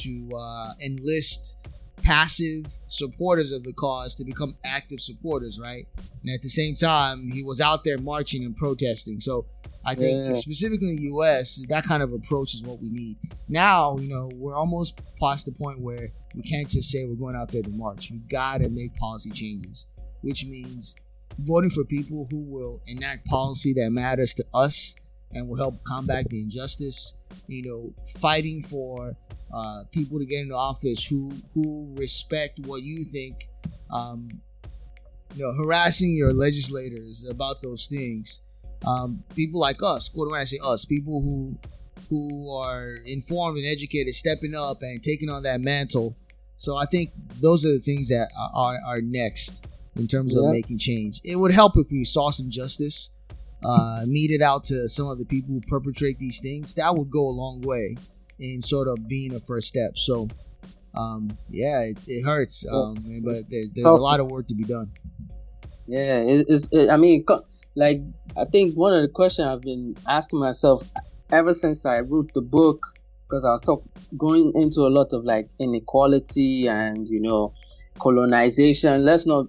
to 0.00 0.30
uh, 0.36 0.72
enlist 0.84 1.56
passive 2.02 2.66
supporters 2.86 3.52
of 3.52 3.64
the 3.64 3.72
cause 3.72 4.14
to 4.16 4.24
become 4.24 4.56
active 4.64 5.00
supporters, 5.00 5.60
right? 5.60 5.86
And 6.22 6.32
at 6.32 6.42
the 6.42 6.48
same 6.48 6.74
time, 6.74 7.28
he 7.28 7.42
was 7.42 7.60
out 7.60 7.84
there 7.84 7.98
marching 7.98 8.44
and 8.44 8.56
protesting. 8.56 9.20
So 9.20 9.46
I 9.84 9.94
think 9.94 10.28
yeah. 10.28 10.34
specifically 10.34 10.90
in 10.90 10.96
the 10.96 11.02
U.S., 11.02 11.64
that 11.68 11.84
kind 11.84 12.02
of 12.02 12.12
approach 12.12 12.54
is 12.54 12.62
what 12.62 12.80
we 12.80 12.90
need. 12.90 13.16
Now, 13.48 13.96
you 13.98 14.08
know, 14.08 14.30
we're 14.34 14.54
almost 14.54 15.00
past 15.20 15.46
the 15.46 15.52
point 15.52 15.80
where 15.80 16.08
we 16.34 16.42
can't 16.42 16.68
just 16.68 16.90
say 16.90 17.06
we're 17.06 17.14
going 17.14 17.36
out 17.36 17.50
there 17.50 17.62
to 17.62 17.70
march. 17.70 18.10
We 18.10 18.18
got 18.18 18.60
to 18.60 18.68
make 18.68 18.94
policy 18.96 19.30
changes, 19.30 19.86
which 20.20 20.44
means 20.44 20.94
voting 21.38 21.70
for 21.70 21.84
people 21.84 22.26
who 22.30 22.44
will 22.44 22.82
enact 22.86 23.26
policy 23.26 23.72
that 23.74 23.90
matters 23.90 24.34
to 24.34 24.44
us 24.52 24.94
and 25.32 25.48
will 25.48 25.56
help 25.56 25.82
combat 25.84 26.28
the 26.28 26.40
injustice. 26.40 27.14
You 27.46 27.62
know, 27.62 28.04
fighting 28.20 28.62
for 28.62 29.16
uh, 29.52 29.84
people 29.92 30.18
to 30.18 30.26
get 30.26 30.40
into 30.40 30.54
office 30.54 31.04
who 31.04 31.32
who 31.54 31.94
respect 31.96 32.60
what 32.60 32.82
you 32.82 33.04
think. 33.04 33.48
Um, 33.90 34.28
you 35.34 35.44
know, 35.44 35.52
harassing 35.62 36.14
your 36.16 36.32
legislators 36.32 37.28
about 37.28 37.60
those 37.60 37.86
things 37.86 38.40
um, 38.86 39.24
people 39.34 39.60
like 39.60 39.82
us, 39.82 40.08
quote 40.08 40.30
when 40.30 40.40
I 40.40 40.44
say 40.44 40.58
us, 40.64 40.84
people 40.84 41.20
who 41.22 41.58
who 42.08 42.50
are 42.50 42.96
informed 43.04 43.58
and 43.58 43.66
educated, 43.66 44.14
stepping 44.14 44.54
up 44.54 44.80
and 44.82 45.02
taking 45.02 45.28
on 45.28 45.42
that 45.42 45.60
mantle. 45.60 46.16
So 46.56 46.74
I 46.76 46.86
think 46.86 47.10
those 47.40 47.66
are 47.66 47.72
the 47.72 47.78
things 47.78 48.08
that 48.08 48.28
are, 48.54 48.78
are 48.86 49.02
next 49.02 49.66
in 49.94 50.06
terms 50.06 50.34
of 50.34 50.50
making 50.50 50.78
change. 50.78 51.20
It 51.22 51.36
would 51.36 51.52
help 51.52 51.76
if 51.76 51.90
we 51.90 52.04
saw 52.04 52.30
some 52.30 52.50
justice 52.50 53.10
uh, 53.62 54.04
meted 54.06 54.40
out 54.40 54.64
to 54.64 54.88
some 54.88 55.06
of 55.06 55.18
the 55.18 55.26
people 55.26 55.52
who 55.52 55.60
perpetrate 55.60 56.18
these 56.18 56.40
things. 56.40 56.74
That 56.74 56.96
would 56.96 57.10
go 57.10 57.28
a 57.28 57.30
long 57.30 57.60
way 57.60 57.96
in 58.38 58.62
sort 58.62 58.88
of 58.88 59.08
being 59.08 59.34
a 59.34 59.40
first 59.40 59.68
step. 59.68 59.96
So, 59.96 60.28
um, 60.96 61.36
yeah, 61.48 61.82
it, 61.82 62.02
it 62.06 62.24
hurts, 62.24 62.64
um, 62.70 62.96
but 63.24 63.48
there, 63.50 63.64
there's 63.74 63.86
a 63.86 63.90
lot 63.90 64.20
of 64.20 64.30
work 64.30 64.46
to 64.48 64.54
be 64.54 64.64
done. 64.64 64.90
Yeah, 65.86 66.18
it, 66.18 66.46
it's. 66.48 66.68
It, 66.70 66.90
I 66.90 66.96
mean, 66.96 67.24
like 67.74 68.00
I 68.36 68.44
think 68.44 68.74
one 68.74 68.92
of 68.92 69.02
the 69.02 69.08
questions 69.08 69.48
I've 69.48 69.62
been 69.62 69.96
asking 70.06 70.38
myself 70.38 70.88
ever 71.30 71.54
since 71.54 71.86
I 71.86 72.00
wrote 72.00 72.32
the 72.34 72.42
book, 72.42 72.86
because 73.26 73.44
I 73.44 73.50
was 73.50 73.60
talk, 73.60 73.82
going 74.16 74.52
into 74.54 74.80
a 74.80 74.88
lot 74.88 75.12
of 75.12 75.24
like 75.24 75.48
inequality 75.58 76.68
and 76.68 77.08
you 77.08 77.20
know 77.20 77.54
colonization. 77.98 79.04
Let's 79.04 79.26
not 79.26 79.46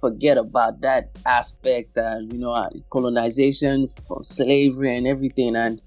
forget 0.00 0.36
about 0.36 0.80
that 0.82 1.10
aspect 1.24 1.96
and 1.96 2.32
you 2.32 2.38
know 2.38 2.52
uh, 2.52 2.70
colonization 2.90 3.88
from 4.06 4.24
slavery 4.24 4.96
and 4.96 5.06
everything 5.06 5.56
and 5.56 5.80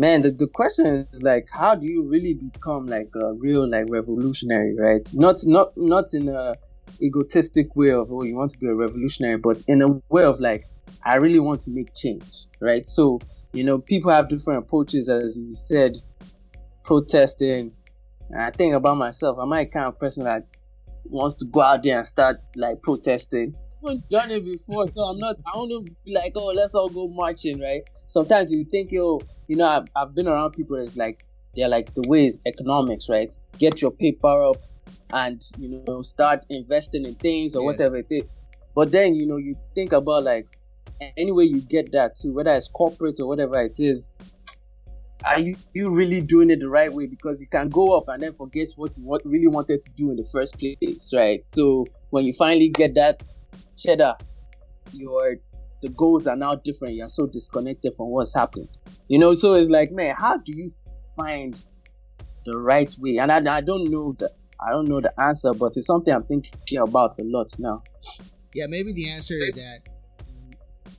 man 0.00 0.22
the, 0.22 0.30
the 0.30 0.46
question 0.46 0.86
is 0.86 1.22
like 1.22 1.46
how 1.52 1.74
do 1.74 1.86
you 1.86 2.02
really 2.02 2.32
become 2.32 2.86
like 2.86 3.10
a 3.14 3.34
real 3.34 3.68
like 3.68 3.84
revolutionary 3.88 4.74
right? 4.74 5.06
Not 5.12 5.44
not 5.44 5.76
not 5.76 6.14
in 6.14 6.30
a 6.30 6.54
egotistic 7.02 7.76
way 7.76 7.90
of 7.90 8.10
oh 8.10 8.22
you 8.22 8.34
want 8.34 8.50
to 8.52 8.58
be 8.58 8.66
a 8.66 8.74
revolutionary 8.74 9.36
but 9.36 9.58
in 9.68 9.82
a 9.82 9.88
way 10.08 10.24
of 10.24 10.40
like 10.40 10.64
i 11.04 11.14
really 11.16 11.38
want 11.38 11.60
to 11.62 11.70
make 11.70 11.94
change 11.94 12.46
right? 12.60 12.86
So 12.86 13.20
you 13.52 13.62
know 13.62 13.78
people 13.78 14.10
have 14.10 14.30
different 14.30 14.64
approaches 14.64 15.08
as 15.10 15.36
you 15.36 15.54
said 15.54 15.98
protesting. 16.82 17.72
I 18.36 18.50
think 18.52 18.74
about 18.74 18.96
myself 18.96 19.38
am 19.38 19.52
i 19.52 19.66
kind 19.66 19.86
of 19.86 19.98
person 19.98 20.24
that 20.24 20.46
wants 21.04 21.36
to 21.36 21.44
go 21.44 21.60
out 21.60 21.82
there 21.82 21.98
and 21.98 22.06
start 22.06 22.36
like 22.56 22.80
protesting. 22.82 23.54
I 23.54 23.90
haven't 23.90 24.08
done 24.08 24.30
it 24.30 24.44
before 24.44 24.88
so 24.88 25.00
i'm 25.02 25.18
not 25.18 25.36
i 25.46 25.52
don't 25.52 25.84
be 26.04 26.14
like 26.14 26.32
oh 26.36 26.52
let's 26.56 26.74
all 26.74 26.88
go 26.88 27.06
marching 27.08 27.60
right? 27.60 27.82
Sometimes 28.08 28.50
you 28.50 28.64
think 28.64 28.92
yo 28.92 29.20
you 29.50 29.56
know 29.56 29.68
i've, 29.68 29.88
I've 29.96 30.14
been 30.14 30.28
around 30.28 30.52
people 30.52 30.76
that's 30.76 30.96
like 30.96 31.26
they're 31.54 31.68
like 31.68 31.92
the 31.94 32.04
way 32.08 32.26
is 32.26 32.38
economics 32.46 33.08
right 33.08 33.30
get 33.58 33.82
your 33.82 33.90
paper 33.90 34.44
up 34.50 34.56
and 35.12 35.44
you 35.58 35.82
know 35.86 36.02
start 36.02 36.44
investing 36.48 37.04
in 37.04 37.14
things 37.14 37.54
or 37.54 37.62
yeah. 37.62 37.66
whatever 37.66 37.96
it 37.96 38.06
is. 38.10 38.24
But 38.74 38.92
then 38.92 39.14
you 39.14 39.26
know 39.26 39.36
you 39.36 39.56
think 39.74 39.92
about 39.92 40.24
like 40.24 40.46
any 41.16 41.32
way 41.32 41.44
you 41.44 41.60
get 41.60 41.92
that 41.92 42.16
too, 42.16 42.32
whether 42.32 42.54
it's 42.54 42.68
corporate 42.68 43.20
or 43.20 43.26
whatever 43.26 43.60
it 43.62 43.78
is. 43.78 44.16
Are 45.22 45.38
you, 45.38 45.54
you 45.74 45.90
really 45.90 46.22
doing 46.22 46.48
it 46.48 46.60
the 46.60 46.68
right 46.68 46.90
way? 46.90 47.04
Because 47.04 47.42
you 47.42 47.46
can 47.46 47.68
go 47.68 47.94
up 47.94 48.08
and 48.08 48.22
then 48.22 48.32
forget 48.32 48.72
what 48.76 48.96
you 48.96 49.02
what 49.02 49.20
really 49.26 49.48
wanted 49.48 49.82
to 49.82 49.90
do 49.90 50.10
in 50.10 50.16
the 50.16 50.24
first 50.32 50.58
place, 50.58 51.12
right? 51.12 51.42
So 51.46 51.86
when 52.08 52.24
you 52.24 52.32
finally 52.32 52.70
get 52.70 52.94
that 52.94 53.22
cheddar, 53.76 54.16
your 54.92 55.36
the 55.82 55.88
goals 55.90 56.26
are 56.26 56.36
now 56.36 56.56
different. 56.56 56.94
You're 56.94 57.08
so 57.08 57.26
disconnected 57.26 57.94
from 57.96 58.08
what's 58.08 58.34
happening. 58.34 58.68
You 59.08 59.18
know, 59.18 59.34
so 59.34 59.54
it's 59.54 59.70
like, 59.70 59.92
man, 59.92 60.14
how 60.18 60.36
do 60.36 60.52
you 60.52 60.72
find 61.16 61.56
the 62.44 62.58
right 62.58 62.92
way? 62.98 63.18
And 63.18 63.32
I, 63.32 63.56
I 63.56 63.60
don't 63.60 63.90
know 63.90 64.14
the 64.18 64.30
I 64.64 64.70
don't 64.70 64.88
know 64.88 65.00
the 65.00 65.12
answer, 65.20 65.52
but 65.54 65.72
it's 65.76 65.86
something 65.86 66.12
I'm 66.12 66.24
thinking 66.24 66.78
about 66.78 67.18
a 67.18 67.22
lot 67.22 67.58
now. 67.58 67.82
Yeah, 68.52 68.66
maybe 68.66 68.92
the 68.92 69.08
answer 69.08 69.34
is 69.34 69.54
that 69.54 69.80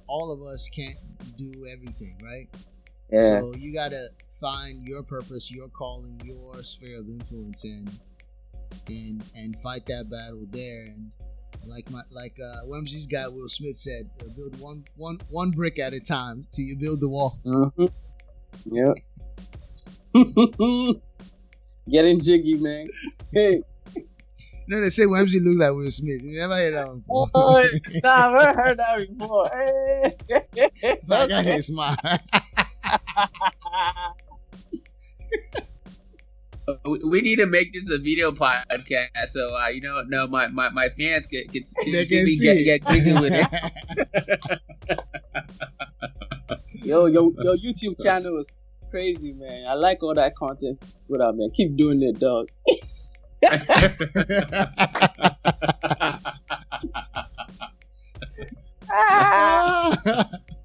all 0.08 0.32
of 0.32 0.41
us 0.41 0.68
can't 0.68 0.98
do 1.38 1.68
everything, 1.72 2.18
right? 2.24 2.48
Yeah. 3.12 3.41
So 3.41 3.53
you 3.56 3.74
gotta 3.74 4.08
find 4.40 4.84
your 4.84 5.03
purpose, 5.03 5.52
your 5.52 5.68
calling, 5.70 6.20
your 6.26 6.64
sphere 6.64 6.99
of 6.99 7.08
influence, 7.08 7.64
and 7.64 7.91
and 8.88 9.24
and 9.36 9.56
fight 9.58 9.86
that 9.88 10.10
battle 10.10 10.45
there. 10.49 10.84
And 10.84 11.14
Like 11.65 11.90
my 11.91 12.02
like 12.11 12.38
uh 12.44 12.65
Wemsey's 12.68 13.07
guy 13.07 13.28
Will 13.28 13.49
Smith 13.49 13.78
said, 13.78 14.10
uh, 14.22 14.26
build 14.36 14.60
one 14.60 14.84
one 14.98 15.19
one 15.30 15.52
brick 15.52 15.80
at 15.80 15.94
a 15.94 15.99
time 15.99 16.44
till 16.52 16.65
you 16.65 16.76
build 16.76 17.02
the 17.02 17.10
wall. 17.10 17.40
Mm-hmm. 17.45 17.86
Yep. 18.65 18.95
Getting 21.90 22.19
jiggy, 22.19 22.56
man. 22.56 22.88
Hey. 23.32 23.64
No, 24.68 24.80
they 24.80 24.90
say 24.90 25.06
Wemsey 25.06 25.44
look 25.44 25.57
like 25.57 25.73
Will 25.73 25.91
Smith. 25.91 26.23
You 26.23 26.40
never 26.40 26.56
heard 26.56 26.73
that 26.73 26.88
one 26.88 26.99
before. 26.99 27.28
Oh, 27.34 27.64
nah, 28.03 28.38
I've 28.38 28.56
heard 28.56 28.80
that 28.80 29.18
before. 29.18 29.49
Hey. 29.49 30.15
I 31.10 31.28
got 31.28 31.45
his 31.45 31.68
smile. 31.68 31.98
we, 36.85 36.99
we 37.03 37.22
need 37.22 37.38
to 37.38 37.45
make 37.45 37.73
this 37.73 37.89
a 37.89 37.98
video 37.98 38.31
podcast 38.31 39.07
so 39.30 39.56
uh, 39.56 39.68
you 39.68 39.81
know 39.81 40.02
no 40.07 40.27
my, 40.27 40.48
my, 40.48 40.69
my 40.69 40.89
fans 40.89 41.27
get 41.27 41.52
get, 41.52 41.68
They 41.85 41.91
get, 41.91 42.10
can 42.10 42.26
see 42.26 42.35
see 42.35 42.64
get, 42.64 42.84
get 42.84 42.93
jiggy 42.93 43.14
with 43.14 43.34
it. 43.34 44.60
Yo, 46.84 47.06
yo, 47.06 47.31
your 47.43 47.56
YouTube 47.57 48.02
channel 48.02 48.39
is 48.39 48.52
crazy, 48.89 49.34
man. 49.34 49.68
I 49.68 49.76
like 49.76 50.02
all 50.02 50.15
that 50.15 50.35
content. 50.35 50.81
What 51.06 51.22
up, 51.22 51.35
man? 51.35 51.52
Keep 51.52 51.77
doing 51.77 52.02
it, 52.02 52.19
dog. 52.19 52.49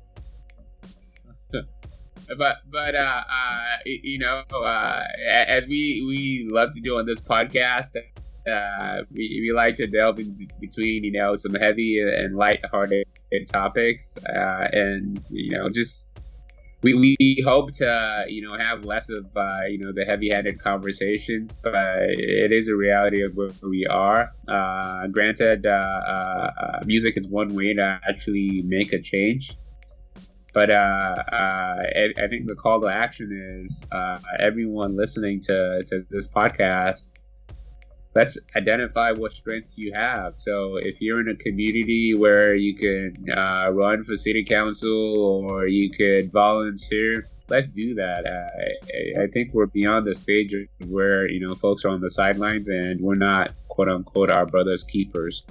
but 2.38 2.58
but 2.70 2.94
uh, 2.94 3.22
uh 3.28 3.76
you 3.84 4.18
know 4.18 4.42
uh 4.52 5.02
as 5.28 5.66
we 5.66 6.04
we 6.06 6.46
love 6.50 6.72
to 6.74 6.80
do 6.80 6.98
on 6.98 7.06
this 7.06 7.20
podcast 7.20 7.96
uh 8.50 9.02
we, 9.12 9.40
we 9.42 9.52
like 9.54 9.76
to 9.76 9.86
delve 9.86 10.18
in 10.18 10.36
between 10.60 11.04
you 11.04 11.12
know 11.12 11.34
some 11.34 11.54
heavy 11.54 12.00
and 12.00 12.36
light-hearted 12.36 13.06
topics 13.52 14.16
uh 14.28 14.68
and 14.72 15.22
you 15.30 15.56
know 15.56 15.68
just 15.68 16.08
we, 16.82 16.94
we 16.94 17.42
hope 17.44 17.72
to 17.74 18.24
you 18.28 18.42
know 18.42 18.56
have 18.56 18.84
less 18.84 19.08
of 19.08 19.24
uh, 19.36 19.60
you 19.68 19.78
know 19.78 19.92
the 19.92 20.04
heavy-handed 20.04 20.62
conversations 20.62 21.58
but 21.62 21.74
it 21.74 22.52
is 22.52 22.68
a 22.68 22.76
reality 22.76 23.22
of 23.22 23.32
where 23.34 23.50
we 23.62 23.86
are. 23.86 24.30
Uh, 24.46 25.06
granted 25.08 25.66
uh, 25.66 25.70
uh, 25.70 26.50
uh, 26.60 26.80
music 26.84 27.16
is 27.16 27.26
one 27.26 27.54
way 27.54 27.74
to 27.74 28.00
actually 28.08 28.62
make 28.66 28.92
a 28.92 29.00
change 29.00 29.58
but 30.56 30.70
uh, 30.70 30.72
uh, 30.74 31.82
I, 32.16 32.28
think 32.30 32.46
the 32.46 32.54
call 32.54 32.80
to 32.80 32.86
action 32.86 33.60
is 33.60 33.84
uh, 33.92 34.18
everyone 34.40 34.96
listening 34.96 35.38
to, 35.40 35.84
to 35.88 36.06
this 36.08 36.28
podcast 36.28 37.10
let's 38.14 38.38
identify 38.56 39.12
what 39.12 39.34
strengths 39.34 39.76
you 39.76 39.92
have. 39.92 40.36
So 40.38 40.76
if 40.76 41.02
you're 41.02 41.20
in 41.20 41.28
a 41.28 41.36
community 41.36 42.14
where 42.14 42.54
you 42.54 42.74
can 42.74 43.26
uh, 43.30 43.68
run 43.70 44.02
for 44.02 44.16
city 44.16 44.44
council 44.44 45.46
or 45.50 45.66
you 45.66 45.90
could 45.90 46.32
volunteer 46.32 47.28
let's 47.48 47.68
do 47.68 47.94
that. 47.96 48.24
Uh, 48.26 49.20
I, 49.20 49.24
I 49.24 49.26
think 49.26 49.52
we're 49.52 49.66
beyond 49.66 50.06
the 50.06 50.14
stage 50.14 50.54
where 50.86 51.28
you 51.28 51.46
know 51.46 51.54
folks 51.54 51.84
are 51.84 51.90
on 51.90 52.00
the 52.00 52.10
sidelines 52.10 52.68
and 52.68 52.98
we're 53.02 53.14
not 53.14 53.52
quote 53.68 53.90
unquote 53.90 54.30
our 54.30 54.46
brothers 54.46 54.84
keepers. 54.84 55.44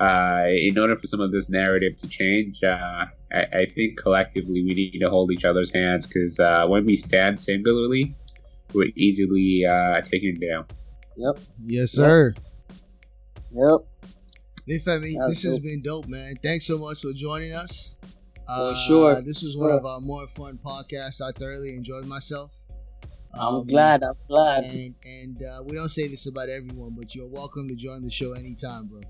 Uh, 0.00 0.44
in 0.48 0.78
order 0.78 0.96
for 0.96 1.06
some 1.06 1.20
of 1.20 1.32
this 1.32 1.48
narrative 1.48 1.96
to 1.96 2.08
change, 2.08 2.62
uh, 2.62 3.06
I, 3.34 3.60
I, 3.60 3.66
think 3.66 3.98
collectively 3.98 4.62
we 4.62 4.74
need 4.74 4.98
to 5.00 5.10
hold 5.10 5.32
each 5.32 5.44
other's 5.44 5.72
hands 5.72 6.06
because 6.06 6.38
uh, 6.38 6.66
when 6.66 6.84
we 6.84 6.96
stand 6.96 7.38
singularly, 7.38 8.14
we're 8.72 8.90
easily 8.96 9.64
uh, 9.66 10.00
taken 10.02 10.38
down. 10.40 10.66
Yep. 11.16 11.38
yes, 11.66 11.90
sir. 11.92 12.34
Yep. 13.52 13.80
Hey, 14.66 14.78
Femi, 14.78 15.14
That's 15.18 15.30
this 15.30 15.42
has 15.44 15.58
been 15.58 15.82
dope, 15.82 16.08
man. 16.08 16.36
Thanks 16.42 16.66
so 16.66 16.78
much 16.78 17.00
for 17.02 17.12
joining 17.12 17.52
us. 17.52 17.96
Uh, 18.48 18.74
sure. 18.86 19.20
This 19.22 19.42
was 19.42 19.56
one 19.56 19.68
Sure. 19.70 19.78
of 19.78 19.86
our 19.86 20.00
more 20.00 20.26
fun 20.28 20.58
podcasts. 20.64 21.20
I 21.20 21.32
thoroughly 21.32 21.74
enjoyed 21.74 22.06
myself. 22.06 22.52
I'm 23.32 23.54
Um, 23.56 23.66
glad. 23.66 24.02
I'm 24.02 24.14
glad. 24.28 24.64
And 24.64 24.94
and 25.04 25.42
uh, 25.42 25.62
we 25.66 25.74
don't 25.74 25.88
say 25.88 26.08
this 26.08 26.26
about 26.26 26.48
everyone, 26.48 26.94
but 26.96 27.14
you're 27.14 27.28
welcome 27.28 27.68
to 27.68 27.74
join 27.74 28.02
the 28.02 28.10
show 28.10 28.32
anytime, 28.32 28.86
bro. 28.86 29.00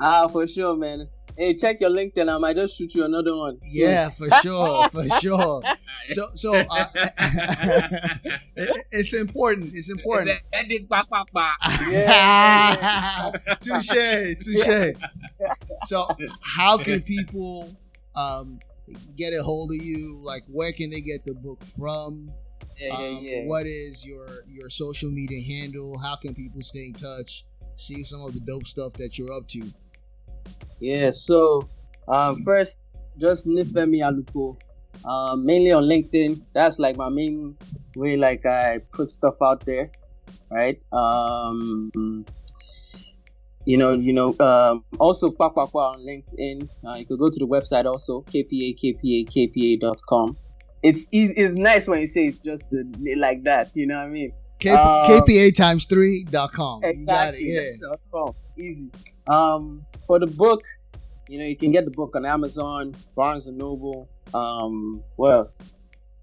Ah, 0.00 0.26
for 0.28 0.46
sure, 0.46 0.76
man. 0.76 1.08
Hey, 1.36 1.54
check 1.54 1.80
your 1.80 1.90
LinkedIn. 1.90 2.28
I 2.32 2.38
might 2.38 2.56
just 2.56 2.76
shoot 2.76 2.94
you 2.94 3.04
another 3.04 3.36
one. 3.36 3.58
Yeah, 3.64 4.10
for 4.10 4.28
sure, 4.42 4.88
for 4.90 5.08
sure. 5.20 5.62
So 6.08 6.26
so 6.34 6.54
uh, 6.54 6.84
it- 8.56 8.84
it's 8.92 9.12
important. 9.14 9.72
It's 9.74 9.90
important. 9.90 10.28
Yeah. 11.90 13.32
touche, 13.60 14.34
touche. 14.44 14.92
So, 15.86 16.06
how 16.42 16.76
can 16.78 17.02
people 17.02 17.74
um, 18.14 18.60
get 19.16 19.32
a 19.32 19.42
hold 19.42 19.70
of 19.72 19.76
you? 19.82 20.16
Like, 20.22 20.44
where 20.48 20.72
can 20.72 20.90
they 20.90 21.00
get 21.00 21.24
the 21.24 21.34
book 21.34 21.62
from? 21.78 22.30
Yeah, 22.78 22.88
yeah, 23.00 23.06
Um, 23.18 23.18
yeah. 23.24 23.44
What 23.46 23.66
is 23.66 24.04
your 24.06 24.26
your 24.48 24.68
social 24.70 25.10
media 25.10 25.42
handle? 25.42 25.98
How 25.98 26.16
can 26.16 26.34
people 26.34 26.62
stay 26.62 26.86
in 26.86 26.92
touch? 26.94 27.44
See 27.76 28.04
some 28.04 28.22
of 28.22 28.34
the 28.34 28.40
dope 28.40 28.66
stuff 28.66 28.92
that 28.94 29.18
you're 29.18 29.32
up 29.32 29.46
to. 29.48 29.62
Yeah, 30.80 31.10
so 31.10 31.68
um, 32.08 32.42
first, 32.44 32.78
just 33.18 33.46
Nifemi 33.46 33.98
Alupo. 34.00 34.56
Um, 35.04 35.46
mainly 35.46 35.72
on 35.72 35.84
LinkedIn. 35.84 36.42
That's 36.52 36.78
like 36.78 36.96
my 36.96 37.08
main 37.08 37.56
way, 37.96 38.16
like 38.16 38.44
I 38.44 38.78
put 38.92 39.08
stuff 39.10 39.36
out 39.42 39.64
there, 39.64 39.90
right? 40.50 40.80
Um, 40.92 42.24
you 43.64 43.76
know, 43.76 43.92
you 43.92 44.12
know. 44.12 44.36
Um, 44.40 44.84
also, 44.98 45.30
Kwakwa 45.30 45.74
on 45.74 46.00
LinkedIn. 46.00 46.68
Uh, 46.86 46.94
you 46.94 47.06
could 47.06 47.18
go 47.18 47.30
to 47.30 47.38
the 47.38 47.46
website 47.46 47.84
also, 47.84 48.22
kpa 48.22 48.76
It's 50.82 51.00
easy, 51.12 51.32
it's 51.34 51.54
nice 51.54 51.86
when 51.86 52.00
you 52.00 52.08
say 52.08 52.26
it's 52.26 52.38
just 52.38 52.68
the, 52.70 52.84
like 53.18 53.44
that. 53.44 53.70
You 53.74 53.86
know 53.86 53.98
what 53.98 54.06
I 54.06 54.08
mean? 54.08 54.32
K- 54.58 54.70
Um, 54.70 54.78
KPA 55.06 55.54
times 55.54 55.86
three 55.86 56.24
dot 56.24 56.52
com. 56.52 56.82
You 56.84 57.06
got 57.06 57.34
Exactly. 57.34 57.44
it. 57.44 57.80
Yeah. 57.80 58.30
Easy. 58.60 58.90
Um, 59.26 59.84
for 60.06 60.18
the 60.18 60.26
book, 60.26 60.62
you 61.28 61.38
know, 61.38 61.44
you 61.44 61.56
can 61.56 61.72
get 61.72 61.84
the 61.84 61.90
book 61.90 62.14
on 62.14 62.26
Amazon, 62.26 62.94
Barnes 63.14 63.46
and 63.46 63.56
Noble. 63.56 64.08
Um, 64.34 65.02
what 65.16 65.32
else? 65.32 65.72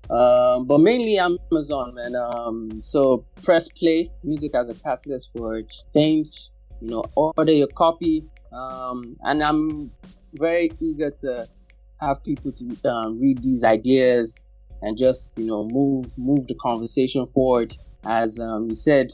Um, 0.10 0.66
but 0.66 0.80
mainly 0.80 1.18
Amazon, 1.18 1.96
man. 1.96 2.16
Um, 2.16 2.82
so 2.84 3.26
press 3.44 3.68
play, 3.68 4.12
music 4.24 4.54
as 4.56 4.70
a 4.70 4.76
catalyst 4.76 5.30
for 5.36 5.62
change. 5.94 6.50
You 6.82 6.90
know, 6.90 7.06
order 7.16 7.52
your 7.52 7.68
copy. 7.68 8.24
Um, 8.54 9.18
and 9.24 9.44
I'm 9.44 9.92
very 10.34 10.72
eager 10.80 11.12
to 11.22 11.48
have 12.00 12.24
people 12.24 12.52
to 12.52 12.90
um, 12.90 13.20
read 13.20 13.42
these 13.44 13.64
ideas 13.64 14.36
and 14.84 14.96
just 14.98 15.38
you 15.38 15.46
know 15.46 15.66
move 15.66 16.16
move 16.18 16.48
the 16.48 16.56
conversation 16.56 17.26
forward. 17.26 17.76
As 18.06 18.40
um, 18.40 18.70
you 18.70 18.76
said, 18.76 19.12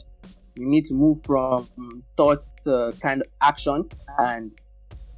you 0.56 0.66
need 0.66 0.84
to 0.86 0.94
move 0.94 1.22
from 1.22 1.68
thoughts 2.16 2.52
to 2.64 2.94
kind 3.00 3.22
of 3.22 3.28
action. 3.40 3.88
And 4.18 4.52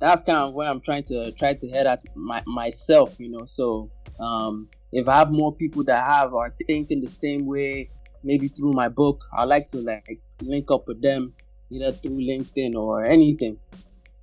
that's 0.00 0.22
kind 0.22 0.38
of 0.38 0.52
where 0.52 0.68
i'm 0.68 0.80
trying 0.80 1.02
to 1.04 1.32
try 1.32 1.54
to 1.54 1.68
head 1.70 1.86
at 1.86 2.02
my, 2.14 2.40
myself 2.46 3.16
you 3.18 3.30
know. 3.30 3.44
So 3.46 3.90
um, 4.20 4.68
if 4.92 5.08
i 5.08 5.16
have 5.16 5.30
more 5.30 5.54
people 5.54 5.84
that 5.84 6.04
have 6.04 6.34
are 6.34 6.54
thinking 6.66 7.00
the 7.00 7.10
same 7.10 7.46
way 7.46 7.90
maybe 8.22 8.48
through 8.48 8.72
my 8.72 8.88
book 8.88 9.24
i 9.32 9.44
like 9.44 9.70
to 9.70 9.78
like 9.78 10.20
link 10.42 10.70
up 10.70 10.86
with 10.86 11.00
them 11.00 11.32
either 11.70 11.92
through 11.92 12.18
linkedin 12.18 12.74
or 12.74 13.04
anything. 13.04 13.58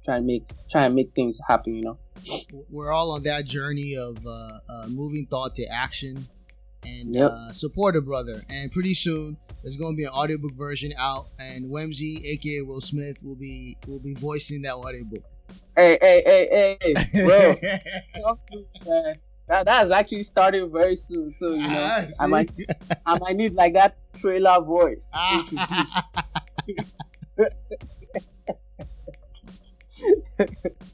Try 0.05 0.17
and 0.17 0.25
make 0.25 0.43
try 0.69 0.85
and 0.85 0.95
make 0.95 1.13
things 1.15 1.39
happen 1.47 1.75
you 1.75 1.83
know. 1.83 1.97
We're 2.69 2.91
all 2.91 3.11
on 3.11 3.23
that 3.23 3.45
journey 3.45 3.95
of 3.97 4.17
uh, 4.25 4.59
uh, 4.69 4.87
moving 4.87 5.27
thought 5.27 5.55
to 5.55 5.65
action 5.65 6.27
and 6.85 7.15
Yep. 7.15 7.31
uh, 7.31 7.51
support 7.53 7.95
a 7.95 8.01
brother. 8.01 8.43
And 8.49 8.71
pretty 8.71 8.93
soon 8.93 9.37
there's 9.61 9.77
going 9.77 9.93
to 9.93 9.97
be 9.97 10.03
an 10.03 10.09
audiobook 10.11 10.53
version 10.53 10.93
out, 10.97 11.27
and 11.39 11.65
Wemsey, 11.71 12.23
aka 12.25 12.61
Will 12.61 12.81
Smith, 12.81 13.23
will 13.23 13.37
be 13.37 13.77
will 13.87 13.99
be 13.99 14.13
voicing 14.13 14.61
that 14.63 14.75
audiobook. 14.75 15.23
hey 15.77 15.97
hey 16.01 16.21
hey 16.25 16.77
hey 16.81 16.93
bro 17.25 17.55
man, 17.61 17.79
that, 19.47 19.65
that's 19.65 19.91
actually 19.91 20.23
starting 20.23 20.71
very 20.71 20.95
soon 20.95 21.29
so 21.31 21.51
you 21.51 21.67
know 21.67 21.87
Ah, 21.91 22.05
i 22.21 22.25
might 22.27 22.49
see? 22.55 22.65
i 23.05 23.17
might 23.19 23.35
need 23.35 23.53
like 23.53 23.73
that 23.73 23.97
trailer 24.17 24.61
voice 24.61 25.09
Ah. 25.13 25.45
introduced. 25.51 25.97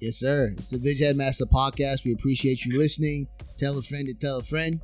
yes, 0.00 0.16
sir. 0.16 0.54
It's 0.56 0.70
the 0.70 0.78
Vig 0.78 1.00
Headmaster 1.00 1.46
podcast. 1.46 2.04
We 2.04 2.12
appreciate 2.12 2.64
you 2.64 2.78
listening. 2.78 3.28
Tell 3.58 3.78
a 3.78 3.82
friend 3.82 4.06
to 4.08 4.14
tell 4.14 4.38
a 4.38 4.42
friend. 4.42 4.80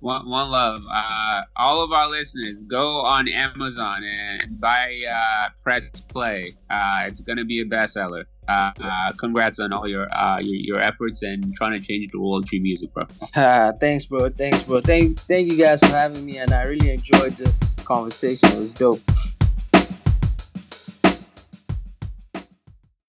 One, 0.00 0.28
one 0.28 0.50
love. 0.50 0.82
Uh, 0.90 1.42
all 1.56 1.84
of 1.84 1.92
our 1.92 2.08
listeners, 2.08 2.64
go 2.64 3.02
on 3.02 3.28
Amazon 3.28 4.02
and 4.02 4.60
buy 4.60 5.00
uh, 5.08 5.50
Press 5.62 5.88
Play. 6.08 6.54
Uh, 6.68 7.04
it's 7.06 7.20
going 7.20 7.38
to 7.38 7.44
be 7.44 7.60
a 7.60 7.64
bestseller. 7.64 8.24
Uh, 8.48 8.72
uh, 8.80 9.12
congrats 9.12 9.60
on 9.60 9.72
all 9.72 9.86
your, 9.86 10.12
uh, 10.12 10.40
your 10.40 10.56
your 10.56 10.80
efforts 10.80 11.22
and 11.22 11.54
trying 11.54 11.80
to 11.80 11.86
change 11.86 12.08
the 12.10 12.20
world 12.20 12.48
through 12.48 12.60
music, 12.60 12.92
bro. 12.92 13.04
Thanks, 13.78 14.06
bro. 14.06 14.28
Thanks, 14.30 14.64
bro. 14.64 14.80
Thank, 14.80 15.20
thank 15.20 15.48
you 15.52 15.56
guys 15.56 15.78
for 15.78 15.86
having 15.86 16.24
me, 16.24 16.38
and 16.38 16.52
I 16.52 16.62
really 16.62 16.90
enjoyed 16.90 17.34
this 17.34 17.76
conversation. 17.84 18.48
It 18.50 18.58
was 18.58 18.72
dope. 18.72 19.00